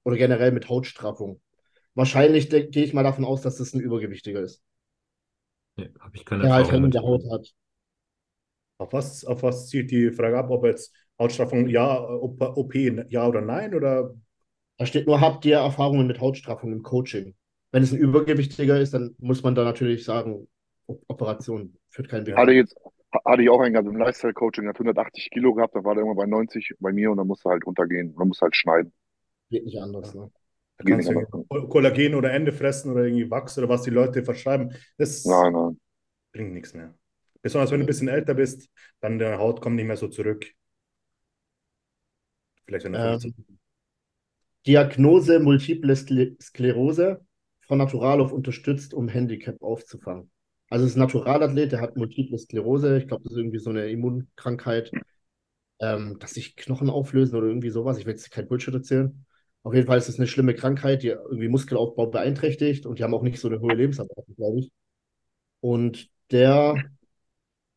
Oder 0.05 0.17
generell 0.19 0.53
mit 0.53 0.69
Hautstraffung? 0.69 1.41
Wahrscheinlich 1.95 2.51
gehe 2.51 2.69
ich 2.85 2.93
mal 2.95 3.03
davon 3.05 3.25
aus, 3.27 3.43
dass 3.43 3.57
das 3.59 3.73
ein 3.75 3.81
Übergewichtiger 3.81 4.41
ist, 4.43 4.63
Nee, 5.77 5.91
habe 6.01 6.17
ich 6.17 6.25
keine 6.25 6.43
der 6.43 6.53
halt 6.53 6.71
Erfahrung 6.71 6.81
mit. 6.81 6.93
hängende 6.93 7.01
Haut 7.01 7.23
hat. 7.31 7.47
Auf 8.81 8.93
was, 8.93 9.25
auf 9.25 9.43
was 9.43 9.69
zielt 9.69 9.91
die 9.91 10.11
Frage 10.11 10.39
ab, 10.39 10.51
ob 10.51 10.65
jetzt 10.65 10.95
Hautstraffung 11.19 11.69
ja, 11.69 12.01
OP, 12.01 12.41
OP 12.41 12.75
ja 12.75 13.27
oder 13.27 13.43
nein? 13.43 13.75
Oder 13.75 14.15
Da 14.79 14.87
steht 14.87 15.07
nur, 15.07 15.21
habt 15.21 15.45
ihr 15.45 15.59
Erfahrungen 15.59 16.07
mit 16.07 16.21
Hautstraffung 16.21 16.73
im 16.73 16.83
Coaching? 16.83 17.35
Wenn 17.73 17.83
es 17.83 17.93
ein 17.93 17.99
Übergewichtiger 17.99 18.81
ist, 18.81 18.95
dann 18.95 19.15
muss 19.19 19.43
man 19.43 19.55
da 19.55 19.65
natürlich 19.65 20.05
sagen, 20.05 20.49
Operation 21.09 21.77
führt 21.91 22.09
keinen 22.09 22.27
Weg. 22.27 22.37
Hatte 22.37 22.53
jetzt, 22.53 22.75
hatte 23.25 23.43
ich 23.43 23.51
auch 23.51 23.61
einen 23.61 23.75
ganz 23.75 23.87
im 23.87 23.97
Lifestyle-Coaching, 23.97 24.67
hat 24.67 24.79
180 24.79 25.31
Kilo 25.31 25.55
gehabt, 25.55 25.75
da 25.77 25.85
war 25.85 25.95
der 25.95 26.05
irgendwann 26.05 26.25
bei 26.25 26.31
90 26.31 26.75
bei 26.81 26.93
mir 26.93 27.11
und 27.11 27.19
dann 27.19 27.27
musste 27.27 27.51
halt 27.51 27.67
runtergehen. 27.67 28.15
Man 28.17 28.29
muss 28.29 28.41
halt 28.41 28.57
schneiden. 28.57 28.93
Geht 29.51 29.65
nicht 29.67 29.79
anders. 29.79 30.15
Ne? 30.15 30.31
da 30.79 30.85
Geht 30.85 30.95
kannst 30.95 31.11
nicht 31.11 31.19
anders. 31.19 31.69
Kollagen 31.69 32.15
oder 32.15 32.33
Ende 32.33 32.53
fressen 32.53 32.93
oder 32.93 33.05
irgendwie 33.05 33.31
Wachs 33.31 33.59
oder 33.59 33.69
was 33.69 33.83
die 33.83 33.91
Leute 33.91 34.25
verschreiben. 34.25 34.73
Das 34.97 35.25
Nein, 35.27 35.53
nein. 35.53 35.81
bringt 36.33 36.55
nichts 36.55 36.75
mehr. 36.75 36.95
Besonders 37.43 37.71
wenn 37.71 37.81
du 37.81 37.85
ein 37.85 37.87
bisschen 37.87 38.09
älter 38.09 38.35
bist, 38.35 38.69
dann 39.01 39.19
deine 39.19 39.39
Haut 39.39 39.61
kommt 39.61 39.77
nicht 39.77 39.87
mehr 39.87 39.97
so 39.97 40.09
zurück. 40.09 40.47
Vielleicht 42.67 42.85
wenn 42.87 42.95
Ähm, 42.95 43.01
15 43.01 43.35
Diagnose 44.67 45.39
Multiple 45.41 45.95
Skle- 45.97 46.37
Sklerose 46.41 47.21
von 47.67 47.79
Naturalov 47.79 48.33
unterstützt, 48.33 48.95
um 48.95 49.09
Handicap 49.09 49.61
aufzufangen. 49.63 50.31
Also 50.69 50.85
es 50.85 50.93
ist 50.93 50.97
ein 50.97 51.01
Naturalathlet, 51.01 51.73
der 51.73 51.81
hat 51.81 51.97
Multiple 51.97 52.39
Sklerose. 52.39 52.99
Ich 52.99 53.09
glaube, 53.09 53.25
das 53.25 53.33
ist 53.33 53.39
irgendwie 53.39 53.59
so 53.59 53.71
eine 53.71 53.89
Immunkrankheit, 53.91 54.95
ähm, 55.81 56.19
dass 56.21 56.33
sich 56.35 56.57
Knochen 56.57 56.91
auflösen 56.91 57.37
oder 57.37 57.49
irgendwie 57.49 57.71
sowas. 57.71 57.99
Ich 57.99 58.07
will 58.07 58.15
jetzt 58.15 58.31
kein 58.31 58.49
Bullshit 58.49 58.75
erzählen. 58.75 59.27
Auf 59.63 59.75
jeden 59.75 59.87
Fall 59.87 59.99
ist 59.99 60.09
es 60.09 60.19
eine 60.19 60.29
schlimme 60.29 60.55
Krankheit, 60.55 61.03
die 61.03 61.09
irgendwie 61.09 61.49
Muskelaufbau 61.49 62.07
beeinträchtigt 62.09 62.87
und 62.87 62.99
die 62.99 63.05
haben 63.05 63.15
auch 63.15 63.23
nicht 63.23 63.41
so 63.41 63.49
eine 63.49 63.61
hohe 63.61 63.75
Lebenserwartung, 63.75 64.35
glaube 64.37 64.61
ich. 64.61 64.73
Und 65.61 66.11
der 66.31 66.85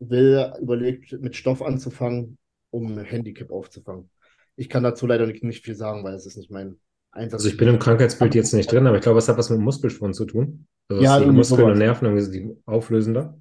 will, 0.10 0.54
überlegt, 0.62 1.12
mit 1.22 1.36
Stoff 1.36 1.62
anzufangen, 1.62 2.38
um 2.72 2.98
Handicap 2.98 3.52
aufzufangen. 3.52 4.10
Ich 4.56 4.70
kann 4.70 4.84
dazu 4.84 5.08
leider 5.08 5.26
nicht, 5.26 5.44
nicht 5.44 5.64
viel 5.64 5.76
sagen, 5.76 6.04
weil 6.04 6.14
es 6.14 6.26
ist 6.26 6.38
nicht 6.38 6.52
mein 6.52 6.78
Einsatz. 7.12 7.42
Also 7.42 7.50
ich 7.50 7.58
bin 7.58 7.68
im 7.68 7.80
Krankheitsbild 7.80 8.36
jetzt 8.36 8.54
nicht 8.54 8.72
drin, 8.72 8.88
aber 8.88 8.98
ich 8.98 9.04
glaube, 9.04 9.20
es 9.20 9.28
hat 9.28 9.38
was 9.38 9.50
mit 9.50 9.60
Muskelschwund 9.60 10.16
zu 10.16 10.26
tun. 10.26 10.68
Also 10.90 11.02
Ja, 11.02 11.20
die 11.20 11.26
Muskeln 11.28 11.72
und. 11.72 11.78
Nerven 11.78 12.06
irgendwie 12.06 12.40
die 12.40 12.56
auflösen 12.66 13.14
da. 13.14 13.38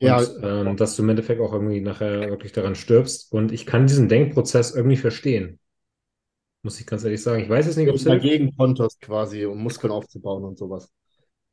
Ja, 0.00 0.18
Und 0.18 0.42
ähm, 0.42 0.76
dass 0.76 0.96
du 0.96 1.02
im 1.02 1.10
Endeffekt 1.10 1.40
auch 1.40 1.52
irgendwie 1.52 1.80
nachher 1.80 2.30
wirklich 2.30 2.52
daran 2.52 2.74
stirbst. 2.74 3.32
Und 3.32 3.52
ich 3.52 3.66
kann 3.66 3.86
diesen 3.86 4.08
Denkprozess 4.08 4.74
irgendwie 4.74 4.96
verstehen. 4.96 5.58
Muss 6.62 6.80
ich 6.80 6.86
ganz 6.86 7.04
ehrlich 7.04 7.22
sagen. 7.22 7.42
Ich 7.42 7.48
weiß 7.48 7.66
jetzt 7.66 7.76
nicht, 7.76 7.88
ob 7.88 7.96
es 7.96 8.04
dagegen 8.04 8.54
konterst 8.56 9.00
quasi, 9.00 9.44
um 9.46 9.62
Muskeln 9.62 9.92
aufzubauen 9.92 10.44
und 10.44 10.58
sowas. 10.58 10.90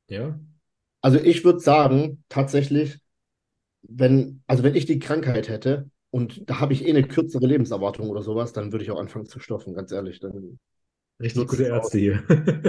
Ja. 0.08 0.40
Also 1.02 1.20
ich 1.20 1.44
würde 1.46 1.60
sagen, 1.60 2.24
tatsächlich, 2.30 3.00
wenn, 3.88 4.44
also 4.48 4.64
wenn 4.64 4.76
ich 4.76 4.86
die 4.86 5.00
Krankheit 5.00 5.50
hätte 5.50 5.90
und 6.12 6.50
da 6.50 6.60
habe 6.60 6.74
ich 6.74 6.86
eh 6.86 6.90
eine 6.90 7.04
kürzere 7.08 7.46
Lebenserwartung 7.48 8.10
oder 8.10 8.22
sowas, 8.24 8.54
dann 8.54 8.72
würde 8.72 8.84
ich 8.86 8.92
auch 8.92 9.00
anfangen 9.00 9.26
zu 9.28 9.40
stoffen, 9.40 9.74
ganz 9.74 9.92
ehrlich. 9.92 10.20
Dann 10.20 10.60
Richtig 11.20 11.38
Nutzt 11.42 11.52
gute 11.52 11.64
Ärzte 11.66 11.98
hier. 11.98 12.24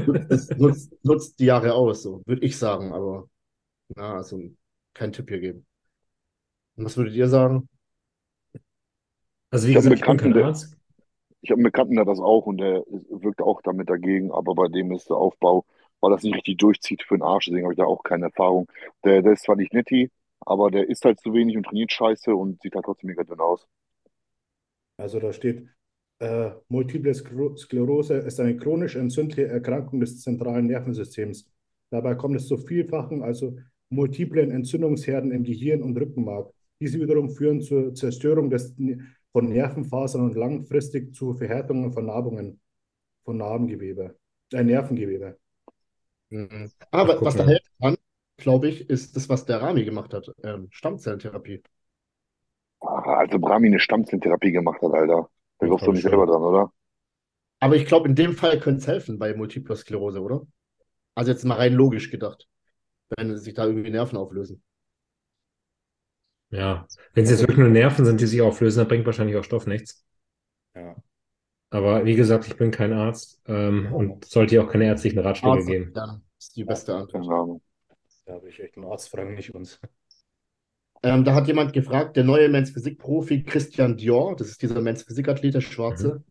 nutzt, 0.07 0.59
nutzt, 0.59 0.93
nutzt 1.05 1.39
die 1.39 1.47
Jahre 1.47 1.75
aus, 1.75 2.03
so 2.03 2.23
würde 2.27 2.45
ich 2.47 2.57
sagen, 2.59 2.93
aber 2.93 3.29
na, 3.97 4.17
also 4.17 4.41
keinen 4.95 5.13
Tipp 5.13 5.29
hier 5.29 5.41
geben. 5.41 5.67
Und 6.77 6.85
was 6.87 6.97
würdet 6.97 7.15
ihr 7.15 7.29
sagen? 7.29 7.69
Also 9.51 9.69
wie 9.69 9.73
Ich 9.73 9.77
gesagt, 9.77 10.01
kein 10.03 10.17
Bekannten, 10.17 10.33
der-. 10.33 10.55
Ich 11.41 11.51
habe 11.51 11.59
einen 11.59 11.65
Bekannten, 11.65 11.97
der 11.97 12.05
das 12.05 12.19
auch 12.21 12.47
und 12.47 12.59
der 12.59 12.85
wirkt 13.11 13.41
auch 13.43 13.63
damit 13.63 13.89
dagegen, 13.91 14.33
aber 14.33 14.55
bei 14.55 14.69
dem 14.69 14.93
ist 14.93 15.09
der 15.11 15.17
Aufbau, 15.17 15.65
weil 16.01 16.11
das 16.11 16.23
nicht 16.23 16.35
richtig 16.37 16.59
durchzieht 16.59 17.03
für 17.03 17.17
den 17.17 17.23
Arsch, 17.23 17.47
deswegen 17.47 17.65
habe 17.65 17.75
ich 17.75 17.79
da 17.79 17.85
auch 17.85 18.03
keine 18.03 18.27
Erfahrung. 18.27 18.69
Der, 19.05 19.23
der 19.23 19.33
ist 19.33 19.45
zwar 19.45 19.57
nicht 19.57 19.73
netti, 19.75 20.11
aber 20.49 20.71
der 20.71 20.89
isst 20.89 21.05
halt 21.05 21.21
zu 21.21 21.33
wenig 21.35 21.57
und 21.57 21.65
trainiert 21.65 21.93
scheiße 21.93 22.35
und 22.35 22.61
sieht 22.63 22.75
halt 22.75 22.85
trotzdem 22.87 23.09
mega 23.09 23.25
dünn 23.25 23.41
aus. 23.41 23.67
Also 24.97 25.21
da 25.21 25.33
steht, 25.33 25.69
äh, 26.21 26.51
Multiple 26.69 27.13
Skler- 27.15 27.57
Sklerose 27.57 28.15
ist 28.15 28.41
eine 28.41 28.57
chronisch 28.57 28.97
entzündliche 28.97 29.49
Erkrankung 29.49 30.01
des 30.01 30.21
zentralen 30.21 30.67
Nervensystems. 30.67 31.51
Dabei 31.91 32.15
kommt 32.15 32.37
es 32.37 32.49
zu 32.49 32.59
vielfachen, 32.59 33.23
also 33.23 33.57
multiplen 33.91 34.51
Entzündungsherden 34.51 35.33
im 35.33 35.45
Gehirn 35.45 35.83
und 35.83 35.97
Rückenmark. 35.97 36.53
Diese 36.81 37.01
wiederum 37.01 37.31
führen 37.31 37.61
zur 37.63 37.95
Zerstörung 37.95 38.51
des, 38.51 38.75
von 39.33 39.49
Nervenfasern 39.49 40.23
und 40.23 40.35
langfristig 40.37 41.15
zu 41.15 41.35
Verhärtungen 41.35 41.93
von 41.93 42.07
Narbungen, 42.07 42.61
von 43.25 43.39
Narbengewebe, 43.39 44.17
äh, 44.53 44.65
Nervengewebe. 44.65 45.39
Mhm. 46.31 46.71
Aber 46.91 47.19
Ach, 47.19 47.23
was 47.25 47.37
da 47.37 47.45
mal. 47.45 47.59
Glaube 48.39 48.69
ich, 48.71 48.89
ist 48.91 49.17
das, 49.17 49.29
was 49.29 49.45
der 49.47 49.63
Rami 49.63 49.85
gemacht 49.85 50.15
hat, 50.15 50.33
ähm, 50.45 50.69
Stammzellentherapie. 50.73 51.63
Also 52.81 53.39
Brahmi 53.39 53.69
eine 53.69 53.79
Stammzelltherapie 53.79 54.51
gemacht 54.51 54.83
hat, 54.83 54.93
Alter. 54.93 55.31
Da 55.61 55.67
Ja, 55.67 55.69
glaubst 55.69 55.87
du 55.87 55.93
nicht 55.93 56.03
ich 56.03 56.09
selber 56.09 56.27
dran, 56.27 56.43
oder? 56.43 56.73
Aber 57.61 57.77
ich 57.77 57.87
glaube, 57.87 58.09
in 58.09 58.15
dem 58.17 58.35
Fall 58.35 58.59
könnte 58.61 58.81
es 58.81 58.87
helfen 58.89 59.19
bei 59.19 59.33
Multipler 59.35 59.77
Sklerose, 59.77 60.21
oder? 60.21 60.47
Also 61.15 61.33
jetzt 61.33 61.45
mal 61.45 61.57
rein 61.57 61.75
logisch 61.75 62.11
gedacht, 62.11 62.49
wenn 63.17 63.37
sich 63.39 63.55
da 63.55 63.67
irgendwie 63.67 63.91
Nerven 63.91 64.19
auflösen. 64.19 64.63
Ja. 66.51 66.87
Wenn 67.15 67.25
es 67.25 67.31
jetzt 67.31 67.41
wirklich 67.41 67.59
nur 67.59 67.69
Nerven 67.69 68.05
sind, 68.05 68.21
die 68.21 68.27
sich 68.27 68.41
auflösen, 68.43 68.79
dann 68.81 68.89
bringt 68.89 69.07
wahrscheinlich 69.07 69.37
auch 69.37 69.45
Stoff 69.45 69.67
nichts. 69.67 70.05
Ja. 70.75 70.97
Aber 71.71 72.05
wie 72.05 72.15
gesagt, 72.15 72.47
ich 72.47 72.57
bin 72.57 72.71
kein 72.71 72.93
Arzt 72.93 73.41
ähm, 73.47 73.93
und 73.95 74.25
sollte 74.27 74.51
dir 74.57 74.65
auch 74.65 74.71
keine 74.71 74.85
ärztlichen 74.87 75.19
Ratschläge 75.21 75.65
Arzt, 75.65 75.65
geben. 75.65 75.95
dann 75.95 76.23
ist 76.39 76.55
die 76.57 76.65
beste 76.65 76.95
Antwort. 76.95 77.61
Da 78.29 78.35
habe 78.35 78.51
ich 78.51 78.61
echt 78.61 78.77
einen 78.77 78.85
Arzt, 78.85 79.09
fragen 79.09 79.35
nicht 79.35 79.55
uns. 79.55 79.81
Ähm, 81.03 81.25
da 81.25 81.35
hat 81.35 81.47
jemand 81.47 81.73
gefragt, 81.73 82.15
der 82.15 82.25
neue 82.25 82.51
Men's 82.51 82.71
Physik-Profi 82.71 83.43
Christian 83.43 83.97
Dior, 83.97 84.37
das 84.37 84.49
ist 84.49 84.61
dieser 84.61 84.83
Men's 84.83 85.03
Physik-Athlet, 85.05 85.55
der 85.55 85.63
Schwarze, 85.63 86.23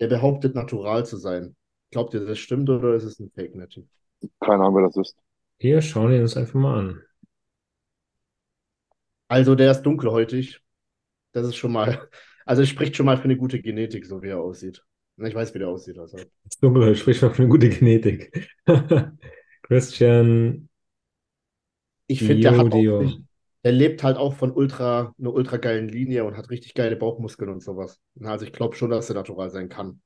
der 0.00 0.06
behauptet, 0.06 0.54
natural 0.54 1.04
zu 1.04 1.18
sein. 1.18 1.54
Glaubt 1.90 2.14
ihr, 2.14 2.24
das 2.24 2.38
stimmt 2.38 2.70
oder 2.70 2.94
ist 2.94 3.04
es 3.04 3.20
ein 3.20 3.30
Fake 3.30 3.54
Native? 3.54 3.86
Keine 4.40 4.62
Ahnung, 4.62 4.76
wer 4.76 4.86
das 4.86 4.96
ist. 4.96 5.18
Wir 5.58 5.82
schauen 5.82 6.12
ihn 6.12 6.22
uns 6.22 6.34
einfach 6.34 6.54
mal 6.54 6.78
an. 6.78 7.02
Also 9.28 9.54
der 9.54 9.70
ist 9.72 9.82
dunkelhäutig. 9.82 10.62
Das 11.32 11.46
ist 11.46 11.56
schon 11.56 11.72
mal, 11.72 12.08
also 12.46 12.62
es 12.62 12.70
spricht 12.70 12.96
schon 12.96 13.04
mal 13.04 13.18
für 13.18 13.24
eine 13.24 13.36
gute 13.36 13.60
Genetik, 13.60 14.06
so 14.06 14.22
wie 14.22 14.28
er 14.28 14.40
aussieht. 14.40 14.82
Ich 15.18 15.34
weiß, 15.34 15.52
wie 15.52 15.58
der 15.58 15.68
aussieht. 15.68 15.98
Also. 15.98 16.16
Das 16.16 16.56
Dunkelheit 16.58 16.96
spricht 16.96 17.20
mal 17.20 17.34
für 17.34 17.42
eine 17.42 17.50
gute 17.50 17.68
Genetik. 17.68 18.50
Christian, 19.62 20.68
Ich 22.06 22.22
finde, 22.22 22.42
der 22.42 22.56
hat 22.56 22.72
Dio. 22.72 23.18
der 23.64 23.72
lebt 23.72 24.02
halt 24.02 24.16
auch 24.18 24.34
von 24.34 24.52
ultra, 24.52 25.14
einer 25.18 25.32
ultra 25.32 25.56
geilen 25.58 25.88
Linie 25.88 26.24
und 26.24 26.36
hat 26.36 26.50
richtig 26.50 26.74
geile 26.74 26.96
Bauchmuskeln 26.96 27.50
und 27.50 27.62
sowas. 27.62 28.00
Also 28.22 28.44
ich 28.46 28.52
glaube 28.52 28.76
schon, 28.76 28.90
dass 28.90 29.08
er 29.10 29.14
natural 29.16 29.50
sein 29.50 29.68
kann. 29.68 30.00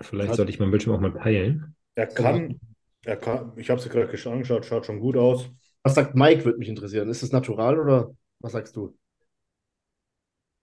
vielleicht 0.00 0.34
sollte 0.34 0.50
ich 0.52 0.58
meinen 0.58 0.70
Bildschirm 0.72 0.94
auch 0.94 1.00
mal 1.00 1.12
teilen. 1.12 1.74
Er 1.94 2.06
kann, 2.08 2.60
er 3.04 3.16
kann, 3.16 3.52
ich 3.56 3.70
habe 3.70 3.80
es 3.80 3.88
gerade 3.88 4.10
gesch- 4.12 4.30
angeschaut, 4.30 4.64
schaut 4.66 4.86
schon 4.86 5.00
gut 5.00 5.16
aus. 5.16 5.48
Was 5.82 5.94
sagt 5.94 6.14
Mike, 6.14 6.44
würde 6.44 6.58
mich 6.58 6.68
interessieren. 6.68 7.08
Ist 7.08 7.22
es 7.22 7.32
natural 7.32 7.78
oder 7.78 8.10
was 8.40 8.52
sagst 8.52 8.76
du? 8.76 8.96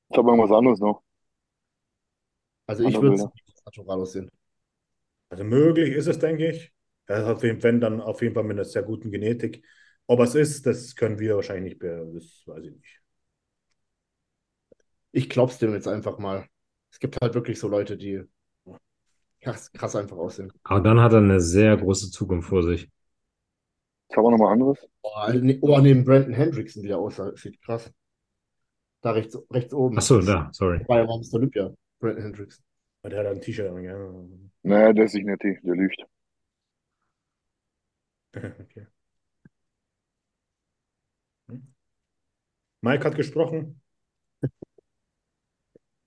Ich 0.10 0.18
habe 0.18 0.30
irgendwas 0.30 0.52
anderes 0.52 0.80
noch. 0.82 1.02
Also 2.66 2.84
ich 2.84 3.02
würde 3.02 3.16
es 3.16 3.28
natural 3.66 4.00
aussehen. 4.02 4.30
Also 5.30 5.44
möglich 5.44 5.94
ist 5.96 6.08
es, 6.08 6.20
denke 6.20 6.50
ich. 6.50 6.74
Er 7.08 7.26
hat 7.26 7.38
auf 7.38 7.44
jeden, 7.44 7.64
wenn 7.64 7.80
dann 7.82 8.02
auf 8.02 8.22
jeden 8.22 8.34
Fall 8.36 8.44
mit 8.44 8.54
einer 8.58 8.66
sehr 8.66 8.84
guten 8.84 9.12
Genetik. 9.12 9.64
Ob 10.08 10.20
es 10.22 10.36
ist, 10.36 10.66
das 10.66 10.96
können 10.96 11.20
wir 11.20 11.36
wahrscheinlich 11.36 11.74
nicht, 11.74 11.80
be- 11.80 12.12
das 12.14 12.44
weiß 12.46 12.64
ich 12.66 12.72
nicht. 12.76 13.02
Ich 15.12 15.30
glaub's 15.30 15.58
dem 15.58 15.74
jetzt 15.74 15.88
einfach 15.88 16.18
mal. 16.18 16.48
Es 16.92 17.00
gibt 17.00 17.20
halt 17.22 17.34
wirklich 17.34 17.60
so 17.60 17.68
Leute, 17.68 17.98
die 17.98 18.24
krass, 19.42 19.72
krass 19.72 19.96
einfach 19.96 20.18
aussehen. 20.18 20.52
Aber 20.64 20.82
dann 20.82 21.00
hat 21.00 21.14
er 21.14 21.20
eine 21.20 21.42
sehr 21.42 21.76
große 21.78 22.12
Zukunft 22.12 22.50
vor 22.50 22.64
sich. 22.64 22.88
Jetzt 24.10 24.18
haben 24.18 24.24
wir 24.26 24.32
noch 24.32 24.38
mal 24.38 24.52
anderes. 24.52 24.80
Boah, 25.02 25.32
ne- 25.34 25.60
oh, 25.62 25.80
neben 25.80 26.04
Brandon 26.04 26.34
Hendrickson, 26.34 26.84
wie 26.84 26.88
der 26.90 26.98
aussieht. 27.00 27.62
Krass. 27.62 27.90
Da 29.02 29.12
rechts, 29.12 29.38
rechts 29.52 29.74
oben. 29.74 29.98
Ach 29.98 30.02
so, 30.02 30.22
da, 30.22 30.50
sorry. 30.52 30.86
Bei 30.88 31.04
Mr. 31.04 31.38
Olympia. 31.38 31.74
Brandon 32.00 32.24
Hendrickson. 32.24 32.64
Der 33.06 33.20
hat 33.20 33.28
ein 33.28 33.42
T-Shirt 33.42 33.70
an, 33.72 33.84
ja. 33.84 33.96
Nee, 34.64 34.94
der 34.94 35.06
ist 35.06 35.14
nicht 35.14 35.26
netti, 35.26 35.58
der 35.64 35.76
lügt. 35.76 35.98
Okay. 38.62 38.88
Mike 42.82 43.04
hat 43.06 43.16
gesprochen. 43.16 43.82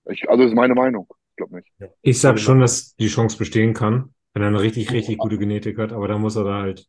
Ich, 0.09 0.27
also 0.29 0.43
ist 0.43 0.53
meine 0.53 0.73
Meinung. 0.73 1.07
Ich 1.31 1.35
glaube 1.37 1.57
nicht. 1.57 1.71
Ich 2.01 2.19
sag 2.19 2.39
schon, 2.39 2.59
dass 2.59 2.95
die 2.95 3.07
Chance 3.07 3.37
bestehen 3.37 3.73
kann, 3.73 4.13
wenn 4.33 4.41
er 4.41 4.49
eine 4.49 4.61
richtig, 4.61 4.91
richtig 4.91 5.17
gute 5.17 5.37
Genetik 5.37 5.77
hat, 5.77 5.91
aber 5.93 6.07
da 6.07 6.17
muss 6.17 6.35
er 6.35 6.43
da 6.43 6.61
halt, 6.61 6.87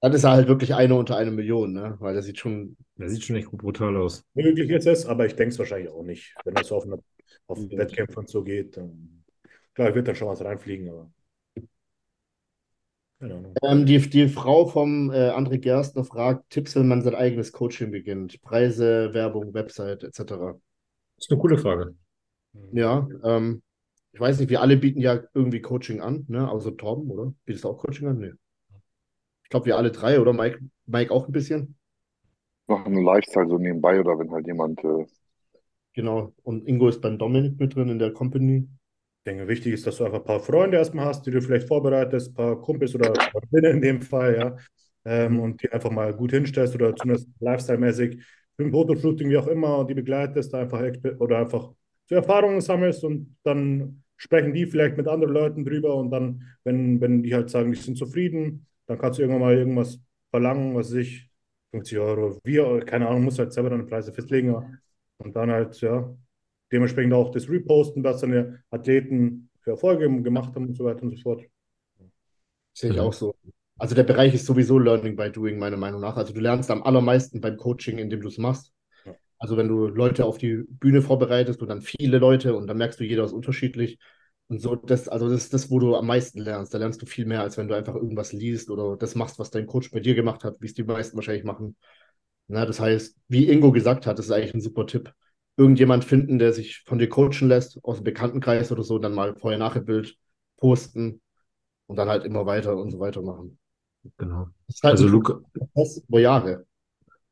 Dann 0.00 0.12
ist 0.12 0.24
er 0.24 0.32
halt 0.32 0.48
wirklich 0.48 0.74
einer 0.74 0.96
unter 0.96 1.16
einer 1.16 1.30
Million, 1.30 1.72
ne? 1.72 1.96
Weil 2.00 2.14
der 2.14 2.22
sieht 2.22 2.38
schon. 2.38 2.76
der 2.96 3.08
sieht 3.08 3.24
schon 3.24 3.36
echt 3.36 3.50
brutal 3.50 3.96
aus. 3.96 4.24
Möglich 4.34 4.70
ist 4.70 4.86
es, 4.86 5.06
aber 5.06 5.26
ich 5.26 5.34
denke 5.34 5.52
es 5.52 5.58
wahrscheinlich 5.58 5.90
auch 5.90 6.02
nicht. 6.02 6.34
Wenn 6.44 6.56
es 6.56 6.72
auf, 6.72 6.84
eine, 6.84 6.98
auf. 7.46 7.58
Wettkämpfe 7.58 8.20
und 8.20 8.28
so 8.28 8.42
geht, 8.44 8.76
dann 8.76 9.24
klar, 9.74 9.94
wird 9.94 10.08
dann 10.08 10.16
schon 10.16 10.28
was 10.28 10.44
reinfliegen, 10.44 10.88
aber. 10.90 11.10
Ähm, 13.20 13.86
die, 13.86 13.98
die 13.98 14.28
Frau 14.28 14.66
vom 14.66 15.10
äh, 15.10 15.30
André 15.30 15.58
Gerstner 15.58 16.04
fragt: 16.04 16.50
Tipps, 16.50 16.76
wenn 16.76 16.88
man 16.88 17.02
sein 17.02 17.14
eigenes 17.14 17.52
Coaching 17.52 17.90
beginnt. 17.90 18.40
Preise, 18.42 19.14
Werbung, 19.14 19.54
Website 19.54 20.04
etc. 20.04 20.18
Das 20.18 20.56
ist 21.18 21.30
eine 21.30 21.40
coole 21.40 21.58
Frage. 21.58 21.94
Ja, 22.72 23.08
ähm, 23.24 23.62
ich 24.12 24.20
weiß 24.20 24.38
nicht, 24.38 24.50
wir 24.50 24.60
alle 24.60 24.76
bieten 24.76 25.00
ja 25.00 25.20
irgendwie 25.32 25.60
Coaching 25.60 26.00
an, 26.00 26.24
ne? 26.28 26.48
Außer 26.50 26.76
Torben, 26.76 27.10
oder? 27.10 27.32
Bietest 27.44 27.64
du 27.64 27.68
auch 27.70 27.78
Coaching 27.78 28.08
an? 28.08 28.18
Nee. 28.18 28.32
Ich 29.42 29.50
glaube, 29.50 29.66
wir 29.66 29.76
alle 29.76 29.90
drei, 29.90 30.20
oder? 30.20 30.32
Mike, 30.32 30.60
Mike 30.86 31.12
auch 31.12 31.26
ein 31.26 31.32
bisschen? 31.32 31.76
Machen 32.66 32.94
einen 32.94 33.04
Lifestyle 33.04 33.48
so 33.48 33.58
nebenbei 33.58 34.00
oder 34.00 34.18
wenn 34.18 34.30
halt 34.30 34.46
jemand, 34.46 34.82
äh, 34.84 35.04
Genau. 35.94 36.34
Und 36.42 36.66
Ingo 36.68 36.88
ist 36.88 37.00
beim 37.00 37.18
Dominik 37.18 37.58
mit 37.58 37.74
drin 37.74 37.88
in 37.88 37.98
der 37.98 38.12
Company. 38.12 38.68
Ich 39.26 39.30
denke, 39.32 39.48
wichtig 39.48 39.72
ist, 39.72 39.86
dass 39.86 39.96
du 39.96 40.04
einfach 40.04 40.18
ein 40.18 40.24
paar 40.24 40.40
Freunde 40.40 40.76
erstmal 40.76 41.06
hast, 41.06 41.24
die 41.26 41.30
du 41.30 41.40
vielleicht 41.40 41.66
vorbereitest, 41.66 42.30
ein 42.30 42.34
paar 42.34 42.60
Kumpels 42.60 42.94
oder 42.94 43.14
Freundinnen 43.32 43.76
in 43.76 43.80
dem 43.80 44.02
Fall, 44.02 44.36
ja, 44.36 44.56
ähm, 45.06 45.40
und 45.40 45.62
die 45.62 45.72
einfach 45.72 45.90
mal 45.90 46.12
gut 46.12 46.32
hinstellst 46.32 46.74
oder 46.74 46.94
zumindest 46.94 47.28
lifestyle-mäßig 47.40 48.22
für 48.56 48.64
ein 48.64 48.70
Fotoshooting, 48.70 49.30
wie 49.30 49.38
auch 49.38 49.46
immer, 49.46 49.78
und 49.78 49.88
die 49.88 49.94
begleitest, 49.94 50.54
einfach 50.54 50.82
oder 51.18 51.38
einfach 51.38 51.72
so 52.06 52.14
Erfahrungen 52.14 52.60
sammelst 52.60 53.02
und 53.04 53.34
dann 53.44 54.02
sprechen 54.18 54.52
die 54.52 54.66
vielleicht 54.66 54.98
mit 54.98 55.08
anderen 55.08 55.32
Leuten 55.32 55.64
drüber 55.64 55.94
und 55.96 56.10
dann, 56.10 56.42
wenn, 56.64 57.00
wenn 57.00 57.22
die 57.22 57.34
halt 57.34 57.48
sagen, 57.48 57.72
die 57.72 57.78
sind 57.78 57.96
zufrieden, 57.96 58.66
dann 58.86 58.98
kannst 58.98 59.18
du 59.18 59.22
irgendwann 59.22 59.40
mal 59.42 59.56
irgendwas 59.56 59.98
verlangen, 60.30 60.74
was 60.74 60.92
ich, 60.92 61.30
50 61.70 61.98
Euro, 61.98 62.38
wie, 62.44 62.58
keine 62.84 63.08
Ahnung, 63.08 63.24
musst 63.24 63.38
halt 63.38 63.54
selber 63.54 63.70
deine 63.70 63.84
Preise 63.84 64.12
festlegen, 64.12 64.54
und 65.16 65.34
dann 65.34 65.50
halt, 65.50 65.80
ja, 65.80 66.14
dementsprechend 66.74 67.14
auch 67.14 67.32
das 67.32 67.50
Reposten, 67.50 68.04
was 68.04 68.22
deine 68.22 68.64
Athleten 68.70 69.50
für 69.62 69.72
Erfolge 69.72 70.10
gemacht 70.22 70.54
haben 70.56 70.68
und 70.68 70.76
so 70.76 70.84
weiter 70.86 71.04
und 71.04 71.12
so 71.16 71.22
fort. 71.22 71.44
Sehe 72.72 72.90
ich 72.90 73.00
Mhm. 73.00 73.00
auch 73.00 73.12
so. 73.12 73.34
Also 73.78 73.94
der 73.94 74.04
Bereich 74.04 74.34
ist 74.34 74.46
sowieso 74.46 74.78
Learning 74.78 75.16
by 75.16 75.30
Doing, 75.30 75.58
meiner 75.58 75.76
Meinung 75.76 76.00
nach. 76.00 76.16
Also 76.16 76.32
du 76.32 76.40
lernst 76.40 76.70
am 76.70 76.82
allermeisten 76.82 77.40
beim 77.40 77.56
Coaching, 77.56 77.98
indem 77.98 78.20
du 78.20 78.28
es 78.28 78.38
machst. 78.38 78.72
Ja. 79.04 79.14
Also 79.38 79.56
wenn 79.56 79.68
du 79.68 79.88
Leute 79.88 80.24
auf 80.26 80.38
die 80.38 80.64
Bühne 80.68 81.02
vorbereitest 81.02 81.62
und 81.62 81.68
dann 81.68 81.82
viele 81.82 82.18
Leute 82.18 82.56
und 82.56 82.66
dann 82.68 82.78
merkst 82.78 83.00
du, 83.00 83.04
jeder 83.04 83.24
ist 83.24 83.32
unterschiedlich, 83.32 83.98
Und 84.48 84.60
so, 84.60 84.76
das, 84.76 85.08
also 85.08 85.28
das 85.30 85.44
ist 85.44 85.54
das, 85.54 85.70
wo 85.70 85.78
du 85.80 85.96
am 85.96 86.06
meisten 86.06 86.40
lernst. 86.40 86.74
Da 86.74 86.78
lernst 86.78 87.02
du 87.02 87.06
viel 87.06 87.26
mehr, 87.26 87.42
als 87.42 87.56
wenn 87.58 87.68
du 87.68 87.74
einfach 87.76 87.94
irgendwas 87.96 88.32
liest 88.32 88.70
oder 88.70 88.96
das 88.96 89.14
machst, 89.16 89.38
was 89.38 89.50
dein 89.50 89.66
Coach 89.66 89.90
bei 89.92 90.00
dir 90.00 90.14
gemacht 90.14 90.44
hat, 90.44 90.56
wie 90.60 90.66
es 90.66 90.74
die 90.74 90.84
meisten 90.84 91.16
wahrscheinlich 91.16 91.44
machen. 91.44 91.76
Na, 92.48 92.66
das 92.66 92.80
heißt, 92.80 93.16
wie 93.28 93.50
Ingo 93.50 93.72
gesagt 93.72 94.06
hat, 94.06 94.18
das 94.18 94.26
ist 94.26 94.32
eigentlich 94.32 94.54
ein 94.54 94.60
super 94.62 94.86
Tipp. 94.86 95.12
Irgendjemand 95.56 96.04
finden, 96.04 96.38
der 96.38 96.52
sich 96.52 96.80
von 96.84 96.98
dir 96.98 97.08
coachen 97.08 97.48
lässt, 97.48 97.78
aus 97.84 97.98
dem 97.98 98.04
Bekanntenkreis 98.04 98.72
oder 98.72 98.82
so, 98.82 98.98
dann 98.98 99.14
mal 99.14 99.36
vorher-nachher-Bild 99.36 100.16
posten 100.56 101.20
und 101.86 101.96
dann 101.96 102.08
halt 102.08 102.24
immer 102.24 102.44
weiter 102.46 102.76
und 102.76 102.90
so 102.90 102.98
weiter 102.98 103.22
machen. 103.22 103.58
Genau. 104.18 104.48
Das 104.66 104.80
halt 104.82 104.92
Also 104.92 105.08
Luca, 105.08 105.40
über 106.08 106.20
Jahre. 106.20 106.66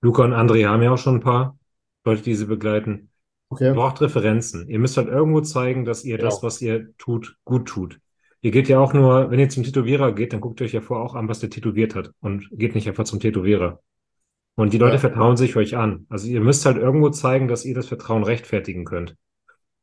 Luca 0.00 0.24
und 0.24 0.32
André 0.32 0.66
haben 0.66 0.82
ja 0.82 0.92
auch 0.92 0.98
schon 0.98 1.16
ein 1.16 1.20
paar 1.20 1.58
Leute, 2.04 2.22
die 2.22 2.34
sie 2.34 2.46
begleiten. 2.46 3.08
Okay. 3.48 3.74
braucht 3.74 4.00
Referenzen. 4.00 4.66
Ihr 4.68 4.78
müsst 4.78 4.96
halt 4.96 5.08
irgendwo 5.08 5.42
zeigen, 5.42 5.84
dass 5.84 6.04
ihr 6.04 6.16
das, 6.16 6.36
Genau. 6.36 6.46
was 6.46 6.62
ihr 6.62 6.96
tut, 6.96 7.36
gut 7.44 7.68
tut. 7.68 8.00
Ihr 8.40 8.50
geht 8.50 8.68
ja 8.68 8.78
auch 8.80 8.94
nur, 8.94 9.30
wenn 9.30 9.38
ihr 9.38 9.50
zum 9.50 9.62
Tätowierer 9.62 10.12
geht, 10.14 10.32
dann 10.32 10.40
guckt 10.40 10.60
ihr 10.60 10.64
euch 10.64 10.72
ja 10.72 10.80
vorher 10.80 11.04
auch 11.04 11.14
an, 11.14 11.28
was 11.28 11.40
der 11.40 11.50
tätowiert 11.50 11.94
hat 11.94 12.12
und 12.20 12.48
geht 12.52 12.74
nicht 12.74 12.88
einfach 12.88 13.04
zum 13.04 13.20
Tätowierer. 13.20 13.80
Und 14.62 14.72
die 14.72 14.78
Leute 14.78 14.94
Ja. 14.94 15.00
vertrauen 15.00 15.36
sich 15.36 15.56
euch 15.56 15.76
an. 15.76 16.06
Also 16.08 16.28
ihr 16.28 16.40
müsst 16.40 16.64
halt 16.66 16.76
irgendwo 16.76 17.10
zeigen, 17.10 17.48
dass 17.48 17.64
ihr 17.64 17.74
das 17.74 17.88
Vertrauen 17.88 18.22
rechtfertigen 18.22 18.84
könnt. 18.84 19.16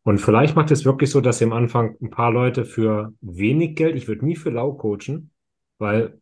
Und 0.04 0.20
vielleicht 0.20 0.56
macht 0.56 0.72
es 0.72 0.86
wirklich 0.86 1.12
so, 1.12 1.20
dass 1.20 1.42
ihr 1.42 1.48
am 1.48 1.54
Anfang 1.54 1.98
ein 2.02 2.10
paar 2.10 2.32
Leute 2.32 2.64
für 2.64 3.14
wenig 3.20 3.76
Geld, 3.76 3.98
ich 3.98 4.08
würde 4.08 4.24
nie 4.24 4.38
für 4.38 4.50
lau 4.50 4.72
coachen, 4.72 5.32
weil 5.80 6.18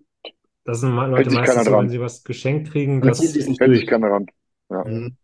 das 0.63 0.81
sind 0.81 0.95
Leute 0.95 1.29
meistens 1.29 1.65
so, 1.65 1.71
wenn 1.71 1.89
sie 1.89 2.01
was 2.01 2.23
geschenkt 2.23 2.71
kriegen, 2.71 2.99
das, 3.01 3.23
es 3.23 3.47
nicht 3.47 3.87
keiner 3.87 4.09
ran. 4.09 4.25
Mhm. 4.69 5.15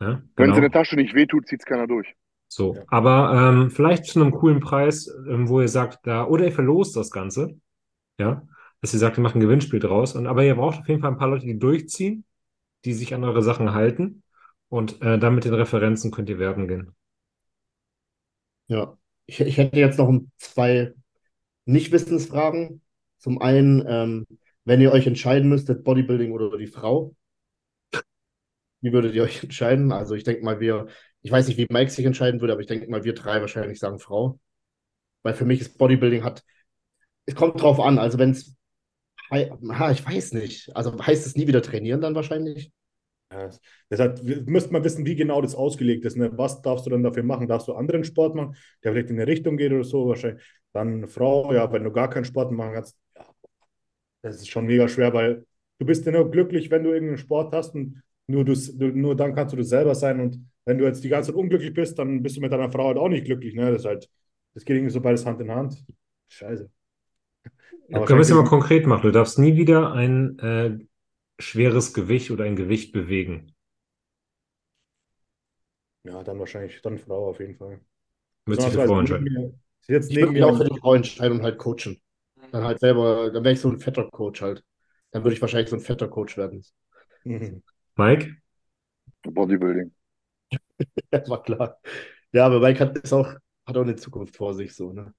ja, 0.00 0.08
Wenn 0.08 0.10
es 0.10 0.34
genau. 0.34 0.56
in 0.56 0.62
der 0.62 0.70
Tasche 0.72 0.96
nicht 0.96 1.14
wehtut, 1.14 1.46
zieht 1.46 1.60
es 1.60 1.66
keiner 1.66 1.86
durch. 1.86 2.12
So, 2.48 2.74
Ja. 2.74 2.82
aber 2.88 3.32
ähm, 3.34 3.70
vielleicht 3.70 4.06
zu 4.06 4.20
einem 4.20 4.32
coolen 4.32 4.58
Preis, 4.58 5.08
ähm, 5.28 5.48
wo 5.48 5.60
ihr 5.60 5.68
sagt, 5.68 6.00
da, 6.04 6.26
oder 6.26 6.44
ihr 6.46 6.52
verlost 6.52 6.96
das 6.96 7.10
Ganze, 7.12 7.60
ja, 8.18 8.42
dass 8.80 8.92
ihr 8.92 8.98
sagt, 8.98 9.16
ihr 9.18 9.22
macht 9.22 9.36
ein 9.36 9.40
Gewinnspiel 9.40 9.78
draus. 9.78 10.16
Und 10.16 10.26
aber 10.26 10.44
ihr 10.44 10.56
braucht 10.56 10.80
auf 10.80 10.88
jeden 10.88 11.00
Fall 11.00 11.12
ein 11.12 11.16
paar 11.18 11.28
Leute, 11.28 11.46
die 11.46 11.58
durchziehen, 11.58 12.24
die 12.84 12.94
sich 12.94 13.14
an 13.14 13.24
eure 13.24 13.42
Sachen 13.42 13.74
halten. 13.74 14.22
Und 14.68 15.02
äh, 15.02 15.18
dann 15.18 15.34
mit 15.34 15.44
den 15.44 15.54
Referenzen 15.54 16.10
könnt 16.10 16.30
ihr 16.30 16.38
werben 16.38 16.66
gehen. 16.66 16.94
Ja. 18.68 18.96
Ich, 19.26 19.40
ich 19.40 19.58
hätte 19.58 19.78
jetzt 19.78 19.98
noch 19.98 20.10
zwei 20.38 20.94
Nicht-Wissensfragen. 21.66 22.80
Zum 23.18 23.40
einen, 23.40 23.84
ähm, 23.86 24.26
wenn 24.64 24.80
ihr 24.80 24.92
euch 24.92 25.06
entscheiden 25.06 25.48
müsstet, 25.48 25.84
Bodybuilding 25.84 26.32
oder 26.32 26.56
die 26.56 26.66
Frau, 26.66 27.14
wie 28.80 28.92
würdet 28.92 29.14
ihr 29.14 29.22
euch 29.22 29.42
entscheiden? 29.42 29.92
Also 29.92 30.14
ich 30.14 30.24
denke 30.24 30.44
mal, 30.44 30.60
wir, 30.60 30.88
ich 31.22 31.30
weiß 31.30 31.46
nicht, 31.48 31.56
wie 31.56 31.66
Mike 31.70 31.90
sich 31.90 32.04
entscheiden 32.04 32.40
würde, 32.40 32.52
aber 32.52 32.62
ich 32.62 32.66
denke 32.66 32.90
mal, 32.90 33.04
wir 33.04 33.14
drei 33.14 33.40
wahrscheinlich 33.40 33.78
sagen 33.78 33.98
Frau. 33.98 34.40
Weil 35.22 35.34
für 35.34 35.44
mich 35.44 35.60
ist 35.60 35.78
Bodybuilding 35.78 36.24
hat, 36.24 36.42
es 37.26 37.34
kommt 37.34 37.60
drauf 37.62 37.78
an. 37.78 37.98
Also 37.98 38.18
wenn 38.18 38.30
es, 38.30 38.56
ich 39.32 40.06
weiß 40.06 40.32
nicht. 40.34 40.74
Also 40.76 40.98
heißt 40.98 41.26
es 41.26 41.36
nie 41.36 41.46
wieder 41.46 41.62
trainieren 41.62 42.00
dann 42.00 42.14
wahrscheinlich? 42.14 42.72
Ja, 43.32 43.48
deshalb 43.90 44.22
müsste 44.46 44.72
man 44.72 44.84
wissen, 44.84 45.06
wie 45.06 45.16
genau 45.16 45.40
das 45.40 45.54
ausgelegt 45.54 46.04
ist. 46.04 46.16
Ne? 46.16 46.30
Was 46.36 46.60
darfst 46.60 46.84
du 46.86 46.90
dann 46.90 47.02
dafür 47.02 47.22
machen? 47.22 47.48
Darfst 47.48 47.68
du 47.68 47.72
anderen 47.72 48.04
Sport 48.04 48.34
machen, 48.34 48.56
der 48.84 48.92
vielleicht 48.92 49.10
in 49.10 49.16
eine 49.16 49.26
Richtung 49.26 49.56
geht 49.56 49.72
oder 49.72 49.84
so? 49.84 50.08
Wahrscheinlich. 50.08 50.42
Dann 50.72 51.08
Frau, 51.08 51.52
ja, 51.52 51.70
wenn 51.72 51.84
du 51.84 51.92
gar 51.92 52.08
keinen 52.10 52.24
Sport 52.24 52.52
machen 52.52 52.74
kannst, 52.74 52.96
ja, 53.16 53.26
das 54.22 54.36
ist 54.36 54.48
schon 54.50 54.66
mega 54.66 54.88
schwer, 54.88 55.12
weil 55.12 55.46
du 55.78 55.86
bist 55.86 56.06
ja 56.06 56.12
nur 56.12 56.30
glücklich, 56.30 56.70
wenn 56.70 56.84
du 56.84 56.90
irgendeinen 56.90 57.18
Sport 57.18 57.52
hast 57.52 57.74
und 57.74 58.02
nur, 58.26 58.44
du, 58.44 58.54
nur 58.94 59.16
dann 59.16 59.34
kannst 59.34 59.52
du 59.52 59.56
das 59.56 59.68
selber 59.68 59.94
sein. 59.94 60.20
Und 60.20 60.46
wenn 60.64 60.78
du 60.78 60.84
jetzt 60.84 61.02
die 61.04 61.08
ganze 61.08 61.30
Zeit 61.30 61.38
unglücklich 61.38 61.74
bist, 61.74 61.98
dann 61.98 62.22
bist 62.22 62.36
du 62.36 62.40
mit 62.40 62.52
deiner 62.52 62.70
Frau 62.70 62.88
halt 62.88 62.98
auch 62.98 63.08
nicht 63.08 63.24
glücklich. 63.24 63.54
Ne? 63.54 63.72
Das 63.72 63.84
halt, 63.84 64.08
das 64.54 64.64
geht 64.64 64.76
irgendwie 64.76 64.92
so 64.92 65.00
beides 65.00 65.26
Hand 65.26 65.40
in 65.40 65.50
Hand. 65.50 65.84
Scheiße. 66.28 66.70
Aber 67.92 68.06
Können 68.06 68.18
wir 68.18 68.22
es 68.22 68.28
ja 68.28 68.36
mal 68.36 68.44
konkret 68.44 68.86
machen. 68.86 69.02
Du 69.02 69.12
darfst 69.12 69.38
nie 69.38 69.56
wieder 69.56 69.92
ein 69.92 70.38
äh, 70.38 70.78
schweres 71.38 71.92
Gewicht 71.94 72.30
oder 72.30 72.44
ein 72.44 72.56
Gewicht 72.56 72.92
bewegen. 72.92 73.54
Ja, 76.04 76.22
dann 76.22 76.38
wahrscheinlich, 76.38 76.80
dann 76.82 76.98
Frau 76.98 77.28
auf 77.28 77.38
jeden 77.40 77.56
Fall. 77.56 77.80
Wird 78.46 78.60
sich 78.60 78.70
für 78.70 78.76
Besonders, 78.76 78.90
Frau 78.90 78.98
entscheiden. 79.00 79.60
sitzt 79.80 80.10
Ich 80.10 80.16
würde 80.16 80.32
mich 80.32 80.44
auch 80.44 80.56
für 80.56 80.64
die 80.64 80.80
Frau 80.80 80.94
entscheiden 80.94 81.38
und 81.38 81.44
halt 81.44 81.58
coachen. 81.58 82.00
Dann 82.50 82.64
halt 82.64 82.80
selber, 82.80 83.30
dann 83.30 83.44
wäre 83.44 83.54
ich 83.54 83.60
so 83.60 83.68
ein 83.70 83.78
fetter 83.78 84.08
Coach 84.10 84.42
halt. 84.42 84.64
Dann 85.12 85.24
würde 85.24 85.34
ich 85.34 85.40
wahrscheinlich 85.40 85.70
so 85.70 85.76
ein 85.76 85.82
fetter 85.82 86.08
Coach 86.08 86.36
werden. 86.36 86.64
Mhm. 87.24 87.62
Mike? 87.96 88.36
Bodybuilding. 89.24 89.90
Ja, 91.12 91.28
war 91.28 91.42
klar. 91.42 91.80
Ja, 92.32 92.46
aber 92.46 92.60
Mike 92.60 92.80
hat, 92.80 92.98
ist 92.98 93.12
auch, 93.12 93.34
hat 93.66 93.76
auch 93.76 93.82
eine 93.82 93.96
Zukunft 93.96 94.36
vor 94.36 94.54
sich, 94.54 94.74
so, 94.74 94.92
ne? 94.92 95.14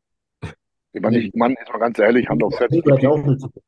Ich 0.94 1.02
meine, 1.02 1.18
ich, 1.18 1.34
Mann, 1.34 1.56
ist 1.60 1.72
mal 1.72 1.80
ganz 1.80 2.00
ehrlich, 2.00 2.30
Hand 2.30 2.44
aufs 2.44 2.60
Herz. 2.60 2.72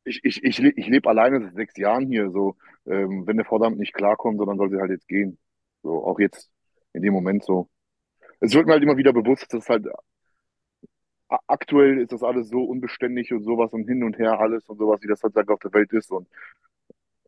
Ich, 0.04 0.24
ich, 0.24 0.44
ich, 0.44 0.60
ich 0.64 0.88
lebe 0.88 1.10
alleine 1.10 1.42
seit 1.42 1.56
sechs 1.56 1.78
Jahren 1.78 2.08
hier. 2.08 2.30
So, 2.30 2.56
ähm, 2.86 3.26
wenn 3.26 3.44
Frau 3.44 3.58
damit 3.58 3.80
nicht 3.80 3.94
klarkommt, 3.94 4.38
so, 4.38 4.46
dann 4.46 4.58
soll 4.58 4.70
sie 4.70 4.78
halt 4.78 4.92
jetzt 4.92 5.08
gehen. 5.08 5.38
So, 5.82 6.04
auch 6.06 6.20
jetzt 6.20 6.52
in 6.94 7.02
dem 7.02 7.14
Moment 7.14 7.44
so. 7.44 7.68
Es 8.40 8.54
wird 8.54 8.68
mir 8.68 8.74
halt 8.74 8.84
immer 8.84 8.98
wieder 8.98 9.12
bewusst, 9.12 9.52
dass 9.54 9.68
halt 9.70 9.88
aktuell 11.48 12.00
ist 12.00 12.12
das 12.12 12.24
alles 12.24 12.50
so 12.50 12.64
unbeständig 12.64 13.34
und 13.34 13.44
sowas 13.44 13.74
und 13.74 13.88
hin 13.88 14.04
und 14.04 14.18
her 14.18 14.40
alles 14.40 14.68
und 14.70 14.78
sowas, 14.78 15.02
wie 15.02 15.08
das 15.08 15.24
halt 15.24 15.50
auf 15.50 15.60
der 15.60 15.74
Welt 15.74 15.92
ist. 15.94 16.12
Und, 16.12 16.28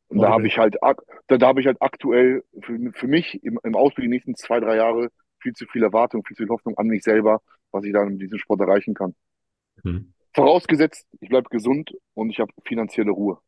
und 0.10 0.20
da 0.20 0.30
habe 0.30 0.48
ich 0.48 0.58
halt, 0.58 0.78
da, 1.28 1.38
da 1.38 1.48
habe 1.48 1.62
ich 1.62 1.68
halt 1.68 1.82
aktuell 1.82 2.44
für, 2.62 2.78
für 2.94 3.08
mich 3.08 3.44
im, 3.44 3.60
im 3.64 3.76
Ausblick 3.76 4.06
die 4.06 4.10
nächsten 4.10 4.36
zwei, 4.36 4.60
drei 4.60 4.76
Jahre 4.76 5.10
viel 5.40 5.54
zu 5.54 5.66
viel 5.66 5.84
Erwartung, 5.84 6.24
viel 6.24 6.38
zu 6.38 6.44
viel 6.44 6.50
Hoffnung 6.50 6.78
an 6.78 6.88
mich 6.88 7.04
selber, 7.04 7.42
was 7.72 7.84
ich 7.84 7.94
dann 7.94 8.12
in 8.12 8.20
diesem 8.20 8.38
Sport 8.38 8.62
erreichen 8.62 8.94
kann. 8.94 9.16
Hm. 9.84 10.14
Vorausgesetzt, 10.34 11.06
ich 11.20 11.30
bleibe 11.30 11.50
gesund 11.50 11.94
und 12.14 12.30
ich 12.30 12.40
habe 12.40 12.52
finanzielle 12.66 13.12
Ruhe. 13.12 13.40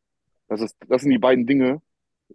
Das 0.47 0.61
ist, 0.61 0.75
das 0.87 1.03
sind 1.03 1.11
die 1.11 1.19
beiden 1.19 1.45
Dinge, 1.45 1.81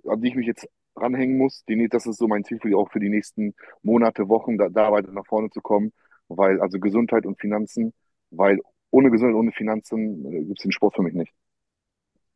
an 0.06 0.20
die 0.20 0.28
ich 0.28 0.36
mich 0.36 0.46
jetzt 0.46 0.68
ranhängen 0.96 1.36
muss. 1.36 1.64
Die, 1.68 1.88
das 1.88 2.06
ist 2.06 2.18
so 2.18 2.28
mein 2.28 2.44
Ziel 2.44 2.60
für 2.60 2.68
die, 2.68 2.74
auch 2.74 2.90
für 2.90 3.00
die 3.00 3.08
nächsten 3.08 3.54
Monate, 3.82 4.28
Wochen, 4.28 4.56
da, 4.58 4.68
da 4.68 4.92
weiter 4.92 5.12
nach 5.12 5.26
vorne 5.26 5.50
zu 5.50 5.60
kommen. 5.60 5.92
Weil, 6.28 6.60
also 6.60 6.78
Gesundheit 6.78 7.26
und 7.26 7.40
Finanzen, 7.40 7.92
weil 8.30 8.60
ohne 8.90 9.10
Gesundheit, 9.10 9.36
ohne 9.36 9.52
Finanzen 9.52 10.24
äh, 10.24 10.44
gibt 10.44 10.58
es 10.58 10.62
den 10.62 10.72
Sport 10.72 10.94
für 10.94 11.02
mich 11.02 11.14
nicht. 11.14 11.32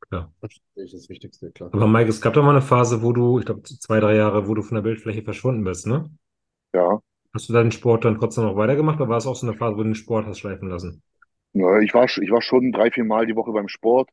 Klar. 0.00 0.32
Das 0.40 0.52
ist 0.74 0.94
das 0.94 1.08
Wichtigste, 1.08 1.50
klar. 1.50 1.70
Aber 1.72 1.86
Mike, 1.86 2.08
es 2.08 2.20
gab 2.20 2.34
doch 2.34 2.42
mal 2.42 2.50
eine 2.50 2.62
Phase, 2.62 3.02
wo 3.02 3.12
du, 3.12 3.38
ich 3.38 3.46
glaube, 3.46 3.62
zwei, 3.62 4.00
drei 4.00 4.16
Jahre, 4.16 4.48
wo 4.48 4.54
du 4.54 4.62
von 4.62 4.74
der 4.74 4.82
Bildfläche 4.82 5.22
verschwunden 5.22 5.64
bist, 5.64 5.86
ne? 5.86 6.10
Ja. 6.72 7.00
Hast 7.34 7.48
du 7.48 7.52
deinen 7.52 7.72
Sport 7.72 8.04
dann 8.04 8.18
trotzdem 8.18 8.44
noch 8.44 8.56
weitergemacht 8.56 9.00
oder 9.00 9.10
war 9.10 9.18
es 9.18 9.26
auch 9.26 9.36
so 9.36 9.46
eine 9.46 9.56
Phase, 9.56 9.74
wo 9.76 9.82
du 9.82 9.90
den 9.90 9.94
Sport 9.94 10.26
hast 10.26 10.38
schleifen 10.38 10.68
lassen? 10.68 11.02
Ja, 11.52 11.80
ich 11.80 11.94
war, 11.94 12.04
ich 12.04 12.30
war 12.30 12.42
schon 12.42 12.72
drei, 12.72 12.90
vier 12.90 13.04
Mal 13.04 13.26
die 13.26 13.34
Woche 13.36 13.52
beim 13.52 13.68
Sport, 13.68 14.10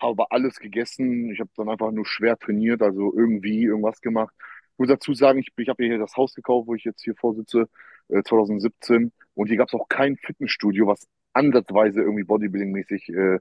habe 0.00 0.30
alles 0.30 0.58
gegessen. 0.58 1.30
Ich 1.30 1.40
habe 1.40 1.50
dann 1.56 1.68
einfach 1.68 1.90
nur 1.92 2.06
schwer 2.06 2.36
trainiert, 2.38 2.82
also 2.82 3.12
irgendwie 3.16 3.64
irgendwas 3.64 4.00
gemacht. 4.00 4.34
Ich 4.72 4.78
muss 4.78 4.88
dazu 4.88 5.14
sagen, 5.14 5.38
ich, 5.38 5.48
ich 5.56 5.68
habe 5.68 5.84
hier 5.84 5.98
das 5.98 6.16
Haus 6.16 6.34
gekauft, 6.34 6.66
wo 6.68 6.74
ich 6.74 6.84
jetzt 6.84 7.02
hier 7.02 7.14
vorsitze, 7.14 7.68
äh, 8.08 8.22
2017. 8.22 9.12
Und 9.34 9.46
hier 9.48 9.56
gab 9.56 9.68
es 9.68 9.74
auch 9.74 9.88
kein 9.88 10.16
Fitnessstudio, 10.16 10.86
was 10.86 11.06
ansatzweise 11.32 12.00
irgendwie 12.00 12.24
Bodybuilding-mäßig 12.24 13.08
äh, 13.10 13.38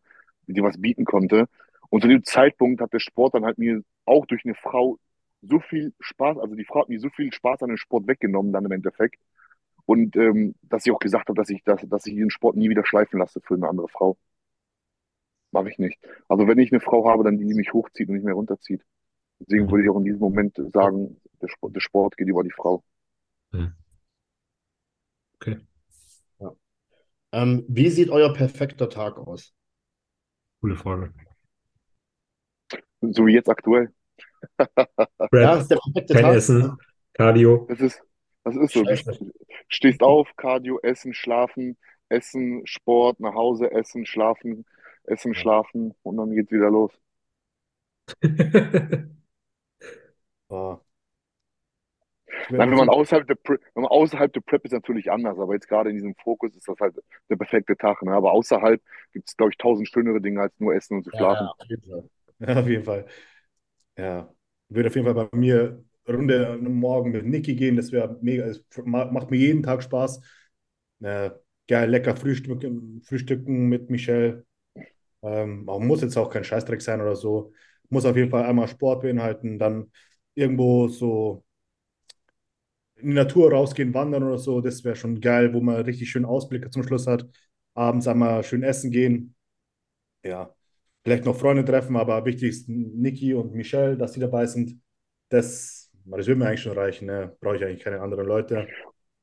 dir 0.48 0.64
was 0.64 0.80
bieten 0.80 1.06
konnte. 1.06 1.48
Und 1.90 2.02
zu 2.02 2.08
dem 2.08 2.24
Zeitpunkt 2.24 2.82
hat 2.82 2.94
der 2.94 3.00
Sport 3.00 3.34
dann 3.36 3.46
halt 3.46 3.58
mir 3.58 3.82
auch 4.06 4.26
durch 4.28 4.46
eine 4.46 4.56
Frau 4.56 4.98
so 5.42 5.60
viel 5.60 5.94
Spaß, 6.00 6.38
also 6.38 6.56
die 6.56 6.66
Frau 6.66 6.82
hat 6.82 6.90
mir 6.90 7.00
so 7.00 7.10
viel 7.10 7.34
Spaß 7.34 7.64
an 7.64 7.70
dem 7.70 7.78
Sport 7.78 8.08
weggenommen 8.08 8.54
dann 8.54 8.66
im 8.66 8.72
Endeffekt. 8.72 9.16
Und 9.86 10.16
ähm, 10.16 10.56
dass 10.62 10.86
ich 10.86 10.92
auch 10.92 11.00
gesagt 11.00 11.30
habe, 11.30 11.38
dass 11.38 11.50
ich, 11.50 11.64
dass, 11.64 11.82
dass 11.88 12.06
ich 12.06 12.14
diesen 12.14 12.30
Sport 12.30 12.56
nie 12.56 12.70
wieder 12.70 12.86
schleifen 12.86 13.20
lasse 13.20 13.42
für 13.42 13.56
eine 13.56 13.68
andere 13.68 13.88
Frau. 13.88 14.18
Mache 15.52 15.70
ich 15.70 15.80
nicht. 15.80 16.00
Also 16.28 16.48
wenn 16.48 16.60
ich 16.60 16.72
eine 16.72 16.80
Frau 16.80 17.10
habe, 17.10 17.24
dann 17.24 17.38
die, 17.38 17.46
die 17.46 17.54
mich 17.54 17.74
hochzieht 17.74 18.08
und 18.08 18.16
nicht 18.16 18.24
mehr 18.26 18.36
runterzieht. 18.36 18.84
Deswegen 19.40 19.70
würde 19.70 19.84
ich 19.84 19.90
auch 19.90 19.98
in 19.98 20.06
diesem 20.06 20.20
Moment 20.20 20.56
sagen, 20.72 21.20
der 21.42 21.48
Sport, 21.48 21.76
der 21.76 21.82
Sport 21.82 22.16
geht 22.16 22.28
über 22.28 22.44
die 22.44 22.52
Frau. 22.52 22.84
Hm. 23.52 23.74
Okay. 25.36 25.60
Ähm, 27.34 27.64
wie 27.68 27.90
sieht 27.90 28.10
euer 28.10 28.34
perfekter 28.34 28.90
Tag 28.90 29.18
aus? 29.18 29.54
Coole 30.60 30.76
Frage. 30.76 31.14
So 33.02 33.26
wie 33.26 33.34
jetzt 33.34 33.50
aktuell. 33.50 33.94
Ja, 34.60 34.68
Prep, 34.76 35.30
das 35.32 35.62
ist 35.62 35.72
der 35.72 35.78
perfekte 35.78 36.14
kein 36.14 36.24
Tag. 36.24 36.36
Essen, 36.36 36.78
Cardio. 37.14 37.66
Das 37.70 37.80
ist, 37.80 38.04
das 38.44 38.56
ist 38.56 38.74
so. 38.74 38.86
Du 38.86 38.96
Scheiße. 38.96 39.20
stehst 39.70 40.04
auf, 40.04 40.36
Cardio, 40.38 40.80
Essen, 40.84 41.14
Schlafen, 41.14 41.78
Essen, 42.10 42.66
Sport, 42.68 43.20
nach 43.20 43.34
Hause, 43.36 43.72
Essen, 43.72 44.06
Schlafen, 44.06 44.66
Essen, 45.06 45.34
Schlafen 45.36 45.94
und 46.04 46.18
dann 46.18 46.32
geht's 46.32 46.52
wieder 46.52 46.70
los. 46.72 46.92
Ah. 50.50 50.82
Nein, 52.58 52.70
wenn 52.70 52.78
man 52.78 52.90
außerhalb 52.90 53.28
der 53.28 53.36
Prep, 53.36 53.62
wenn 53.74 53.84
man 53.84 53.92
außerhalb 53.92 54.32
der 54.34 54.42
Prep 54.42 54.66
ist 54.66 54.72
natürlich 54.72 55.12
anders, 55.12 55.38
aber 55.40 55.54
jetzt 55.54 55.68
gerade 55.68 55.90
in 55.90 55.96
diesem 55.96 56.16
Fokus 56.16 56.56
ist 56.56 56.68
das 56.68 56.78
halt 56.80 56.96
der 57.30 57.36
perfekte 57.38 57.76
Tag. 57.78 58.02
Ne? 58.04 58.14
Aber 58.14 58.32
außerhalb 58.34 58.82
gibt 59.14 59.30
es, 59.30 59.38
glaube 59.38 59.52
ich, 59.52 59.58
tausend 59.58 59.88
schönere 59.90 60.22
Dinge 60.22 60.42
als 60.42 60.54
nur 60.60 60.74
essen 60.76 60.98
und 60.98 61.04
zu 61.04 61.12
Ja, 61.12 61.18
schlafen. 61.18 61.52
ja, 61.52 61.54
auf 61.58 61.70
jeden 61.70 61.84
Fall. 61.90 62.10
Ja, 62.40 62.60
auf 62.60 62.68
jeden 62.68 62.84
Fall. 62.86 63.08
Ja, 63.98 64.34
würde 64.70 64.90
auf 64.90 64.96
jeden 64.96 65.06
Fall 65.14 65.28
bei 65.30 65.38
mir 65.38 65.84
Runde 66.08 66.58
Morgen 66.62 67.12
mit 67.12 67.26
Niki 67.26 67.56
gehen. 67.56 67.76
Das 67.76 67.92
wäre 67.92 68.18
mega. 68.22 68.52
Ma- 68.86 69.06
macht 69.12 69.32
mir 69.32 69.38
jeden 69.38 69.64
Tag 69.64 69.84
Spaß. 69.84 70.22
Äh, 71.02 71.32
geil 71.68 71.90
lecker 71.90 72.16
frühstücken, 72.16 73.02
frühstücken 73.04 73.68
mit 73.70 73.90
Michelle. 73.90 74.46
Ähm, 75.24 75.66
muss 75.66 76.02
jetzt 76.02 76.18
auch 76.18 76.30
kein 76.32 76.44
Scheißdreck 76.44 76.82
sein 76.82 77.02
oder 77.02 77.16
so. 77.16 77.54
Muss 77.90 78.06
auf 78.06 78.16
jeden 78.18 78.32
Fall 78.32 78.46
einmal 78.46 78.68
Sport 78.68 79.04
beinhalten, 79.04 79.60
dann 79.60 79.92
irgendwo 80.36 80.88
so 80.88 81.44
in 82.96 83.10
die 83.10 83.14
Natur 83.16 83.52
rausgehen, 83.52 83.94
wandern 83.94 84.24
oder 84.24 84.38
so. 84.38 84.62
Das 84.62 84.84
wäre 84.84 84.96
schon 84.96 85.20
geil, 85.22 85.54
wo 85.54 85.62
man 85.62 85.76
richtig 85.84 86.10
schön 86.12 86.26
Ausblicke 86.26 86.70
zum 86.70 86.84
Schluss 86.84 87.08
hat. 87.08 87.26
Abends 87.74 88.08
einmal 88.08 88.44
schön 88.44 88.64
essen 88.64 88.92
gehen. 88.92 89.36
Ja, 90.24 90.54
vielleicht 91.04 91.26
noch 91.26 91.38
Freunde 91.38 91.66
treffen, 91.66 91.96
aber 91.98 92.26
wichtigst 92.26 92.70
Niki 92.70 93.34
und 93.34 93.54
Michelle, 93.54 93.98
dass 93.98 94.14
die 94.14 94.20
dabei 94.20 94.46
sind. 94.48 94.80
Das, 95.30 95.81
das 96.06 96.28
würde 96.28 96.40
mir 96.40 96.48
eigentlich 96.48 96.62
schon 96.62 96.78
reichen. 96.78 97.06
Ne? 97.08 97.36
Brauche 97.42 97.58
ich 97.58 97.64
eigentlich 97.64 97.84
keine 97.84 98.02
anderen 98.02 98.26
Leute. 98.28 98.68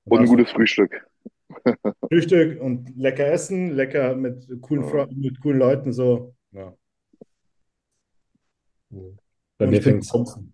Und 0.05 0.21
ein 0.21 0.27
Also 0.27 0.29
gutes 0.29 0.51
Frühstück. 0.53 1.07
Frühstück 2.11 2.61
und 2.61 2.95
lecker 2.97 3.27
essen, 3.27 3.71
lecker 3.75 4.15
mit 4.15 4.47
coolen, 4.63 4.85
Ja. 4.85 4.91
Freunden, 4.91 5.21
mit 5.21 5.41
coolen 5.41 5.59
Leuten 5.59 5.93
so. 5.93 6.35
Ja. 6.53 6.75
Bei 9.59 9.67
Und 9.67 9.71
mir 9.71 9.83
fängt 9.83 10.03
es 10.05 10.09
Thompson. 10.09 10.53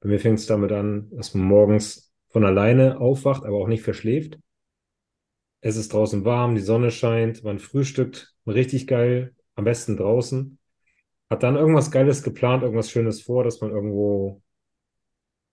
bei 0.00 0.08
mir 0.08 0.18
fängt's 0.20 0.46
damit 0.46 0.72
an, 0.72 1.10
dass 1.10 1.34
man 1.34 1.46
morgens 1.46 2.10
von 2.28 2.44
alleine 2.44 2.98
aufwacht, 2.98 3.44
aber 3.44 3.56
auch 3.58 3.68
nicht 3.68 3.82
verschläft. 3.82 4.38
Es 5.60 5.76
ist 5.76 5.92
draußen 5.92 6.24
warm, 6.24 6.54
die 6.54 6.60
Sonne 6.62 6.90
scheint, 6.90 7.42
man 7.44 7.58
frühstückt 7.58 8.34
richtig 8.46 8.86
geil, 8.86 9.34
am 9.54 9.64
besten 9.64 9.96
draußen. 9.96 10.58
Hat 11.28 11.42
dann 11.42 11.56
irgendwas 11.56 11.90
Geiles 11.90 12.22
geplant, 12.22 12.62
irgendwas 12.62 12.90
Schönes 12.90 13.22
vor, 13.22 13.42
dass 13.44 13.60
man 13.60 13.70
irgendwo 13.70 14.42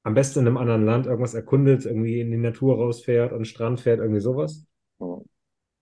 am 0.03 0.13
besten 0.13 0.39
in 0.39 0.47
einem 0.47 0.57
anderen 0.57 0.85
Land 0.85 1.05
irgendwas 1.05 1.33
erkundet, 1.33 1.85
irgendwie 1.85 2.19
in 2.19 2.31
die 2.31 2.37
Natur 2.37 2.75
rausfährt, 2.75 3.31
an 3.31 3.39
den 3.39 3.45
Strand 3.45 3.79
fährt, 3.79 3.99
irgendwie 3.99 4.19
sowas. 4.19 4.65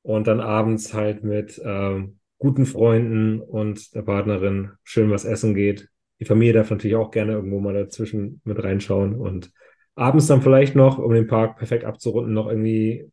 Und 0.03 0.27
dann 0.27 0.39
abends 0.39 0.93
halt 0.93 1.23
mit 1.23 1.61
ähm, 1.63 2.19
guten 2.38 2.65
Freunden 2.65 3.41
und 3.41 3.93
der 3.93 4.03
Partnerin 4.03 4.72
schön 4.84 5.11
was 5.11 5.26
essen 5.26 5.53
geht. 5.53 5.89
Die 6.19 6.26
Familie 6.26 6.53
darf 6.53 6.69
natürlich 6.72 6.95
auch 6.95 7.11
gerne 7.11 7.34
irgendwo 7.34 7.59
mal 7.59 7.73
dazwischen 7.73 8.41
mit 8.43 8.63
reinschauen 8.63 9.15
und 9.15 9.51
abends 9.95 10.27
dann 10.27 10.41
vielleicht 10.41 10.76
noch, 10.76 10.97
um 10.97 11.13
den 11.13 11.27
Park 11.27 11.57
perfekt 11.57 11.84
abzurunden, 11.84 12.34
noch 12.34 12.47
irgendwie 12.47 13.11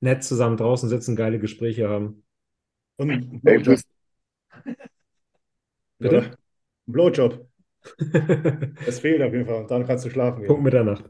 nett 0.00 0.24
zusammen 0.24 0.56
draußen 0.56 0.88
sitzen, 0.88 1.16
geile 1.16 1.38
Gespräche 1.38 1.88
haben. 1.88 2.22
Und 2.96 3.10
Ey, 3.10 3.18
Blowjob, 3.18 3.64
bist, 3.64 3.88
Bitte? 5.98 6.18
oder? 6.18 6.30
Blowjob. 6.86 7.46
Das 8.84 9.00
fehlt 9.00 9.22
auf 9.22 9.32
jeden 9.32 9.46
Fall. 9.46 9.62
Und 9.62 9.70
dann 9.70 9.86
kannst 9.86 10.04
du 10.04 10.10
schlafen 10.10 10.44
Punkt 10.44 10.48
gehen. 10.48 10.62
Mitternacht. 10.64 11.04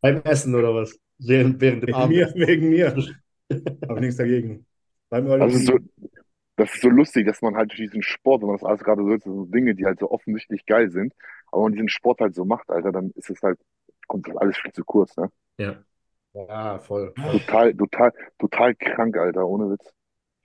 Beim 0.00 0.20
Essen 0.24 0.54
oder 0.54 0.74
was? 0.74 0.98
Während, 1.18 1.60
während 1.60 1.82
dem 1.82 1.88
Wegen 1.88 1.96
Abend. 1.96 2.16
mir, 2.16 2.32
wegen 2.34 2.68
mir. 2.68 2.94
Habe 3.88 4.00
nichts 4.00 4.16
dagegen. 4.16 4.66
Beim 5.10 5.26
das 5.26 5.54
ist 5.54 5.66
so, 5.66 5.78
das 6.56 6.74
ist 6.74 6.82
so 6.82 6.90
lustig, 6.90 7.26
dass 7.26 7.40
man 7.40 7.56
halt 7.56 7.70
durch 7.70 7.80
diesen 7.80 8.02
Sport, 8.02 8.42
wenn 8.42 8.48
man 8.48 8.56
das 8.56 8.64
alles 8.64 8.84
gerade 8.84 9.02
so, 9.02 9.08
sind 9.08 9.22
so 9.24 9.44
Dinge, 9.46 9.74
die 9.74 9.86
halt 9.86 10.00
so 10.00 10.10
offensichtlich 10.10 10.66
geil 10.66 10.90
sind, 10.90 11.14
aber 11.46 11.62
wenn 11.62 11.70
man 11.70 11.72
diesen 11.72 11.88
Sport 11.88 12.20
halt 12.20 12.34
so 12.34 12.44
macht, 12.44 12.68
Alter, 12.70 12.92
dann 12.92 13.10
ist 13.14 13.30
es 13.30 13.40
halt, 13.42 13.58
kommt 14.06 14.28
das 14.28 14.36
alles 14.36 14.58
viel 14.58 14.72
zu 14.72 14.84
kurz, 14.84 15.16
ne? 15.16 15.30
Ja. 15.58 15.76
Ja, 16.34 16.78
voll. 16.78 17.14
Total, 17.14 17.74
total, 17.74 18.12
total 18.38 18.74
krank, 18.74 19.16
Alter, 19.16 19.46
ohne 19.46 19.70
Witz. 19.70 19.92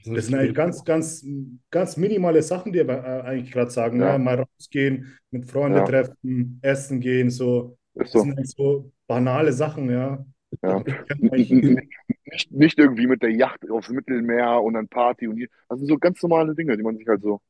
Das 0.05 0.25
sind 0.25 0.35
eigentlich 0.35 0.55
ganz, 0.55 0.83
ganz, 0.83 1.25
ganz 1.71 1.97
minimale 1.97 2.41
Sachen, 2.41 2.73
die 2.73 2.79
wir 2.87 2.89
äh, 2.89 3.21
eigentlich 3.21 3.51
gerade 3.51 3.71
sagen. 3.71 3.99
Ja. 3.99 4.17
Ne? 4.17 4.23
Mal 4.23 4.35
rausgehen, 4.57 5.17
mit 5.31 5.45
Freunden 5.49 5.77
Ja. 5.77 5.85
treffen, 5.85 6.59
essen 6.61 6.99
gehen, 6.99 7.29
so. 7.29 7.77
Das 7.95 8.11
so, 8.11 8.19
sind 8.19 8.37
eigentlich 8.37 8.51
so 8.55 8.91
banale 9.07 9.53
Sachen, 9.53 9.89
ja. 9.89 10.25
ja. 10.63 10.83
Nicht, 11.19 12.51
nicht 12.51 12.79
irgendwie 12.79 13.07
mit 13.07 13.21
der 13.21 13.31
Yacht 13.31 13.69
aufs 13.69 13.89
Mittelmeer 13.89 14.61
und 14.61 14.73
dann 14.73 14.87
Party 14.87 15.27
und 15.27 15.37
hier. 15.37 15.47
Das 15.69 15.79
sind 15.79 15.87
so 15.87 15.97
ganz 15.97 16.21
normale 16.21 16.55
Dinge, 16.55 16.75
die 16.77 16.83
man 16.83 16.97
sich 16.97 17.07
halt 17.07 17.21
so. 17.21 17.41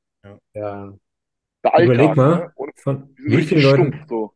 Ja. 0.53 0.93
Der 1.63 1.73
Alltag, 1.73 1.85
Überleg 1.85 2.09
ne? 2.09 2.15
mal, 2.15 2.53
Und 2.55 2.79
von 2.79 3.15
wie 3.17 3.41
vielen 3.43 3.61
Leuten, 3.61 3.93
stumpf, 3.93 4.07
so. 4.09 4.33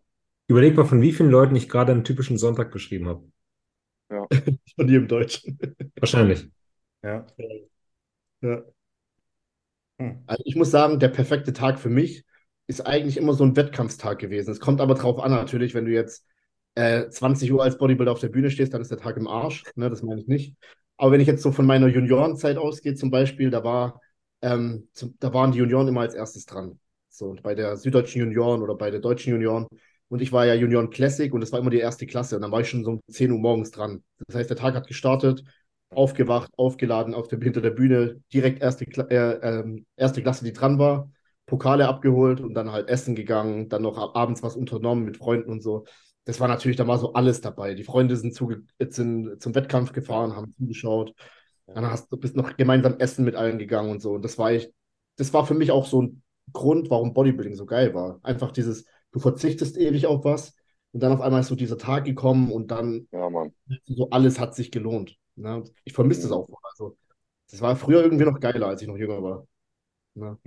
überleg 0.48 0.76
mal, 0.76 0.86
von 0.86 1.02
wie 1.02 1.12
vielen 1.14 1.30
Leuten 1.30 1.56
ich 1.56 1.70
gerade 1.70 1.92
einen 1.92 2.04
typischen 2.04 2.38
Sonntag 2.38 2.72
beschrieben 2.72 3.08
habe. 3.08 3.24
Von 4.76 4.88
dir 4.88 5.00
im 5.00 5.08
Deutschen. 5.08 5.60
Wahrscheinlich. 6.00 6.48
Ja. 7.04 7.26
Ja. 8.42 8.64
Hm. 10.00 10.24
Also 10.28 10.44
ich 10.46 10.56
muss 10.56 10.72
sagen, 10.72 11.00
der 11.00 11.10
perfekte 11.10 11.54
Tag 11.54 11.80
für 11.80 11.90
mich 11.90 12.24
ist 12.68 12.82
eigentlich 12.86 13.18
immer 13.18 13.34
so 13.34 13.44
ein 13.44 13.56
Wettkampftag 13.56 14.20
gewesen. 14.20 14.52
Es 14.52 14.60
kommt 14.60 14.82
aber 14.82 14.96
drauf 14.96 15.20
an, 15.20 15.32
natürlich, 15.32 15.74
wenn 15.74 15.86
du 15.86 15.92
jetzt 15.92 16.26
äh, 16.76 17.10
20 17.10 17.52
Uhr 17.52 17.64
als 17.64 17.78
Bodybuilder 17.78 18.12
auf 18.12 18.20
der 18.20 18.30
Bühne 18.30 18.52
stehst, 18.52 18.74
dann 18.74 18.82
ist 18.82 18.92
der 18.92 18.98
Tag 19.00 19.18
im 19.18 19.28
Arsch. 19.28 19.64
Ne, 19.76 19.90
das 19.90 20.04
meine 20.04 20.22
ich 20.22 20.28
nicht. 20.28 20.56
Aber 20.98 21.12
wenn 21.12 21.22
ich 21.22 21.28
jetzt 21.28 21.44
so 21.44 21.52
von 21.52 21.66
meiner 21.66 21.88
Juniorenzeit 21.88 22.58
ausgehe, 22.58 22.96
zum 22.96 23.10
Beispiel, 23.12 23.50
da 23.50 23.64
war, 23.64 24.02
ähm, 24.42 24.90
zum, 24.94 25.16
da 25.20 25.34
waren 25.34 25.52
die 25.52 25.60
Junioren 25.60 25.88
immer 25.88 26.02
als 26.02 26.14
erstes 26.16 26.46
dran. 26.46 26.80
So, 27.10 27.28
und 27.28 27.42
bei 27.42 27.56
der 27.56 27.78
süddeutschen 27.78 28.22
Junioren 28.22 28.62
oder 28.62 28.76
bei 28.76 28.92
der 28.92 29.00
deutschen 29.00 29.32
Junioren. 29.32 29.68
Und 30.10 30.22
ich 30.22 30.32
war 30.32 30.46
ja 30.46 30.54
Junioren 30.54 30.90
Classic 30.90 31.34
und 31.34 31.42
das 31.42 31.52
war 31.52 31.60
immer 31.60 31.70
die 31.70 31.80
erste 31.80 32.06
Klasse. 32.06 32.36
Und 32.36 32.42
dann 32.42 32.52
war 32.52 32.62
ich 32.62 32.70
schon 32.70 32.84
so 32.84 32.92
um 32.92 33.02
10 33.10 33.32
Uhr 33.32 33.40
morgens 33.40 33.72
dran. 33.72 34.04
Das 34.28 34.36
heißt, 34.36 34.50
der 34.50 34.58
Tag 34.58 34.76
hat 34.76 34.88
gestartet, 34.88 35.44
aufgewacht, 35.90 36.52
aufgeladen 36.58 37.14
auf 37.14 37.28
der, 37.28 37.40
hinter 37.40 37.62
der 37.62 37.72
Bühne, 37.72 38.22
direkt 38.34 38.62
erste, 38.62 38.86
äh, 39.10 39.40
ähm, 39.62 39.86
erste 39.96 40.22
Klasse, 40.22 40.44
die 40.46 40.54
dran 40.54 40.80
war, 40.80 41.12
Pokale 41.46 41.88
abgeholt 41.88 42.42
und 42.42 42.54
dann 42.54 42.72
halt 42.72 42.90
essen 42.90 43.16
gegangen, 43.16 43.70
dann 43.70 43.84
noch 43.84 43.98
ab- 43.98 44.16
abends 44.16 44.44
was 44.44 44.56
unternommen 44.58 45.06
mit 45.06 45.18
Freunden 45.18 45.50
und 45.52 45.62
so. 45.64 45.86
Das 46.26 46.40
war 46.42 46.48
natürlich, 46.50 46.76
da 46.78 46.88
war 46.88 46.98
so 47.00 47.14
alles 47.14 47.40
dabei. 47.42 47.74
Die 47.74 47.86
Freunde 47.86 48.18
sind, 48.18 48.34
zuge 48.36 48.64
sind 48.90 49.42
zum 49.42 49.56
Wettkampf 49.56 49.94
gefahren, 49.94 50.36
haben 50.36 50.52
zugeschaut. 50.52 51.14
Dann 51.68 51.86
hast 51.86 52.12
du 52.12 52.18
bist 52.18 52.36
noch 52.36 52.56
gemeinsam 52.58 52.96
essen 53.00 53.26
mit 53.26 53.36
allen 53.36 53.58
gegangen 53.60 53.92
und 53.92 54.02
so. 54.02 54.14
Und 54.14 54.24
das 54.26 54.38
war 54.38 54.52
ich, 54.52 54.72
das 55.18 55.34
war 55.34 55.46
für 55.46 55.54
mich 55.54 55.72
auch 55.72 55.86
so 55.86 56.02
ein 56.02 56.24
Grund, 56.54 56.90
warum 56.90 57.14
Bodybuilding 57.14 57.56
so 57.56 57.66
geil 57.66 57.94
war. 57.94 58.20
Einfach 58.24 58.52
dieses, 58.52 58.86
du 59.12 59.20
verzichtest 59.20 59.78
ewig 59.78 60.06
auf 60.08 60.24
was 60.24 60.56
und 60.94 61.02
dann 61.04 61.12
auf 61.14 61.22
einmal 61.22 61.42
ist 61.42 61.48
so 61.48 61.56
dieser 61.56 61.78
Tag 61.78 62.06
gekommen 62.06 62.52
und 62.52 62.72
dann 62.72 63.08
Ja, 63.12 63.30
so 63.88 64.10
alles 64.12 64.40
hat 64.40 64.56
sich 64.56 64.72
gelohnt. 64.72 65.18
Ne? 65.38 65.64
Ich 65.86 65.94
vermisse 65.94 66.24
das 66.24 66.32
auch. 66.32 66.50
Also, 66.64 66.98
das 67.52 67.62
war 67.62 67.76
früher 67.76 68.04
irgendwie 68.04 68.26
noch 68.26 68.40
geiler, 68.40 68.68
als 68.68 68.82
ich 68.82 68.88
noch 68.88 68.98
jünger 68.98 69.22
war. 69.24 69.48
Ne? 70.16 70.38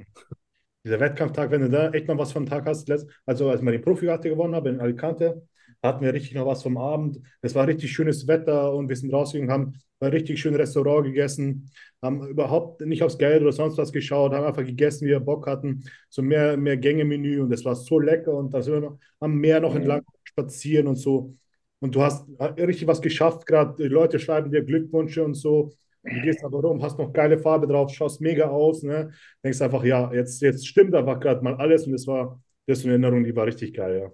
Dieser 0.84 1.00
Wettkampftag, 1.00 1.50
wenn 1.50 1.62
du 1.62 1.70
da 1.70 1.90
echt 1.92 2.08
noch 2.08 2.18
was 2.18 2.32
vom 2.32 2.46
Tag 2.46 2.66
hast, 2.66 2.90
also 3.26 3.50
als 3.50 3.62
wir 3.62 3.72
die 3.72 3.78
Profikarte 3.78 4.30
gewonnen 4.30 4.54
haben 4.54 4.66
in 4.74 4.80
Alicante, 4.80 5.46
hatten 5.82 6.04
wir 6.04 6.14
richtig 6.14 6.34
noch 6.34 6.46
was 6.46 6.62
vom 6.62 6.78
Abend. 6.78 7.20
Es 7.42 7.54
war 7.54 7.66
richtig 7.66 7.92
schönes 7.92 8.26
Wetter 8.26 8.72
und 8.74 8.88
wir 8.88 8.96
sind 8.96 9.12
rausgegangen, 9.12 9.52
haben 9.52 9.74
ein 10.00 10.10
richtig 10.10 10.40
schönes 10.40 10.58
Restaurant 10.60 11.04
gegessen, 11.06 11.70
haben 12.02 12.26
überhaupt 12.26 12.80
nicht 12.82 13.02
aufs 13.02 13.18
Geld 13.18 13.42
oder 13.42 13.52
sonst 13.52 13.76
was 13.78 13.92
geschaut, 13.92 14.32
haben 14.32 14.44
einfach 14.46 14.64
gegessen, 14.64 15.06
wie 15.06 15.10
wir 15.10 15.20
Bock 15.20 15.46
hatten, 15.46 15.84
so 16.08 16.22
mehr, 16.22 16.56
mehr 16.56 16.76
Gänge-Menü 16.78 17.40
und 17.42 17.52
es 17.52 17.64
war 17.64 17.74
so 17.76 17.98
lecker 18.00 18.32
und 18.34 18.54
da 18.54 18.62
sind 18.62 18.74
wir 18.74 18.80
noch 18.80 18.98
am 19.20 19.36
Meer 19.36 19.60
noch 19.60 19.74
Mhm. 19.74 19.78
entlang 19.78 20.02
spazieren 20.24 20.86
und 20.86 20.96
so. 20.96 21.34
Und 21.80 21.94
du 21.94 22.02
hast 22.02 22.28
richtig 22.58 22.86
was 22.86 23.00
geschafft, 23.00 23.46
gerade 23.46 23.74
die 23.82 23.88
Leute 23.88 24.18
schreiben 24.18 24.50
dir 24.50 24.62
Glückwünsche 24.62 25.24
und 25.24 25.34
so. 25.34 25.72
Und 26.02 26.14
du 26.14 26.20
gehst 26.22 26.44
aber 26.44 26.60
rum, 26.60 26.82
hast 26.82 26.98
noch 26.98 27.12
geile 27.12 27.38
Farbe 27.38 27.66
drauf, 27.66 27.92
schaust 27.92 28.20
mega 28.20 28.48
aus, 28.48 28.82
ne? 28.82 29.10
Denkst 29.44 29.60
einfach, 29.60 29.84
ja, 29.84 30.12
jetzt, 30.12 30.40
jetzt 30.42 30.66
stimmt 30.66 30.94
einfach 30.94 31.20
gerade 31.20 31.42
mal 31.42 31.54
alles 31.56 31.86
und 31.86 31.94
es 31.94 32.06
war, 32.06 32.42
das 32.66 32.78
ist 32.80 32.84
eine 32.84 32.92
Erinnerung, 32.94 33.24
die 33.24 33.34
war 33.36 33.46
richtig 33.46 33.74
geil, 33.74 34.00
ja. 34.02 34.10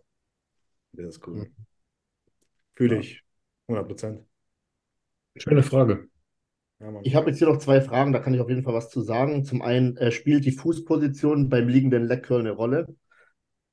Das 0.93 1.17
ist 1.17 1.27
cool. 1.27 1.39
Mhm. 1.41 1.67
Fühle 2.75 2.95
Ja. 2.95 3.01
ich. 3.01 3.23
100 3.69 3.89
Prozent. 3.89 4.27
Schöne 5.37 5.63
Frage. 5.63 6.09
Ja. 6.81 7.01
Ich 7.03 7.15
habe 7.15 7.31
jetzt 7.31 7.39
hier 7.39 7.49
noch 7.49 7.59
zwei 7.59 7.81
Fragen, 7.81 8.13
da 8.13 8.19
kann 8.19 8.35
ich 8.35 8.41
auf 8.41 8.49
jeden 8.49 8.63
Fall 8.63 8.75
was 8.75 8.91
zu 8.91 9.01
sagen. 9.03 9.45
Zum 9.45 9.63
einen 9.63 9.97
äh, 9.97 10.13
spielt 10.13 10.45
die 10.45 10.53
Fußposition 10.53 11.49
beim 11.49 11.69
liegenden 11.69 12.05
Leg 12.07 12.25
Curl 12.25 12.41
eine 12.41 12.53
Rolle. 12.53 12.87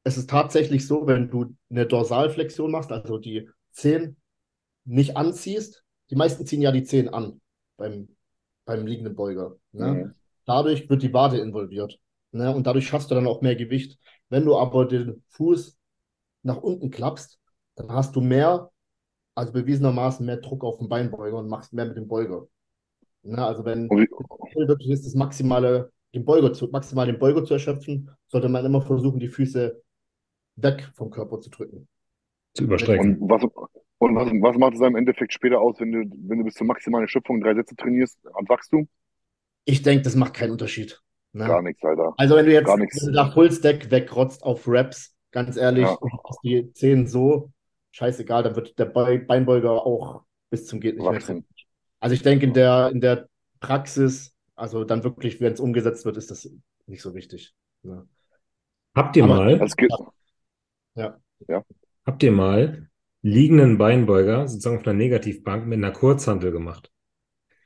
Es 0.03 0.17
ist 0.17 0.29
tatsächlich 0.29 0.87
so, 0.87 1.07
wenn 1.07 1.29
du 1.29 1.55
eine 1.71 1.85
Dorsalflexion 1.87 2.71
machst, 2.71 2.91
also 2.91 3.17
die 3.19 3.49
Zehen 3.73 4.17
nicht 4.85 5.17
anziehst, 5.17 5.83
die 6.09 6.15
meisten 6.15 6.45
ziehen 6.45 6.61
ja 6.61 6.71
die 6.71 6.83
Zehen 6.83 7.09
an 7.09 7.41
beim, 7.77 8.07
beim 8.65 8.85
liegenden 8.85 9.15
Beuger. 9.15 9.57
Ne? 9.71 9.87
Mhm. 9.87 10.15
Dadurch 10.45 10.89
wird 10.89 11.01
die 11.01 11.13
Wade 11.13 11.39
involviert. 11.39 11.99
Ne? 12.31 12.53
Und 12.53 12.67
dadurch 12.67 12.87
schaffst 12.87 13.11
du 13.11 13.15
dann 13.15 13.27
auch 13.27 13.41
mehr 13.41 13.55
Gewicht. 13.55 13.97
Wenn 14.29 14.45
du 14.45 14.55
aber 14.55 14.85
den 14.85 15.23
Fuß 15.29 15.77
nach 16.43 16.57
unten 16.57 16.91
klappst, 16.91 17.39
dann 17.75 17.91
hast 17.91 18.15
du 18.15 18.21
mehr, 18.21 18.71
also 19.35 19.53
bewiesenermaßen 19.53 20.25
mehr 20.25 20.37
Druck 20.37 20.63
auf 20.63 20.77
den 20.77 20.89
Beinbeuger 20.89 21.37
und 21.37 21.47
machst 21.47 21.73
mehr 21.73 21.85
mit 21.85 21.97
dem 21.97 22.07
Beuger. 22.07 22.47
Ne? 23.23 23.43
Also 23.43 23.65
wenn 23.65 23.89
wirklich 23.89 24.89
ist, 24.89 25.05
das 25.05 25.15
maximale, 25.15 25.91
den 26.13 26.25
Beuger 26.25 26.53
zu, 26.53 26.67
maximal 26.67 27.07
den 27.07 27.19
Beuger 27.19 27.43
zu 27.43 27.53
erschöpfen, 27.53 28.11
sollte 28.27 28.49
man 28.49 28.65
immer 28.65 28.81
versuchen, 28.81 29.19
die 29.19 29.29
Füße 29.29 29.81
weg 30.57 30.91
vom 30.93 31.09
Körper 31.09 31.39
zu 31.39 31.49
drücken. 31.49 31.87
Zu 32.53 32.65
überstrecken. 32.65 33.17
und 33.19 33.29
was, 33.29 33.43
und 33.97 34.15
was, 34.15 34.27
was 34.29 34.57
macht 34.57 34.73
es 34.73 34.79
dann 34.79 34.89
im 34.89 34.95
Endeffekt 34.97 35.33
später 35.33 35.59
aus, 35.59 35.79
wenn 35.79 35.91
du, 35.91 35.99
wenn 36.27 36.39
du 36.39 36.43
bis 36.43 36.55
zur 36.55 36.67
maximalen 36.67 37.07
Schöpfung 37.07 37.41
drei 37.41 37.55
Sätze 37.55 37.75
trainierst? 37.75 38.19
An 38.33 38.47
Wachstum? 38.47 38.87
Ich 39.65 39.81
denke, 39.81 40.03
das 40.03 40.15
macht 40.15 40.33
keinen 40.33 40.51
Unterschied. 40.51 41.01
Ne? 41.31 41.47
Gar 41.47 41.61
nichts, 41.63 41.83
Alter. 41.83 42.13
Also 42.17 42.35
wenn 42.35 42.45
du 42.45 42.53
jetzt 42.53 42.67
wenn 42.67 42.87
du 42.87 43.11
da 43.11 43.31
Fullstack 43.31 43.89
wegrotzt 43.89 44.43
auf 44.43 44.67
Raps, 44.67 45.15
ganz 45.31 45.57
ehrlich, 45.57 45.85
Ja. 45.85 45.97
die 46.43 46.71
Zehen 46.73 47.07
so, 47.07 47.51
scheißegal, 47.91 48.43
dann 48.43 48.55
wird 48.55 48.77
der 48.77 48.85
Be 48.85 49.19
Beinbeuger 49.19 49.71
auch 49.85 50.23
bis 50.51 50.67
zum 50.67 50.79
geht 50.79 50.95
nicht 50.95 51.03
mehr 51.03 51.13
Wachsen. 51.15 51.47
Also 51.99 52.13
ich 52.13 52.21
denke, 52.21 52.45
in 52.45 52.53
der, 52.53 52.89
in 52.91 53.01
der 53.01 53.27
Praxis, 53.59 54.35
also 54.55 54.83
dann 54.83 55.03
wirklich, 55.03 55.41
wenn 55.41 55.53
es 55.53 55.59
umgesetzt 55.59 56.05
wird, 56.05 56.17
ist 56.17 56.29
das 56.29 56.51
nicht 56.85 57.01
so 57.01 57.15
wichtig. 57.15 57.55
Ja. 57.81 58.05
Habt 58.93 59.15
ihr 59.15 59.23
Aber 59.23 59.35
mal, 59.37 59.57
Das 59.57 59.75
geht, 59.75 59.91
Ja. 60.95 61.17
Habt 62.05 62.23
ihr 62.23 62.31
mal 62.31 62.89
liegenden 63.21 63.77
Beinbeuger 63.77 64.47
sozusagen 64.47 64.77
auf 64.77 64.85
einer 64.87 64.93
Negativbank 64.97 65.65
mit 65.67 65.77
einer 65.77 65.91
Kurzhantel 65.91 66.51
gemacht? 66.51 66.91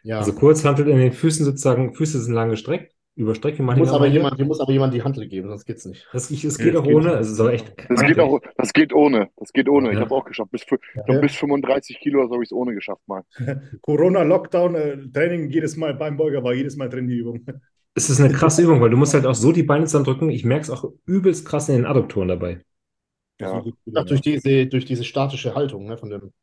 Ja. 0.04 0.20
Also 0.20 0.34
Kurzhantel 0.34 0.88
in 0.90 0.98
den 0.98 1.14
Füßen 1.14 1.46
sozusagen, 1.46 1.94
Füße 1.94 2.22
sind 2.22 2.34
lang 2.34 2.50
gestreckt, 2.50 2.96
überstreckt 3.16 3.60
Martin 3.60 3.82
muss 3.82 3.94
aber 3.94 4.08
meinte. 4.08 4.14
jemand, 4.14 4.36
hier 4.36 4.46
muss 4.46 4.60
aber 4.60 4.72
jemand 4.72 4.94
die 4.94 5.04
Handel 5.04 5.28
geben, 5.28 5.50
sonst 5.50 5.66
geht's 5.66 5.86
nicht. 5.86 6.08
Das, 6.12 6.32
ich, 6.32 6.44
es 6.44 6.58
Ja, 6.58 6.66
geht 6.66 6.76
das 6.76 6.82
auch 6.82 6.84
geht 6.84 6.96
ohne, 6.96 7.12
also 7.14 7.32
ist 7.34 7.40
aber 7.40 7.54
echt 7.54 7.74
das 7.88 8.04
geht 8.04 8.20
auch, 8.20 8.42
das 8.58 8.74
geht 8.74 8.94
ohne. 8.94 9.30
Das 9.38 9.54
geht 9.54 9.70
ohne. 9.70 9.94
Ich 9.94 10.00
Ja. 10.00 10.02
habe 10.02 10.14
auch 10.16 10.26
geschafft. 10.26 10.52
Bis, 10.52 10.64
ich 10.64 11.06
Ja. 11.08 11.22
bis 11.22 11.36
35 11.36 12.00
Kilo 12.00 12.24
habe 12.30 12.44
ich 12.44 12.50
es 12.50 12.54
ohne 12.54 12.74
geschafft 12.74 13.08
mal. 13.08 13.24
Corona-Lockdown, 13.82 14.76
äh, 14.76 14.98
Training 15.14 15.50
jedes 15.52 15.78
Mal 15.78 15.94
beim 15.96 16.18
Beuger 16.18 16.44
war 16.44 16.54
jedes 16.54 16.78
Mal 16.78 16.90
drin 16.90 17.08
die 17.08 17.18
Übung. 17.18 17.46
Es 17.96 18.10
ist 18.10 18.22
eine 18.22 18.32
krasse 18.34 18.62
Übung, 18.62 18.80
weil 18.80 18.92
du 18.92 18.96
musst 18.98 19.14
halt 19.14 19.26
auch 19.26 19.36
so 19.36 19.52
die 19.52 19.64
Beine 19.64 19.86
zusammendrücken. 19.86 20.30
Ich 20.30 20.46
merke 20.46 20.64
es 20.64 20.70
auch 20.70 20.94
übelst 21.06 21.46
krass 21.46 21.68
in 21.68 21.76
den 21.76 21.86
Adduktoren 21.86 22.30
dabei. 22.30 22.62
Ja. 23.40 23.60
Übung, 23.60 23.74
durch 24.08 24.22
diese, 24.22 24.66
durch 24.68 24.86
diese 24.86 25.04
statische 25.04 25.54
Haltung, 25.56 25.86
ne, 25.86 25.98
von 25.98 26.10
dem. 26.10 26.34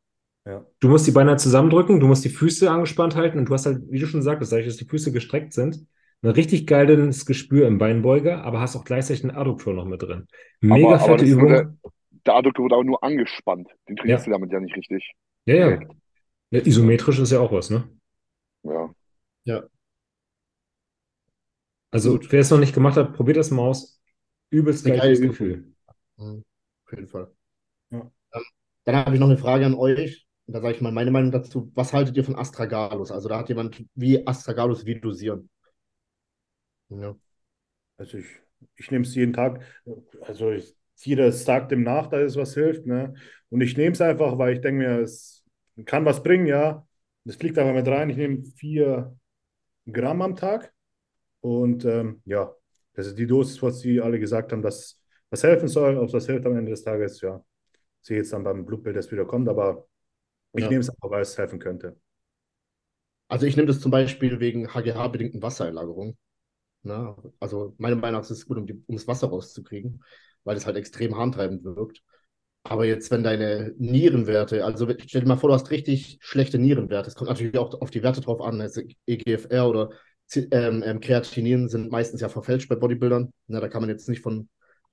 ja. 0.45 0.65
Du 0.79 0.87
musst 0.87 1.05
die 1.07 1.11
Beine 1.11 1.35
zusammendrücken, 1.37 1.99
du 1.99 2.07
musst 2.07 2.23
die 2.23 2.29
Füße 2.29 2.69
angespannt 2.71 3.15
halten 3.15 3.37
und 3.39 3.49
du 3.49 3.53
hast 3.53 3.65
halt, 3.65 3.81
wie 3.89 3.99
du 3.99 4.05
schon 4.07 4.21
sagtest, 4.21 4.51
dadurch, 4.51 4.67
dass 4.67 4.77
die 4.77 4.85
Füße 4.85 5.11
gestreckt 5.11 5.53
sind, 5.53 5.85
ein 6.21 6.29
richtig 6.31 6.65
geiles 6.65 7.25
Gespür 7.25 7.67
im 7.67 7.77
Beinbeuger, 7.77 8.43
aber 8.43 8.59
hast 8.61 8.75
auch 8.75 8.85
gleichzeitig 8.85 9.23
einen 9.25 9.35
Adduktor 9.35 9.73
noch 9.73 9.85
mit 9.85 10.01
drin. 10.01 10.27
Mega 10.61 10.87
Aber- 10.87 10.99
aber 11.03 11.17
fette 11.19 11.25
nur 11.35 11.49
Übung. 11.49 11.79
Der 12.25 12.33
Adduktor 12.35 12.63
wurde 12.65 12.75
aber 12.75 12.83
nur 12.83 13.03
angespannt. 13.03 13.67
Den 13.87 13.97
trainierst 13.97 14.25
Ja. 14.25 14.31
du 14.31 14.35
damit 14.39 14.51
ja 14.51 14.59
nicht 14.59 14.75
richtig. 14.75 15.11
Ja, 15.45 15.55
ja. 15.55 15.79
ja. 16.49 16.61
Isometrisch 16.65 17.19
ist 17.19 17.31
ja 17.31 17.39
auch 17.39 17.51
was, 17.51 17.69
ne? 17.69 17.87
Ja. 18.63 19.63
Also, 21.91 22.11
Gut. 22.13 22.31
wer 22.31 22.39
es 22.41 22.49
noch 22.49 22.57
nicht 22.59 22.73
gemacht 22.73 22.97
hat, 22.97 23.13
probiert 23.13 23.37
das 23.37 23.51
mal 23.51 23.61
aus. 23.63 24.01
Übelst 24.49 24.85
geiles 24.85 25.01
geile 25.01 25.19
Gefühl. 25.27 25.73
Mhm, 26.17 26.39
Auf 26.39 26.43
jeden 26.95 27.07
Fall. 27.07 27.31
Ja. 27.91 28.11
Ähm, 28.33 28.43
dann 28.85 28.95
habe 28.95 29.13
ich 29.13 29.19
noch 29.19 29.27
eine 29.27 29.37
Frage 29.37 29.65
an 29.65 29.75
euch. 29.75 30.25
Und 30.47 30.53
da 30.53 30.61
sage 30.61 30.75
ich 30.75 30.81
mal 30.81 30.91
meine 30.91 31.11
Meinung 31.11 31.31
dazu. 31.31 31.71
Was 31.73 31.93
haltet 31.93 32.15
ihr 32.17 32.23
von 32.23 32.35
Astragalus? 32.35 33.11
Also 33.11 33.29
da 33.29 33.39
hat 33.39 33.49
jemand 33.49 33.83
wie 33.95 34.25
Astragalus 34.25 34.85
wie 34.85 34.99
dosieren. 34.99 35.49
Ja. 36.89 37.15
Also 37.97 38.17
ich, 38.19 38.27
ich 38.75 38.91
nehme 38.91 39.05
es 39.05 39.15
jeden 39.15 39.33
Tag. 39.33 39.61
Also 40.21 40.51
ich, 40.51 40.75
jeder 40.97 41.31
sagt 41.31 41.71
dem 41.71 41.83
nach, 41.83 42.07
dass 42.07 42.21
es 42.21 42.35
was 42.35 42.53
hilft. 42.53 42.85
Ne? 42.85 43.15
Und 43.49 43.61
ich 43.61 43.75
nehme 43.75 43.93
es 43.93 44.01
einfach, 44.01 44.37
weil 44.37 44.53
ich 44.53 44.61
denke 44.61 44.83
mir, 44.83 44.99
es 44.99 45.43
kann 45.85 46.05
was 46.05 46.23
bringen, 46.23 46.45
ja. 46.45 46.87
Das 47.23 47.37
fliegt 47.37 47.57
einfach 47.57 47.73
mit 47.73 47.87
rein. 47.87 48.09
Ich 48.11 48.17
nehme 48.17 48.43
vier 48.43 49.17
Gramm 49.91 50.21
am 50.21 50.35
Tag. 50.35 50.73
Und 51.41 51.85
ähm, 51.85 52.21
ja, 52.25 52.53
das 52.93 53.07
ist 53.07 53.17
die 53.17 53.27
Dosis, 53.27 53.61
was 53.61 53.79
sie 53.79 53.99
alle 53.99 54.19
gesagt 54.19 54.51
haben, 54.51 54.61
dass 54.61 55.01
was 55.29 55.43
helfen 55.43 55.67
soll. 55.67 55.97
Ob 55.97 56.11
das 56.11 56.25
hilft 56.27 56.45
am 56.45 56.57
Ende 56.57 56.71
des 56.71 56.83
Tages, 56.83 57.21
ja. 57.21 57.43
Sehe 58.01 58.17
jetzt 58.19 58.33
dann 58.33 58.43
beim 58.45 58.65
Blutbild, 58.65 58.95
das 58.97 59.11
wieder 59.11 59.25
kommt, 59.25 59.49
aber 59.49 59.87
ich 60.53 60.65
Ja. 60.65 60.69
nehme 60.69 60.81
es 60.81 60.89
einfach, 60.91 61.11
weil 61.11 61.23
es 61.23 61.37
helfen 61.37 61.59
könnte. 61.59 61.97
Also 63.27 63.45
ich 63.45 63.55
nehme 63.55 63.67
das 63.67 63.79
zum 63.79 63.91
Beispiel 63.91 64.39
wegen 64.39 64.73
HGH-bedingten 64.73 65.41
Wassereinlagerung. 65.41 66.17
Ne? 66.83 67.15
Also 67.39 67.75
meiner 67.79 67.95
Meinung 67.97 68.21
nach 68.21 68.25
ist 68.25 68.31
es 68.31 68.47
gut, 68.47 68.57
um, 68.57 68.67
die, 68.67 68.73
um 68.87 68.95
das 68.95 69.07
Wasser 69.07 69.27
rauszukriegen, 69.29 70.03
weil 70.43 70.57
es 70.57 70.65
halt 70.65 70.77
extrem 70.77 71.17
harntreibend 71.17 71.63
wirkt. 71.65 72.03
Aber 72.63 72.85
jetzt, 72.85 73.11
wenn 73.11 73.23
deine 73.23 73.73
Nierenwerte, 73.77 74.65
also 74.65 74.87
stell 75.07 75.21
dir 75.21 75.27
mal 75.27 75.37
vor, 75.37 75.49
du 75.49 75.55
hast 75.55 75.71
richtig 75.71 76.19
schlechte 76.21 76.59
Nierenwerte. 76.59 77.09
Es 77.09 77.15
kommt 77.15 77.29
natürlich 77.29 77.57
auch 77.57 77.81
auf 77.81 77.91
die 77.91 78.03
Werte 78.03 78.21
drauf 78.21 78.41
an. 78.41 78.61
Also 78.61 78.81
EGFR 79.07 79.69
oder 79.69 79.91
ähm, 80.51 80.83
ähm, 80.85 80.99
Kreatinin 81.01 81.69
sind 81.69 81.91
meistens 81.91 82.21
ja 82.21 82.29
verfälscht 82.29 82.69
bei 82.69 82.75
Bodybuildern. 82.75 83.31
Ne, 83.47 83.61
da 83.61 83.69
kann 83.69 83.81
man 83.81 83.89
jetzt 83.89 84.09
nicht 84.09 84.21
von 84.21 84.49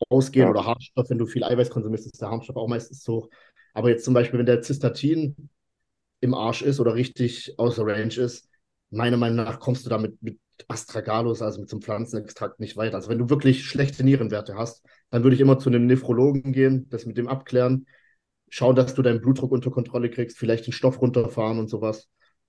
ausgehen. 0.09 0.47
Ja. 0.47 0.51
Oder 0.51 0.67
Harnstoff, 0.67 1.11
wenn 1.11 1.19
du 1.19 1.27
viel 1.27 1.45
Eiweiß 1.45 1.71
konsumierst, 1.71 2.07
ist 2.07 2.21
der 2.21 2.31
Harnstoff 2.31 2.57
auch 2.57 2.69
meistens 2.69 3.01
zu 3.01 3.13
hoch. 3.15 3.29
Aber 3.75 3.89
jetzt 3.89 4.05
zum 4.05 4.15
Beispiel, 4.15 4.39
wenn 4.39 4.47
der 4.47 4.63
Cystatin 4.63 5.49
im 6.21 6.35
Arsch 6.35 6.63
ist 6.63 6.81
oder 6.81 6.95
richtig 6.95 7.55
außer 7.59 7.87
Range 7.87 8.15
ist, 8.15 8.49
meiner 8.91 9.17
Meinung 9.17 9.45
nach 9.45 9.59
kommst 9.59 9.87
du 9.87 9.91
damit 9.91 10.23
mit 10.23 10.39
Astragalus, 10.69 11.43
also 11.43 11.61
mit 11.61 11.69
so 11.69 11.77
einem 11.77 11.83
Pflanzenextrakt, 11.83 12.61
nicht 12.61 12.77
weiter. 12.77 12.97
Also 12.97 13.09
wenn 13.09 13.19
du 13.19 13.31
wirklich 13.31 13.65
schlechte 13.65 14.05
Nierenwerte 14.05 14.55
hast, 14.57 14.85
dann 15.11 15.23
würde 15.25 15.35
ich 15.35 15.41
immer 15.41 15.59
zu 15.59 15.71
einem 15.71 15.87
Nephrologen 15.87 16.53
gehen, 16.53 16.89
das 16.91 17.07
mit 17.07 17.17
dem 17.17 17.29
abklären, 17.29 17.87
schauen, 18.49 18.77
dass 18.77 18.95
du 18.95 19.03
deinen 19.03 19.21
Blutdruck 19.21 19.51
unter 19.51 19.71
Kontrolle 19.71 20.11
kriegst, 20.11 20.39
vielleicht 20.39 20.67
den 20.67 20.73
Stoff 20.73 21.01
runterfahren 21.01 21.59
und 21.59 21.69
sowas. 21.69 22.09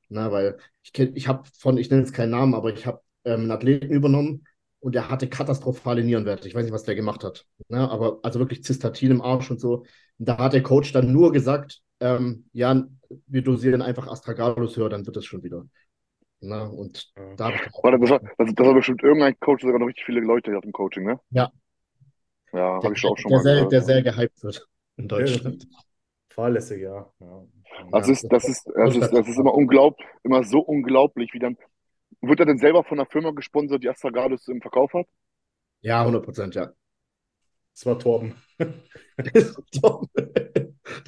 Na, 0.10 0.32
weil 0.32 0.58
ich 0.84 0.98
ich 1.00 1.28
habe 1.28 1.48
von, 1.58 1.78
ich 1.78 1.90
nenne 1.90 2.04
jetzt 2.04 2.14
keinen 2.14 2.32
Namen, 2.32 2.54
aber 2.54 2.74
ich 2.74 2.86
habe 2.86 3.02
ähm, 3.24 3.42
einen 3.42 3.52
Athleten 3.52 3.92
übernommen 3.92 4.44
und 4.84 4.96
der 4.96 5.10
hatte 5.10 5.30
katastrophale 5.30 6.04
Nierenwerte. 6.04 6.48
Ich 6.48 6.56
weiß 6.56 6.64
nicht, 6.66 6.74
was 6.74 6.84
der 6.84 6.96
gemacht 6.96 7.24
hat. 7.24 7.46
Na, 7.70 7.90
aber 7.90 8.20
also 8.24 8.40
wirklich 8.40 8.64
Cystatin 8.64 9.12
im 9.12 9.22
Arsch 9.22 9.50
und 9.52 9.60
so. 9.60 9.80
Und 10.18 10.30
da 10.30 10.38
hat 10.38 10.54
der 10.54 10.64
Coach 10.64 10.92
dann 10.92 11.12
nur 11.12 11.32
gesagt, 11.32 11.82
ähm, 12.02 12.46
ja, 12.54 12.84
wir 13.28 13.42
dosieren 13.44 13.82
einfach 13.82 14.08
Astragalus 14.08 14.76
höher, 14.78 14.90
dann 14.90 15.06
wird 15.06 15.18
es 15.18 15.26
schon 15.26 15.44
wieder. 15.44 15.66
Na, 16.42 16.66
und 16.66 17.14
da 17.38 17.62
Warte, 17.84 18.00
das 18.00 18.10
war, 18.10 18.20
das, 18.38 18.54
das 18.56 18.66
war 18.68 18.74
bestimmt 18.74 19.04
irgendein 19.04 19.40
Coach, 19.40 19.62
sogar 19.64 19.80
noch 19.80 19.88
richtig 19.88 20.06
viele 20.06 20.22
Leute 20.22 20.52
hier 20.52 20.64
im 20.64 20.72
Coaching, 20.72 21.06
ne? 21.06 21.20
Ja. 21.32 21.52
Ja, 22.54 22.82
habe 22.84 22.94
ich 22.96 23.04
auch 23.04 23.18
schon 23.18 23.32
der, 23.32 23.40
mal 23.40 23.44
sehr, 23.44 23.66
gehört. 23.66 23.68
der 23.68 23.82
sehr 23.82 24.02
gehypt 24.04 24.44
wird 24.44 24.68
in 24.98 25.08
Ja, 25.16 25.38
Deutschland. 25.38 25.68
Fahrlässig, 26.30 26.82
ja. 26.82 27.12
ja. 27.20 27.46
Das 27.92 28.08
Ja, 28.08 28.10
ist, 28.10 28.26
das 28.32 28.48
ist, 28.48 28.68
das 28.76 28.96
ist, 28.96 29.12
das 29.14 29.28
ist 29.28 29.38
immer 29.40 29.54
unglaublich, 29.54 30.08
immer 30.24 30.44
so 30.44 30.60
unglaublich, 30.60 31.34
wie 31.34 31.40
dann, 31.40 31.58
wird 32.30 32.40
er 32.40 32.46
denn 32.46 32.58
selber 32.58 32.84
von 32.84 33.00
einer 33.00 33.10
Firma 33.10 33.32
gesponsert, 33.32 33.84
die 33.84 33.90
Astragalus 33.90 34.48
im 34.48 34.62
Verkauf 34.62 34.94
hat? 34.94 35.08
Ja, 35.82 36.00
100 36.02 36.24
Prozent, 36.24 36.56
ja. 36.56 36.72
Das 37.74 37.86
war 37.86 38.00
Torben. 38.00 38.36
der 38.60 38.74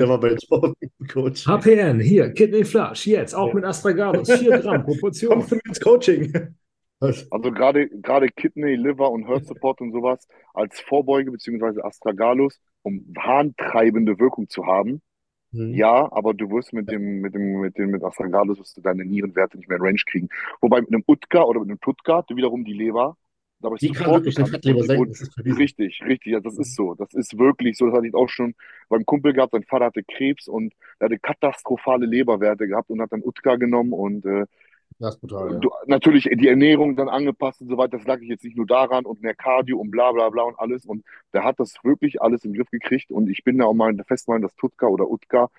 war 0.09 0.19
bei 0.19 0.35
Torben 0.35 0.75
Coach. 1.11 1.45
HPN, 1.47 1.99
hier, 1.99 2.31
Kidney 2.33 2.65
Flash, 2.65 3.07
jetzt, 3.07 3.33
auch 3.33 3.49
Ja. 3.49 3.53
mit 3.53 3.65
Astragalus, 3.65 4.31
4 4.31 4.59
Gramm 4.59 4.83
pro 4.83 4.95
Portion. 4.99 5.31
Kommst 5.31 5.51
du 5.51 5.59
ins 5.65 5.79
Coaching? 5.79 6.55
Also 6.99 7.51
gerade, 7.51 7.89
gerade 7.89 8.27
Kidney, 8.29 8.75
Liver 8.75 9.11
und 9.11 9.27
Heart 9.27 9.45
Support 9.45 9.81
und 9.81 9.91
sowas 9.91 10.27
als 10.53 10.79
Vorbeuge 10.79 11.31
beziehungsweise 11.31 11.83
Astragalus, 11.83 12.59
um 12.83 13.13
harntreibende 13.17 14.17
Wirkung 14.17 14.47
zu 14.49 14.65
haben. 14.65 15.01
Mhm. 15.55 15.73
Ja, 15.73 16.11
aber 16.11 16.33
du 16.33 16.49
wirst 16.51 16.73
mit 16.73 16.89
dem, 16.91 17.21
mit 17.21 17.33
dem, 17.33 17.61
mit 17.61 17.77
dem, 17.77 17.91
mit 17.91 18.03
Astragalus 18.03 18.59
wirst 18.59 18.77
du 18.77 18.81
deine 18.81 19.05
Nierenwerte 19.05 19.57
nicht 19.57 19.69
mehr 19.69 19.77
in 19.77 19.83
Range 19.83 20.01
kriegen. 20.05 20.29
Wobei 20.61 20.81
mit 20.81 20.89
einem 20.89 21.03
Utka 21.07 21.43
oder 21.43 21.61
mit 21.61 21.69
einem 21.69 21.79
Tutka, 21.79 22.23
du 22.23 22.35
wiederum 22.35 22.65
die 22.65 22.73
Leber, 22.73 23.17
da 23.61 23.69
bist 23.69 23.81
Die 23.83 23.91
kann 23.91 24.11
wirklich 24.11 24.37
eine. 24.37 24.47
Fettleber 24.47 24.83
senken. 24.83 25.13
Richtig, 25.57 26.01
richtig, 26.05 26.33
ja, 26.33 26.39
das 26.41 26.57
ist 26.57 26.75
so. 26.75 26.93
Das 26.95 27.13
ist 27.13 27.37
wirklich 27.37 27.77
so. 27.77 27.85
Das 27.87 27.95
hatte 27.95 28.07
ich 28.07 28.13
auch 28.13 28.27
schon 28.29 28.53
beim 28.89 29.05
Kumpel 29.05 29.33
gehabt. 29.33 29.53
Sein 29.53 29.63
Vater 29.63 29.85
hatte 29.85 30.03
Krebs 30.03 30.47
und 30.47 30.73
er 30.99 31.05
hatte 31.05 31.19
katastrophale 31.19 32.05
Leberwerte 32.05 32.67
gehabt 32.67 32.89
und 32.89 33.01
hat 33.01 33.11
dann 33.13 33.23
Utka 33.23 33.55
genommen 33.55 33.93
und 33.93 34.25
äh, 34.25 34.45
Das 34.97 35.15
ist 35.15 35.21
brutal, 35.21 35.53
ja. 35.53 35.59
du, 35.59 35.69
natürlich 35.87 36.29
die 36.31 36.47
Ernährung 36.47 36.95
dann 36.95 37.09
angepasst 37.09 37.61
und 37.61 37.69
so 37.69 37.77
weiter. 37.77 37.97
Das 37.97 38.07
lag 38.07 38.21
ich 38.21 38.29
jetzt 38.29 38.43
nicht 38.43 38.55
nur 38.55 38.65
daran 38.65 39.05
und 39.05 39.21
mehr 39.21 39.35
Cardio 39.35 39.77
und 39.77 39.91
bla 39.91 40.11
bla 40.11 40.29
bla 40.29 40.43
und 40.43 40.57
alles. 40.57 40.85
Und 40.85 41.03
der 41.33 41.43
hat 41.43 41.59
das 41.59 41.75
wirklich 41.83 42.21
alles 42.21 42.41
den 42.41 42.53
Griff 42.53 42.69
gekriegt. 42.69 43.11
Und 43.11 43.29
ich 43.29 43.43
bin 43.43 43.57
da 43.57 43.65
auch 43.65 43.73
mal 43.73 43.93
der 43.93 44.05
Festmeinung, 44.05 44.43
dass 44.43 44.55
Tutka 44.55 44.87
oder 44.87 45.09
Utka 45.09 45.49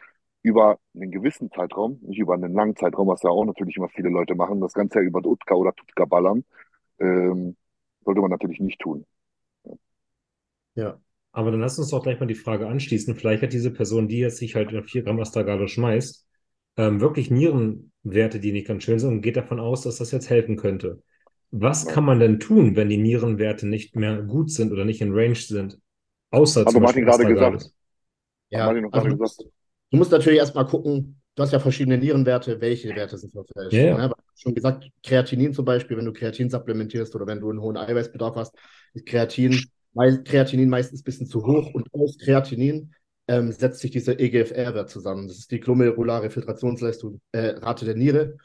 über 0.42 0.78
einen 0.94 1.10
gewissen 1.10 1.50
Zeitraum, 1.50 1.98
nicht 2.02 2.18
über 2.18 2.34
einen 2.34 2.54
langen 2.54 2.76
Zeitraum, 2.76 3.08
was 3.08 3.22
ja 3.22 3.30
auch 3.30 3.44
natürlich 3.44 3.76
immer 3.76 3.88
viele 3.88 4.08
Leute 4.08 4.34
machen, 4.34 4.60
das 4.60 4.72
Ganze 4.72 5.00
ja 5.00 5.04
über 5.04 5.24
Utka 5.24 5.54
oder 5.54 5.74
Tutka 5.74 6.04
ballern, 6.04 6.44
ähm, 6.98 7.56
sollte 8.04 8.20
man 8.20 8.30
natürlich 8.30 8.60
nicht 8.60 8.80
tun. 8.80 9.04
Ja. 10.76 11.00
Aber 11.32 11.50
dann 11.50 11.60
lass 11.60 11.78
uns 11.78 11.90
doch 11.90 12.02
gleich 12.02 12.18
mal 12.20 12.26
die 12.26 12.34
Frage 12.34 12.66
anschließen. 12.66 13.14
Vielleicht 13.14 13.42
hat 13.42 13.52
diese 13.52 13.70
Person, 13.70 14.08
die 14.08 14.18
jetzt 14.18 14.38
sich 14.38 14.54
halt 14.54 14.72
in 14.72 14.82
4 14.82 15.02
Gramm 15.02 15.20
Astragalus 15.20 15.72
schmeißt, 15.72 16.25
ähm, 16.76 17.00
wirklich 17.00 17.30
Nierenwerte, 17.30 18.40
die 18.40 18.52
nicht 18.52 18.66
ganz 18.66 18.82
schön 18.82 18.98
sind 18.98 19.10
und 19.10 19.22
geht 19.22 19.36
davon 19.36 19.60
aus, 19.60 19.82
dass 19.82 19.96
das 19.96 20.10
jetzt 20.10 20.30
helfen 20.30 20.56
könnte. 20.56 21.02
Was 21.50 21.86
kann 21.86 22.04
man 22.04 22.20
denn 22.20 22.40
tun, 22.40 22.76
wenn 22.76 22.88
die 22.88 22.98
Nierenwerte 22.98 23.66
nicht 23.66 23.96
mehr 23.96 24.22
gut 24.22 24.50
sind 24.50 24.72
oder 24.72 24.84
nicht 24.84 25.00
in 25.00 25.12
Range 25.12 25.34
sind? 25.34 25.78
Außer 26.30 26.62
Aber 26.62 26.70
zum 26.72 26.82
Martin 26.82 27.04
Beispiel 27.06 27.34
gerade 27.34 27.50
gesagt. 27.50 27.72
Ja, 28.50 28.66
Martin 28.66 28.82
noch 28.82 28.92
also 28.92 29.08
gerade 29.08 29.16
du 29.16 29.22
gesagt. 29.22 29.38
musst, 29.38 29.52
du 29.90 29.96
musst 29.96 30.10
natürlich 30.10 30.38
erstmal 30.38 30.66
gucken, 30.66 31.20
du 31.34 31.42
hast 31.42 31.52
ja 31.52 31.60
verschiedene 31.60 31.98
Nierenwerte, 31.98 32.60
welche 32.60 32.94
Werte 32.94 33.16
sind 33.16 33.32
verfälscht. 33.32 33.72
Ja, 33.72 33.82
ja. 33.82 33.96
Ne? 33.96 34.02
Aber 34.04 34.16
schon 34.34 34.54
gesagt, 34.54 34.90
Kreatinin 35.02 35.54
zum 35.54 35.64
Beispiel, 35.64 35.96
wenn 35.96 36.04
du 36.04 36.12
Kreatin 36.12 36.50
supplementierst 36.50 37.14
oder 37.14 37.26
wenn 37.26 37.40
du 37.40 37.50
einen 37.50 37.60
hohen 37.60 37.76
Eiweißbedarf 37.76 38.36
hast, 38.36 38.54
ist 38.92 39.06
Kreatin, 39.06 39.58
Kreatinin 40.24 40.68
meistens 40.68 41.00
ein 41.00 41.04
bisschen 41.04 41.26
zu 41.26 41.46
hoch 41.46 41.72
und 41.72 41.88
aus 41.94 42.18
Kreatinin 42.18 42.92
ähm, 43.28 43.52
setzt 43.52 43.80
sich 43.80 43.90
dieser 43.90 44.18
EGFR-Wert 44.18 44.90
zusammen. 44.90 45.28
Das 45.28 45.38
ist 45.38 45.50
die 45.50 45.60
glomerulare 45.60 46.30
Filtrationsleistung, 46.30 47.20
äh, 47.32 47.48
Rate 47.58 47.84
der 47.84 47.96
Niere. 47.96 48.36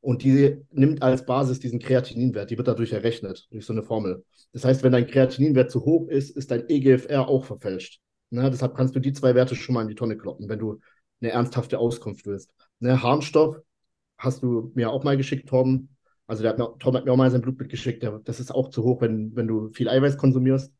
Und 0.00 0.22
die 0.22 0.58
nimmt 0.70 1.02
als 1.02 1.26
Basis 1.26 1.58
diesen 1.58 1.80
Kreatininwert, 1.80 2.50
die 2.50 2.56
wird 2.56 2.68
dadurch 2.68 2.92
errechnet, 2.92 3.48
durch 3.50 3.66
so 3.66 3.72
eine 3.72 3.82
Formel. 3.82 4.24
Das 4.52 4.64
heißt, 4.64 4.82
wenn 4.82 4.92
dein 4.92 5.06
Kreatininwert 5.06 5.70
zu 5.70 5.84
hoch 5.84 6.08
ist, 6.08 6.30
ist 6.36 6.50
dein 6.50 6.68
EGFR 6.68 7.28
auch 7.28 7.44
verfälscht. 7.44 8.00
Ne, 8.30 8.50
deshalb 8.50 8.74
kannst 8.76 8.94
du 8.94 9.00
die 9.00 9.12
zwei 9.12 9.34
Werte 9.34 9.54
schon 9.54 9.74
mal 9.74 9.82
in 9.82 9.88
die 9.88 9.94
Tonne 9.94 10.16
kloppen, 10.16 10.48
wenn 10.48 10.58
du 10.58 10.80
eine 11.20 11.30
ernsthafte 11.30 11.78
Auskunft 11.78 12.26
willst. 12.26 12.52
Ne, 12.80 13.02
Harnstoff 13.02 13.56
hast 14.18 14.42
du 14.42 14.72
mir 14.74 14.90
auch 14.90 15.04
mal 15.04 15.16
geschickt, 15.16 15.48
Tom. 15.48 15.88
Also 16.26 16.42
der 16.42 16.52
hat 16.52 16.58
mir, 16.58 16.74
Tom 16.78 16.96
hat 16.96 17.04
mir 17.04 17.12
auch 17.12 17.16
mal 17.16 17.30
sein 17.30 17.40
Blutbild 17.40 17.70
geschickt. 17.70 18.02
Der, 18.02 18.18
das 18.24 18.40
ist 18.40 18.54
auch 18.54 18.70
zu 18.70 18.82
hoch, 18.82 19.00
wenn, 19.00 19.34
wenn 19.36 19.46
du 19.46 19.70
viel 19.70 19.88
Eiweiß 19.88 20.18
konsumierst. 20.18 20.72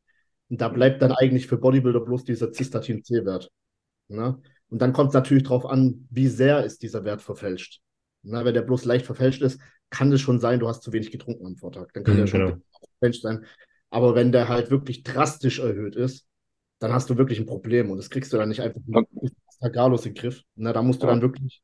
Und 0.49 0.61
da 0.61 0.69
bleibt 0.69 1.03
dann 1.03 1.13
eigentlich 1.13 1.47
für 1.47 1.59
Bodybuilder 1.59 2.01
bloß 2.01 2.25
dieser 2.25 2.53
Cystatin-C-Wert. 2.53 3.51
Ne? 4.09 4.41
Und 4.69 4.83
dann 4.83 4.93
kommt 4.93 5.09
es 5.09 5.15
natürlich 5.15 5.45
darauf 5.45 5.67
an, 5.67 6.07
wie 6.11 6.29
sehr 6.29 6.65
ist 6.65 6.83
dieser 6.83 7.05
Wert 7.05 7.23
verfälscht. 7.23 7.81
Na, 8.23 8.45
wenn 8.45 8.55
der 8.55 8.63
bloß 8.63 8.85
leicht 8.85 9.07
verfälscht 9.07 9.43
ist, 9.43 9.61
kann 9.91 10.13
es 10.13 10.21
schon 10.21 10.41
sein, 10.41 10.59
du 10.61 10.69
hast 10.69 10.83
zu 10.83 10.93
wenig 10.93 11.11
getrunken 11.13 11.47
am 11.47 11.57
Vortag. 11.57 11.89
Dann 11.93 12.05
kann 12.05 12.15
Mhm, 12.15 12.19
der 12.21 12.27
schon 12.27 12.41
genau. 12.41 12.59
verfälscht 13.01 13.23
sein. 13.23 13.45
Aber 13.91 14.15
wenn 14.15 14.33
der 14.33 14.49
halt 14.49 14.71
wirklich 14.71 15.03
drastisch 15.05 15.61
erhöht 15.61 15.97
ist, 15.97 16.27
dann 16.81 16.93
hast 16.93 17.09
du 17.09 17.17
wirklich 17.17 17.39
ein 17.39 17.47
Problem 17.47 17.91
und 17.91 17.99
das 17.99 18.11
kriegst 18.11 18.33
du 18.33 18.37
dann 18.37 18.49
nicht 18.49 18.61
einfach 18.61 18.81
mit 18.87 19.07
Astragalus 19.49 20.07
in 20.07 20.15
den 20.15 20.21
Griff. 20.21 20.43
Na, 20.57 20.73
da 20.73 20.83
musst 20.83 21.03
du 21.03 21.07
Ja. 21.07 21.13
dann 21.13 21.23
wirklich, 21.23 21.63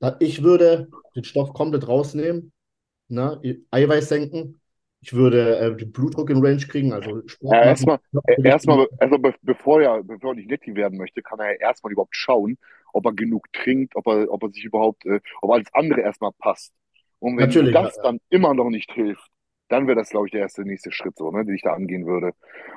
da, 0.00 0.16
ich 0.20 0.42
würde 0.42 0.88
den 1.16 1.24
Stoff 1.24 1.52
komplett 1.52 1.86
rausnehmen, 1.88 2.52
na, 3.08 3.40
Eiweiß 3.70 4.08
senken. 4.08 4.60
Ich 5.00 5.12
würde 5.12 5.58
äh, 5.58 5.76
den 5.76 5.92
Blutdruck 5.92 6.30
in 6.30 6.44
Range 6.44 6.64
kriegen, 6.66 6.92
also 6.92 7.26
Sport 7.28 7.52
Ja, 7.52 7.62
erstmal, 7.64 7.98
äh, 8.26 8.36
erstmal, 8.42 8.86
also 8.98 9.18
be 9.18 9.34
bevor 9.42 9.80
er, 9.82 10.02
bevor 10.02 10.32
er 10.32 10.34
nicht 10.36 10.50
netti 10.50 10.74
werden 10.74 10.98
möchte, 10.98 11.22
kann 11.22 11.38
er 11.38 11.52
ja 11.52 11.60
erstmal 11.60 11.92
überhaupt 11.92 12.16
schauen, 12.16 12.58
ob 12.92 13.06
er 13.06 13.12
genug 13.12 13.52
trinkt, 13.52 13.94
ob 13.96 14.06
er, 14.06 14.30
ob 14.30 14.42
er 14.42 14.50
sich 14.50 14.64
überhaupt, 14.64 15.06
äh, 15.06 15.20
ob 15.40 15.52
alles 15.52 15.68
andere 15.72 16.00
erstmal 16.00 16.32
passt. 16.38 16.72
Und 17.20 17.36
wenn 17.38 17.46
Natürlich, 17.46 17.72
das 17.72 17.94
ja, 17.96 18.02
dann 18.02 18.18
immer 18.28 18.54
noch 18.54 18.70
nicht 18.70 18.92
hilft, 18.92 19.28
dann 19.68 19.86
wäre 19.86 19.96
das, 19.98 20.10
glaube 20.10 20.26
ich, 20.26 20.32
der 20.32 20.40
erste 20.42 20.62
nächste 20.62 20.92
Schritt, 20.92 21.16
so, 21.16 21.30
ne, 21.30 21.44
den 21.44 21.54
ich 21.54 21.62
da 21.62 21.74
angehen 21.74 22.06
würde. 22.06 22.32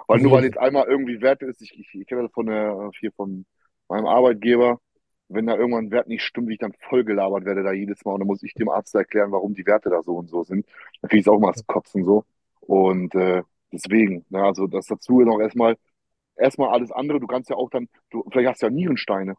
Weil 0.07 0.19
nur 0.19 0.31
weil 0.31 0.43
jetzt 0.43 0.57
einmal 0.57 0.87
irgendwie 0.87 1.21
Wert 1.21 1.41
ist, 1.41 1.61
ich, 1.61 1.77
ich, 1.79 1.87
ich 1.93 2.07
kenne 2.07 2.23
das 2.23 2.31
von 2.33 2.45
der, 2.47 2.91
hier 2.99 3.11
von 3.13 3.45
meinem 3.87 4.05
Arbeitgeber, 4.05 4.79
wenn 5.33 5.47
da 5.47 5.55
irgendwann 5.55 5.85
ein 5.85 5.91
Wert 5.91 6.07
nicht 6.07 6.23
stimmt, 6.23 6.49
wie 6.49 6.53
ich 6.53 6.59
dann 6.59 6.73
voll 6.89 7.03
gelabert 7.03 7.45
werde 7.45 7.63
da 7.63 7.71
jedes 7.73 8.03
Mal 8.05 8.13
und 8.13 8.19
dann 8.21 8.27
muss 8.27 8.43
ich 8.43 8.53
dem 8.53 8.69
Arzt 8.69 8.95
erklären, 8.95 9.31
warum 9.31 9.53
die 9.53 9.65
Werte 9.65 9.89
da 9.89 10.01
so 10.03 10.15
und 10.17 10.29
so 10.29 10.43
sind. 10.43 10.65
Dann 11.01 11.09
kriege 11.09 11.21
ich 11.21 11.27
es 11.27 11.31
auch 11.31 11.39
mal 11.39 11.51
das 11.53 11.65
Kotzen 11.67 12.03
so. 12.03 12.25
Und 12.61 13.15
äh, 13.15 13.43
deswegen, 13.71 14.25
ne, 14.29 14.43
also 14.43 14.67
das 14.67 14.85
dazu 14.87 15.21
noch 15.21 15.39
erstmal, 15.39 15.77
erstmal 16.35 16.69
alles 16.69 16.91
andere, 16.91 17.19
du 17.19 17.27
kannst 17.27 17.49
ja 17.49 17.55
auch 17.57 17.69
dann, 17.69 17.89
du, 18.11 18.25
vielleicht 18.31 18.49
hast 18.49 18.61
du 18.61 18.67
ja 18.67 18.71
Nierensteine. 18.71 19.35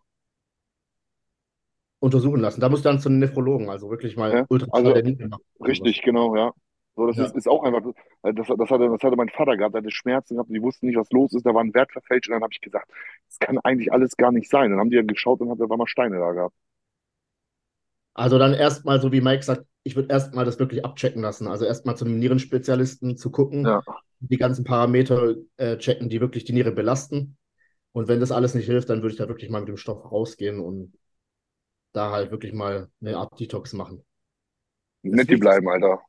untersuchen 2.01 2.40
lassen. 2.40 2.60
Da 2.60 2.69
musst 2.69 2.85
du 2.85 2.89
dann 2.89 2.98
zu 3.01 3.09
einem 3.09 3.20
Nephrologen, 3.20 3.70
also 3.70 3.89
wirklich 3.89 4.16
mal 4.16 4.32
Ja, 4.32 4.47
Ultraschall 4.48 4.81
also 4.81 4.93
der 4.93 5.05
Nieren 5.05 5.28
machen. 5.31 5.43
Richtig, 5.60 6.02
genau, 6.02 6.36
ja. 6.36 6.52
So, 6.97 7.06
das 7.06 7.16
Ja. 7.16 7.27
ist, 7.27 7.35
ist 7.35 7.48
auch 7.48 7.62
einfach, 7.64 7.81
äh, 8.23 8.35
das, 8.35 8.47
das, 8.48 8.70
hatte, 8.70 8.89
das 8.90 9.02
hatte 9.02 9.16
mein 9.16 9.31
Vater 9.31 9.56
gehabt, 9.56 9.74
der 9.74 9.81
hatte 9.82 9.90
Schmerzen 9.90 10.35
gehabt, 10.35 10.51
und 10.51 10.55
die 10.55 10.62
wussten 10.62 10.86
nicht, 10.86 10.97
was 10.98 11.10
los 11.10 11.32
ist, 11.32 11.47
da 11.47 11.55
war 11.55 11.62
ein 11.64 11.74
Wert 11.74 11.93
verfälscht 11.93 12.28
und 12.28 12.35
dann 12.35 12.43
habe 12.43 12.52
ich 12.52 12.60
gesagt, 12.60 12.90
das 13.28 13.39
kann 13.39 13.59
eigentlich 13.60 13.93
alles 13.93 14.16
gar 14.16 14.31
nicht 14.32 14.51
sein. 14.51 14.70
Dann 14.70 14.81
haben 14.81 14.90
die 14.90 14.97
ja 14.97 15.02
geschaut 15.02 15.40
und 15.40 15.51
hat 15.51 15.60
auf 15.60 15.70
einmal 15.70 15.86
Steine 15.89 16.19
da 16.19 16.32
gehabt. 16.32 16.55
Also 18.14 18.39
dann 18.39 18.55
erstmal, 18.55 19.01
so 19.01 19.12
wie 19.12 19.20
Mike 19.20 19.43
sagt, 19.43 19.66
ich 19.85 19.97
würde 19.97 20.12
erstmal 20.12 20.44
das 20.44 20.59
wirklich 20.59 20.85
abchecken 20.85 21.23
lassen. 21.23 21.47
Also 21.48 21.64
erstmal 21.64 21.97
zu 21.97 22.05
einem 22.05 22.19
Nierenspezialisten 22.19 23.16
zu 23.16 23.31
gucken, 23.31 23.77
Ja. 23.77 24.02
die 24.20 24.36
ganzen 24.36 24.64
Parameter 24.64 25.35
äh, 25.56 25.78
checken, 25.78 26.09
die 26.09 26.20
wirklich 26.20 26.44
die 26.44 26.52
Niere 26.52 26.73
belasten. 26.73 27.36
Und 27.93 28.09
wenn 28.09 28.20
das 28.20 28.32
alles 28.32 28.55
nicht 28.55 28.66
hilft, 28.66 28.90
dann 28.90 29.02
würde 29.02 29.12
ich 29.14 29.19
da 29.19 29.28
wirklich 29.28 29.51
mal 29.51 29.60
mit 29.60 29.69
dem 29.69 29.77
Stoff 29.78 30.10
rausgehen 30.12 30.60
und 30.60 30.94
da 31.93 32.12
halt 32.12 32.31
wirklich 32.31 32.52
mal 32.52 32.90
eine 33.01 33.16
Art 33.16 33.39
Detox 33.40 33.73
machen. 33.73 34.05
Nett 35.05 35.31
die 35.31 35.36
bleiben, 35.36 35.69
Alter. 35.69 36.02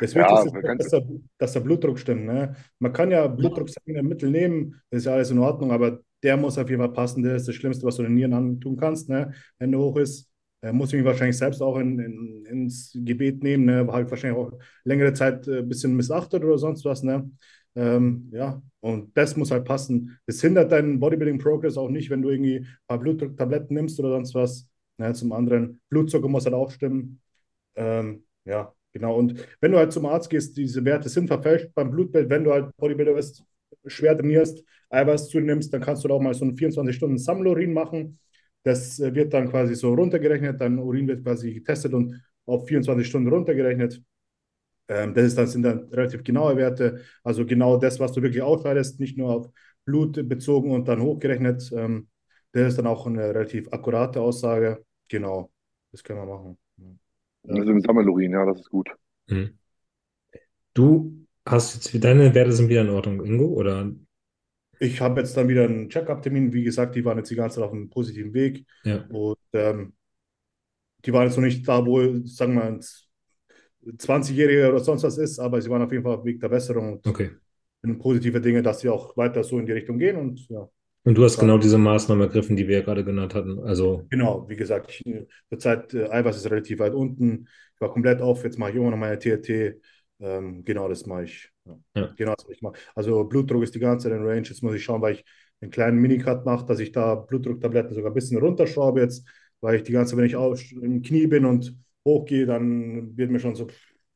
Das 0.00 0.14
Ja, 0.14 0.20
Wichtigste 0.20 0.52
wir 0.52 0.62
ist, 0.62 0.78
dass 0.78 0.88
der, 0.90 1.06
dass 1.38 1.52
der 1.54 1.60
Blutdruck 1.60 1.98
stimmt. 1.98 2.24
Ne? 2.26 2.54
Man 2.78 2.92
kann 2.92 3.10
ja 3.10 3.26
blutdrucksenkende 3.26 4.02
Mittel 4.02 4.30
nehmen, 4.30 4.80
das 4.90 4.98
ist 5.00 5.04
ja 5.06 5.14
alles 5.14 5.30
in 5.30 5.38
Ordnung, 5.38 5.72
aber 5.72 6.00
der 6.22 6.36
muss 6.36 6.58
auf 6.58 6.68
jeden 6.70 6.80
Fall 6.82 6.92
passen. 6.92 7.22
Das 7.22 7.42
ist 7.42 7.48
das 7.48 7.54
Schlimmste, 7.56 7.86
was 7.86 7.96
du 7.96 8.02
den 8.04 8.14
Nieren 8.14 8.32
antun 8.32 8.76
kannst, 8.76 9.08
ne? 9.08 9.32
wenn 9.58 9.72
der 9.72 9.80
hoch 9.80 9.96
ist. 9.96 10.28
Er 10.60 10.72
muss 10.72 10.92
ihn 10.92 11.04
wahrscheinlich 11.04 11.38
selbst 11.38 11.62
auch 11.62 11.78
in, 11.78 11.98
in, 12.00 12.44
ins 12.46 12.92
Gebet 12.94 13.44
nehmen, 13.44 13.64
ne? 13.64 13.86
War 13.86 13.94
halt 13.94 14.10
wahrscheinlich 14.10 14.38
auch 14.40 14.52
längere 14.82 15.12
Zeit 15.12 15.46
äh, 15.46 15.58
ein 15.60 15.68
bisschen 15.68 15.94
missachtet 15.94 16.42
oder 16.42 16.58
sonst 16.58 16.84
was. 16.84 17.04
Ne? 17.04 17.30
Ähm, 17.76 18.28
ja, 18.32 18.60
und 18.80 19.16
das 19.16 19.36
muss 19.36 19.52
halt 19.52 19.64
passen. 19.64 20.18
Das 20.26 20.40
hindert 20.40 20.72
deinen 20.72 20.98
Bodybuilding-Progress 20.98 21.76
auch 21.76 21.88
nicht, 21.90 22.10
wenn 22.10 22.22
du 22.22 22.30
irgendwie 22.30 22.58
ein 22.58 22.66
paar 22.88 22.98
Blutdrucktabletten 22.98 23.74
nimmst 23.76 24.00
oder 24.00 24.10
sonst 24.10 24.34
was. 24.34 24.68
Ne? 24.96 25.12
Zum 25.14 25.30
anderen, 25.32 25.80
Blutzucker 25.90 26.28
muss 26.28 26.44
halt 26.44 26.54
auch 26.56 26.70
stimmen. 26.72 27.20
Ähm, 27.76 28.24
ja, 28.48 28.72
genau. 28.92 29.16
Und 29.16 29.46
wenn 29.60 29.72
du 29.72 29.78
halt 29.78 29.92
zum 29.92 30.06
Arzt 30.06 30.30
gehst, 30.30 30.56
diese 30.56 30.84
Werte 30.84 31.08
sind 31.08 31.28
verfälscht 31.28 31.68
beim 31.74 31.90
Blutbild, 31.90 32.30
wenn 32.30 32.44
du 32.44 32.52
halt 32.52 32.74
Bodybuilder 32.76 33.14
bist, 33.14 33.44
schwer 33.86 34.16
trainierst, 34.16 34.64
Eiweiß 34.90 35.28
zunimmst, 35.28 35.72
dann 35.72 35.82
kannst 35.82 36.04
du 36.04 36.08
da 36.08 36.14
auch 36.14 36.20
mal 36.20 36.34
so 36.34 36.44
einen 36.44 36.56
24-Stunden-Sammelurin 36.56 37.72
machen. 37.72 38.18
Das 38.62 38.98
äh, 39.00 39.14
wird 39.14 39.34
dann 39.34 39.50
quasi 39.50 39.74
so 39.74 39.94
runtergerechnet, 39.94 40.60
dein 40.60 40.78
Urin 40.78 41.06
wird 41.08 41.22
quasi 41.24 41.52
getestet 41.54 41.92
und 41.94 42.20
auf 42.46 42.66
24 42.66 43.06
Stunden 43.06 43.28
runtergerechnet. 43.28 44.02
Ähm, 44.88 45.14
das 45.14 45.26
ist 45.26 45.38
dann, 45.38 45.46
sind 45.46 45.62
dann 45.62 45.88
relativ 45.90 46.24
genaue 46.24 46.56
Werte, 46.56 47.02
also 47.22 47.44
genau 47.46 47.76
das, 47.76 48.00
was 48.00 48.12
du 48.12 48.22
wirklich 48.22 48.42
ausscheidest, 48.42 49.00
nicht 49.00 49.18
nur 49.18 49.30
auf 49.30 49.50
Blut 49.84 50.28
bezogen 50.28 50.72
und 50.72 50.88
dann 50.88 51.02
hochgerechnet. 51.02 51.70
Ähm, 51.72 52.08
das 52.52 52.68
ist 52.70 52.78
dann 52.78 52.86
auch 52.86 53.06
eine 53.06 53.28
relativ 53.34 53.68
akkurate 53.72 54.20
Aussage. 54.20 54.84
Genau, 55.08 55.50
das 55.92 56.02
können 56.02 56.20
wir 56.20 56.26
machen. 56.26 56.58
Das 57.48 57.60
ist 57.60 57.68
ein 57.68 57.80
Sammelurin, 57.80 58.32
ja, 58.32 58.44
das 58.44 58.60
ist 58.60 58.70
gut. 58.70 58.88
Mhm. 59.28 59.58
Du 60.74 61.26
hast 61.46 61.74
jetzt, 61.74 62.04
deine 62.04 62.34
Werte 62.34 62.52
sind 62.52 62.68
wieder 62.68 62.82
in 62.82 62.90
Ordnung, 62.90 63.24
Ingo, 63.24 63.46
oder? 63.46 63.90
Ich 64.80 65.00
habe 65.00 65.20
jetzt 65.20 65.36
dann 65.36 65.48
wieder 65.48 65.64
einen 65.64 65.88
Check-up-Termin. 65.88 66.52
Wie 66.52 66.62
gesagt, 66.62 66.94
die 66.94 67.04
waren 67.04 67.18
jetzt 67.18 67.30
die 67.30 67.34
ganze 67.34 67.56
Zeit 67.56 67.64
auf 67.64 67.72
einem 67.72 67.90
positiven 67.90 68.32
Weg. 68.32 68.64
Ja. 68.84 69.04
Und 69.08 69.38
ähm, 69.52 69.92
die 71.04 71.12
waren 71.12 71.26
jetzt 71.26 71.36
noch 71.36 71.44
nicht 71.44 71.66
da, 71.66 71.84
wo, 71.84 72.00
sagen 72.26 72.54
wir 72.54 72.60
mal, 72.60 72.72
ein 72.72 72.80
20-Jähriger 73.98 74.68
oder 74.68 74.80
sonst 74.80 75.02
was 75.02 75.18
ist, 75.18 75.38
aber 75.38 75.60
sie 75.60 75.70
waren 75.70 75.82
auf 75.82 75.92
jeden 75.92 76.04
Fall 76.04 76.14
auf 76.14 76.22
dem 76.22 76.26
Weg 76.26 76.40
der 76.40 76.48
Besserung 76.48 76.94
und 76.94 77.06
Okay. 77.06 77.30
bin 77.82 77.98
positive 77.98 78.40
Dinge, 78.40 78.62
dass 78.62 78.80
sie 78.80 78.88
auch 78.88 79.16
weiter 79.16 79.42
so 79.44 79.58
in 79.58 79.66
die 79.66 79.72
Richtung 79.72 79.98
gehen. 79.98 80.16
Und 80.16 80.48
ja, 80.48 80.68
Und 81.04 81.16
du 81.16 81.24
hast 81.24 81.38
genau 81.38 81.58
diese 81.58 81.78
Maßnahmen 81.78 82.26
ergriffen, 82.26 82.56
die 82.56 82.68
wir 82.68 82.78
ja 82.78 82.84
gerade 82.84 83.04
genannt 83.04 83.34
hatten. 83.34 83.58
Also, 83.60 84.06
genau, 84.10 84.48
wie 84.48 84.56
gesagt, 84.56 84.90
ich, 84.90 85.06
äh, 85.06 85.26
zurzeit 85.48 85.94
äh, 85.94 86.08
Eiweiß 86.10 86.36
ist 86.36 86.50
relativ 86.50 86.80
weit 86.80 86.94
unten. 86.94 87.48
Ich 87.74 87.80
war 87.80 87.92
komplett 87.92 88.20
auf, 88.20 88.44
jetzt 88.44 88.58
mache 88.58 88.70
ich 88.70 88.76
immer 88.76 88.90
noch 88.90 88.96
meine 88.96 89.18
TRT. 89.18 89.80
Ähm, 90.20 90.64
genau, 90.64 90.88
das 90.88 91.06
mache 91.06 91.24
ich. 91.24 91.50
Ja. 91.64 91.78
Ja. 91.94 92.14
Genau, 92.16 92.34
das 92.34 92.44
mache 92.44 92.54
ich 92.54 92.62
mal. 92.62 92.72
Also 92.94 93.24
Blutdruck 93.24 93.62
ist 93.62 93.74
die 93.74 93.78
ganze 93.78 94.08
Zeit 94.08 94.18
in 94.18 94.24
Range. 94.24 94.42
Jetzt 94.42 94.62
muss 94.62 94.74
ich 94.74 94.82
schauen, 94.82 95.00
weil 95.00 95.14
ich 95.14 95.24
einen 95.60 95.70
kleinen 95.70 95.98
Minicut 95.98 96.44
mache, 96.44 96.66
dass 96.66 96.78
ich 96.80 96.92
da 96.92 97.14
Blutdrucktabletten 97.14 97.94
sogar 97.94 98.10
ein 98.10 98.14
bisschen 98.14 98.38
runterschraube 98.40 99.00
jetzt, 99.00 99.26
weil 99.60 99.76
ich 99.76 99.82
die 99.82 99.92
ganze 99.92 100.10
Zeit, 100.10 100.18
wenn 100.18 100.26
ich 100.26 100.36
auf, 100.36 100.60
im 100.72 101.02
Knie 101.02 101.26
bin 101.26 101.44
und 101.44 101.76
hochgehe, 102.04 102.46
dann 102.46 103.16
wird 103.16 103.30
mir 103.30 103.40
schon 103.40 103.54
so, 103.54 103.66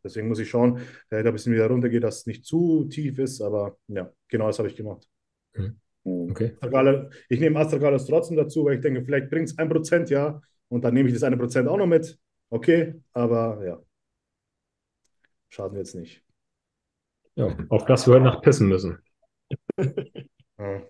deswegen 0.05 0.29
muss 0.29 0.39
ich 0.39 0.49
schauen, 0.49 0.77
dass 1.11 1.19
ich 1.19 1.25
da 1.25 1.31
ein 1.31 1.33
bisschen 1.33 1.53
wieder 1.53 1.67
runtergehe, 1.69 2.01
dass 2.01 2.19
es 2.19 2.27
nicht 2.27 2.45
zu 2.45 2.85
tief 2.85 3.19
ist, 3.19 3.41
aber 3.41 3.77
ja, 3.89 4.13
genau 4.29 4.47
das 4.47 4.59
habe 4.59 4.69
ich 4.69 4.77
gemacht. 4.77 5.09
Hm. 5.55 5.82
Okay. 6.05 6.57
Astragalus- 6.61 7.13
Ich 7.29 7.41
nehme 7.41 7.59
Astragalus 7.59 8.07
trotzdem 8.07 8.37
dazu, 8.37 8.65
weil 8.65 8.77
ich 8.77 8.81
denke, 8.81 9.03
vielleicht 9.05 9.31
bringt 9.31 9.49
es 9.51 9.59
ein 9.59 9.69
Prozent, 9.69 10.11
ja, 10.11 10.41
und 10.69 10.85
dann 10.85 10.95
nehme 10.95 11.09
ich 11.09 11.15
das 11.15 11.23
eine 11.23 11.37
Prozent 11.37 11.69
auch 11.69 11.77
noch 11.77 11.87
mit. 11.87 12.19
Okay, 12.51 12.95
aber 13.13 13.65
ja, 13.65 13.81
schaden 15.51 15.75
wir 15.75 15.81
jetzt 15.81 15.95
nicht. 15.95 16.23
Ja, 17.35 17.57
auf 17.69 17.85
das 17.87 18.07
wir 18.07 18.15
heute 18.15 18.25
Nacht 18.25 18.43
pissen 18.43 18.69
müssen. 18.69 18.99
Ja. 20.59 20.83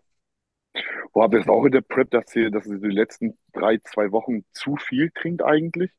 Wo 1.13 1.23
habt 1.23 1.35
ihr 1.35 1.41
das 1.41 1.49
auch 1.49 1.65
in 1.65 1.73
der 1.73 1.81
Prep, 1.81 2.11
dass 2.11 2.35
ihr, 2.37 2.51
dass 2.51 2.67
ihr 2.67 2.79
die 2.79 2.89
letzten 2.89 3.39
drei, 3.53 3.79
zwei 3.79 4.13
Wochen 4.13 4.45
zu 4.53 4.77
viel 4.77 5.11
trinkt 5.15 5.43
eigentlich? 5.43 5.91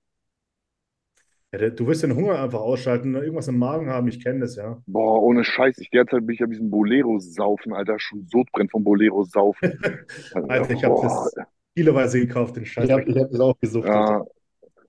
Ja, 1.54 1.70
du 1.70 1.88
wirst 1.88 2.02
den 2.02 2.16
Hunger 2.16 2.42
einfach 2.42 2.62
ausschalten, 2.62 3.14
irgendwas 3.14 3.48
im 3.48 3.60
Magen 3.60 3.88
haben, 3.88 4.08
ich 4.08 4.24
kenne 4.24 4.40
das, 4.40 4.56
ja. 4.56 4.82
Boah, 4.88 5.22
ohne 5.22 5.44
Scheiß, 5.44 5.78
ich 5.78 5.92
derzeit 5.92 6.26
bin 6.26 6.34
ich 6.34 6.40
ja 6.40 6.48
diesem 6.48 6.72
Bolero 6.72 7.20
saufen, 7.20 7.74
Alter, 7.74 8.00
schon 8.00 8.26
Sodbrenn 8.26 8.70
vom 8.70 8.84
Bolero 8.84 9.24
saufen. 9.24 9.80
Alter, 10.48 10.72
ich 10.72 10.84
habe 10.84 10.96
das 11.02 11.36
kiloweise 11.76 12.20
gekauft, 12.20 12.56
den 12.56 12.66
Scheiß. 12.66 12.86
Ich 12.86 12.92
habe 12.92 13.04
hab 13.04 13.30
das 13.30 13.40
auch 13.40 13.60
gesucht. 13.60 13.88
Ja, 13.88 14.24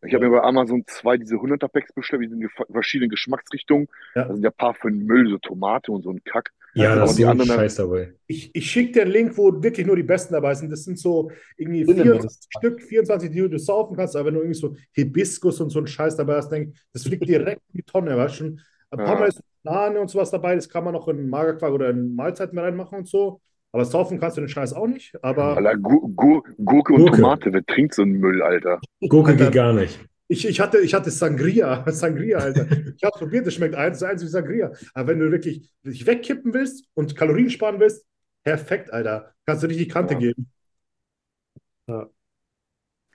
ich 0.07 0.15
habe 0.15 0.29
mir 0.29 0.37
bei 0.39 0.43
Amazon 0.43 0.85
zwei 0.87 1.19
diese 1.19 1.37
100er 1.37 1.69
Packs 1.69 1.93
bestellt, 1.93 2.23
die 2.23 2.29
sind 2.29 2.43
in 2.43 2.49
verschiedenen 2.73 3.11
Geschmacksrichtungen. 3.11 3.89
Ja. 4.15 4.25
Da 4.25 4.35
sind 4.35 4.43
ja 4.43 4.51
ein 4.51 4.57
paar 4.57 4.75
für 4.75 4.91
den 4.91 5.05
Müll, 5.05 5.29
so 5.29 5.39
Tomate 5.39 5.93
und 5.93 6.03
so 6.03 6.11
ein 6.11 6.23
Kack. 6.25 6.51
Ja, 6.75 6.91
Also, 6.91 7.01
das 7.01 7.11
ist 7.11 7.19
die 7.19 7.23
so 7.23 7.29
anderen- 7.29 7.51
Scheiß 7.51 7.75
dabei. 7.77 8.15
Ich, 8.27 8.55
ich 8.55 8.71
schicke 8.71 8.93
dir 8.93 9.03
einen 9.03 9.11
Link, 9.13 9.37
wo 9.39 9.63
wirklich 9.63 9.87
nur 9.87 9.97
die 9.97 10.03
Besten 10.03 10.35
dabei 10.35 10.55
sind. 10.55 10.71
Das 10.71 10.85
sind 10.85 10.99
so 10.99 11.31
irgendwie 11.57 11.85
Sind 11.85 11.97
denn 11.99 12.05
24 12.07 12.49
Stück, 12.59 12.83
24, 12.83 13.31
die 13.31 13.49
du 13.49 13.59
saufen 13.59 13.97
kannst, 13.97 14.17
aber 14.17 14.27
wenn 14.27 14.35
du 14.35 14.41
irgendwie 14.41 14.59
so 14.59 14.75
Hibiskus 14.93 15.61
und 15.61 15.71
so 15.71 15.79
einen 15.79 15.87
Scheiß 15.87 16.17
dabei 16.17 16.37
hast, 16.37 16.51
denk, 16.51 16.75
das 16.93 17.05
fliegt 17.05 17.29
direkt 17.29 17.63
in 17.73 17.79
die 17.79 17.83
Tonne, 17.83 18.17
weißt 18.17 18.35
du? 18.35 18.45
schon. 18.45 18.61
Ein 18.91 18.99
paar 18.99 19.15
Ja. 19.15 19.21
Mal 19.21 19.29
ist 19.29 19.41
Banane 19.63 20.01
und 20.01 20.09
sowas 20.11 20.31
dabei, 20.31 20.55
das 20.55 20.69
kann 20.69 20.85
man 20.85 20.93
noch 20.95 21.09
in 21.09 21.29
Magerquark 21.29 21.73
oder 21.73 21.91
in 21.91 22.15
Mahlzeiten 22.15 22.59
reinmachen 22.59 22.99
und 22.99 23.09
so. 23.09 23.41
Aber 23.73 23.85
saufen 23.85 24.21
kannst 24.21 24.37
du 24.37 24.41
den 24.41 24.49
Scheiß 24.49 24.73
auch 24.73 24.87
nicht. 24.87 25.15
Aber 25.25 25.57
Alter, 25.57 25.77
Gu 25.77 26.09
Gu 26.15 26.43
Gurke 26.65 26.93
und 26.93 27.01
Gurke. 27.01 27.17
Tomate, 27.21 27.53
wer 27.53 27.65
trinkt 27.67 27.95
so 27.95 28.03
einen 28.03 28.13
Müll, 28.21 28.41
Alter? 28.41 28.81
Gurke 29.09 29.35
geht 29.35 29.51
gar 29.53 29.73
nicht. 29.73 29.99
Ich, 30.29 30.47
ich, 30.47 30.61
hatte, 30.61 30.79
ich 30.81 30.95
hatte 30.95 31.11
Sangria, 31.11 31.85
Sangria, 31.91 32.39
Alter. 32.39 32.69
Ich 32.97 33.05
habe 33.05 33.19
probiert, 33.19 33.47
das 33.47 33.55
schmeckt 33.55 33.75
eins 33.75 33.99
zu 33.99 34.07
eins 34.07 34.23
wie 34.23 34.27
Sangria. 34.29 34.73
Aber 34.95 35.09
wenn 35.09 35.19
du 35.21 35.31
wirklich 35.31 35.71
dich 35.85 36.07
wegkippen 36.07 36.55
willst 36.55 36.87
und 36.95 37.17
Kalorien 37.17 37.51
sparen 37.51 37.81
willst, 37.81 38.07
perfekt, 38.45 38.93
Alter. 38.93 39.35
Kannst 39.47 39.63
du 39.63 39.67
richtig 39.69 39.89
Kante 39.91 40.15
Ja. 40.15 40.21
geben. 40.21 40.51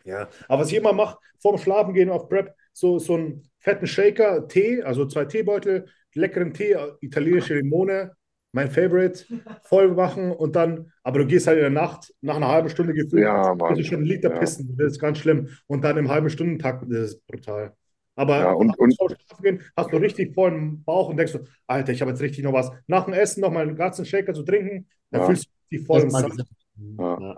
Ja, 0.05 0.29
aber 0.47 0.61
was 0.61 0.71
ich 0.71 0.77
immer 0.77 0.93
mache, 0.93 1.17
vorm 1.39 1.57
Schlafen 1.57 1.93
gehen 1.93 2.09
auf 2.09 2.29
Prep, 2.29 2.55
so, 2.73 2.99
so 2.99 3.15
einen 3.15 3.49
fetten 3.59 3.87
Shaker, 3.87 4.47
Tee, 4.47 4.81
also 4.83 5.05
zwei 5.05 5.25
Teebeutel, 5.25 5.87
leckeren 6.13 6.53
Tee, 6.53 6.75
italienische 7.01 7.55
Limone, 7.55 8.11
mein 8.51 8.69
Favorite, 8.71 9.25
voll 9.63 9.93
machen 9.93 10.31
und 10.31 10.55
dann, 10.55 10.91
aber 11.03 11.19
du 11.19 11.27
gehst 11.27 11.47
halt 11.47 11.57
in 11.57 11.63
der 11.63 11.69
Nacht, 11.69 12.13
nach 12.21 12.35
einer 12.35 12.47
halben 12.47 12.69
Stunde 12.69 12.93
gefühlt, 12.93 13.21
Ja, 13.23 13.49
musst 13.49 13.61
Mann. 13.61 13.75
du 13.75 13.83
schon 13.83 13.97
einen 13.97 14.05
Liter 14.07 14.31
Ja. 14.33 14.39
pissen, 14.39 14.75
das 14.77 14.93
ist 14.93 14.99
ganz 14.99 15.19
schlimm. 15.19 15.49
Und 15.67 15.83
dann 15.83 15.97
im 15.97 16.09
halben 16.09 16.29
Stundentakt, 16.29 16.83
das 16.89 16.99
ist 17.13 17.27
brutal. 17.27 17.73
Aber 18.15 18.39
Ja, 18.39 18.51
und- 18.51 18.77
und- 18.79 18.97
gehen, 19.41 19.61
hast 19.77 19.93
du 19.93 19.97
richtig 19.97 20.33
vollen 20.33 20.83
Bauch 20.83 21.09
und 21.09 21.17
denkst 21.17 21.31
so, 21.33 21.39
Alter, 21.67 21.93
ich 21.93 22.01
habe 22.01 22.11
jetzt 22.11 22.21
richtig 22.21 22.43
noch 22.43 22.53
was. 22.53 22.71
Nach 22.87 23.05
dem 23.05 23.13
Essen 23.13 23.41
noch 23.41 23.51
mal 23.51 23.61
einen 23.67 23.75
ganzen 23.77 24.03
Shaker 24.03 24.33
zu 24.33 24.43
trinken, 24.43 24.87
dann 25.11 25.21
Ja. 25.21 25.27
fühlst 25.27 25.45
du 25.45 25.77
dich 25.77 25.85
voll 25.85 26.03
gesättigt. 26.03 26.49
Ja. 26.97 27.19
Ja. 27.21 27.37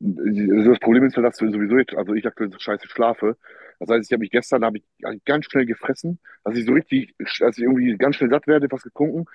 Das 0.00 0.78
Problem 0.80 1.04
ist, 1.04 1.16
dass 1.16 1.36
du 1.36 1.52
sowieso 1.52 1.76
jetzt, 1.78 1.94
also 1.94 2.14
ich 2.14 2.26
aktuell 2.26 2.50
so 2.50 2.58
scheiße 2.58 2.88
schlafe. 2.88 3.36
Das 3.78 3.88
heißt, 3.88 4.06
ich 4.10 4.12
habe 4.12 4.20
mich 4.20 4.30
gestern 4.30 4.64
habe 4.64 4.78
ich 4.78 4.84
ganz 5.24 5.44
schnell 5.46 5.66
gefressen, 5.66 6.18
dass 6.44 6.56
ich 6.56 6.66
so 6.66 6.72
richtig, 6.72 7.14
dass 7.38 7.56
ich 7.58 7.64
irgendwie 7.64 7.96
ganz 7.98 8.16
schnell 8.16 8.30
satt 8.30 8.46
werde, 8.46 8.66
was 8.70 8.82
getrunken, 8.82 9.26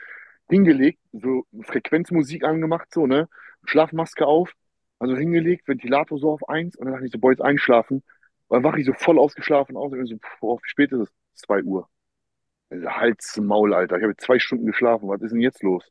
hingelegt, 0.49 0.99
so 1.13 1.45
Frequenzmusik 1.63 2.43
angemacht, 2.43 2.87
so, 2.93 3.07
ne? 3.07 3.27
Schlafmaske 3.65 4.25
auf, 4.25 4.53
also 4.99 5.15
hingelegt, 5.15 5.67
Ventilator 5.67 6.17
so 6.19 6.31
auf 6.31 6.47
eins 6.49 6.75
und 6.75 6.85
dann 6.85 6.93
dachte 6.93 7.05
ich 7.05 7.11
so, 7.11 7.19
boah, 7.19 7.31
jetzt 7.31 7.41
einschlafen. 7.41 8.03
Dann 8.49 8.63
wache 8.63 8.79
ich 8.79 8.85
so 8.85 8.93
voll 8.93 9.19
ausgeschlafen 9.19 9.75
aus 9.75 9.91
und 9.91 10.05
so, 10.07 10.15
boah, 10.39 10.57
wie 10.57 10.69
spät 10.69 10.91
ist 10.91 10.99
es? 11.01 11.13
Zwei 11.35 11.61
Uhr. 11.63 11.89
Also 12.69 12.89
Hals, 12.89 13.37
Maul, 13.37 13.73
Alter. 13.73 13.97
Ich 13.97 14.03
habe 14.03 14.15
zwei 14.17 14.39
Stunden 14.39 14.65
geschlafen. 14.65 15.07
Was 15.09 15.21
ist 15.21 15.31
denn 15.31 15.41
jetzt 15.41 15.63
los? 15.63 15.89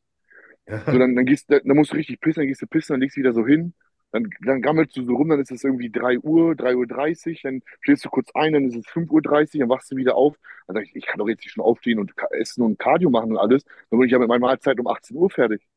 Ja. 0.67 0.83
So, 0.85 0.97
dann, 0.97 1.15
dann 1.15 1.25
gehst 1.25 1.49
du, 1.49 1.61
dann 1.61 1.77
musst 1.77 1.93
du 1.93 1.95
richtig 1.95 2.19
pissen, 2.19 2.41
dann 2.41 2.47
gehst 2.47 2.61
du 2.61 2.67
pissen, 2.67 2.93
dann 2.93 3.01
legst 3.01 3.15
du 3.17 3.21
wieder 3.21 3.33
so 3.33 3.45
hin, 3.45 3.73
dann, 4.11 4.29
dann 4.45 4.61
gammelst 4.61 4.95
du 4.97 5.03
so 5.05 5.15
rum, 5.15 5.29
dann 5.29 5.39
ist 5.41 5.51
es 5.51 5.63
irgendwie 5.63 5.89
3 5.91 6.19
Uhr, 6.19 6.55
3 6.55 6.75
Uhr 6.75 6.87
30, 6.87 7.41
dann 7.43 7.61
schläfst 7.81 8.05
du 8.05 8.09
kurz 8.09 8.29
ein, 8.33 8.53
dann 8.53 8.65
ist 8.69 8.75
es 8.75 8.87
5 8.87 9.11
Uhr 9.11 9.21
30, 9.21 9.59
dann 9.59 9.69
wachst 9.69 9.91
du 9.91 9.95
wieder 9.97 10.15
auf. 10.15 10.35
Dann 10.67 10.75
sag 10.75 10.83
ich, 10.85 10.95
ich 10.95 11.05
kann 11.05 11.19
doch 11.19 11.27
jetzt 11.27 11.39
nicht 11.43 11.51
schon 11.53 11.63
aufstehen 11.63 11.99
und 11.99 12.13
essen 12.31 12.63
und 12.63 12.79
Cardio 12.79 13.09
machen 13.09 13.31
und 13.31 13.37
alles. 13.37 13.63
Dann 13.89 13.99
bin 13.99 14.07
ich 14.07 14.11
ja 14.13 14.19
mit 14.19 14.27
meiner 14.29 14.39
Mahlzeit 14.41 14.79
um 14.79 14.87
18 14.87 15.17
Uhr 15.17 15.29
fertig. 15.29 15.67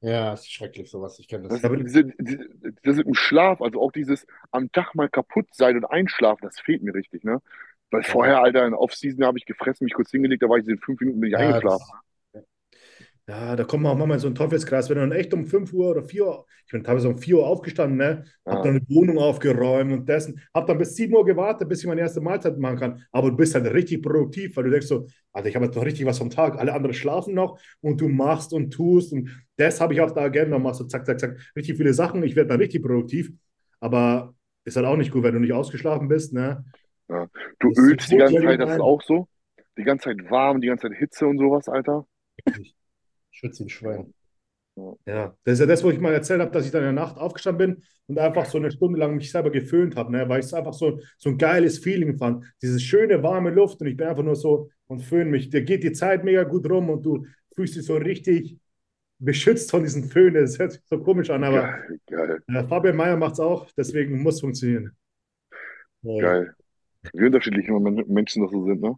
Ja, 0.00 0.32
ist 0.34 0.50
schrecklich, 0.52 0.90
sowas. 0.90 1.18
Ich 1.18 1.28
kenne 1.28 1.48
Das, 1.48 1.60
das. 1.60 1.64
aber- 1.64 1.76
diese, 1.76 2.04
diese, 2.18 2.48
das 2.82 2.98
im 2.98 3.14
Schlaf, 3.14 3.60
also 3.62 3.80
auch 3.80 3.92
dieses 3.92 4.26
am 4.50 4.70
Tag 4.72 4.94
mal 4.94 5.08
kaputt 5.08 5.46
sein 5.52 5.76
und 5.76 5.84
einschlafen, 5.84 6.44
das 6.44 6.58
fehlt 6.60 6.82
mir 6.82 6.94
richtig, 6.94 7.24
ne? 7.24 7.40
Weil 7.90 8.02
vorher, 8.02 8.40
Alter, 8.42 8.66
in 8.66 8.74
Off-Season 8.74 9.24
habe 9.24 9.38
ich 9.38 9.44
gefressen, 9.44 9.84
mich 9.84 9.92
kurz 9.94 10.10
hingelegt, 10.10 10.42
da 10.42 10.48
war 10.48 10.56
ich 10.58 10.66
in 10.66 10.78
fünf 10.78 11.00
Minuten 11.00 11.20
bin 11.20 11.30
ich 11.30 11.36
Ja, 11.36 11.38
eingeschlafen. 11.38 11.86
Ja, 13.28 13.54
da 13.54 13.62
kommt 13.62 13.84
man 13.84 13.92
auch 13.92 13.96
manchmal 13.96 14.16
in 14.16 14.20
so 14.20 14.26
einen 14.26 14.34
Teufelskreis, 14.34 14.88
wenn 14.90 14.96
du 14.96 15.02
dann 15.02 15.12
echt 15.12 15.32
um 15.32 15.46
5 15.46 15.72
Uhr 15.72 15.90
oder 15.90 16.02
4 16.02 16.26
Uhr, 16.26 16.46
ich 16.66 16.72
bin 16.72 16.82
teilweise 16.82 17.08
um 17.08 17.18
4 17.18 17.36
Uhr 17.38 17.46
aufgestanden, 17.46 17.96
ne? 17.96 18.24
Hab 18.50 18.58
Ja. 18.58 18.62
dann 18.62 18.76
eine 18.76 18.88
Wohnung 18.88 19.18
aufgeräumt 19.18 19.92
und 19.92 20.08
dessen, 20.08 20.40
hab 20.52 20.66
dann 20.66 20.76
bis 20.78 20.96
7 20.96 21.14
Uhr 21.14 21.24
gewartet, 21.24 21.68
bis 21.68 21.80
ich 21.80 21.86
meine 21.86 22.00
erste 22.00 22.20
Mahlzeit 22.20 22.58
machen 22.58 22.78
kann. 22.78 23.04
Aber 23.12 23.30
du 23.30 23.36
bist 23.36 23.54
halt 23.54 23.64
richtig 23.72 24.02
produktiv, 24.02 24.56
weil 24.56 24.64
du 24.64 24.70
denkst 24.70 24.88
so, 24.88 25.06
Alter, 25.32 25.48
ich 25.48 25.54
habe 25.54 25.66
jetzt 25.66 25.76
noch 25.76 25.84
richtig 25.84 26.04
was 26.04 26.18
vom 26.18 26.30
Tag, 26.30 26.58
alle 26.58 26.72
anderen 26.74 26.94
schlafen 26.94 27.34
noch 27.34 27.58
und 27.80 28.00
du 28.00 28.08
machst 28.08 28.52
und 28.52 28.72
tust 28.72 29.12
und 29.12 29.30
das 29.56 29.80
habe 29.80 29.94
ich 29.94 30.00
auf 30.00 30.12
der 30.14 30.24
Agenda, 30.24 30.58
machst 30.58 30.80
du 30.80 30.84
zack, 30.84 31.06
zack, 31.06 31.20
zack, 31.20 31.38
richtig 31.54 31.76
viele 31.76 31.94
Sachen, 31.94 32.24
ich 32.24 32.34
werde 32.34 32.48
dann 32.50 32.60
richtig 32.60 32.82
produktiv, 32.82 33.30
aber 33.80 34.34
ist 34.64 34.76
halt 34.76 34.86
auch 34.86 34.96
nicht 34.96 35.12
gut, 35.12 35.22
wenn 35.22 35.34
du 35.34 35.40
nicht 35.40 35.52
ausgeschlafen 35.52 36.08
bist, 36.08 36.32
ne? 36.32 36.64
Du 37.60 37.68
Das 37.68 37.78
ölst 37.78 38.10
die 38.10 38.16
ganze 38.16 38.42
ja 38.42 38.42
Zeit, 38.42 38.60
das 38.60 38.72
ist 38.72 38.80
auch 38.80 39.00
so. 39.02 39.28
Die 39.78 39.84
ganze 39.84 40.10
Zeit 40.10 40.30
warm, 40.30 40.60
die 40.60 40.66
ganze 40.68 40.88
Zeit 40.88 40.98
Hitze 40.98 41.26
und 41.26 41.38
sowas, 41.38 41.68
Alter. 41.68 42.06
Schütze 43.32 43.64
ein 43.64 43.68
Schwein. 43.68 44.14
Ja, 45.06 45.36
das 45.44 45.54
ist 45.54 45.60
ja 45.60 45.66
das, 45.66 45.84
wo 45.84 45.90
ich 45.90 45.98
mal 46.00 46.14
erzählt 46.14 46.40
habe, 46.40 46.50
dass 46.50 46.64
ich 46.64 46.72
dann 46.72 46.80
in 46.82 46.94
der 46.94 47.04
Nacht 47.04 47.18
aufgestanden 47.18 47.74
bin 47.76 47.84
und 48.06 48.18
einfach 48.18 48.46
so 48.46 48.56
eine 48.58 48.70
Stunde 48.70 48.98
lang 48.98 49.16
mich 49.16 49.30
selber 49.30 49.50
geföhnt 49.50 49.96
habe, 49.96 50.10
ne? 50.12 50.28
weil 50.28 50.40
ich 50.40 50.46
es 50.46 50.54
einfach 50.54 50.72
so, 50.72 50.98
so 51.18 51.28
ein 51.30 51.38
geiles 51.38 51.78
Feeling 51.78 52.16
fand. 52.16 52.44
Diese 52.62 52.80
schöne, 52.80 53.22
warme 53.22 53.50
Luft 53.50 53.80
und 53.82 53.86
ich 53.88 53.96
bin 53.96 54.06
einfach 54.06 54.22
nur 54.22 54.34
so 54.36 54.70
und 54.86 55.00
föhne 55.00 55.30
mich. 55.30 55.50
Dir 55.50 55.62
geht 55.62 55.84
die 55.84 55.92
Zeit 55.92 56.24
mega 56.24 56.44
gut 56.44 56.68
rum 56.70 56.88
und 56.88 57.04
du 57.04 57.26
fühlst 57.54 57.76
dich 57.76 57.84
so 57.84 57.96
richtig 57.96 58.58
beschützt 59.18 59.70
von 59.70 59.84
diesen 59.84 60.04
Föhn. 60.10 60.34
Das 60.34 60.58
hört 60.58 60.72
sich 60.72 60.82
so 60.86 61.00
komisch 61.02 61.30
an, 61.30 61.44
aber 61.44 61.60
Geil, 61.60 61.98
geil, 62.06 62.42
äh, 62.48 62.64
Fabian 62.68 62.96
Meyer 62.96 63.16
macht 63.16 63.34
es 63.34 63.40
auch, 63.40 63.70
deswegen 63.76 64.22
muss 64.22 64.40
funktionieren. 64.40 64.92
geil. 66.18 66.54
Wie 67.14 67.26
unterschiedlich 67.26 67.68
immer 67.68 67.80
Men- 67.80 68.06
Menschen 68.08 68.42
das 68.42 68.52
so 68.52 68.64
sind, 68.66 68.82
ne? 68.82 68.96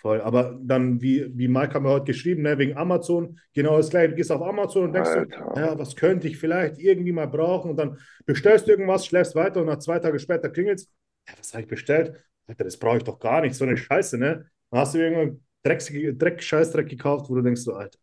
Voll. 0.00 0.20
Aber 0.22 0.58
dann, 0.62 1.00
wie, 1.02 1.30
wie 1.36 1.46
Mike 1.48 1.74
haben 1.74 1.84
wir 1.84 1.90
heute 1.90 2.06
geschrieben, 2.06 2.42
ne, 2.42 2.56
wegen 2.56 2.76
Amazon, 2.76 3.38
genau 3.52 3.76
das 3.76 3.90
gleiche. 3.90 4.10
Du 4.10 4.14
gehst 4.16 4.32
auf 4.32 4.40
Amazon 4.40 4.84
und 4.84 4.92
denkst 4.94 5.10
so, 5.10 5.24
ja, 5.60 5.78
was 5.78 5.94
könnte 5.94 6.26
ich 6.26 6.38
vielleicht 6.38 6.78
irgendwie 6.78 7.12
mal 7.12 7.26
brauchen? 7.26 7.72
Und 7.72 7.76
dann 7.76 7.98
bestellst 8.24 8.66
du 8.66 8.70
irgendwas, 8.70 9.06
schläfst 9.06 9.34
weiter 9.34 9.60
und 9.60 9.66
nach 9.66 9.78
zwei 9.78 9.98
Tage 9.98 10.18
später 10.18 10.48
klingelt's. 10.48 10.90
Ja, 11.28 11.34
was 11.38 11.52
habe 11.52 11.62
ich 11.62 11.68
bestellt? 11.68 12.14
Alter, 12.46 12.64
das 12.64 12.78
brauche 12.78 12.96
ich 12.96 13.04
doch 13.04 13.18
gar 13.18 13.42
nicht, 13.42 13.54
so 13.54 13.64
eine 13.64 13.76
Scheiße, 13.76 14.16
ne? 14.16 14.46
Dann 14.70 14.80
hast 14.80 14.94
du 14.94 14.98
irgendeinen 14.98 15.44
Drecks, 15.62 15.92
Dreck, 15.92 16.42
Scheißdreck 16.42 16.88
gekauft, 16.88 17.28
wo 17.28 17.34
du 17.34 17.42
denkst 17.42 17.60
so, 17.60 17.74
Alter, 17.74 17.98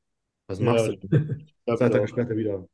was 0.47 0.59
machst 0.59 0.87
du? 0.87 0.91
Ja, 1.65 1.75
Zwei 1.77 1.89
Tage 1.89 2.07
später 2.07 2.37
wieder. 2.37 2.67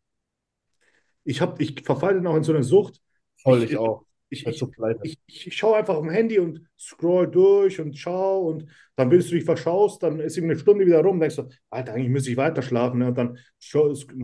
Ich, 1.23 1.39
hab, 1.41 1.61
ich 1.61 1.81
verfalle 1.83 2.15
dann 2.15 2.27
auch 2.27 2.35
in 2.35 2.43
so 2.43 2.53
eine 2.53 2.63
Sucht. 2.63 3.01
Voll, 3.41 3.63
Ich- 3.63 3.71
ich 3.71 3.77
auch. 3.77 4.05
Ich, 4.33 4.47
ich, 4.47 4.61
ich, 5.03 5.19
ich, 5.27 5.47
ich 5.47 5.55
schaue 5.55 5.77
einfach 5.77 5.95
auf 5.95 6.01
dem 6.01 6.09
Handy 6.11 6.39
und 6.39 6.61
scroll 6.79 7.29
durch 7.29 7.79
und 7.79 7.97
schau 7.97 8.47
und 8.47 8.65
dann 8.95 9.11
willst 9.11 9.29
du 9.31 9.35
dich 9.35 9.43
verschaust, 9.43 10.03
dann 10.03 10.19
ist 10.19 10.37
irgendwie 10.37 10.53
eine 10.53 10.59
Stunde 10.59 10.85
wieder 10.85 11.01
rum, 11.01 11.19
denkst 11.19 11.35
du, 11.37 11.49
Alter, 11.69 11.93
eigentlich 11.93 12.09
müsste 12.09 12.31
ich 12.31 12.37
weiter 12.37 12.61
schlafen. 12.61 12.99
Ne? 12.99 13.07
Und 13.07 13.17
dann 13.17 13.37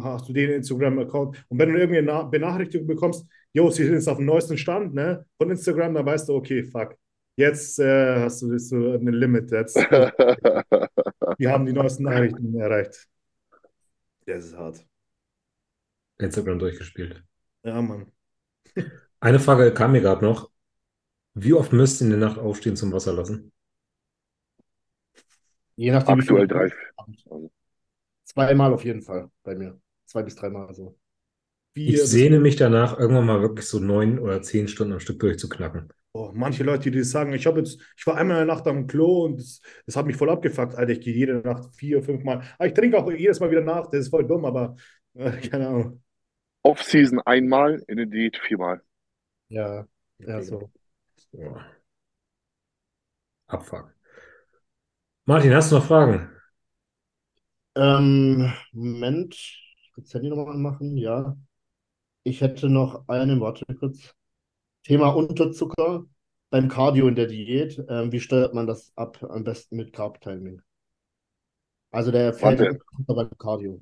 hast 0.04 0.30
du 0.30 0.34
den 0.34 0.52
Instagram-Account. 0.52 1.46
Und 1.48 1.60
wenn 1.60 1.72
du 1.72 1.80
irgendwie 1.80 2.00
eine 2.00 2.08
Na- 2.08 2.24
Benachrichtigung 2.24 2.88
bekommst, 2.88 3.26
jo, 3.54 3.70
sie 3.70 3.84
sind 3.86 3.94
jetzt 3.94 4.08
auf 4.10 4.18
dem 4.18 4.26
neuesten 4.26 4.58
Stand 4.58 4.94
ne? 4.94 5.26
von 5.38 5.50
Instagram, 5.50 5.94
dann 5.94 6.06
weißt 6.06 6.30
du, 6.30 6.36
okay, 6.36 6.64
fuck. 6.64 6.96
Jetzt 7.36 7.80
äh, 7.80 8.20
hast 8.22 8.42
du 8.42 8.50
bist 8.50 8.72
du 8.72 8.94
eine 8.94 9.12
Limit. 9.12 9.52
Jetzt, 9.52 9.76
wir 11.38 11.52
haben 11.52 11.66
die 11.66 11.74
neuesten 11.74 12.04
Nachrichten 12.04 12.54
erreicht. 12.60 13.08
Das 14.26 14.46
ist 14.46 14.56
hart. 14.58 14.86
Instagram 16.20 16.60
durchgespielt. 16.60 17.24
Ja, 17.64 17.82
Mann. 17.82 18.12
Eine 19.22 19.40
Frage 19.40 19.74
kam 19.74 19.94
mir 19.94 20.02
gerade 20.02 20.26
noch. 20.26 20.50
Wie 21.36 21.54
oft 21.54 21.74
müsst 21.74 22.02
ihr 22.02 22.06
in 22.06 22.12
der 22.12 22.20
Nacht 22.20 22.40
aufstehen 22.40 22.76
zum 22.76 22.92
Wasser 22.94 23.14
lassen? 23.14 23.52
Je 25.78 25.92
nachdem, 25.92 26.20
Aktuell 26.20 26.48
drei. 26.48 26.70
Zweimal 28.24 28.74
auf 28.74 28.86
jeden 28.86 29.02
Fall 29.02 29.30
bei 29.44 29.56
mir. 29.56 29.80
Zwei 30.06 30.24
bis 30.24 30.36
dreimal 30.36 30.74
so. 30.74 30.98
Wie, 31.74 31.96
Ich 31.96 32.04
sehne 32.04 32.40
mich 32.40 32.56
danach, 32.56 32.98
irgendwann 33.00 33.26
mal 33.26 33.42
wirklich 33.42 33.68
so 33.68 33.80
neun 33.80 34.20
oder 34.20 34.42
zehn 34.42 34.68
Stunden 34.68 34.94
am 34.94 35.00
Stück 35.00 35.20
durchzuknacken. 35.20 35.90
Oh, 36.12 36.32
manche 36.34 36.64
Leute, 36.64 36.90
die 36.90 37.04
sagen, 37.04 37.34
ich 37.34 37.46
habe 37.46 37.60
jetzt, 37.60 37.80
ich 37.96 38.08
war 38.08 38.16
einmal 38.18 38.42
in 38.42 38.48
der 38.48 38.56
Nacht 38.56 38.68
am 38.68 38.88
Klo 38.88 39.26
und 39.26 39.40
das, 39.40 39.62
das 39.86 39.96
hat 39.96 40.08
mich 40.08 40.16
voll 40.16 40.30
abgefuckt. 40.30 40.76
Alter, 40.76 40.92
ich 40.94 41.02
gehe 41.02 41.14
jede 41.14 41.36
Nacht 41.36 41.76
vier, 41.76 42.02
fünf 42.02 42.24
Mal. 42.24 42.42
Aber 42.58 42.68
ich 42.68 42.74
trinke 42.74 42.98
auch 42.98 43.12
jedes 43.12 43.40
Mal 43.40 43.52
wieder 43.52 43.62
nach. 43.62 43.88
Das 43.92 44.02
ist 44.02 44.10
voll 44.10 44.28
dumm, 44.28 44.44
aber 44.46 44.76
äh, 45.14 45.32
keine 45.50 45.68
Ahnung. 45.68 46.04
Off-Season 46.64 47.20
einmal, 47.26 47.84
in 47.88 47.98
der 47.98 48.06
Diät 48.06 48.38
viermal. 48.38 48.82
Ja, 49.50 49.86
ja, 50.20 50.42
so. 50.42 50.70
Boah. 51.32 51.66
Abfuck. 53.48 53.94
Martin, 55.26 55.54
hast 55.54 55.72
du 55.72 55.76
noch 55.76 55.86
Fragen? 55.86 56.30
Ähm, 57.76 58.52
Moment, 58.72 59.34
ich 59.36 59.92
kurz 59.94 60.14
Handy 60.14 60.30
nochmal 60.30 60.50
anmachen, 60.56 60.98
ja. 60.98 61.38
Ich 62.24 62.42
hätte 62.42 62.70
noch 62.70 63.08
eine, 63.08 63.40
warte 63.42 63.66
kurz. 63.76 64.14
Thema 64.84 65.10
Unterzucker 65.10 66.06
beim 66.50 66.70
Cardio 66.70 67.08
in 67.08 67.16
der 67.16 67.28
Diät. 67.28 67.84
Ähm, 67.90 68.12
wie 68.12 68.20
steuert 68.20 68.54
man 68.54 68.68
das 68.68 68.92
ab? 68.96 69.24
Am 69.24 69.44
besten 69.44 69.78
mit 69.78 69.94
Carb-Timing. 69.94 70.62
Also 71.92 72.12
der 72.12 72.40
Warte. 72.42 72.80
beim 73.08 73.30
Cardio. 73.38 73.82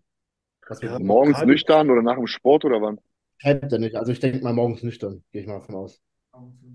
Ja, 0.81 0.99
Morgens 0.99 1.37
Cardio- 1.37 1.53
nüchtern 1.53 1.89
oder 1.89 2.01
nach 2.01 2.15
dem 2.15 2.27
Sport 2.27 2.65
oder 2.65 2.81
wann? 2.81 2.99
Fällt 3.39 3.71
der 3.71 3.79
nicht? 3.79 3.95
Also 3.95 4.11
ich 4.11 4.19
denke 4.19 4.43
mal 4.43 4.53
morgens 4.53 4.83
nüchtern, 4.83 5.23
gehe 5.31 5.41
ich 5.41 5.47
mal 5.47 5.59
davon 5.59 5.75
aus. 5.75 6.01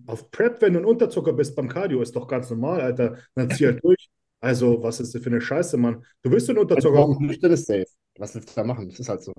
Auf 0.07 0.31
Prep, 0.31 0.61
wenn 0.61 0.73
du 0.75 0.81
ein 0.81 0.85
Unterzucker 0.85 1.33
bist 1.33 1.55
beim 1.55 1.69
Cardio, 1.69 2.03
ist 2.03 2.17
doch 2.17 2.27
ganz 2.27 2.51
normal, 2.51 2.81
Alter. 2.81 3.19
Dann 3.35 3.51
zieh 3.51 3.67
halt 3.67 3.85
durch. 3.85 4.11
Also, 4.41 4.83
was 4.83 4.99
ist 4.99 5.15
das 5.15 5.23
für 5.23 5.31
eine 5.31 5.41
Scheiße, 5.41 5.77
Mann? 5.77 6.05
Du 6.23 6.31
willst 6.31 6.49
einen 6.51 6.59
Also 6.59 6.91
Unterzucker. 6.91 6.97
morgens 6.97 7.21
nüchtern 7.21 7.53
ist 7.53 7.67
safe. 7.67 7.87
Was 8.19 8.35
willst 8.35 8.51
du 8.51 8.55
da 8.55 8.65
machen? 8.65 8.89
Das 8.89 8.99
ist 9.01 9.09
halt 9.09 9.23
so. 9.23 9.33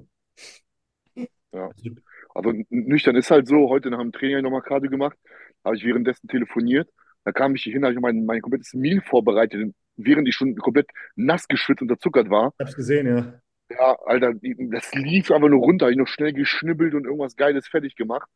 Also 2.33 2.49
n- 2.51 2.65
nüchtern 2.69 3.15
ist 3.15 3.31
halt 3.31 3.47
so, 3.47 3.69
heute 3.69 3.89
nach 3.89 3.99
dem 3.99 4.11
Training 4.11 4.35
habe 4.35 4.39
ich 4.39 4.43
nochmal 4.43 4.61
Cardio 4.61 4.89
gemacht, 4.89 5.17
habe 5.63 5.75
ich 5.75 5.83
währenddessen 5.83 6.27
telefoniert. 6.27 6.89
Da 7.25 7.31
kam 7.31 7.55
ich 7.55 7.63
hier 7.63 7.73
hin, 7.73 7.83
habe 7.83 7.93
ich 7.93 7.99
mein, 7.99 8.25
mein 8.25 8.41
komplettes 8.41 8.73
Meal 8.73 9.01
vorbereitet, 9.01 9.73
während 9.95 10.27
ich 10.27 10.35
schon 10.35 10.55
komplett 10.57 10.89
nass 11.15 11.47
geschwitzt 11.47 11.81
und 11.81 11.91
unterzuckert 11.91 12.29
war. 12.29 12.53
Ich 12.57 12.65
hab's 12.65 12.75
gesehen, 12.75 13.07
ja. 13.07 13.41
Ja, 13.77 13.97
Alter, 14.05 14.33
das 14.33 14.93
lief 14.93 15.31
einfach 15.31 15.49
nur 15.49 15.61
runter. 15.61 15.89
Ich 15.89 15.97
noch 15.97 16.07
schnell 16.07 16.33
geschnibbelt 16.33 16.93
und 16.93 17.05
irgendwas 17.05 17.35
Geiles 17.35 17.67
fertig 17.67 17.95
gemacht. 17.95 18.29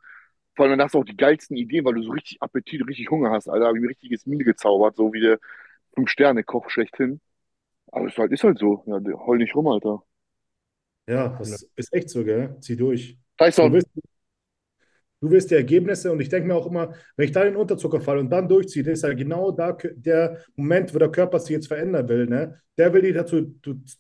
Vor 0.55 0.65
allem 0.65 0.77
dann 0.77 0.85
hast 0.85 0.95
du 0.95 0.99
auch 0.99 1.05
die 1.05 1.17
geilsten 1.17 1.55
Ideen, 1.55 1.85
weil 1.85 1.93
du 1.93 2.03
so 2.03 2.11
richtig 2.11 2.41
Appetit, 2.41 2.87
richtig 2.87 3.11
Hunger 3.11 3.31
hast, 3.31 3.47
Alter. 3.47 3.67
Habe 3.67 3.77
ich 3.77 3.81
mir 3.81 3.87
ein 3.87 3.89
richtiges 3.89 4.25
Meal 4.25 4.43
gezaubert, 4.43 4.95
so 4.95 5.13
wie 5.13 5.21
der 5.21 5.39
Fünf-Sterne-Koch 5.93 6.69
schlechthin. 6.69 7.21
Aber 7.91 8.05
es 8.07 8.13
ist 8.13 8.17
halt, 8.17 8.31
ist 8.31 8.43
halt 8.43 8.57
so. 8.57 8.83
Ja, 8.87 8.99
heul 9.25 9.37
nicht 9.37 9.55
rum, 9.55 9.67
Alter. 9.67 10.03
Ja, 11.07 11.29
das 11.37 11.69
ist 11.75 11.93
echt 11.93 12.09
so, 12.09 12.23
gell? 12.23 12.57
Zieh 12.59 12.75
durch. 12.75 13.17
Du 13.37 13.45
Tyson, 13.45 13.71
willst, 13.73 13.89
Du 15.19 15.31
willst 15.31 15.49
die 15.49 15.55
Ergebnisse 15.55 16.11
und 16.11 16.19
ich 16.21 16.29
denke 16.29 16.47
mir 16.47 16.55
auch 16.55 16.67
immer, 16.67 16.93
wenn 17.15 17.25
ich 17.25 17.31
da 17.31 17.41
in 17.41 17.53
den 17.53 17.55
Unterzucker 17.55 17.99
falle 17.99 18.19
und 18.19 18.29
dann 18.29 18.47
durchziehe, 18.47 18.83
das 18.83 18.99
ist 18.99 19.03
ja 19.03 19.13
genau 19.13 19.51
da 19.51 19.75
der 19.95 20.37
Moment, 20.55 20.93
wo 20.93 20.99
der 20.99 21.09
Körper 21.09 21.39
sich 21.39 21.49
jetzt 21.49 21.67
verändern 21.67 22.07
will. 22.07 22.27
Ne? 22.27 22.61
Der 22.77 22.93
will 22.93 23.01
dich 23.01 23.15
dazu, 23.15 23.55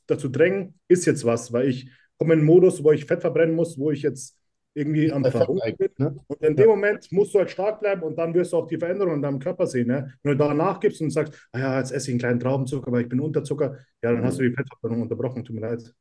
dazu 0.05 0.29
drängen, 0.29 0.75
ist 0.87 1.05
jetzt 1.05 1.25
was, 1.25 1.51
weil 1.51 1.69
ich 1.69 1.89
komme 2.19 2.33
in 2.33 2.39
einen 2.39 2.47
Modus, 2.47 2.83
wo 2.83 2.91
ich 2.91 3.05
Fett 3.05 3.21
verbrennen 3.21 3.55
muss, 3.55 3.79
wo 3.79 3.89
ich 3.89 4.03
jetzt 4.03 4.37
irgendwie 4.75 5.11
am 5.11 5.25
Verhungern 5.25 5.75
bin. 5.75 5.89
ne? 5.97 6.15
Und 6.27 6.41
in 6.43 6.55
dem 6.55 6.67
Moment 6.67 7.11
musst 7.11 7.33
du 7.33 7.39
halt 7.39 7.49
stark 7.49 7.79
bleiben 7.79 8.03
und 8.03 8.15
dann 8.15 8.31
wirst 8.35 8.53
du 8.53 8.57
auch 8.57 8.67
die 8.67 8.77
Veränderung 8.77 9.15
in 9.15 9.21
deinem 9.23 9.39
Körper 9.39 9.65
sehen. 9.65 9.87
Ne? 9.87 10.13
Wenn 10.21 10.37
du 10.37 10.37
da 10.37 10.53
nachgibst 10.53 11.01
und 11.01 11.09
sagst, 11.09 11.33
ah 11.51 11.59
ja, 11.59 11.79
jetzt 11.79 11.91
esse 11.91 12.09
ich 12.09 12.13
einen 12.13 12.19
kleinen 12.19 12.39
Traubenzucker, 12.39 12.87
aber 12.87 13.01
ich 13.01 13.09
bin 13.09 13.19
Unterzucker, 13.19 13.79
ja, 14.03 14.11
dann 14.11 14.23
hast 14.23 14.37
du 14.37 14.43
die 14.43 14.53
Fettverbrennung 14.53 15.01
unterbrochen, 15.01 15.43
tut 15.43 15.55
mir 15.55 15.61
leid. 15.61 15.95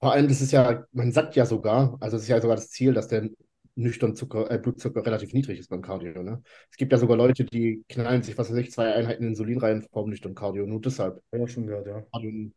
Vor 0.00 0.12
allem, 0.12 0.26
das 0.26 0.40
ist 0.40 0.50
ja, 0.50 0.84
man 0.90 1.12
sagt 1.12 1.36
ja 1.36 1.46
sogar, 1.46 1.96
also 2.00 2.16
es 2.16 2.24
ist 2.24 2.28
ja 2.28 2.40
sogar 2.40 2.56
das 2.56 2.70
Ziel, 2.70 2.92
dass 2.92 3.06
der 3.06 3.30
nüchtern 3.74 4.14
Zucker, 4.14 4.50
äh, 4.50 4.58
Blutzucker 4.58 5.04
relativ 5.04 5.32
niedrig 5.32 5.58
ist 5.58 5.68
beim 5.68 5.82
Cardio. 5.82 6.22
Ne? 6.22 6.42
Es 6.70 6.76
gibt 6.76 6.92
ja 6.92 6.98
sogar 6.98 7.16
Leute, 7.16 7.44
die 7.44 7.84
knallen 7.88 8.22
sich, 8.22 8.36
was 8.36 8.50
weiß 8.50 8.58
ich, 8.58 8.70
zwei 8.70 8.92
Einheiten 8.92 9.24
Insulin 9.24 9.58
rein 9.58 9.86
vor 9.92 10.04
dem 10.04 10.10
nüchtern 10.10 10.34
Cardio. 10.34 10.66
Nur 10.66 10.80
deshalb, 10.80 11.22
Ja, 11.32 11.46
schon 11.46 11.66
gehört, 11.66 11.86
ja. 11.86 12.04
weil 12.12 12.22
du 12.22 12.28
einen 12.28 12.54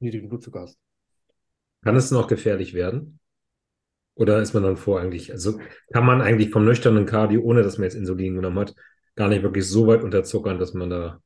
niedrigen 0.00 0.28
Blutzucker 0.28 0.62
hast. 0.62 0.78
Kann 1.82 1.96
es 1.96 2.10
noch 2.10 2.26
gefährlich 2.26 2.74
werden? 2.74 3.20
Oder 4.14 4.42
ist 4.42 4.52
man 4.52 4.64
dann 4.64 4.76
vor 4.76 5.00
eigentlich, 5.00 5.30
also 5.30 5.60
kann 5.92 6.04
man 6.04 6.20
eigentlich 6.20 6.50
vom 6.50 6.64
nüchternen 6.64 7.06
Cardio, 7.06 7.40
ohne 7.42 7.62
dass 7.62 7.78
man 7.78 7.84
jetzt 7.84 7.94
Insulin 7.94 8.34
genommen 8.34 8.58
hat, 8.58 8.74
gar 9.14 9.28
nicht 9.28 9.44
wirklich 9.44 9.68
so 9.68 9.86
weit 9.86 10.02
unterzuckern, 10.02 10.58
dass 10.58 10.74
man 10.74 10.90
da. 10.90 11.22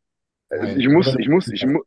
Also 0.51 0.77
ich 0.77 0.89
muss, 0.89 1.15
ich 1.19 1.29
muss, 1.29 1.49
ich 1.49 1.65
muss, 1.65 1.83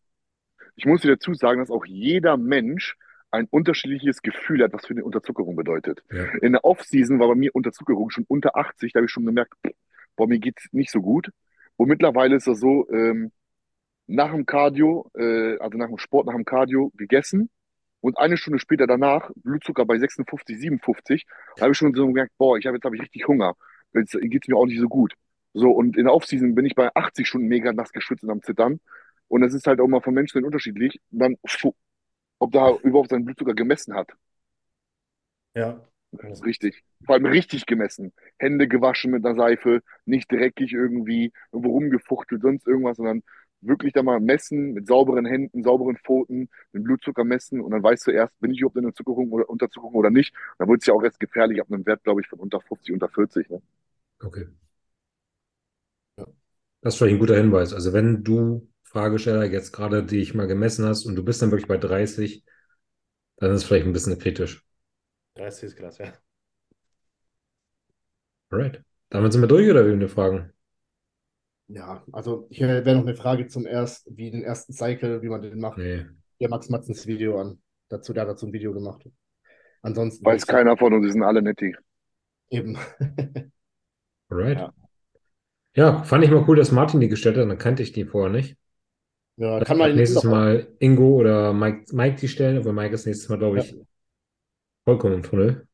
ich 0.75 0.85
muss 0.87 1.01
dir 1.01 1.09
dazu 1.09 1.35
sagen, 1.35 1.59
dass 1.59 1.69
auch 1.69 1.85
jeder 1.85 2.37
Mensch 2.37 2.95
ein 3.35 3.47
unterschiedliches 3.49 4.21
Gefühl 4.21 4.63
hat, 4.63 4.73
was 4.73 4.85
für 4.85 4.93
eine 4.93 5.03
Unterzuckerung 5.03 5.55
bedeutet. 5.55 6.03
Ja. 6.11 6.25
In 6.41 6.53
der 6.53 6.65
Off-Season 6.65 7.19
war 7.19 7.27
bei 7.27 7.35
mir 7.35 7.53
Unterzuckerung 7.53 8.09
schon 8.09 8.25
unter 8.27 8.55
80, 8.55 8.93
da 8.93 8.99
habe 8.99 9.05
ich 9.05 9.11
schon 9.11 9.25
gemerkt, 9.25 9.53
boah, 10.15 10.27
mir 10.27 10.39
geht's 10.39 10.67
nicht 10.71 10.91
so 10.91 11.01
gut. 11.01 11.29
Und 11.77 11.89
mittlerweile 11.89 12.35
ist 12.35 12.47
das 12.47 12.59
so, 12.59 12.89
ähm, 12.89 13.31
nach 14.07 14.31
dem 14.31 14.45
Cardio, 14.45 15.09
äh, 15.15 15.57
also 15.57 15.77
nach 15.77 15.87
dem 15.87 15.97
Sport, 15.97 16.27
nach 16.27 16.35
dem 16.35 16.45
Cardio 16.45 16.91
gegessen 16.95 17.49
und 18.01 18.17
eine 18.17 18.37
Stunde 18.37 18.59
später 18.59 18.87
danach, 18.87 19.31
Blutzucker 19.35 19.85
bei 19.85 19.97
56, 19.97 20.59
57, 20.59 21.25
habe 21.59 21.71
ich 21.71 21.77
schon 21.77 21.93
so 21.93 22.07
gemerkt, 22.07 22.31
boah, 22.37 22.57
ich 22.57 22.65
habe 22.65 22.77
jetzt 22.77 22.85
habe 22.85 22.95
ich 22.95 23.01
richtig 23.01 23.27
Hunger. 23.27 23.55
Jetzt 23.93 24.17
geht's 24.21 24.47
mir 24.47 24.57
auch 24.57 24.65
nicht 24.65 24.79
so 24.79 24.87
gut. 24.87 25.13
So, 25.53 25.71
und 25.71 25.97
in 25.97 26.05
der 26.05 26.13
Off-Season 26.13 26.53
bin 26.53 26.65
ich 26.65 26.75
bei 26.75 26.89
80 26.93 27.27
Stunden 27.27 27.47
mega 27.47 27.71
nass 27.71 27.91
geschwitzt 27.91 28.23
und 28.23 28.29
am 28.29 28.41
Zittern. 28.41 28.79
Und 29.27 29.41
das 29.41 29.53
ist 29.53 29.67
halt 29.67 29.79
auch 29.79 29.87
mal 29.87 30.01
von 30.01 30.13
Mensch 30.13 30.31
zu 30.31 30.37
Mensch 30.37 30.45
unterschiedlich. 30.45 30.99
Dann, 31.11 31.37
ob 32.45 32.51
da 32.51 32.75
überhaupt 32.83 33.09
sein 33.09 33.25
Blutzucker 33.25 33.53
gemessen 33.55 33.95
hat. 33.95 34.09
Ja. 35.55 35.81
Richtig. 36.45 36.83
Vor 37.05 37.15
allem 37.15 37.25
richtig 37.25 37.65
gemessen. 37.65 38.13
Hände 38.37 38.67
gewaschen 38.67 39.11
mit 39.11 39.25
einer 39.25 39.35
Seife, 39.35 39.81
nicht 40.05 40.31
dreckig 40.31 40.71
irgendwie, 40.71 41.33
irgendwo 41.51 41.71
rumgefuchtelt, 41.71 42.41
sonst 42.41 42.67
irgendwas, 42.67 42.97
sondern 42.97 43.21
wirklich 43.61 43.93
da 43.93 44.03
mal 44.03 44.19
messen 44.19 44.73
mit 44.73 44.87
sauberen 44.87 45.25
Händen, 45.25 45.63
sauberen 45.63 45.97
Pfoten, 45.97 46.49
den 46.73 46.83
Blutzucker 46.83 47.23
messen 47.23 47.59
und 47.61 47.71
dann 47.71 47.83
weißt 47.83 48.07
du 48.07 48.11
erst, 48.11 48.39
bin 48.39 48.51
ich 48.51 48.59
überhaupt 48.59 48.77
in 48.77 48.83
der 48.83 48.93
Zuckerung 48.93 49.31
oder 49.31 49.49
Unterzuckerung 49.49 49.95
oder 49.95 50.11
nicht. 50.11 50.33
Dann 50.57 50.69
wird 50.69 50.81
es 50.81 50.87
ja 50.87 50.93
auch 50.93 51.03
erst 51.03 51.19
gefährlich 51.19 51.59
ab 51.59 51.67
einem 51.69 51.85
Wert, 51.85 52.03
glaube 52.03 52.21
ich, 52.21 52.27
von 52.27 52.39
unter 52.39 52.61
50, 52.61 52.93
unter 52.93 53.09
40. 53.09 53.49
Ne? 53.49 53.61
Okay. 54.23 54.45
Ja. 56.17 56.25
Das 56.81 56.93
ist 56.93 56.97
vielleicht 56.99 57.15
ein 57.15 57.19
guter 57.19 57.37
Hinweis. 57.37 57.73
Also 57.73 57.91
wenn 57.91 58.23
du, 58.23 58.67
Fragesteller, 58.95 59.43
jetzt 59.43 59.73
gerade 59.73 60.03
dich 60.03 60.33
mal 60.33 60.47
gemessen 60.47 60.85
hast 60.85 61.05
und 61.05 61.17
du 61.17 61.23
bist 61.23 61.41
dann 61.41 61.51
wirklich 61.51 61.67
bei 61.67 61.75
30, 61.75 62.45
dann 63.35 63.51
ist 63.51 63.57
es 63.57 63.63
vielleicht 63.65 63.85
ein 63.85 63.91
bisschen 63.91 64.17
kritisch. 64.17 64.63
30 65.35 65.63
ist 65.63 65.75
krass, 65.75 65.97
ja. 65.97 66.13
Alright. 68.49 68.81
Damit 69.09 69.33
sind 69.33 69.41
wir 69.41 69.49
durch 69.49 69.69
oder 69.69 69.85
wir 69.85 70.07
Fragen? 70.07 70.53
Ja, 71.67 72.05
also 72.13 72.47
hier 72.49 72.69
wäre 72.69 72.95
noch 72.95 73.05
eine 73.05 73.15
Frage 73.15 73.47
zum 73.47 73.65
erst, 73.65 74.07
wie 74.15 74.31
den 74.31 74.43
ersten 74.43 74.71
Cycle, 74.71 75.21
wie 75.21 75.27
man 75.27 75.41
den 75.41 75.59
macht. 75.59 75.77
Nee. 75.77 76.05
Der 76.39 76.47
Max 76.47 76.69
Matzens 76.69 77.05
Video 77.05 77.37
an. 77.37 77.61
Dazu, 77.89 78.13
der 78.13 78.21
hat 78.21 78.29
dazu 78.29 78.45
ein 78.45 78.53
Video 78.53 78.71
gemacht. 78.71 79.09
Ansonsten 79.81 80.25
Weiß 80.25 80.47
keiner 80.47 80.77
von 80.77 80.93
uns, 80.93 81.05
die 81.05 81.11
sind 81.11 81.23
alle 81.23 81.41
netti. 81.41 81.75
eben. 82.49 82.77
Alright. 84.29 84.57
Ja. 84.57 84.73
Ja, 85.75 86.03
fand 86.03 86.23
ich 86.23 86.31
mal 86.31 86.45
cool, 86.47 86.55
dass 86.55 86.71
Martin 86.71 87.01
die 87.01 87.09
gestellt 87.09 87.35
hat, 87.35 87.49
dann 87.49 87.57
kannte 87.57 87.83
ich 87.83 87.91
die 87.91 88.05
vorher 88.05 88.31
nicht. 88.31 88.55
Ja, 89.37 89.59
kann 89.63 89.77
man 89.77 89.95
nächstes 89.95 90.23
noch- 90.23 90.31
Mal 90.31 90.67
Ingo 90.79 91.15
oder 91.15 91.53
Mike, 91.53 91.93
Mike 91.93 92.17
die 92.21 92.27
stellen, 92.27 92.57
aber 92.57 92.71
Mike 92.73 92.93
ist 92.95 93.05
nächstes 93.05 93.29
Mal, 93.29 93.37
glaube 93.37 93.59
ich, 93.59 93.75
vollkommen 94.85 95.15
im 95.15 95.23
Tunnel. 95.23 95.67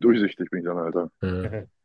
Durchsichtig 0.00 0.50
bin 0.50 0.60
ich 0.60 0.66
dann, 0.66 0.78
Alter. 0.78 1.10
Ja. 1.22 1.64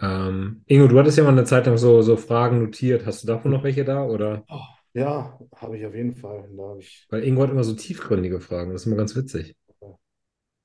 Ähm, 0.00 0.62
Ingo, 0.66 0.88
du 0.88 0.98
hattest 0.98 1.16
ja 1.18 1.24
mal 1.24 1.30
eine 1.30 1.44
Zeit 1.44 1.66
lang 1.66 1.78
so, 1.78 2.02
so 2.02 2.16
Fragen 2.16 2.58
notiert. 2.58 3.06
Hast 3.06 3.22
du 3.22 3.28
davon 3.28 3.52
noch 3.52 3.62
welche 3.62 3.84
da? 3.84 4.04
Oder? 4.04 4.44
Ja, 4.92 5.38
habe 5.56 5.78
ich 5.78 5.86
auf 5.86 5.94
jeden 5.94 6.14
Fall. 6.14 6.48
Ich, 6.78 7.06
Weil 7.10 7.24
Ingo 7.24 7.42
hat 7.42 7.50
immer 7.50 7.64
so 7.64 7.74
tiefgründige 7.74 8.40
Fragen. 8.40 8.72
Das 8.72 8.82
ist 8.82 8.86
immer 8.86 8.96
ganz 8.96 9.14
witzig. 9.16 9.56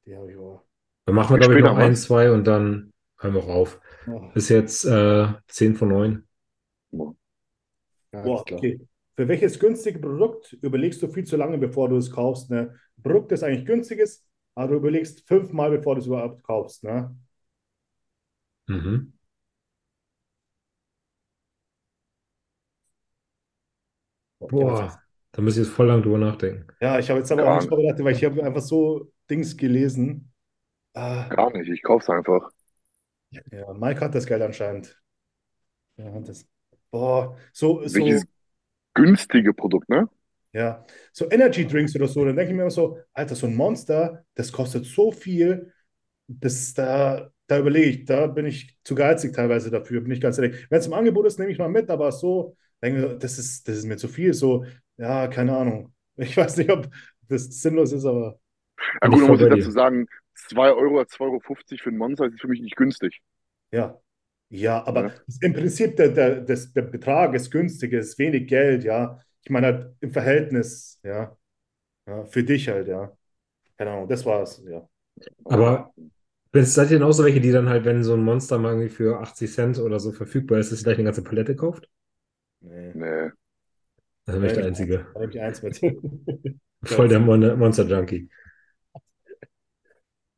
die 0.06 0.16
habe 0.16 0.32
ich 0.32 0.38
auch. 0.38 0.64
Dann 1.06 1.16
machen 1.16 1.36
wir, 1.36 1.40
glaube 1.40 1.58
ich, 1.58 1.64
noch 1.64 1.78
ein, 1.78 1.96
zwei 1.96 2.32
und 2.32 2.46
dann 2.46 2.92
hören 3.20 3.34
wir 3.36 3.44
auch 3.44 3.50
auf. 3.50 3.82
Oh. 4.08 4.30
Ist 4.34 4.50
jetzt 4.50 4.86
äh, 4.86 5.28
10 5.48 5.76
von 5.76 5.90
9. 5.90 6.24
Ja, 8.12 8.24
Boah, 8.24 8.42
ist 8.42 8.52
okay. 8.52 8.80
Für 9.16 9.28
welches 9.28 9.60
günstige 9.60 10.00
Produkt 10.00 10.54
überlegst 10.62 11.02
du 11.02 11.08
viel 11.10 11.26
zu 11.26 11.36
lange, 11.38 11.58
bevor 11.58 11.90
du 11.90 11.98
es 11.98 12.10
kaufst? 12.12 12.50
Ne? 12.50 12.74
Ein 12.98 13.04
Produkt, 13.04 13.32
das 13.32 13.44
eigentlich 13.44 13.66
günstig 13.66 14.00
ist, 14.00 14.26
aber 14.56 14.70
du 14.70 14.76
überlegst 14.78 15.28
fünfmal, 15.28 15.72
bevor 15.72 15.96
du 15.96 16.02
es 16.02 16.08
überhaupt 16.08 16.44
kaufst. 16.44 16.84
Ne? 16.84 17.16
Mhm. 18.68 19.12
Boah, 24.40 25.02
da 25.32 25.42
muss 25.42 25.58
ich 25.58 25.64
jetzt 25.66 25.74
voll 25.76 25.88
lang 25.88 26.02
drüber 26.02 26.18
nachdenken. 26.18 26.68
Ja, 26.82 26.98
ich 27.00 27.10
habe 27.10 27.20
jetzt 27.20 27.32
aber 27.32 27.44
auch 27.44 27.46
Gar 27.48 27.58
nicht 27.58 27.68
vorbereitet, 27.70 28.04
weil 28.06 28.16
ich 28.16 28.24
habe 28.24 28.44
einfach 28.44 28.62
so 28.62 29.12
Dings 29.30 29.58
gelesen. 29.58 30.32
Ah, 30.94 31.28
Gar 31.30 31.52
nicht, 31.58 31.70
ich 31.70 31.82
kauf's 31.84 32.10
einfach. 32.10 32.50
ja, 33.52 33.74
Mike 33.74 34.02
hat 34.02 34.16
das 34.16 34.26
Geld 34.26 34.42
anscheinend. 34.42 35.00
Ja, 35.98 36.12
hat 36.14 36.28
das. 36.28 36.48
Boah, 36.92 37.38
so, 37.54 37.86
so, 37.88 37.96
Welches 37.96 38.26
günstige 38.96 39.54
Produkt, 39.54 39.90
ne? 39.90 40.10
ja, 40.54 40.86
so 41.12 41.30
Energy 41.30 41.68
Drinks 41.68 41.96
oder 41.96 42.08
so, 42.08 42.26
dann 42.26 42.36
denke 42.36 42.52
ich 42.52 42.56
mir 42.56 42.64
immer 42.64 42.72
so, 42.72 42.98
Alter, 43.14 43.36
so 43.36 43.48
ein 43.48 43.56
Monster, 43.56 44.26
das 44.36 44.52
kostet 44.52 44.86
so 44.86 45.12
viel, 45.12 45.72
das 46.28 46.74
da, 46.74 47.32
da 47.48 47.60
überlege 47.60 47.90
ich, 47.90 48.06
da 48.06 48.28
bin 48.28 48.46
ich 48.46 48.78
zu 48.84 48.96
geizig 48.96 49.34
teilweise 49.34 49.72
dafür, 49.72 50.02
bin 50.02 50.12
ich 50.12 50.22
ganz 50.22 50.38
ehrlich. 50.38 50.68
Wenn 50.70 50.80
es 50.80 50.88
im 50.88 50.94
Angebot 50.94 51.26
ist, 51.28 51.40
nehme 51.40 51.52
ich 51.52 51.60
mal 51.60 51.70
mit, 51.70 51.90
aber 51.90 52.12
so, 52.12 52.56
denke 52.82 53.14
ich, 53.14 53.20
das 53.20 53.40
ist, 53.40 53.68
das 53.68 53.78
ist 53.78 53.86
mir 53.86 53.98
zu 53.98 54.08
viel, 54.08 54.34
so, 54.34 54.66
ja, 54.98 55.28
keine 55.28 55.58
Ahnung. 55.58 55.94
Ich 56.22 56.36
weiß 56.36 56.58
nicht, 56.58 56.70
ob 56.70 56.90
das 57.30 57.46
sinnlos 57.62 57.94
ist, 57.94 58.04
aber 58.06 58.40
Ja, 59.04 59.10
gut, 59.10 59.26
voll 59.26 59.38
muss 59.38 59.42
ich 59.42 59.48
dazu 59.48 59.72
sagen, 59.72 60.08
2 60.36 60.72
Euro 60.72 60.96
oder 60.96 61.08
2,50 61.08 61.82
Euro 61.82 61.84
für 61.84 61.90
ein 61.90 61.98
Monster 61.98 62.26
ist 62.26 62.42
für 62.42 62.48
mich 62.48 62.62
nicht 62.62 62.76
günstig. 62.76 63.22
ja. 63.72 64.00
Ja, 64.50 64.86
aber 64.86 65.10
Ja. 65.10 65.14
im 65.42 65.54
Prinzip 65.54 65.96
der, 65.96 66.10
der, 66.10 66.42
des, 66.42 66.74
der 66.74 66.82
Betrag 66.84 67.34
ist 67.36 67.52
günstig, 67.52 67.94
ist 67.94 68.18
wenig 68.18 68.48
Geld, 68.48 68.84
ja. 68.84 69.20
Ich 69.44 69.50
meine 69.52 69.68
halt 69.68 69.96
im 70.02 70.12
Verhältnis, 70.12 71.00
ja. 71.04 71.38
Ja, 72.08 72.26
für 72.26 72.44
dich 72.44 72.68
halt, 72.70 72.88
ja. 72.88 73.16
Keine 73.78 73.92
Ahnung, 73.92 74.10
das 74.10 74.26
war's, 74.26 74.64
ja. 74.68 74.88
Aber 75.46 75.94
es 76.54 76.74
seid 76.76 76.92
ihr 76.92 77.00
denn 77.00 77.08
auch 77.08 77.12
so 77.14 77.24
welche, 77.26 77.42
die 77.42 77.52
dann 77.52 77.70
halt, 77.70 77.86
wenn 77.86 78.04
so 78.04 78.14
ein 78.16 78.24
Monster 78.24 78.58
mal 78.60 78.72
irgendwie 78.74 78.90
für 78.90 79.20
80 79.22 79.52
Cent 79.54 79.80
oder 79.80 80.00
so 80.00 80.12
verfügbar 80.12 80.60
ist, 80.60 80.72
dass 80.72 80.82
ihr 80.82 80.86
gleich 80.86 80.98
eine 80.98 81.06
ganze 81.06 81.24
Palette 81.24 81.56
kauft? 81.56 81.90
Nee, 82.62 82.94
Nee. 82.94 83.32
Das 84.26 84.36
bin 84.36 84.46
ich 84.46 84.54
der 84.54 84.66
Einzige. 84.66 85.06
da 85.14 85.20
nehme 85.20 85.32
ich 85.34 85.42
eins 85.42 85.62
mit. 85.62 85.82
Voll 86.84 87.08
der 87.10 87.20
Mon 87.20 87.58
Monster 87.60 87.86
Junkie. 87.86 88.30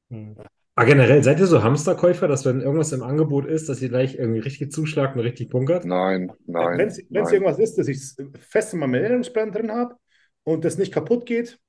Hm. 0.09 0.33
Aber 0.81 0.89
generell, 0.89 1.23
seid 1.23 1.39
ihr 1.39 1.45
so 1.45 1.61
Hamsterkäufer, 1.61 2.27
dass 2.27 2.43
wenn 2.43 2.59
irgendwas 2.59 2.91
im 2.91 3.03
Angebot 3.03 3.45
ist, 3.45 3.69
dass 3.69 3.83
ihr 3.83 3.89
gleich 3.89 4.15
irgendwie 4.15 4.39
richtig 4.39 4.71
zuschlagt 4.71 5.15
und 5.15 5.21
richtig 5.21 5.49
bunkert? 5.49 5.85
Nein, 5.85 6.31
nein, 6.47 6.79
Wenn 6.79 6.87
es 6.87 6.97
irgendwas 7.31 7.59
ist, 7.59 7.77
das 7.77 7.87
ich 7.87 7.99
fest 8.39 8.73
in 8.73 8.79
meinem 8.79 8.95
Ernährungsplan 8.95 9.51
drin 9.51 9.71
habe 9.71 9.93
und 10.41 10.65
das 10.65 10.79
nicht 10.79 10.91
kaputt 10.91 11.27
geht, 11.27 11.59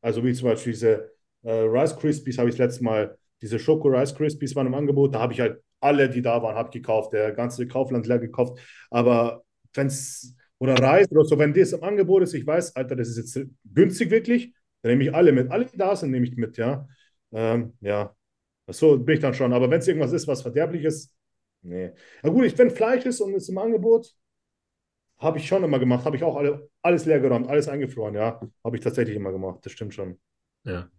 also 0.00 0.24
wie 0.24 0.32
zum 0.32 0.48
Beispiel 0.48 0.72
diese 0.72 1.12
äh, 1.44 1.52
Rice 1.52 1.96
Krispies, 1.96 2.38
habe 2.38 2.48
ich 2.48 2.58
letztes 2.58 2.80
Mal, 2.80 3.16
diese 3.40 3.60
Schoko 3.60 3.86
Rice 3.86 4.16
Krispies 4.16 4.56
waren 4.56 4.66
im 4.66 4.74
Angebot, 4.74 5.14
da 5.14 5.20
habe 5.20 5.32
ich 5.32 5.40
halt 5.40 5.62
alle, 5.78 6.10
die 6.10 6.22
da 6.22 6.42
waren, 6.42 6.56
habe 6.56 6.70
gekauft, 6.70 7.12
der 7.12 7.30
ganze 7.30 7.68
Kaufland 7.68 8.08
leer 8.08 8.18
gekauft. 8.18 8.58
Aber 8.90 9.44
wenn 9.74 9.86
es, 9.86 10.34
oder 10.58 10.74
Reis 10.74 11.08
oder 11.12 11.24
so, 11.24 11.38
wenn 11.38 11.54
das 11.54 11.70
im 11.70 11.84
Angebot 11.84 12.24
ist, 12.24 12.34
ich 12.34 12.44
weiß, 12.44 12.74
Alter, 12.74 12.96
das 12.96 13.10
ist 13.10 13.36
jetzt 13.36 13.48
günstig 13.72 14.10
wirklich, 14.10 14.52
dann 14.82 14.90
nehme 14.90 15.04
ich 15.04 15.14
alle 15.14 15.30
mit. 15.30 15.52
Alle, 15.52 15.66
die 15.66 15.76
da 15.76 15.94
sind, 15.94 16.10
nehme 16.10 16.26
ich 16.26 16.36
mit, 16.36 16.56
ja. 16.56 16.88
Ähm, 17.32 17.74
ja, 17.80 18.12
so 18.68 18.98
bin 18.98 19.16
ich 19.16 19.20
dann 19.20 19.34
schon. 19.34 19.52
Aber 19.52 19.70
wenn 19.70 19.78
es 19.80 19.88
irgendwas 19.88 20.12
ist, 20.12 20.26
was 20.28 20.42
verderblich 20.42 20.84
ist, 20.84 21.14
nee. 21.62 21.92
Na 22.22 22.30
gut, 22.30 22.44
ich, 22.44 22.56
wenn 22.58 22.70
Fleisch 22.70 23.04
ist 23.06 23.20
und 23.20 23.34
es 23.34 23.44
ist 23.44 23.48
im 23.50 23.58
Angebot, 23.58 24.14
habe 25.18 25.38
ich 25.38 25.46
schon 25.46 25.64
immer 25.64 25.78
gemacht. 25.78 26.04
Habe 26.04 26.16
ich 26.16 26.24
auch 26.24 26.36
alle, 26.36 26.68
alles 26.82 27.06
leer 27.06 27.20
geräumt, 27.20 27.48
alles 27.48 27.68
eingefroren, 27.68 28.14
ja. 28.14 28.40
Habe 28.64 28.76
ich 28.76 28.82
tatsächlich 28.82 29.16
immer 29.16 29.32
gemacht. 29.32 29.60
Das 29.64 29.72
stimmt 29.72 29.94
schon. 29.94 30.18
Ja. 30.64 30.90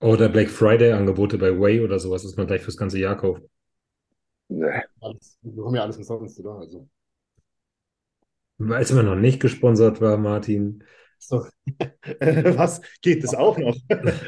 Oder 0.00 0.28
Black 0.28 0.50
Friday-Angebote 0.50 1.38
bei 1.38 1.58
Way 1.58 1.82
oder 1.82 1.98
sowas, 2.00 2.22
dass 2.22 2.36
man 2.36 2.46
gleich 2.46 2.62
fürs 2.62 2.76
ganze 2.76 2.98
Jahr 2.98 3.16
kauft. 3.16 3.42
Nee. 4.48 4.82
Alles, 5.00 5.38
wir 5.42 5.64
haben 5.64 5.74
ja 5.74 5.82
alles 5.82 5.96
umsonst, 5.96 6.38
oder? 6.40 6.58
Also, 6.58 6.88
Als 8.70 8.92
man 8.92 9.06
noch 9.06 9.14
nicht 9.16 9.40
gesponsert 9.40 10.00
war, 10.00 10.16
Martin. 10.16 10.84
So. 11.18 11.46
Was? 12.20 12.80
Geht 13.02 13.24
das 13.24 13.34
auch 13.34 13.58
noch? 13.58 13.76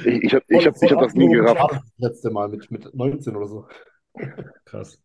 Ich, 0.05 0.25
ich 0.25 0.35
habe 0.35 0.45
ich 0.49 0.67
hab, 0.67 0.75
ich 0.83 0.93
hab 0.93 1.01
das 1.01 1.15
nie 1.15 1.29
gerafft. 1.29 1.73
Das 1.73 2.11
letzte 2.11 2.31
Mal 2.31 2.49
mit, 2.49 2.71
mit 2.71 2.95
19 2.95 3.37
oder 3.37 3.47
so. 3.47 3.69
Krass. 4.65 4.99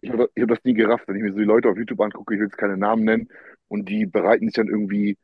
Ich 0.00 0.10
habe 0.10 0.30
hab 0.36 0.48
das 0.48 0.64
nie 0.64 0.74
gerafft, 0.74 1.06
wenn 1.06 1.16
ich 1.16 1.22
mir 1.22 1.32
so 1.32 1.38
die 1.38 1.44
Leute 1.44 1.68
auf 1.68 1.76
YouTube 1.76 2.00
angucke, 2.00 2.34
ich 2.34 2.40
will 2.40 2.46
jetzt 2.46 2.58
keine 2.58 2.76
Namen 2.76 3.04
nennen, 3.04 3.28
und 3.68 3.88
die 3.88 4.06
bereiten 4.06 4.46
sich 4.46 4.54
dann 4.54 4.68
irgendwie 4.68 5.16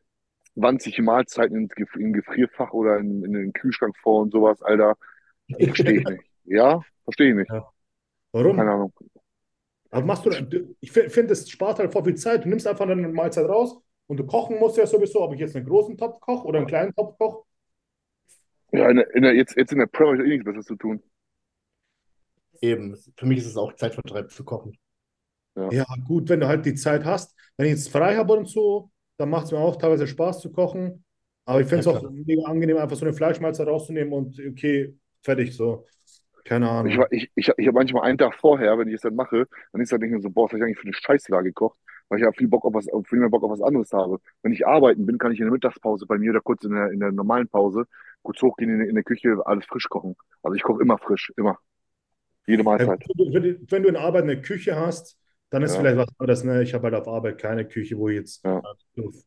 20 0.54 0.98
Mahlzeiten 1.00 1.56
ins 1.56 1.74
Gef 1.74 1.94
im 1.96 2.12
Gefrierfach 2.12 2.72
oder 2.72 2.98
in, 2.98 3.24
in 3.24 3.32
den 3.32 3.52
Kühlschrank 3.52 3.96
vor 3.98 4.22
und 4.22 4.32
sowas, 4.32 4.62
Alter. 4.62 4.96
Verstehe 5.48 5.92
ich 6.00 6.04
nicht. 6.06 6.22
Ja, 6.44 6.82
verstehe 7.04 7.30
ich 7.30 7.36
nicht. 7.36 7.50
Warum? 8.32 8.56
Keine 8.56 8.72
Ahnung. 8.72 8.92
Aber 9.90 10.04
machst 10.04 10.26
du, 10.26 10.30
ich 10.80 10.92
finde, 10.92 11.32
es 11.32 11.48
spart 11.48 11.78
halt 11.78 11.92
voll 11.92 12.04
viel 12.04 12.14
Zeit. 12.14 12.44
Du 12.44 12.48
nimmst 12.48 12.66
einfach 12.66 12.86
dann 12.86 12.98
eine 12.98 13.08
Mahlzeit 13.08 13.48
raus 13.48 13.80
und 14.08 14.18
du 14.18 14.26
kochen 14.26 14.58
musst 14.60 14.78
ja 14.78 14.86
sowieso, 14.86 15.22
ob 15.22 15.34
ich 15.34 15.40
jetzt 15.40 15.56
einen 15.56 15.66
großen 15.66 15.96
Topf 15.98 16.20
koche 16.20 16.46
oder 16.46 16.58
einen 16.60 16.68
kleinen 16.68 16.94
Topf 16.94 17.18
koche. 17.18 17.44
Ja, 18.72 18.88
in 18.90 18.96
der, 18.96 19.14
in 19.14 19.22
der, 19.22 19.34
jetzt, 19.34 19.56
jetzt 19.56 19.72
in 19.72 19.78
der 19.78 19.86
Prep 19.86 20.06
habe 20.08 20.16
ich 20.18 20.22
eh 20.24 20.28
nichts 20.28 20.44
Besseres 20.44 20.66
zu 20.66 20.76
tun. 20.76 21.02
Eben, 22.60 22.96
für 23.16 23.26
mich 23.26 23.38
ist 23.38 23.46
es 23.46 23.56
auch 23.56 23.74
Zeitvertreib 23.74 24.30
zu 24.32 24.44
kochen. 24.44 24.76
Ja, 25.70 25.84
gut, 26.06 26.28
wenn 26.28 26.40
du 26.40 26.48
halt 26.48 26.66
die 26.66 26.74
Zeit 26.74 27.04
hast. 27.04 27.34
Wenn 27.56 27.66
ich 27.66 27.72
jetzt 27.72 27.90
frei 27.90 28.16
habe 28.16 28.34
und 28.34 28.48
so, 28.48 28.90
dann 29.18 29.30
macht 29.30 29.46
es 29.46 29.52
mir 29.52 29.58
auch 29.58 29.76
teilweise 29.76 30.06
Spaß 30.06 30.40
zu 30.40 30.52
kochen. 30.52 31.04
Aber 31.46 31.60
ich 31.60 31.66
finde 31.68 31.80
es 31.80 31.86
Ja, 31.90 32.00
auch 32.02 32.02
mega 32.10 32.42
angenehm, 32.48 32.78
einfach 32.78 32.96
so 32.96 33.04
eine 33.06 33.14
Fleischmahlzeit 33.14 33.68
rauszunehmen 33.68 34.12
und 34.12 34.40
okay, 34.50 34.98
fertig 35.22 35.54
so. 35.56 35.86
Keine 36.44 36.68
Ahnung. 36.70 36.90
Ich, 36.92 36.98
ich, 37.10 37.30
ich, 37.34 37.48
ich 37.56 37.66
habe 37.66 37.72
manchmal 37.74 38.04
einen 38.08 38.18
Tag 38.18 38.34
vorher, 38.34 38.78
wenn 38.78 38.88
ich 38.88 38.94
es 38.94 39.02
dann 39.02 39.14
mache, 39.14 39.46
dann 39.72 39.80
ist 39.82 39.92
dann 39.92 40.00
denke 40.00 40.16
ich 40.16 40.22
so, 40.22 40.30
boah, 40.30 40.44
was 40.46 40.52
hab 40.52 40.58
ich 40.58 40.64
eigentlich 40.64 40.78
für 40.78 40.84
eine 40.84 40.94
Scheiße 40.94 41.30
da 41.32 41.42
gekocht, 41.42 41.78
weil 42.08 42.18
ich 42.18 42.24
ja 42.24 42.32
viel 42.32 42.48
Bock 42.48 42.64
auf 42.64 42.74
was, 42.74 42.86
viel 43.08 43.18
mehr 43.18 43.28
Bock 43.28 43.42
auf 43.44 43.50
was 43.50 43.62
anderes 43.62 43.92
habe. 43.92 44.18
Wenn 44.42 44.52
ich 44.52 44.66
arbeiten 44.66 45.06
bin, 45.06 45.18
kann 45.18 45.32
ich 45.32 45.38
in 45.40 45.46
der 45.46 45.52
Mittagspause 45.52 46.06
bei 46.06 46.18
mir 46.18 46.30
oder 46.30 46.40
kurz 46.40 46.64
in 46.64 46.72
der, 46.72 46.90
in 46.90 47.00
der 47.00 47.12
normalen 47.12 47.48
Pause 47.48 47.84
kurz 48.22 48.42
hochgehen 48.42 48.70
in, 48.70 48.80
in 48.88 48.94
der 48.94 49.04
Küche, 49.04 49.36
alles 49.46 49.64
frisch 49.66 49.88
kochen. 49.88 50.16
Also 50.42 50.54
ich 50.54 50.62
koche 50.62 50.82
immer 50.82 50.98
frisch, 50.98 51.32
immer. 51.36 51.58
Jede 52.46 52.62
Ja, 52.62 52.64
Mahlzeit. 52.64 53.04
wenn, 53.16 53.82
du- 53.82 53.88
in 53.88 53.96
Arbeit 53.96 54.24
eine 54.24 54.40
Küche 54.40 54.76
hast, 54.76 55.18
dann 55.50 55.62
ist 55.62 55.74
Ja. 55.74 55.80
vielleicht 55.80 55.98
was 55.98 56.08
anderes. 56.18 56.44
Ne? 56.44 56.62
Ich 56.62 56.74
habe 56.74 56.84
halt 56.84 56.94
auf 56.94 57.08
Arbeit 57.08 57.38
keine 57.38 57.66
Küche, 57.66 57.96
wo 57.98 58.08
ich 58.08 58.16
jetzt 58.16 58.44
Ja. 58.44 58.62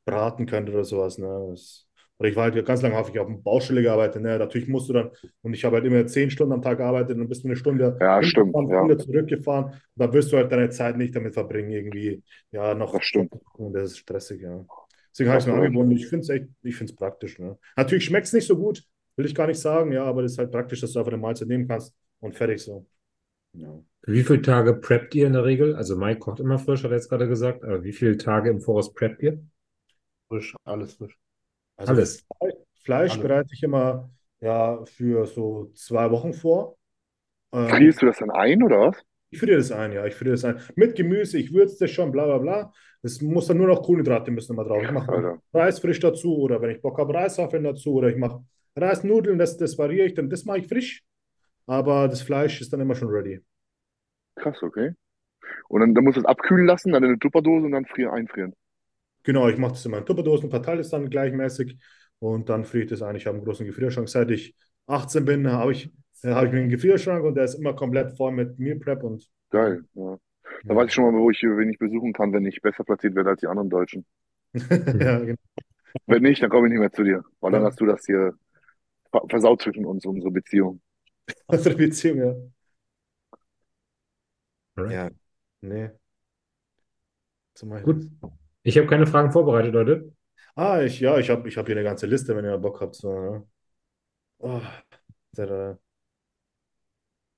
braten 0.06 0.46
könnte 0.46 0.72
oder 0.72 0.84
sowas. 0.84 1.18
Ne? 1.18 1.48
Das, 1.52 1.88
oder 2.22 2.30
ich 2.30 2.36
war 2.36 2.52
halt 2.52 2.66
ganz 2.68 2.84
lange 2.84 2.96
häufig 2.96 3.18
auf 3.18 3.28
einer 3.28 3.40
Baustelle 3.40 3.82
gearbeitet. 3.82 4.22
Ne? 4.22 4.38
Natürlich 4.38 4.68
musst 4.68 4.88
du 4.90 4.94
dann, 4.94 5.10
und 5.42 5.56
ich 5.56 5.66
habe 5.66 5.78
halt 5.78 5.86
immer 5.88 6.06
zehn 6.06 6.30
Stunden 6.30 6.54
am 6.54 6.62
Tag 6.62 6.78
gearbeitet 6.78 7.18
und 7.18 7.28
bist 7.28 7.44
du 7.44 7.48
eine 7.48 7.56
Stunde 7.56 7.98
Ja, 8.00 8.22
stimmt, 8.22 8.56
hingefahren, 8.56 8.70
ja. 8.70 8.78
Stunde 8.78 8.98
zurückgefahren. 8.98 9.82
Da 9.96 10.14
wirst 10.14 10.32
du 10.32 10.38
halt 10.38 10.52
deine 10.52 10.70
Zeit 10.70 10.98
nicht 10.98 11.16
damit 11.16 11.34
verbringen, 11.34 11.72
irgendwie, 11.72 12.22
ja, 12.52 12.76
noch. 12.76 12.94
Das 12.94 13.06
stimmt. 13.06 13.34
Und 13.54 13.74
das 13.74 13.94
ist 13.94 13.98
stressig, 13.98 14.40
ja. 14.40 14.64
Deswegen 15.12 15.32
habe 15.32 15.40
ich 15.40 15.48
es 15.48 15.52
mir 15.52 15.60
angeboten. 15.60 15.90
Ich 15.90 16.06
finde 16.06 16.22
es 16.22 16.30
echt, 16.30 16.46
ich 16.62 16.76
finde 16.76 16.94
es 16.94 16.96
praktisch. 16.96 17.40
Ne? 17.40 17.58
Natürlich 17.76 18.06
schmeckt 18.06 18.28
es 18.28 18.34
nicht 18.34 18.46
so 18.46 18.56
gut, 18.56 18.84
will 19.16 19.26
ich 19.26 19.34
gar 19.34 19.48
nicht 19.48 19.60
sagen, 19.60 19.92
ja, 19.92 20.04
aber 20.04 20.22
das 20.22 20.34
ist 20.34 20.38
halt 20.38 20.52
praktisch, 20.52 20.82
dass 20.82 20.94
du 20.94 21.00
einfach 21.00 21.12
eine 21.12 21.22
Mahlzeit 21.22 21.48
nehmen 21.48 21.68
kannst 21.68 21.96
und 22.20 22.36
fertig 22.36 22.62
so. 22.62 22.86
Ja. 23.54 23.82
Wie 24.04 24.22
viele 24.22 24.44
Tage 24.44 24.76
preppt 24.76 25.16
ihr 25.16 25.26
in 25.26 25.34
der 25.34 25.44
Regel? 25.44 25.76
Also 25.76 25.98
Mike 25.98 26.20
kocht 26.20 26.40
immer 26.40 26.60
frisch, 26.60 26.84
hat 26.84 26.92
er 26.92 26.98
jetzt 26.98 27.10
gerade 27.10 27.28
gesagt, 27.28 27.64
aber 27.64 27.84
wie 27.84 27.94
viele 27.94 28.16
Tage 28.18 28.52
im 28.52 28.62
Voraus 28.62 28.94
preppt 28.94 29.24
ihr? 29.24 29.44
Frisch, 30.30 30.56
alles 30.64 30.94
frisch. 30.94 31.21
Also 31.82 31.94
Alles. 31.94 32.26
Fle- 32.40 32.66
Fleisch 32.84 33.20
Alles. 33.20 33.22
bereite 33.22 33.54
ich 33.54 33.64
immer 33.64 34.10
ja, 34.42 34.84
für 34.86 35.26
so 35.26 35.72
zwei 35.76 36.10
Wochen 36.12 36.34
vor. 36.34 36.78
Ähm, 37.54 37.80
Frierst 37.80 38.04
du 38.04 38.06
das 38.06 38.20
dann 38.20 38.30
ein 38.30 38.62
oder 38.62 38.80
was? 38.82 39.04
ich 39.30 39.40
friere 39.40 39.58
das 39.58 39.72
ein, 39.72 39.94
ja, 39.94 40.06
ich 40.06 40.16
friere 40.16 40.32
das 40.32 40.44
ein. 40.46 40.60
Mit 40.76 40.96
Gemüse, 40.96 41.38
ich 41.38 41.54
würze 41.54 41.78
das 41.80 41.92
schon, 41.92 42.12
bla 42.12 42.26
bla 42.26 42.38
bla. 42.38 42.74
Es 43.02 43.22
muss 43.22 43.48
dann 43.48 43.58
nur 43.58 43.68
noch 43.68 43.82
Kohlenhydrate 43.84 44.32
müssen 44.32 44.54
immer 44.54 44.66
drauf. 44.66 44.84
Ich 44.84 44.92
mache. 44.92 45.42
Reis 45.54 45.80
frisch 45.80 46.00
dazu 46.00 46.38
oder 46.38 46.62
wenn 46.62 46.70
ich 46.72 46.82
Bock 46.82 46.98
habe, 46.98 47.14
Reiswaffeln 47.14 47.64
dazu 47.64 47.94
oder 47.94 48.10
ich 48.10 48.18
mache 48.18 48.44
Reisnudeln, 48.76 49.38
das, 49.38 49.58
das 49.58 49.78
variiere 49.78 50.08
ich 50.08 50.14
dann, 50.14 50.30
das 50.30 50.46
mache 50.46 50.60
ich 50.60 50.68
frisch. 50.68 51.04
Aber 51.68 52.08
das 52.10 52.22
Fleisch 52.22 52.62
ist 52.62 52.74
dann 52.74 52.82
immer 52.82 52.96
schon 52.96 53.10
ready. 53.10 53.42
Krass, 54.36 54.62
okay. 54.62 54.94
Und 55.70 55.82
dann, 55.82 55.96
dann 55.96 56.04
musst 56.06 56.18
du 56.18 56.22
es 56.22 56.28
abkühlen 56.28 56.66
lassen, 56.68 56.94
dann 56.94 57.04
in 57.04 57.10
eine 57.12 57.20
Tupperdose 57.20 57.66
und 57.66 57.72
dann 57.74 57.86
frieren, 57.86 58.14
einfrieren. 58.14 58.56
Genau, 59.24 59.48
ich 59.50 59.58
mache 59.58 59.74
das 59.74 59.86
in 59.86 59.92
meinen 59.92 60.06
Tupperdosen, 60.06 60.50
verteile 60.50 60.82
es 60.82 60.90
dann 60.90 61.10
gleichmäßig 61.10 61.78
und 62.20 62.50
dann 62.50 62.66
friere 62.66 62.84
ich 62.86 62.90
das 62.90 63.02
ein. 63.02 63.16
Ich 63.16 63.28
habe 63.28 63.38
einen 63.38 63.46
großen 63.46 63.66
Gefrierschrank. 63.66 64.10
Seit 64.10 64.32
ich 64.32 64.56
18 64.88 65.26
bin, 65.26 65.48
habe 65.52 65.72
ich, 65.74 65.92
äh, 66.24 66.30
habe 66.32 66.48
ich 66.48 66.54
mir 66.54 66.60
einen 66.60 66.70
Gefrierschrank 66.70 67.24
und 67.24 67.36
der 67.36 67.46
ist 67.46 67.56
immer 67.56 67.74
komplett 67.76 68.16
voll 68.18 68.32
mit 68.32 68.58
Meal 68.60 68.78
Prep 68.80 69.04
und 69.04 69.30
Geil, 69.50 69.86
ja. 69.94 70.18
Da 70.68 70.76
weiß 70.76 70.88
ich 70.88 70.94
schon 70.94 71.06
mal, 71.06 71.14
wo 71.22 71.30
ich 71.32 71.42
wen 71.44 71.70
ich 71.70 71.78
besuchen 71.80 72.12
kann, 72.14 72.34
wenn 72.34 72.46
ich 72.46 72.62
besser 72.62 72.84
platziert 72.84 73.16
werde 73.16 73.30
als 73.32 73.40
die 73.42 73.48
anderen 73.48 73.70
Deutschen. 73.70 74.06
ja, 75.00 75.20
genau. 75.20 75.38
Wenn 76.06 76.22
nicht, 76.22 76.44
dann 76.44 76.50
komme 76.52 76.68
ich 76.68 76.72
nicht 76.74 76.80
mehr 76.80 76.92
zu 76.92 77.04
dir, 77.04 77.24
weil 77.40 77.52
dann 77.52 77.64
Ja. 77.64 77.66
hast 77.66 77.80
du 77.82 77.86
das 77.88 78.06
hier 78.06 78.34
ver- 79.12 79.26
versaut 79.30 79.62
zwischen 79.64 79.86
uns, 79.86 80.06
unsere 80.06 80.32
Beziehung. 80.32 80.82
Unsere 81.48 81.76
Beziehung, 81.76 82.18
ja. 82.20 82.34
Ja, 84.88 85.10
nee. 85.62 85.92
Mache 87.64 87.80
ich 87.84 87.86
Gut. 87.86 88.10
Ich 88.64 88.78
habe 88.78 88.88
keine 88.88 89.08
Fragen 89.08 89.32
vorbereitet, 89.32 89.74
Leute. 89.74 90.14
Ah, 90.56 90.82
ich, 90.82 91.00
ja, 91.00 91.18
ich 91.18 91.30
habe 91.30 91.48
ich 91.48 91.58
hab 91.58 91.66
hier 91.68 91.76
eine 91.76 91.84
ganze 91.84 92.06
Liste, 92.08 92.36
wenn 92.36 92.46
ihr 92.46 92.58
Bock 92.58 92.82
habt. 92.82 92.96
So, 92.96 93.12
ne? 93.14 93.48
oh, 94.40 94.62
da- 95.34 95.78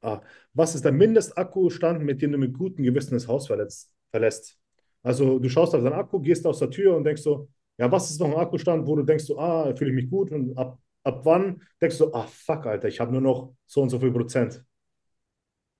ah, 0.01 0.21
was 0.53 0.75
ist 0.75 0.85
der 0.85 0.91
Mindestakkustand, 0.91 2.03
mit 2.03 2.21
dem 2.21 2.31
du 2.31 2.37
mit 2.37 2.53
gutem 2.57 2.83
Gewissen 2.83 3.13
das 3.13 3.27
Haus 3.27 3.47
verletzt, 3.47 3.93
verlässt? 4.11 4.57
Also 5.01 5.39
du 5.39 5.49
schaust 5.49 5.75
auf 5.75 5.83
deinen 5.83 5.93
Akku, 5.93 6.19
gehst 6.21 6.45
aus 6.47 6.59
der 6.59 6.69
Tür 6.69 6.95
und 6.95 7.03
denkst 7.03 7.21
so, 7.21 7.49
ja, 7.77 7.91
was 7.91 8.09
ist 8.11 8.19
noch 8.19 8.27
ein 8.27 8.35
Akkustand, 8.35 8.87
wo 8.87 8.95
du 8.95 9.03
denkst 9.03 9.25
so, 9.25 9.39
ah, 9.39 9.73
fühle 9.75 9.91
ich 9.91 9.95
mich 9.95 10.09
gut 10.09 10.31
und 10.31 10.57
ab, 10.57 10.79
ab 11.03 11.21
wann 11.25 11.61
denkst 11.81 11.97
du, 11.97 12.13
ah, 12.13 12.25
fuck, 12.27 12.65
Alter, 12.65 12.87
ich 12.87 12.99
habe 12.99 13.11
nur 13.11 13.21
noch 13.21 13.53
so 13.65 13.81
und 13.81 13.89
so 13.89 13.99
viel 13.99 14.11
Prozent. 14.11 14.63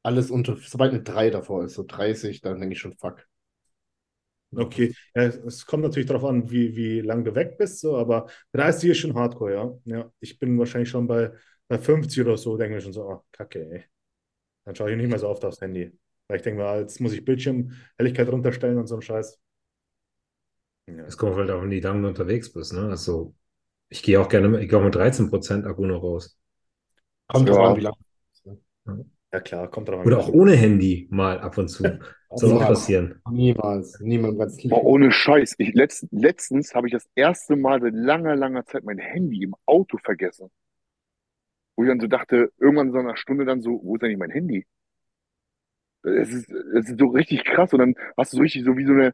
Alles 0.02 0.32
unter, 0.32 0.56
sobald 0.56 0.94
eine 0.94 1.04
3 1.04 1.30
davor 1.30 1.66
ist, 1.66 1.74
so 1.74 1.84
30, 1.86 2.40
dann 2.40 2.58
denke 2.62 2.74
ich 2.74 2.80
schon, 2.80 2.94
fuck. 2.96 3.28
Okay, 4.56 4.94
ja, 5.16 5.24
es- 5.24 5.66
kommt 5.66 5.84
natürlich 5.84 6.08
darauf 6.08 6.26
an, 6.26 6.50
wie, 6.52 6.76
wie 6.76 7.02
lang 7.02 7.24
du 7.26 7.34
weg 7.36 7.58
bist, 7.58 7.80
so, 7.80 7.98
aber 7.98 8.28
30 8.52 8.90
ist 8.92 8.98
schon 9.00 9.16
hardcore, 9.16 9.54
ja. 9.54 9.74
Ja, 9.86 10.12
ich 10.20 10.40
bin 10.40 10.58
wahrscheinlich 10.60 10.90
schon 10.90 11.08
bei, 11.08 11.32
bei 11.68 11.78
50 11.78 12.22
oder 12.22 12.38
so, 12.38 12.58
denke 12.58 12.76
mir 12.76 12.82
schon 12.82 12.94
so, 12.94 13.10
ah, 13.10 13.24
kacke, 13.32 13.70
ey. 13.72 13.84
Dann 14.66 14.76
schaue 14.76 14.92
ich 14.92 14.98
nicht 14.98 15.10
mehr 15.10 15.20
so 15.20 15.30
oft 15.30 15.46
aufs 15.46 15.62
Handy. 15.62 15.92
Weil 16.28 16.38
ich 16.38 16.44
denke 16.44 16.62
mir, 16.62 16.68
ah, 16.68 16.80
jetzt 16.80 17.00
muss 17.02 17.14
ich 17.14 17.26
Bildschirmhelligkeit 17.26 18.30
runterstellen 18.30 18.78
und 18.80 18.88
so 18.88 18.96
ein 18.96 19.02
Scheiß. 19.02 19.40
Ja. 20.88 21.04
Es 21.08 21.18
kommt 21.18 21.36
halt 21.38 21.50
auch, 21.52 21.62
wenn 21.62 21.70
du 21.70 21.80
lange 21.80 22.08
unterwegs 22.10 22.52
bist, 22.52 22.74
ne? 22.74 22.90
Also, 22.90 23.34
ich 23.90 24.04
gehe 24.04 24.20
auch 24.22 24.30
gerne, 24.30 24.62
ich 24.62 24.70
gehe 24.70 24.80
auch 24.80 24.84
mit 24.84 24.96
13% 24.96 25.66
Akku 25.66 25.86
noch 25.88 26.04
raus. 26.04 26.38
Kommt 27.28 27.50
drauf 27.50 27.60
an, 27.60 27.76
wie 27.76 27.82
lange. 27.82 27.98
ja, 29.32 29.40
klar, 29.40 29.70
kommt 29.70 29.90
drauf 29.90 30.00
an. 30.02 30.08
Oder 30.08 30.20
auch 30.20 30.30
ohne 30.30 30.56
Handy 30.56 31.08
mal 31.12 31.40
ab 31.40 31.58
und 31.58 31.68
zu. 31.70 31.84
Soll 32.36 32.54
auch 32.54 32.60
Niemals. 32.60 32.68
passieren. 32.68 33.22
Niemals. 33.30 34.00
Niemand 34.00 34.40
ganz 34.40 34.58
Boah, 34.68 34.84
ohne 34.84 35.12
Scheiß. 35.12 35.56
Ich, 35.58 35.74
letzt, 35.74 36.08
letztens 36.12 36.74
habe 36.74 36.88
ich 36.88 36.94
das 36.94 37.08
erste 37.16 37.56
Mal 37.56 37.82
seit 37.82 37.94
langer, 37.94 38.36
langer 38.36 38.66
Zeit 38.66 38.84
mein 38.84 38.98
Handy 38.98 39.44
im 39.44 39.56
Auto 39.66 39.98
vergessen. 39.98 40.50
Wo 41.76 41.84
ich 41.84 41.90
dann 41.90 42.00
so 42.00 42.08
dachte, 42.08 42.52
irgendwann 42.60 42.92
so 42.92 43.00
einer 43.00 43.18
Stunde 43.18 43.46
dann 43.46 43.62
so, 43.62 43.80
wo 43.84 43.96
ist 43.96 44.04
eigentlich 44.04 44.18
mein 44.18 44.32
Handy? 44.32 44.66
Es 46.04 46.34
ist, 46.34 46.50
es 46.50 46.90
ist 46.90 47.00
so 47.00 47.08
richtig 47.08 47.46
krass 47.46 47.72
und 47.74 47.80
dann 47.80 47.96
hast 48.18 48.34
du 48.34 48.38
so 48.38 48.44
richtig 48.44 48.64
so 48.66 48.78
wie 48.78 48.86
so 48.86 48.92
eine, 48.92 49.14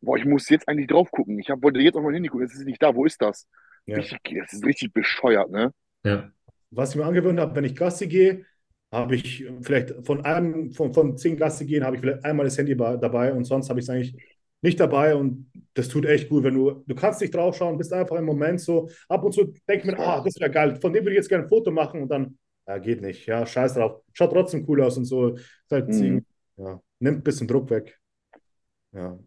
boah, 0.00 0.16
ich 0.16 0.24
muss 0.24 0.48
jetzt 0.48 0.68
eigentlich 0.68 0.86
drauf 0.86 1.10
gucken. 1.10 1.38
Ich 1.38 1.50
hab, 1.50 1.62
wollte 1.62 1.80
jetzt 1.80 1.96
auf 1.96 2.02
mein 2.04 2.14
Handy 2.14 2.28
gucken, 2.28 2.46
es 2.46 2.54
ist 2.54 2.64
nicht 2.64 2.82
da, 2.82 2.94
wo 2.94 3.04
ist 3.04 3.20
das? 3.20 3.46
Ja. 3.86 3.96
Richtig, 3.96 4.20
es 4.44 4.52
ist 4.52 4.64
richtig 4.64 4.92
bescheuert, 4.92 5.50
ne? 5.50 5.72
Ja. 6.04 6.30
Was 6.70 6.90
ich 6.90 6.96
mir 6.96 7.06
angewöhnt 7.06 7.40
habe, 7.40 7.54
wenn 7.56 7.64
ich 7.64 7.74
Gassi 7.74 8.06
gehe, 8.06 8.44
habe 8.90 9.16
ich 9.16 9.44
vielleicht 9.62 9.94
von 10.06 10.24
einem, 10.24 10.72
von, 10.72 10.92
von 10.94 11.16
zehn 11.16 11.36
Gassi 11.36 11.66
gehen, 11.66 11.84
habe 11.84 11.96
ich 11.96 12.02
vielleicht 12.02 12.24
einmal 12.24 12.46
das 12.46 12.56
Handy 12.58 12.76
dabei 12.76 13.32
und 13.32 13.44
sonst 13.44 13.68
habe 13.68 13.80
ich 13.80 13.86
es 13.86 13.90
eigentlich 13.90 14.16
nicht 14.62 14.80
dabei 14.80 15.14
und 15.14 15.50
das 15.74 15.88
tut 15.88 16.04
echt 16.06 16.28
gut, 16.28 16.42
wenn 16.44 16.54
du, 16.54 16.82
du 16.86 16.94
kannst 16.94 17.20
nicht 17.20 17.34
draufschauen, 17.34 17.78
bist 17.78 17.92
einfach 17.92 18.16
im 18.16 18.24
Moment 18.24 18.60
so, 18.60 18.88
ab 19.08 19.22
und 19.24 19.32
zu 19.32 19.52
denk 19.68 19.84
mir, 19.84 19.98
ah, 19.98 20.22
das 20.24 20.40
wäre 20.40 20.50
geil, 20.50 20.76
von 20.80 20.92
dem 20.92 21.04
würde 21.04 21.12
ich 21.12 21.16
jetzt 21.18 21.28
gerne 21.28 21.44
ein 21.44 21.48
Foto 21.48 21.70
machen 21.70 22.02
und 22.02 22.08
dann, 22.08 22.38
ja, 22.66 22.78
geht 22.78 23.00
nicht, 23.02 23.26
ja, 23.26 23.46
scheiß 23.46 23.74
drauf, 23.74 24.02
schaut 24.12 24.32
trotzdem 24.32 24.64
cool 24.68 24.82
aus 24.82 24.96
und 24.96 25.04
so, 25.04 25.36
halt, 25.70 25.94
Mhm. 25.94 26.24
ja, 26.56 26.80
nimmt 27.00 27.18
ein 27.18 27.22
bisschen 27.22 27.46
Druck 27.46 27.70
weg, 27.70 27.98
ja. 28.92 29.18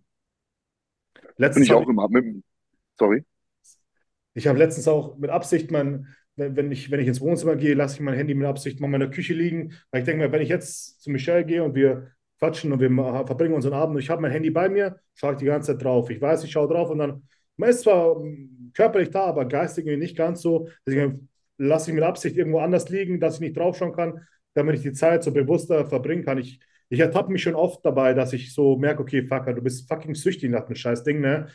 Letztens 1.37 1.67
ich 1.67 1.71
habe 1.71 1.85
auch 1.85 1.89
immer. 1.89 2.07
Mit, 2.09 2.43
sorry. 2.99 3.25
Ich 4.33 4.47
habe 4.47 4.57
letztens 4.59 4.87
auch 4.87 5.17
mit 5.17 5.29
Absicht 5.29 5.71
mein, 5.71 6.07
wenn 6.35 6.71
ich, 6.71 6.89
wenn 6.91 6.99
ich 6.99 7.07
ins 7.07 7.21
Wohnzimmer 7.21 7.55
gehe, 7.55 7.73
lasse 7.73 7.95
ich 7.95 8.01
mein 8.01 8.15
Handy 8.15 8.33
mit 8.33 8.47
Absicht 8.47 8.79
mal 8.79 8.87
in 8.87 8.91
meiner 8.91 9.09
Küche 9.09 9.33
liegen, 9.33 9.73
weil 9.91 10.01
ich 10.01 10.05
denke 10.05 10.25
mir, 10.25 10.31
wenn 10.31 10.41
ich 10.41 10.49
jetzt 10.49 11.01
zu 11.01 11.11
Michelle 11.11 11.45
gehe 11.45 11.63
und 11.63 11.75
wir 11.75 12.11
quatschen 12.39 12.71
und 12.71 12.79
wir 12.79 12.89
verbringen 13.25 13.53
unseren 13.53 13.73
Abend 13.73 13.95
und 13.95 14.01
ich 14.01 14.09
habe 14.09 14.21
mein 14.21 14.31
Handy 14.31 14.49
bei 14.49 14.67
mir, 14.67 14.99
schaue 15.13 15.33
ich 15.33 15.39
die 15.39 15.45
ganze 15.45 15.73
Zeit 15.73 15.83
drauf. 15.83 16.09
Ich 16.09 16.19
weiß, 16.19 16.43
ich 16.43 16.51
schaue 16.51 16.67
drauf 16.67 16.89
und 16.89 16.97
dann, 16.97 17.27
man 17.57 17.69
ist 17.69 17.81
zwar 17.81 18.19
mm, 18.19 18.71
körperlich 18.73 19.11
da, 19.11 19.25
aber 19.25 19.45
geistig 19.45 19.85
nicht 19.85 20.17
ganz 20.17 20.41
so. 20.41 20.67
Deswegen 20.85 21.29
lasse 21.57 21.91
ich 21.91 21.95
mit 21.95 22.03
Absicht 22.03 22.35
irgendwo 22.37 22.59
anders 22.59 22.89
liegen, 22.89 23.19
dass 23.19 23.35
ich 23.35 23.41
nicht 23.41 23.57
draufschauen 23.57 23.93
kann, 23.93 24.25
damit 24.55 24.75
ich 24.75 24.81
die 24.81 24.93
Zeit 24.93 25.23
so 25.23 25.31
bewusster 25.31 25.85
verbringen 25.85 26.25
kann. 26.25 26.39
Ich, 26.39 26.59
ich 26.89 26.99
ertappe 26.99 27.31
mich 27.31 27.43
schon 27.43 27.55
oft 27.55 27.85
dabei, 27.85 28.13
dass 28.13 28.33
ich 28.33 28.53
so 28.53 28.75
merke, 28.77 29.03
okay, 29.03 29.23
Fucker, 29.23 29.53
du 29.53 29.61
bist 29.61 29.87
fucking 29.87 30.15
süchtig 30.15 30.49
nach 30.49 30.65
dem 30.65 30.75
scheiß 30.75 31.03
Ding, 31.03 31.19
ne? 31.21 31.47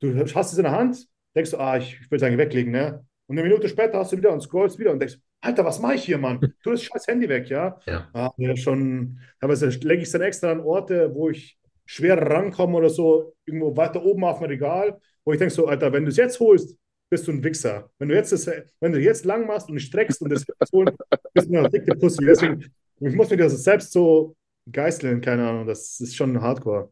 Du 0.00 0.18
hast 0.18 0.52
es 0.52 0.58
in 0.58 0.64
der 0.64 0.72
Hand, 0.72 1.06
denkst 1.36 1.50
du, 1.50 1.58
ah, 1.58 1.76
ich, 1.76 2.00
ich 2.00 2.10
will 2.10 2.16
es 2.16 2.22
eigentlich 2.22 2.38
weglegen, 2.38 2.72
ne? 2.72 3.04
Und 3.30 3.38
eine 3.38 3.48
Minute 3.48 3.68
später 3.68 3.96
hast 4.00 4.10
du 4.10 4.16
wieder 4.16 4.32
und 4.32 4.40
scrollst 4.40 4.76
wieder 4.80 4.90
und 4.90 4.98
denkst, 4.98 5.16
Alter, 5.40 5.64
was 5.64 5.78
mache 5.78 5.94
ich 5.94 6.02
hier, 6.02 6.18
Mann? 6.18 6.40
Tu 6.64 6.72
das 6.72 6.82
scheiß 6.82 7.06
Handy 7.06 7.28
weg, 7.28 7.48
ja? 7.48 7.78
Ja. 7.86 8.10
Ah, 8.12 8.32
ja, 8.36 8.56
schon, 8.56 9.20
teilweise 9.40 9.68
lege 9.68 10.02
ich 10.02 10.08
es 10.08 10.10
dann 10.10 10.22
extra 10.22 10.50
an 10.50 10.58
Orte, 10.58 11.14
wo 11.14 11.30
ich 11.30 11.56
schwer 11.86 12.20
rankomme 12.20 12.76
oder 12.76 12.90
so, 12.90 13.36
irgendwo 13.46 13.76
weiter 13.76 14.04
oben 14.04 14.24
auf 14.24 14.40
dem 14.40 14.48
Regal, 14.48 15.00
wo 15.24 15.32
ich 15.32 15.38
denke 15.38 15.54
so, 15.54 15.68
Alter, 15.68 15.92
wenn 15.92 16.04
du 16.04 16.10
es 16.10 16.16
jetzt 16.16 16.40
holst, 16.40 16.76
bist 17.08 17.28
du 17.28 17.30
ein 17.30 17.44
Wichser. 17.44 17.88
Wenn 18.00 18.08
du 18.08 18.16
jetzt, 18.16 18.32
das, 18.32 18.50
wenn 18.80 18.90
du 18.90 18.98
jetzt 18.98 19.24
lang 19.24 19.46
machst 19.46 19.70
und 19.70 19.78
streckst 19.78 20.20
und 20.22 20.30
das 20.30 20.44
holst, 20.72 20.96
bist 21.32 21.48
du 21.48 21.56
eine 21.56 21.70
dicke 21.70 21.94
Pussy. 21.94 22.24
Deswegen, 22.24 22.64
ich 22.98 23.14
muss 23.14 23.30
mir 23.30 23.36
das 23.36 23.62
selbst 23.62 23.92
so 23.92 24.34
geißeln, 24.72 25.20
keine 25.20 25.48
Ahnung, 25.48 25.68
das 25.68 26.00
ist 26.00 26.16
schon 26.16 26.40
hardcore. 26.42 26.90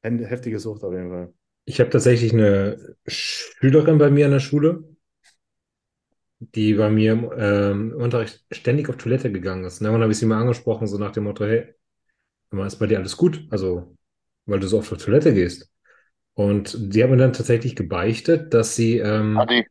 Eine 0.00 0.24
heftige 0.26 0.58
Sucht 0.58 0.82
auf 0.84 0.94
jeden 0.94 1.10
Fall. 1.10 1.34
Ich 1.66 1.80
habe 1.80 1.90
tatsächlich 1.90 2.32
eine 2.32 2.96
Schülerin 3.06 3.98
bei 3.98 4.08
mir 4.10 4.24
in 4.24 4.32
der 4.32 4.40
Schule, 4.40 4.95
die 6.38 6.74
bei 6.74 6.90
mir 6.90 7.12
im 7.12 7.30
ähm, 7.36 7.94
Unterricht 7.96 8.44
ständig 8.50 8.88
auf 8.88 8.96
Toilette 8.96 9.32
gegangen 9.32 9.64
ist. 9.64 9.80
Und 9.80 9.86
irgendwann 9.86 10.02
habe 10.02 10.12
ich 10.12 10.18
sie 10.18 10.26
mal 10.26 10.40
angesprochen, 10.40 10.86
so 10.86 10.98
nach 10.98 11.12
dem 11.12 11.24
Motto, 11.24 11.44
hey, 11.44 11.74
ist 12.64 12.78
bei 12.78 12.86
dir 12.86 12.98
alles 12.98 13.16
gut? 13.16 13.46
Also, 13.50 13.96
weil 14.46 14.60
du 14.60 14.66
so 14.66 14.78
oft 14.78 14.92
auf 14.92 15.02
Toilette 15.02 15.34
gehst. 15.34 15.70
Und 16.34 16.76
die 16.94 17.02
hat 17.02 17.10
mir 17.10 17.16
dann 17.16 17.32
tatsächlich 17.32 17.76
gebeichtet, 17.76 18.52
dass 18.52 18.76
sie 18.76 18.98
ähm, 18.98 19.38
Adi, 19.38 19.66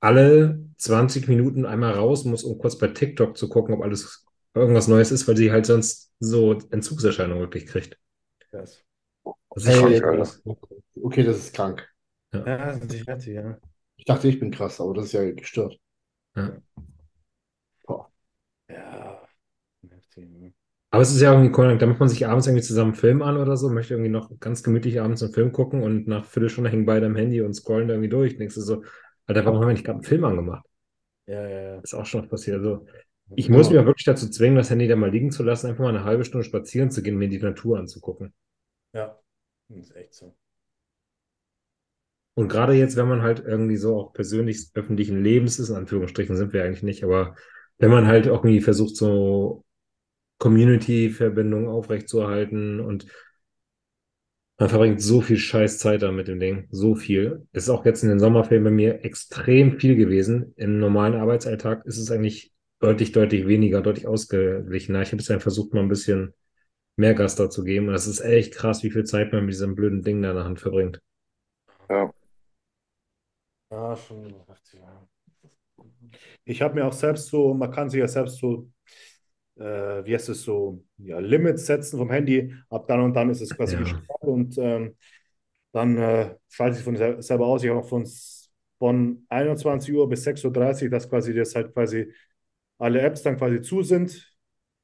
alle 0.00 0.60
20 0.76 1.28
Minuten 1.28 1.64
einmal 1.66 1.92
raus 1.92 2.24
muss, 2.24 2.44
um 2.44 2.58
kurz 2.58 2.78
bei 2.78 2.88
TikTok 2.88 3.36
zu 3.36 3.48
gucken, 3.48 3.74
ob 3.74 3.82
alles 3.82 4.26
irgendwas 4.54 4.88
Neues 4.88 5.12
ist, 5.12 5.26
weil 5.28 5.36
sie 5.36 5.50
halt 5.50 5.66
sonst 5.66 6.12
so 6.20 6.58
Entzugserscheinungen 6.70 7.40
wirklich 7.40 7.66
kriegt. 7.66 7.98
Yes. 8.52 8.84
Das 9.54 9.64
ist 9.64 9.82
Hey, 9.82 10.00
krass. 10.00 10.42
Okay, 11.02 11.22
das 11.22 11.38
ist 11.38 11.54
krank. 11.54 11.88
Ja, 12.32 12.72
das 12.72 12.94
ist 12.94 13.06
heftig, 13.06 13.34
ja. 13.34 13.58
Ich 13.96 14.04
dachte, 14.04 14.28
ich 14.28 14.38
bin 14.38 14.50
krass, 14.50 14.80
aber 14.80 14.94
das 14.94 15.06
ist 15.06 15.12
ja 15.12 15.30
gestört. 15.30 15.78
Ja. 16.34 16.60
Ja, 18.68 19.20
heftig. 19.88 20.30
ne? 20.30 20.52
Aber 20.90 21.02
es 21.02 21.14
ist 21.14 21.20
ja 21.20 21.32
irgendwie 21.32 21.56
cool, 21.56 21.78
da 21.78 21.86
macht 21.86 22.00
man 22.00 22.08
sich 22.08 22.26
abends 22.26 22.46
irgendwie 22.46 22.64
zusammen 22.64 22.92
einen 22.92 23.00
Film 23.00 23.22
an 23.22 23.36
oder 23.36 23.56
so, 23.56 23.68
möchte 23.70 23.94
irgendwie 23.94 24.10
noch 24.10 24.30
ganz 24.40 24.62
gemütlich 24.62 25.00
abends 25.00 25.22
einen 25.22 25.32
Film 25.32 25.52
gucken 25.52 25.82
und 25.82 26.08
nach 26.08 26.24
Viertelstunde 26.24 26.70
hängen 26.70 26.86
beide 26.86 27.06
am 27.06 27.16
Handy 27.16 27.40
und 27.42 27.54
scrollen 27.54 27.86
da 27.88 27.94
irgendwie 27.94 28.08
durch. 28.08 28.36
Denkst 28.36 28.56
du 28.56 28.60
so, 28.60 28.82
Alter, 29.26 29.44
warum 29.44 29.60
haben 29.60 29.68
wir 29.68 29.72
nicht 29.72 29.84
gerade 29.84 29.98
einen 29.98 30.04
Film 30.04 30.24
angemacht? 30.24 30.66
Ja, 31.26 31.48
ja, 31.48 31.60
ja. 31.60 31.80
Ist 31.80 31.94
auch 31.94 32.06
schon 32.06 32.28
passiert. 32.28 32.58
Also, 32.58 32.86
ich 33.36 33.48
muss 33.48 33.70
mich 33.70 33.78
auch 33.78 33.86
wirklich 33.86 34.04
dazu 34.04 34.28
zwingen, 34.28 34.56
das 34.56 34.70
Handy 34.70 34.88
da 34.88 34.96
mal 34.96 35.10
liegen 35.10 35.30
zu 35.30 35.44
lassen, 35.44 35.68
einfach 35.68 35.84
mal 35.84 35.90
eine 35.90 36.04
halbe 36.04 36.24
Stunde 36.24 36.44
spazieren 36.44 36.90
zu 36.90 37.02
gehen, 37.02 37.16
mir 37.16 37.28
die 37.28 37.38
Natur 37.38 37.78
anzugucken. 37.78 38.34
Ja, 38.92 39.16
das 39.68 39.78
ist 39.78 39.96
echt 39.96 40.14
so. 40.14 40.34
Und 42.40 42.48
gerade 42.48 42.72
jetzt, 42.72 42.96
wenn 42.96 43.06
man 43.06 43.20
halt 43.20 43.44
irgendwie 43.46 43.76
so 43.76 43.98
auch 43.98 44.12
persönlich 44.14 44.70
öffentlichen 44.72 45.22
Lebens 45.22 45.58
ist, 45.58 45.68
in 45.68 45.76
Anführungsstrichen 45.76 46.38
sind 46.38 46.54
wir 46.54 46.64
eigentlich 46.64 46.82
nicht, 46.82 47.04
aber 47.04 47.34
wenn 47.76 47.90
man 47.90 48.06
halt 48.06 48.28
auch 48.30 48.42
irgendwie 48.42 48.62
versucht, 48.62 48.96
so 48.96 49.62
Community-Verbindungen 50.38 51.68
aufrechtzuerhalten 51.68 52.80
und 52.80 53.04
man 54.56 54.70
verbringt 54.70 55.02
so 55.02 55.20
viel 55.20 55.36
scheiß 55.36 55.76
Zeit 55.80 56.00
da 56.00 56.12
mit 56.12 56.28
dem 56.28 56.40
Ding, 56.40 56.66
so 56.70 56.94
viel. 56.94 57.46
Es 57.52 57.64
ist 57.64 57.68
auch 57.68 57.84
jetzt 57.84 58.02
in 58.04 58.08
den 58.08 58.20
Sommerferien 58.20 58.64
bei 58.64 58.70
mir 58.70 59.04
extrem 59.04 59.78
viel 59.78 59.94
gewesen. 59.96 60.54
Im 60.56 60.78
normalen 60.78 61.16
Arbeitsalltag 61.16 61.84
ist 61.84 61.98
es 61.98 62.10
eigentlich 62.10 62.54
deutlich, 62.78 63.12
deutlich 63.12 63.46
weniger, 63.48 63.82
deutlich 63.82 64.06
ausgeglichener. 64.06 65.02
Ich 65.02 65.08
habe 65.08 65.18
jetzt 65.18 65.30
einfach 65.30 65.42
versucht, 65.42 65.74
mal 65.74 65.82
ein 65.82 65.90
bisschen 65.90 66.32
mehr 66.96 67.12
Gas 67.12 67.36
da 67.36 67.50
zu 67.50 67.64
geben. 67.64 67.88
Und 67.88 67.92
das 67.92 68.06
ist 68.06 68.20
echt 68.20 68.54
krass, 68.54 68.82
wie 68.82 68.90
viel 68.90 69.04
Zeit 69.04 69.30
man 69.30 69.44
mit 69.44 69.52
diesem 69.52 69.74
blöden 69.74 70.00
Ding 70.00 70.22
da 70.22 70.30
in 70.30 70.36
der 70.36 70.44
Hand 70.44 70.60
verbringt. 70.60 71.02
ja. 71.90 72.10
Ja, 73.70 73.96
schon 73.96 74.28
ja. 74.72 75.08
Ich 76.44 76.62
habe 76.62 76.74
mir 76.74 76.86
auch 76.86 76.92
selbst 76.92 77.28
so, 77.28 77.54
man 77.54 77.70
kann 77.70 77.90
sich 77.90 78.00
ja 78.00 78.08
selbst 78.08 78.38
so, 78.38 78.70
äh, 79.58 79.64
wie 80.04 80.14
heißt 80.14 80.28
es 80.30 80.42
so, 80.42 80.84
ja, 80.98 81.18
Limits 81.18 81.66
setzen 81.66 81.98
vom 81.98 82.10
Handy. 82.10 82.54
Ab 82.70 82.86
dann 82.88 83.00
und 83.02 83.14
dann 83.14 83.30
ist 83.30 83.40
es 83.40 83.56
quasi 83.56 83.76
Ja. 83.76 83.78
gesperrt 83.78 84.22
und 84.22 84.58
ähm, 84.58 84.96
dann 85.72 85.98
äh, 85.98 86.36
schalte 86.48 86.78
ich 86.78 86.84
von 86.84 86.96
sel 86.96 87.22
selber 87.22 87.46
aus. 87.46 87.62
Ich 87.64 87.70
habe 87.70 87.80
auch 87.80 87.88
von, 87.88 88.06
von 88.78 89.26
21 89.28 89.94
Uhr 89.94 90.08
bis 90.08 90.24
6.30 90.24 90.88
Uhr, 90.88 90.90
dass 90.92 91.08
quasi 91.10 91.34
das 91.34 91.54
halt 91.54 91.72
quasi 91.74 92.12
alle 92.78 93.00
Apps 93.02 93.22
dann 93.22 93.36
quasi 93.38 93.60
zu 93.62 93.82
sind. 93.82 94.28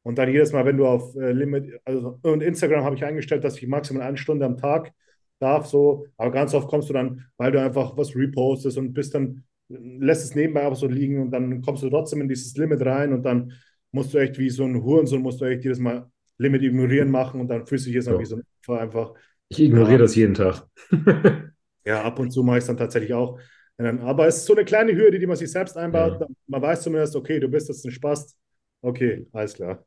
Und 0.03 0.19
dann 0.19 0.31
jedes 0.31 0.53
Mal, 0.53 0.65
wenn 0.67 0.77
du 0.79 0.87
auf 0.87 1.17
äh, 1.17 1.33
Limit, 1.33 1.81
also 1.85 2.19
und 2.23 2.43
Instagram 2.43 2.85
habe 2.85 2.97
ich 2.97 3.05
eingestellt, 3.05 3.45
dass 3.45 3.59
ich 3.59 3.67
maximal 3.69 4.03
eine 4.07 4.17
Stunde 4.19 4.47
am 4.47 4.57
Tag 4.59 4.93
darf, 5.39 5.67
so, 5.67 6.07
aber 6.17 6.31
ganz 6.31 6.55
oft 6.55 6.69
kommst 6.69 6.89
du 6.89 6.93
dann, 6.95 7.25
weil 7.37 7.53
du 7.53 7.61
einfach 7.61 7.97
was 7.97 8.15
repostest 8.17 8.79
und 8.79 8.93
bist 8.95 9.15
dann, 9.15 9.45
lässt 9.69 10.25
es 10.25 10.35
nebenbei 10.35 10.67
auch 10.67 10.77
so 10.77 10.87
liegen 10.87 11.21
und 11.21 11.31
dann 11.31 11.61
kommst 11.63 11.83
du 11.83 11.91
trotzdem 11.91 12.21
in 12.23 12.29
dieses 12.29 12.57
Limit 12.57 12.81
rein 12.85 13.13
und 13.13 13.23
dann 13.23 13.53
musst 13.93 14.15
du 14.15 14.19
echt 14.19 14.39
wie 14.39 14.51
so 14.51 14.65
ein 14.65 14.83
Hurensohn, 14.83 15.23
musst 15.23 15.41
du 15.41 15.45
echt 15.45 15.65
jedes 15.65 15.79
Mal 15.79 16.11
Limit 16.39 16.63
ignorieren 16.63 17.11
machen 17.11 17.41
und 17.41 17.49
dann 17.49 17.67
fühlst 17.67 17.87
du 17.87 17.89
dich 17.89 17.97
jetzt 17.97 18.07
Ja. 18.09 18.19
wie 18.19 18.25
so 18.25 18.37
ein 18.37 18.43
Opfer 18.61 18.81
einfach. 18.81 19.15
Ich 19.49 19.61
ignoriere 19.61 19.93
Ja. 19.93 19.99
das 19.99 20.15
jeden 20.17 20.35
Tag. 20.35 20.67
Ja, 21.85 22.03
ab 22.03 22.19
und 22.19 22.33
zu 22.33 22.43
mache 22.43 22.57
ich 22.59 22.63
es 22.63 22.67
dann 22.67 22.77
tatsächlich 22.77 23.15
auch. 23.15 23.39
Aber 23.79 24.27
es 24.27 24.39
ist 24.39 24.47
so 24.47 24.55
eine 24.57 24.65
kleine 24.65 24.93
Hürde, 24.97 25.21
die 25.21 25.27
man 25.27 25.37
sich 25.37 25.53
selbst 25.53 25.77
einbaut. 25.77 26.21
Ja. 26.21 26.27
Man 26.49 26.61
weiß 26.61 26.83
zumindest, 26.83 27.15
okay, 27.15 27.39
du 27.39 27.47
bist 27.49 27.69
jetzt 27.69 27.85
ein 27.85 27.93
Spast. 27.93 28.37
Okay, 28.83 29.25
alles 29.33 29.55
klar. 29.55 29.87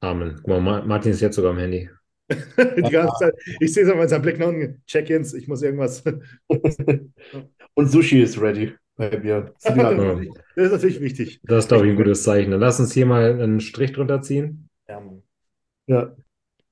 Amen. 0.00 0.36
Guck 0.36 0.46
mal, 0.46 0.60
Ma- 0.60 0.82
Martin 0.84 1.10
ist 1.12 1.20
jetzt 1.20 1.34
sogar 1.34 1.50
am 1.50 1.58
Handy. 1.58 1.90
Die 2.76 2.90
ganze 2.90 3.14
Zeit. 3.16 3.34
Ich 3.60 3.72
sehe 3.72 3.84
es 3.84 3.90
aber 3.90 4.02
in 4.02 4.08
seinem 4.08 4.22
Blick 4.22 4.38
nach 4.38 4.48
unten. 4.48 4.82
Check-ins, 4.86 5.34
ich 5.34 5.48
muss 5.48 5.62
irgendwas. 5.62 6.02
Und 7.74 7.90
Sushi 7.90 8.22
ist 8.22 8.40
ready 8.40 8.74
bei 8.96 9.10
mir. 9.18 9.54
Ja. 9.64 10.20
Das 10.54 10.66
ist 10.66 10.72
natürlich 10.72 11.00
wichtig. 11.00 11.40
Das 11.42 11.64
ist, 11.64 11.68
glaube 11.68 11.86
ich, 11.86 11.92
ein 11.92 11.96
gutes 11.96 12.22
Zeichen. 12.24 12.50
Dann 12.50 12.60
lass 12.60 12.80
uns 12.80 12.92
hier 12.92 13.06
mal 13.06 13.40
einen 13.40 13.60
Strich 13.60 13.92
drunter 13.92 14.22
ziehen. 14.22 14.68
Ja, 14.88 15.00
Mann. 15.00 15.22
Ja. 15.86 16.14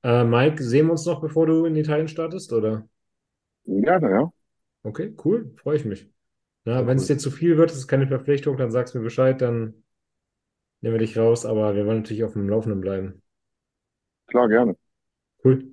Äh, 0.05 0.25
Mike, 0.25 0.63
sehen 0.63 0.87
wir 0.87 0.93
uns 0.93 1.07
noch, 1.07 1.21
bevor 1.21 1.47
du 1.47 1.65
in 1.67 1.77
Italien 1.77 2.09
startest, 2.09 2.53
oder? 2.53 2.89
Gerne, 3.67 4.11
ja. 4.11 4.33
Okay, 4.83 5.15
cool, 5.25 5.53
freue 5.57 5.77
ich 5.77 5.85
mich. 5.85 6.09
Na, 6.65 6.83
Ja, 6.83 6.87
wenn 6.87 6.97
cool. 6.97 6.99
es 6.99 7.07
dir 7.09 7.19
zu 7.19 7.31
viel 7.33 7.57
wird, 7.59 7.71
es 7.73 7.79
ist 7.79 7.89
keine 7.89 8.07
Verpflichtung, 8.09 8.57
dann 8.59 8.71
sagst 8.71 8.95
du 8.95 8.99
mir 8.99 9.05
Bescheid, 9.05 9.41
dann 9.41 9.85
nehmen 10.83 10.95
wir 10.95 10.99
dich 11.01 11.19
raus, 11.19 11.45
aber 11.47 11.75
wir 11.75 11.85
wollen 11.87 11.99
natürlich 12.03 12.23
auf 12.25 12.35
dem 12.35 12.49
Laufenden 12.49 12.81
bleiben. 12.81 13.23
Klar, 14.27 14.49
gerne. 14.49 14.77
Cool. 15.45 15.65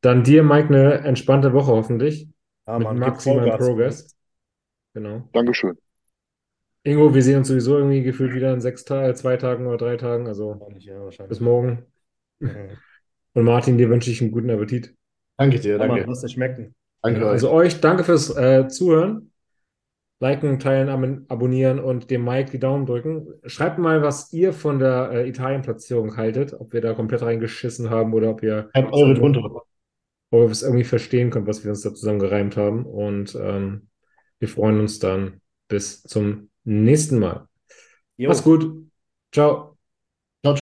Dann 0.00 0.24
dir, 0.24 0.42
Mike, 0.42 0.68
eine 0.68 0.94
entspannte 0.98 1.52
Woche 1.52 1.72
hoffentlich. 1.72 2.28
Ja, 2.66 2.78
mit 2.78 3.22
Vollgas. 3.22 3.58
Progress. 3.58 4.16
Genau. 4.94 5.28
Dankeschön. 5.32 5.76
Ingo, 6.84 7.14
wir 7.14 7.22
sehen 7.22 7.38
uns 7.38 7.48
sowieso 7.48 7.78
irgendwie 7.78 8.02
gefühlt 8.02 8.34
wieder 8.34 8.52
in 8.52 8.60
sechs 8.60 8.84
Tagen, 8.84 9.14
zwei 9.14 9.36
Tagen 9.36 9.66
oder 9.66 9.76
drei 9.76 9.96
Tagen, 9.96 10.26
also 10.26 10.50
Wahrscheinlich, 10.60 10.84
Ja, 10.84 11.00
wahrscheinlich. 11.00 11.28
bis 11.30 11.40
morgen. 11.40 11.84
Mhm. 12.40 12.50
Und 13.34 13.44
Martin, 13.44 13.78
dir 13.78 13.88
wünsche 13.88 14.10
ich 14.10 14.20
einen 14.20 14.30
guten 14.30 14.50
Appetit. 14.50 14.94
Danke 15.38 15.58
dir, 15.58 15.72
Ja, 15.72 15.78
danke. 15.78 16.04
lass 16.06 16.22
es 16.22 16.32
schmecken. 16.32 16.74
Danke 17.02 17.20
euch. 17.24 17.30
Also 17.30 17.50
euch, 17.50 17.80
danke 17.80 18.04
fürs 18.04 18.36
äh, 18.36 18.68
Zuhören. 18.68 19.31
Liken, 20.22 20.60
teilen, 20.60 20.88
ab- 20.88 21.24
abonnieren 21.32 21.80
und 21.80 22.08
dem 22.10 22.24
Mike 22.24 22.52
die 22.52 22.60
Daumen 22.60 22.86
drücken. 22.86 23.26
Schreibt 23.44 23.78
mal, 23.78 24.02
was 24.02 24.32
ihr 24.32 24.52
von 24.52 24.78
der 24.78 25.10
äh, 25.10 25.28
Italien-Platzierung 25.28 26.16
haltet, 26.16 26.54
ob 26.54 26.72
wir 26.72 26.80
da 26.80 26.94
komplett 26.94 27.22
reingeschissen 27.22 27.90
haben 27.90 28.14
oder 28.14 28.30
ob 28.30 28.40
ihr, 28.44 28.70
Schreibt 28.72 28.92
eure 28.92 29.14
drunter. 29.14 29.40
ob 29.44 29.64
ihr 30.30 30.44
es 30.50 30.62
irgendwie 30.62 30.84
verstehen 30.84 31.30
könnt, 31.30 31.48
was 31.48 31.64
wir 31.64 31.70
uns 31.72 31.82
da 31.82 31.92
zusammen 31.92 32.20
gereimt 32.20 32.56
haben. 32.56 32.86
Und 32.86 33.34
ähm, 33.34 33.88
wir 34.38 34.48
freuen 34.48 34.78
uns 34.78 35.00
dann 35.00 35.40
bis 35.66 36.04
zum 36.04 36.50
nächsten 36.62 37.18
Mal. 37.18 37.48
Jo. 38.16 38.28
Mach's 38.28 38.44
gut. 38.44 38.86
Ciao. 39.32 39.71